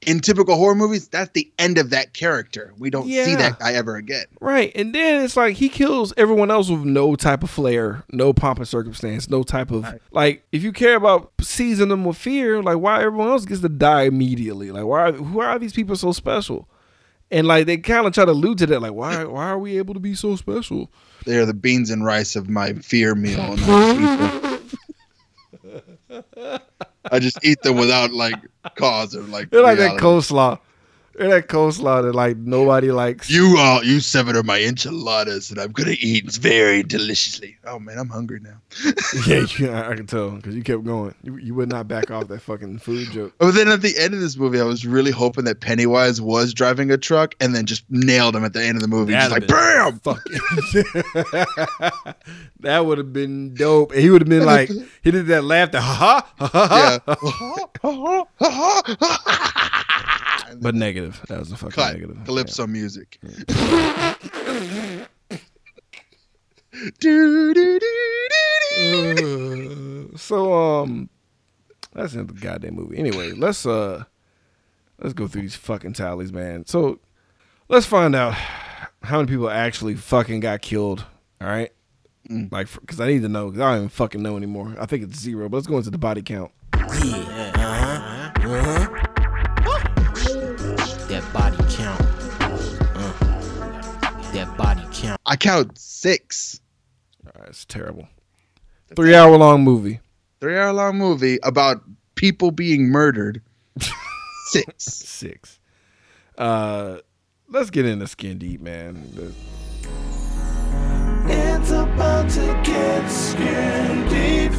In 0.06 0.20
typical 0.20 0.56
horror 0.56 0.74
movies, 0.74 1.08
that's 1.08 1.30
the 1.32 1.50
end 1.58 1.78
of 1.78 1.90
that 1.90 2.12
character. 2.12 2.72
We 2.78 2.90
don't 2.90 3.06
see 3.06 3.34
that 3.34 3.58
guy 3.58 3.72
ever 3.72 3.96
again. 3.96 4.26
Right. 4.40 4.70
And 4.74 4.94
then 4.94 5.24
it's 5.24 5.36
like 5.36 5.56
he 5.56 5.68
kills 5.68 6.12
everyone 6.16 6.50
else 6.50 6.68
with 6.70 6.84
no 6.84 7.16
type 7.16 7.42
of 7.42 7.50
flair, 7.50 8.04
no 8.12 8.32
pomp 8.32 8.58
and 8.58 8.68
circumstance, 8.68 9.28
no 9.30 9.42
type 9.42 9.70
of 9.70 9.84
Right. 9.84 10.00
like 10.12 10.44
if 10.52 10.62
you 10.62 10.72
care 10.72 10.96
about 10.96 11.32
seizing 11.40 11.88
them 11.88 12.04
with 12.04 12.16
fear, 12.16 12.62
like 12.62 12.78
why 12.78 13.02
everyone 13.02 13.28
else 13.28 13.44
gets 13.44 13.60
to 13.62 13.68
die 13.68 14.02
immediately? 14.02 14.70
Like 14.70 14.84
why 14.84 15.12
who 15.12 15.40
are 15.40 15.58
these 15.58 15.72
people 15.72 15.96
so 15.96 16.12
special? 16.12 16.68
And 17.30 17.46
like 17.46 17.66
they 17.66 17.78
kind 17.78 18.06
of 18.06 18.12
try 18.12 18.24
to 18.26 18.30
allude 18.32 18.58
to 18.58 18.66
that, 18.66 18.80
like 18.80 18.92
why 18.92 19.24
why 19.24 19.46
are 19.46 19.58
we 19.58 19.78
able 19.78 19.94
to 19.94 20.00
be 20.00 20.14
so 20.14 20.36
special? 20.36 20.90
They're 21.24 21.46
the 21.46 21.54
beans 21.54 21.90
and 21.90 22.04
rice 22.04 22.36
of 22.36 22.48
my 22.50 22.74
fear 22.74 23.14
meal. 23.14 23.56
I, 27.10 27.18
just 27.18 27.38
eat 27.44 27.60
them. 27.62 27.76
I 27.76 27.78
just 27.78 27.88
eat 27.88 27.98
them 27.98 28.10
without 28.10 28.12
like 28.12 28.36
cause 28.76 29.14
or 29.14 29.22
like. 29.22 29.50
They're 29.50 29.62
like 29.62 29.78
that 29.78 30.00
reality. 30.00 30.04
coleslaw. 30.04 30.58
That 31.16 31.48
coleslaw 31.48 32.02
that 32.02 32.14
like 32.14 32.36
nobody 32.38 32.90
likes. 32.90 33.30
You 33.30 33.56
all, 33.58 33.84
you 33.84 34.00
seven 34.00 34.34
are 34.36 34.42
my 34.42 34.60
enchiladas 34.60 35.48
that 35.48 35.60
I'm 35.60 35.70
gonna 35.70 35.94
eat 35.98 36.32
very 36.32 36.82
deliciously. 36.82 37.56
Oh 37.64 37.78
man, 37.78 37.98
I'm 37.98 38.08
hungry 38.08 38.40
now. 38.40 38.56
yeah, 39.26 39.46
yeah, 39.58 39.88
I 39.88 39.94
can 39.94 40.06
tell 40.06 40.30
because 40.30 40.56
you 40.56 40.64
kept 40.64 40.82
going. 40.82 41.14
You, 41.22 41.36
you 41.36 41.54
would 41.54 41.68
not 41.68 41.86
back 41.86 42.10
off 42.10 42.26
that 42.28 42.40
fucking 42.40 42.80
food 42.80 43.10
joke. 43.12 43.32
But 43.38 43.52
then 43.52 43.68
at 43.68 43.80
the 43.80 43.96
end 43.96 44.14
of 44.14 44.20
this 44.20 44.36
movie, 44.36 44.60
I 44.60 44.64
was 44.64 44.84
really 44.86 45.12
hoping 45.12 45.44
that 45.44 45.60
Pennywise 45.60 46.20
was 46.20 46.52
driving 46.52 46.90
a 46.90 46.98
truck 46.98 47.36
and 47.40 47.54
then 47.54 47.66
just 47.66 47.84
nailed 47.90 48.34
him 48.34 48.44
at 48.44 48.52
the 48.52 48.64
end 48.64 48.76
of 48.76 48.82
the 48.82 48.88
movie. 48.88 49.12
Just 49.12 49.30
like 49.30 49.46
bam! 49.46 50.00
Fucking. 50.00 50.32
that 52.60 52.86
would 52.86 52.98
have 52.98 53.12
been 53.12 53.54
dope. 53.54 53.92
And 53.92 54.00
he 54.00 54.10
would 54.10 54.20
have 54.20 54.28
been 54.28 54.44
like, 54.44 54.68
he 55.04 55.12
did 55.12 55.26
that 55.28 55.44
laughter, 55.44 55.80
ha 55.80 56.28
ha 56.38 56.46
ha 56.48 57.00
ha. 57.80 58.22
Yeah. 58.40 59.80
But 60.60 60.74
negative. 60.74 61.20
That 61.28 61.38
was 61.38 61.52
a 61.52 61.56
fucking 61.56 61.72
Cut. 61.72 61.92
negative. 61.94 62.18
Calypso 62.24 62.66
music. 62.66 63.18
Do, 66.98 67.54
do, 67.54 67.54
do, 67.54 67.78
do, 67.78 69.14
do. 69.14 70.10
Uh, 70.12 70.16
so 70.18 70.52
um, 70.52 71.08
that's 71.92 72.14
in 72.14 72.26
the 72.26 72.32
goddamn 72.32 72.74
movie. 72.74 72.98
Anyway, 72.98 73.30
let's 73.32 73.64
uh, 73.64 74.04
let's 75.00 75.14
go 75.14 75.28
through 75.28 75.42
these 75.42 75.54
fucking 75.54 75.92
tallies, 75.92 76.32
man. 76.32 76.66
So 76.66 76.98
let's 77.68 77.86
find 77.86 78.14
out 78.16 78.34
how 79.02 79.18
many 79.18 79.28
people 79.28 79.48
actually 79.48 79.94
fucking 79.94 80.40
got 80.40 80.62
killed. 80.62 81.04
All 81.40 81.46
right, 81.48 81.70
Mm. 82.28 82.50
like 82.50 82.68
because 82.80 82.98
I 83.00 83.06
need 83.06 83.22
to 83.22 83.28
know 83.28 83.46
because 83.50 83.60
I 83.60 83.68
don't 83.70 83.76
even 83.76 83.88
fucking 83.90 84.22
know 84.22 84.36
anymore. 84.36 84.74
I 84.80 84.86
think 84.86 85.04
it's 85.04 85.18
zero, 85.20 85.48
but 85.48 85.58
let's 85.58 85.66
go 85.68 85.76
into 85.78 85.90
the 85.90 85.98
body 85.98 86.22
count. 86.22 86.50
Yeah, 86.74 87.52
uh-huh, 87.54 88.32
uh-huh. 88.48 89.06
I 95.26 95.36
count 95.36 95.78
six. 95.78 96.60
All 97.26 97.32
right, 97.40 97.48
it's 97.48 97.64
terrible. 97.64 98.08
Three 98.94 99.14
hour 99.14 99.36
long 99.36 99.64
movie. 99.64 100.00
Three 100.40 100.58
hour 100.58 100.72
long 100.72 100.98
movie 100.98 101.38
about 101.42 101.82
people 102.14 102.50
being 102.50 102.88
murdered. 102.90 103.40
six. 104.50 104.84
Six. 104.84 105.58
Uh, 106.36 106.98
let's 107.48 107.70
get 107.70 107.86
into 107.86 108.06
skin 108.06 108.38
deep, 108.38 108.60
man. 108.60 109.10
The- 109.14 109.32
It's 111.26 111.70
about 111.70 112.28
to 112.30 112.60
get 112.62 113.08
skin 113.08 114.08
deep. 114.08 114.52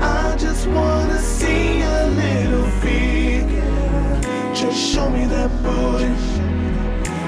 I 0.00 0.36
just 0.36 0.66
wanna 0.66 1.18
see 1.20 1.80
a 1.80 2.06
little 2.08 2.68
peek. 2.82 3.46
Just 4.54 4.76
show 4.92 5.08
me 5.08 5.24
that 5.26 5.50
booty. 5.62 6.12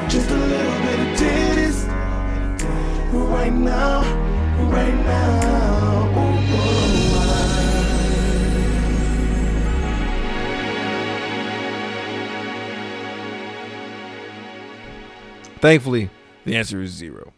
Just 0.09 0.31
a 0.31 0.35
little 0.37 0.81
bit 0.83 1.01
of 1.01 1.19
titties. 1.19 1.79
Right 3.13 3.53
now, 3.53 4.03
right 4.71 4.95
now. 4.95 6.09
Ooh, 6.17 6.39
ooh, 6.55 6.87
Thankfully, 15.61 16.11
the 16.45 16.55
answer 16.55 16.81
is 16.81 16.93
zero. 16.93 17.33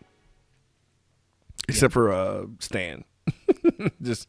Except 1.69 1.93
for 1.93 2.13
uh 2.13 2.47
Stan. 2.59 3.05
Just 4.03 4.29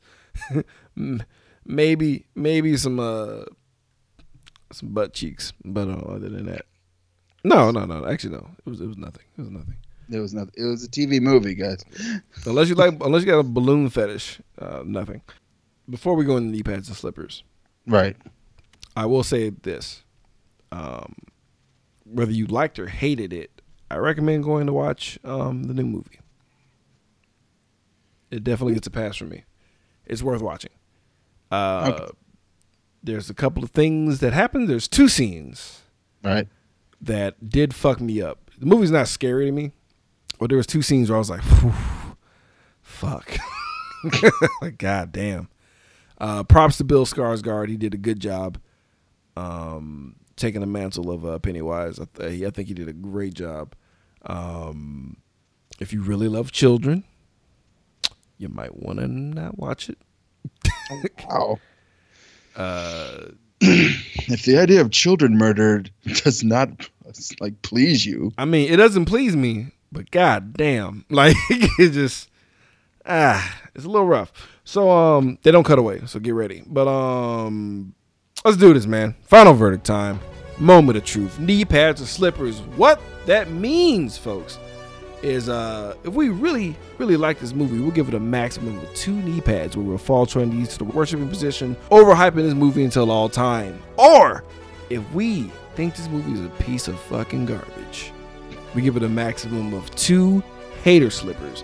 maybe 1.65 2.25
maybe 2.35 2.77
some 2.77 2.99
uh 2.99 3.43
some 4.71 4.89
butt 4.93 5.13
cheeks, 5.13 5.51
but 5.65 5.89
uh, 5.89 5.93
other 5.93 6.29
than 6.29 6.45
that. 6.45 6.65
No, 7.43 7.71
no, 7.71 7.85
no. 7.85 8.05
Actually 8.05 8.33
no. 8.33 8.49
It 8.65 8.69
was 8.69 8.81
it 8.81 8.87
was 8.87 8.97
nothing. 8.97 9.23
It 9.37 9.41
was 9.41 9.49
nothing. 9.51 9.75
It 10.11 10.19
was 10.19 10.33
nothing. 10.33 10.53
It 10.57 10.63
was 10.65 10.83
a 10.83 10.89
TV 10.89 11.21
movie, 11.21 11.53
guys. 11.55 11.83
Unless 12.45 12.69
you 12.69 12.75
like 12.75 12.95
unless 13.03 13.21
you 13.23 13.27
got 13.27 13.39
a 13.39 13.43
balloon 13.43 13.89
fetish, 13.89 14.41
uh 14.59 14.83
nothing. 14.85 15.21
Before 15.89 16.15
we 16.15 16.25
go 16.25 16.37
into 16.37 16.49
knee 16.49 16.63
pads 16.63 16.87
and 16.87 16.97
slippers, 16.97 17.43
Right. 17.87 18.15
I 18.95 19.05
will 19.05 19.23
say 19.23 19.49
this. 19.51 20.03
Um 20.71 21.13
whether 22.05 22.31
you 22.31 22.47
liked 22.47 22.79
or 22.79 22.87
hated 22.87 23.31
it, 23.33 23.61
I 23.91 23.97
recommend 23.97 24.43
going 24.43 24.65
to 24.67 24.73
watch 24.73 25.19
um 25.23 25.63
the 25.63 25.73
new 25.73 25.85
movie. 25.85 26.19
It 28.31 28.43
definitely 28.43 28.73
gets 28.75 28.87
a 28.87 28.91
pass 28.91 29.15
from 29.15 29.29
me. 29.29 29.43
It's 30.05 30.21
worth 30.23 30.41
watching. 30.41 30.71
Uh 31.51 31.91
Okay. 31.93 32.11
there's 33.03 33.29
a 33.29 33.33
couple 33.33 33.63
of 33.63 33.71
things 33.71 34.19
that 34.19 34.33
happen. 34.33 34.65
There's 34.67 34.87
two 34.87 35.07
scenes 35.07 35.81
Right. 36.23 36.47
That 37.01 37.49
did 37.49 37.73
fuck 37.73 38.01
me 38.01 38.21
up. 38.21 38.51
The 38.57 38.65
movie's 38.65 38.91
not 38.91 39.07
scary 39.07 39.45
to 39.45 39.51
me, 39.51 39.71
but 40.39 40.49
there 40.49 40.57
was 40.57 40.67
two 40.67 40.81
scenes 40.81 41.09
where 41.09 41.15
I 41.15 41.19
was 41.19 41.29
like, 41.29 41.41
"Fuck, 42.81 43.37
like 44.61 44.77
god 44.77 45.11
damn." 45.11 45.49
Uh, 46.17 46.43
props 46.43 46.77
to 46.77 46.83
Bill 46.83 47.05
Skarsgård. 47.05 47.69
He 47.69 47.77
did 47.77 47.93
a 47.93 47.97
good 47.97 48.19
job 48.19 48.57
um, 49.37 50.15
taking 50.35 50.59
the 50.61 50.67
mantle 50.67 51.09
of 51.11 51.25
uh, 51.25 51.39
Pennywise. 51.39 51.99
I, 51.99 52.05
th- 52.13 52.43
I 52.43 52.49
think 52.49 52.67
he 52.67 52.73
did 52.73 52.89
a 52.89 52.93
great 52.93 53.33
job. 53.33 53.73
Um, 54.23 55.17
if 55.79 55.93
you 55.93 56.01
really 56.01 56.27
love 56.27 56.51
children, 56.51 57.05
you 58.37 58.49
might 58.49 58.75
want 58.75 58.99
to 58.99 59.07
not 59.07 59.57
watch 59.57 59.89
it. 59.89 59.97
Wow. 61.29 61.59
Uh, 62.55 63.29
if 63.61 64.43
the 64.43 64.57
idea 64.57 64.81
of 64.81 64.91
children 64.91 65.37
murdered 65.37 65.91
does 66.23 66.43
not 66.43 66.89
like 67.39 67.61
please 67.61 68.05
you, 68.05 68.31
I 68.37 68.45
mean, 68.45 68.71
it 68.71 68.77
doesn't 68.77 69.05
please 69.05 69.35
me, 69.35 69.67
but 69.91 70.11
god 70.11 70.53
damn, 70.53 71.05
like 71.09 71.35
it 71.49 71.91
just 71.91 72.29
ah, 73.05 73.59
it's 73.75 73.85
a 73.85 73.89
little 73.89 74.07
rough. 74.07 74.31
So 74.63 74.89
um, 74.91 75.39
they 75.41 75.51
don't 75.51 75.63
cut 75.63 75.79
away, 75.79 76.01
so 76.05 76.19
get 76.19 76.35
ready. 76.35 76.63
But 76.65 76.87
um, 76.87 77.95
let's 78.45 78.57
do 78.57 78.73
this, 78.73 78.85
man. 78.85 79.15
Final 79.23 79.53
verdict 79.53 79.85
time. 79.85 80.19
Moment 80.59 80.97
of 80.97 81.05
truth. 81.05 81.39
Knee 81.39 81.65
pads 81.65 82.01
or 82.01 82.05
slippers. 82.05 82.59
What 82.75 83.01
that 83.25 83.49
means, 83.49 84.17
folks, 84.17 84.59
is 85.21 85.49
uh, 85.49 85.95
if 86.03 86.13
we 86.13 86.29
really, 86.29 86.75
really 86.97 87.17
like 87.17 87.39
this 87.39 87.53
movie, 87.53 87.79
we'll 87.79 87.91
give 87.91 88.07
it 88.07 88.13
a 88.13 88.19
maximum 88.19 88.77
of 88.79 88.93
two 88.93 89.13
knee 89.13 89.41
pads 89.41 89.75
where 89.75 89.85
we'll 89.85 89.97
fall 89.97 90.25
toward 90.25 90.51
these 90.51 90.69
to 90.69 90.77
the 90.79 90.83
worshiping 90.85 91.29
position, 91.29 91.75
overhyping 91.91 92.35
this 92.35 92.53
movie 92.53 92.83
until 92.83 93.11
all 93.11 93.29
time. 93.29 93.81
Or 93.97 94.43
if 94.89 95.09
we 95.13 95.51
think 95.75 95.95
this 95.95 96.07
movie 96.09 96.33
is 96.33 96.45
a 96.45 96.49
piece 96.63 96.87
of 96.87 96.99
fucking 96.99 97.45
garbage, 97.45 98.11
we 98.73 98.81
give 98.81 98.95
it 98.95 99.03
a 99.03 99.09
maximum 99.09 99.73
of 99.73 99.89
two 99.95 100.43
hater 100.83 101.09
slippers, 101.09 101.61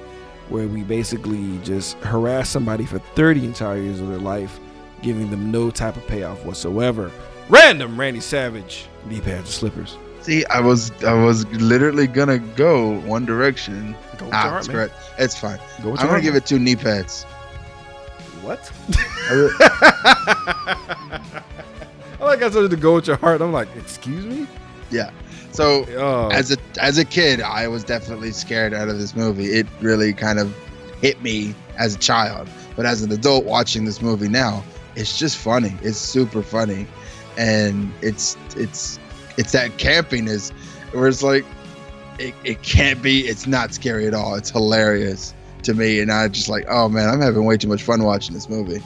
where 0.50 0.68
we 0.68 0.84
basically 0.84 1.58
just 1.60 1.98
harass 2.00 2.50
somebody 2.50 2.86
for 2.86 3.00
30 3.00 3.46
entire 3.46 3.78
years 3.82 4.02
of 4.02 4.10
their 4.10 4.20
life, 4.20 4.60
giving 5.02 5.30
them 5.30 5.52
no 5.52 5.72
type 5.72 5.96
of 5.96 6.06
payoff 6.08 6.44
whatsoever. 6.46 7.12
Random 7.50 8.00
Randy 8.00 8.22
Savage, 8.22 8.88
knee 9.06 9.22
pads 9.22 9.50
or 9.50 9.54
slippers. 9.54 9.98
See, 10.26 10.46
I 10.46 10.60
was 10.60 10.92
I 11.04 11.14
was 11.14 11.46
literally 11.48 12.08
gonna 12.08 12.40
go 12.40 13.00
one 13.02 13.26
direction. 13.26 13.96
Go 14.18 14.26
with 14.26 14.34
your 14.34 14.36
Ah, 14.36 14.50
heart, 14.50 14.60
it's 14.60 14.68
correct. 14.68 14.94
It's 15.20 15.38
fine. 15.38 15.60
Go 15.84 15.92
I'm 15.92 16.08
gonna 16.08 16.22
give 16.22 16.36
it 16.36 16.46
two 16.46 16.60
knee 16.60 16.76
pads. 16.76 17.24
What? 18.42 18.72
I 19.30 19.50
like 22.20 22.42
I 22.42 22.48
you 22.48 22.68
to 22.68 22.76
go 22.76 22.96
with 22.96 23.08
your 23.08 23.18
heart. 23.18 23.42
I'm 23.42 23.52
like, 23.54 23.68
excuse 23.76 24.26
me? 24.26 24.48
yeah. 24.92 25.12
So 25.52 25.86
Oh, 25.98 26.30
as 26.32 26.52
a 26.52 26.58
as 26.82 26.98
a 26.98 27.06
kid, 27.06 27.42
I 27.42 27.68
was 27.68 27.84
definitely 27.84 28.32
scared 28.32 28.74
out 28.74 28.90
of 28.90 28.98
this 29.00 29.16
movie. 29.16 29.46
It 29.46 29.68
really 29.82 30.12
kind 30.14 30.40
of 30.40 30.54
hit 31.02 31.22
me 31.22 31.56
as 31.78 31.96
a 31.96 32.00
child, 32.00 32.50
but 32.76 32.86
as 32.86 33.02
an 33.04 33.12
adult 33.12 33.46
watching 33.46 33.86
this 33.86 34.02
movie 34.02 34.28
now, 34.28 34.64
it's 34.96 35.18
just 35.18 35.38
funny. 35.38 35.74
It's 35.82 35.98
super 35.98 36.42
funny, 36.44 36.88
and 37.38 37.92
it's 38.02 38.36
it's 38.58 39.00
it's 39.38 39.52
that 39.52 39.72
campiness 39.78 40.52
where 40.92 41.08
it's 41.08 41.24
like 41.24 41.46
it, 42.20 42.34
it 42.44 42.62
can't 42.62 43.02
be. 43.02 43.22
It's 43.22 43.48
not 43.48 43.74
scary 43.74 44.08
at 44.08 44.14
all. 44.14 44.36
It's 44.36 44.50
hilarious 44.50 45.34
to 45.64 45.74
me, 45.74 46.00
and 46.00 46.12
I 46.12 46.28
just 46.28 46.50
like, 46.50 46.66
oh 46.70 46.90
man, 46.90 47.10
I'm 47.10 47.22
having 47.22 47.46
way 47.46 47.58
too 47.58 47.68
much 47.68 47.84
fun 47.84 48.04
watching 48.04 48.34
this 48.34 48.50
movie. 48.50 48.82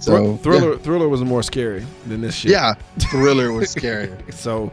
So 0.00 0.36
Thriller 0.36 0.76
Thriller 0.78 1.08
was 1.08 1.22
more 1.22 1.42
scary 1.42 1.84
than 2.06 2.20
this 2.20 2.34
shit. 2.34 2.52
yeah, 2.52 2.74
yeah 2.76 3.06
Thriller 3.10 3.52
was 3.52 3.74
scarier. 3.74 4.16
So, 4.32 4.72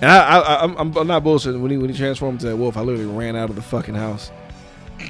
and 0.00 0.10
I, 0.10 0.18
I, 0.18 0.38
I 0.38 0.62
I'm, 0.64 0.96
I'm 0.96 1.06
not 1.06 1.24
bullshitting. 1.24 1.60
When 1.60 1.70
he 1.70 1.78
when 1.78 1.90
he 1.90 1.96
transformed 1.96 2.42
into 2.42 2.52
a 2.52 2.56
wolf, 2.56 2.76
I 2.76 2.80
literally 2.80 3.06
ran 3.06 3.36
out 3.36 3.50
of 3.50 3.56
the 3.56 3.62
fucking 3.62 3.94
house. 3.94 4.30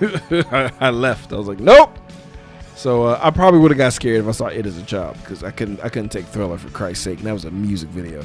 I, 0.00 0.72
I 0.80 0.90
left. 0.90 1.32
I 1.32 1.36
was 1.36 1.48
like, 1.48 1.60
nope. 1.60 1.98
So 2.76 3.04
uh, 3.04 3.18
I 3.22 3.30
probably 3.30 3.58
would 3.60 3.70
have 3.70 3.78
got 3.78 3.94
scared 3.94 4.20
if 4.20 4.28
I 4.28 4.32
saw 4.32 4.46
it 4.46 4.66
as 4.66 4.76
a 4.76 4.82
child 4.82 5.16
because 5.20 5.42
I 5.42 5.50
couldn't 5.50 5.80
I 5.80 5.88
couldn't 5.88 6.10
take 6.10 6.26
Thriller 6.26 6.58
for 6.58 6.68
Christ's 6.70 7.04
sake. 7.04 7.18
And 7.18 7.26
that 7.26 7.32
was 7.32 7.46
a 7.46 7.50
music 7.50 7.88
video. 7.88 8.22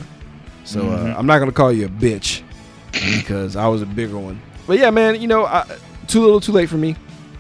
So 0.66 0.90
uh, 0.90 1.16
I'm 1.18 1.26
not 1.26 1.40
gonna 1.40 1.54
call 1.54 1.72
you 1.72 1.86
a 1.86 1.90
bitch 1.90 2.44
because 2.92 3.56
I 3.56 3.68
was 3.68 3.82
a 3.82 3.86
bigger 3.86 4.20
one. 4.20 4.42
But 4.68 4.78
yeah, 4.78 4.90
man, 4.90 5.20
you 5.22 5.28
know, 5.28 5.46
I, 5.46 5.66
too 6.08 6.22
little, 6.22 6.42
too 6.42 6.52
late 6.52 6.70
for 6.70 6.78
me. 6.78 6.96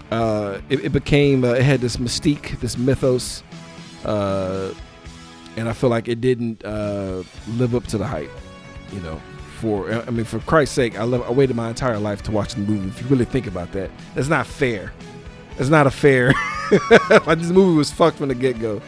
Uh, 0.09 0.59
it, 0.69 0.85
it 0.85 0.89
became 0.93 1.43
uh, 1.43 1.49
it 1.49 1.63
had 1.63 1.81
this 1.81 1.97
mystique, 1.97 2.59
this 2.61 2.77
mythos. 2.77 3.43
Uh, 4.05 4.73
and 5.57 5.67
I 5.67 5.73
feel 5.73 5.89
like 5.89 6.07
it 6.07 6.21
didn't 6.21 6.63
uh, 6.63 7.23
live 7.49 7.75
up 7.75 7.85
to 7.87 7.97
the 7.97 8.07
hype. 8.07 8.31
You 8.93 9.01
know, 9.01 9.21
for 9.59 9.91
I 9.91 10.09
mean, 10.11 10.25
for 10.25 10.39
Christ's 10.39 10.75
sake, 10.75 10.97
I, 10.97 11.03
love, 11.03 11.23
I 11.23 11.31
waited 11.31 11.55
my 11.57 11.69
entire 11.69 11.99
life 11.99 12.23
to 12.23 12.31
watch 12.31 12.55
the 12.55 12.61
movie. 12.61 12.87
If 12.87 13.01
you 13.01 13.07
really 13.07 13.25
think 13.25 13.47
about 13.47 13.73
that, 13.73 13.91
that's 14.15 14.29
not 14.29 14.47
fair. 14.47 14.93
It's 15.61 15.69
not 15.69 15.85
a 15.87 15.91
fair. 15.91 16.33
like 17.25 17.37
this 17.39 17.49
movie 17.51 17.77
was 17.77 17.91
fucked 17.91 18.17
from 18.17 18.27
the 18.29 18.35
get 18.35 18.59
go, 18.59 18.79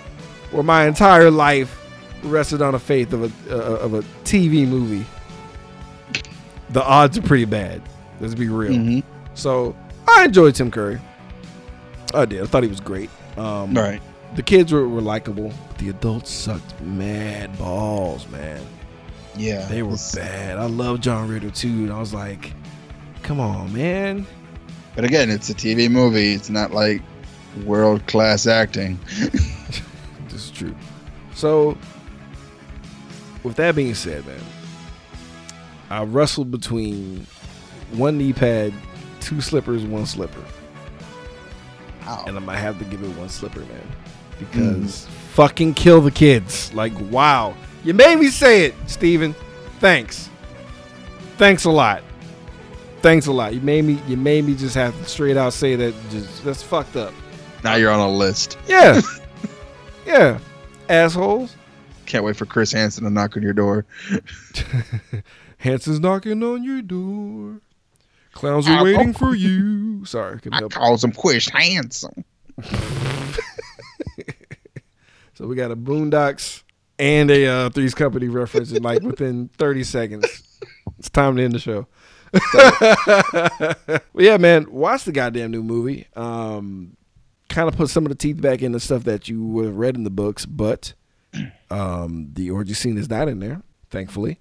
where 0.52 0.64
my 0.64 0.88
entire 0.88 1.30
life 1.32 1.80
rested 2.24 2.62
on 2.62 2.74
the 2.74 2.80
faith 2.80 3.14
of 3.14 3.24
a 3.24 3.56
uh, 3.56 3.78
of 3.78 3.94
a 3.94 4.02
TV 4.24 4.68
movie. 4.68 5.06
The 6.72 6.84
odds 6.84 7.18
are 7.18 7.22
pretty 7.22 7.46
bad. 7.46 7.82
Let's 8.20 8.34
be 8.36 8.50
real. 8.50 8.72
Mhm. 8.74 9.04
So 9.36 9.76
I 10.08 10.26
enjoyed 10.26 10.56
Tim 10.56 10.72
Curry. 10.72 11.00
I 12.14 12.26
did. 12.26 12.42
I 12.42 12.46
thought 12.46 12.64
he 12.64 12.70
was 12.70 12.80
great. 12.80 13.10
Um, 13.38 13.74
Right. 13.74 14.02
The 14.36 14.42
kids 14.44 14.72
were, 14.72 14.88
were 14.90 15.02
likable. 15.02 15.54
The 15.78 15.90
adults 15.90 16.32
sucked 16.32 16.80
mad 16.82 17.56
balls, 17.60 18.28
man. 18.30 18.66
Yeah. 19.36 19.68
They 19.68 19.84
were 19.84 19.98
bad. 20.16 20.58
I 20.58 20.66
love 20.66 21.02
John 21.02 21.28
Ritter 21.30 21.52
too, 21.52 21.68
and 21.68 21.92
I 21.94 22.00
was 22.00 22.14
like, 22.16 22.54
"Come 23.22 23.40
on, 23.40 23.72
man." 23.74 24.26
But 24.96 25.06
again, 25.06 25.30
it's 25.30 25.50
a 25.50 25.54
TV 25.54 25.90
movie. 25.90 26.34
It's 26.34 26.50
not 26.50 26.72
like 26.72 27.02
world 27.66 28.06
class 28.08 28.48
acting. 28.48 29.00
This 30.30 30.46
is 30.46 30.52
true. 30.52 30.76
So, 31.36 31.78
with 33.44 33.56
that 33.58 33.76
being 33.76 33.94
said, 33.94 34.26
man, 34.26 34.40
I 35.92 36.04
wrestled 36.06 36.50
between 36.50 37.28
one 37.92 38.18
knee 38.18 38.34
pad, 38.34 38.74
two 39.20 39.42
slippers, 39.42 39.84
one 39.84 40.08
slipper, 40.08 40.44
Wow. 42.04 42.24
and 42.26 42.36
I 42.36 42.40
might 42.40 42.58
have 42.58 42.80
to 42.80 42.86
give 42.86 43.04
it 43.04 43.16
one 43.16 43.30
slipper, 43.30 43.60
man, 43.60 43.68
mm-hmm. 43.70 44.46
because 44.46 45.06
fucking 45.34 45.76
kill 45.76 46.02
the 46.02 46.10
kids. 46.10 46.74
Like, 46.74 46.94
wow, 47.12 47.54
you 47.84 47.94
made 47.94 48.16
me 48.16 48.30
say 48.30 48.66
it, 48.66 48.74
Steven. 48.88 49.36
Thanks. 49.80 50.30
Thanks 51.38 51.66
a 51.66 51.70
lot. 51.70 52.02
Thanks 53.04 53.28
a 53.28 53.32
lot. 53.32 53.54
You 53.54 53.62
made 53.62 53.84
me. 53.84 54.02
You 54.08 54.18
made 54.18 54.46
me 54.46 54.56
just 54.56 54.76
have 54.76 54.98
to 54.98 55.06
straight 55.06 55.38
out 55.38 55.54
say 55.54 55.76
that. 55.76 55.94
Just 56.10 56.44
that's 56.44 56.64
fucked 56.64 56.96
up. 56.96 57.14
Now 57.64 57.76
you're 57.76 57.92
on 57.92 58.00
a 58.00 58.10
list. 58.10 58.58
Yeah. 58.66 59.02
yeah. 60.06 60.40
Assholes. 60.90 61.56
Can't 62.06 62.24
wait 62.24 62.36
for 62.36 62.46
Chris 62.46 62.72
Hansen 62.72 63.04
to 63.04 63.10
knock 63.10 63.38
on 63.38 63.44
your 63.44 63.54
door. 63.54 63.86
Hansen's 65.58 66.00
knocking 66.00 66.42
on 66.44 66.64
your 66.64 66.82
door. 66.82 67.62
Clowns 68.32 68.68
are 68.68 68.80
Ow. 68.80 68.84
waiting 68.84 69.14
for 69.14 69.36
you. 69.36 70.04
Sorry, 70.06 70.40
I 70.52 70.58
help. 70.58 70.72
calls 70.74 71.04
him 71.04 71.12
Chris 71.12 71.48
Hansen. 71.50 72.26
So 75.36 75.48
we 75.48 75.56
got 75.56 75.72
a 75.72 75.76
Boondocks 75.76 76.62
and 77.00 77.32
a 77.32 77.48
uh, 77.48 77.70
Three's 77.72 77.96
Company 77.96 78.28
reference 78.28 78.72
in 78.72 78.84
like 78.84 79.02
within 79.02 79.50
30 79.58 79.84
seconds. 79.84 80.44
It's 81.00 81.10
time 81.10 81.36
to 81.38 81.44
end 81.44 81.54
the 81.54 81.60
show. 81.60 81.88
but 82.54 84.02
yeah, 84.16 84.38
man, 84.38 84.72
watch 84.72 85.04
the 85.04 85.12
goddamn 85.12 85.52
new 85.52 85.64
movie. 85.64 86.08
Um, 86.16 86.98
kind 87.50 87.68
of 87.68 87.76
put 87.76 87.90
some 87.90 88.06
of 88.06 88.10
the 88.10 88.16
teeth 88.16 88.42
back 88.42 88.62
into 88.62 88.80
stuff 88.80 89.04
that 89.04 89.30
you 89.30 89.46
would 89.46 89.66
have 89.66 89.76
read 89.78 89.96
in 89.96 90.04
the 90.04 90.10
books, 90.10 90.46
but 90.46 90.94
um, 91.70 92.30
the 92.34 92.50
orgy 92.50 92.74
scene 92.74 92.98
is 92.98 93.10
not 93.10 93.28
in 93.28 93.40
there, 93.40 93.62
thankfully. 93.90 94.40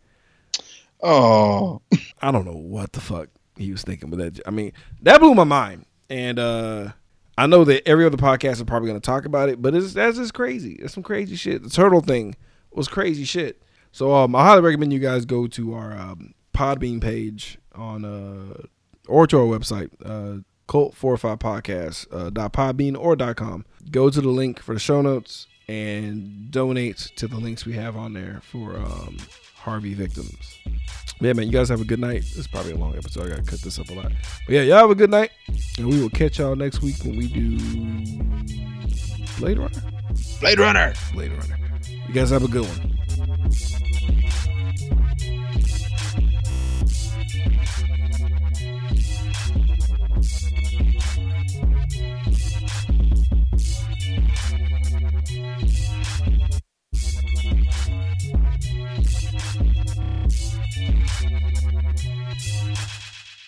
Oh, 1.02 1.82
I 2.20 2.31
don't 2.31 2.47
know 2.47 2.52
what 2.52 2.93
the 2.93 3.01
fuck 3.01 3.28
he 3.56 3.73
was 3.73 3.82
thinking 3.82 4.10
with 4.10 4.20
that. 4.20 4.40
I 4.47 4.51
mean, 4.51 4.73
that 5.02 5.20
blew 5.20 5.35
my 5.35 5.44
mind. 5.44 5.86
And 6.09 6.39
uh 6.39 6.93
I 7.39 7.47
know 7.47 7.64
that 7.64 7.89
every 7.89 8.05
other 8.05 8.19
podcast 8.19 8.52
is 8.52 8.62
probably 8.64 8.89
going 8.89 9.01
to 9.01 9.05
talk 9.05 9.24
about 9.24 9.48
it, 9.48 9.60
but 9.60 9.74
it's 9.74 9.94
that's 9.94 10.19
just 10.19 10.35
crazy. 10.35 10.74
It's 10.74 10.94
some 10.94 11.02
crazy 11.02 11.35
shit. 11.36 11.62
The 11.62 11.70
turtle 11.70 12.02
thing 12.02 12.36
was 12.73 12.89
crazy 12.89 13.24
shit. 13.24 13.62
So 13.90 14.14
um, 14.14 14.36
I 14.36 14.44
highly 14.44 14.60
recommend 14.62 14.93
you 14.93 14.98
guys 14.98 15.24
go 15.24 15.47
to 15.48 15.74
our 15.74 15.97
um, 15.97 16.35
Podbean 16.55 17.01
page 17.01 17.59
on 17.74 18.04
uh 18.04 18.62
or 19.08 19.26
to 19.26 19.38
our 19.38 19.46
website, 19.46 19.90
uh 20.04 20.42
cult 20.68 20.94
four 20.94 21.12
or 21.12 21.18
five 21.18 21.38
podcast 21.38 22.06
uh, 22.12 22.30
dot 22.30 22.52
Podbean 22.52 22.96
or 22.96 23.16
dot 23.16 23.36
com. 23.36 23.64
Go 23.90 24.08
to 24.10 24.20
the 24.20 24.28
link 24.28 24.60
for 24.60 24.74
the 24.74 24.80
show 24.80 25.02
notes 25.02 25.46
and 25.68 26.50
donate 26.50 27.10
to 27.16 27.26
the 27.26 27.36
links 27.36 27.66
we 27.66 27.72
have 27.74 27.96
on 27.96 28.12
there 28.14 28.40
for 28.42 28.76
um, 28.76 29.16
Harvey 29.56 29.94
victims. 29.94 30.58
Yeah, 31.20 31.34
man, 31.34 31.46
you 31.46 31.52
guys 31.52 31.68
have 31.68 31.80
a 31.80 31.84
good 31.84 32.00
night. 32.00 32.24
It's 32.36 32.46
probably 32.46 32.72
a 32.72 32.76
long 32.76 32.96
episode. 32.96 33.26
I 33.26 33.28
gotta 33.30 33.42
cut 33.42 33.60
this 33.60 33.78
up 33.78 33.88
a 33.90 33.94
lot. 33.94 34.12
But 34.46 34.54
yeah, 34.54 34.62
y'all 34.62 34.78
have 34.78 34.90
a 34.90 34.94
good 34.94 35.10
night. 35.10 35.30
And 35.78 35.88
we 35.88 36.00
will 36.00 36.10
catch 36.10 36.38
y'all 36.38 36.56
next 36.56 36.82
week 36.82 36.96
when 37.04 37.16
we 37.16 37.28
do 37.28 37.58
Blade 39.38 39.58
Runner. 39.58 39.82
Blade 40.40 40.58
Runner. 40.58 40.94
Blade 41.12 41.32
Runner. 41.32 41.58
You 42.08 42.14
guys 42.14 42.30
have 42.30 42.44
a 42.44 42.48
good 42.48 42.66
one. 42.66 42.98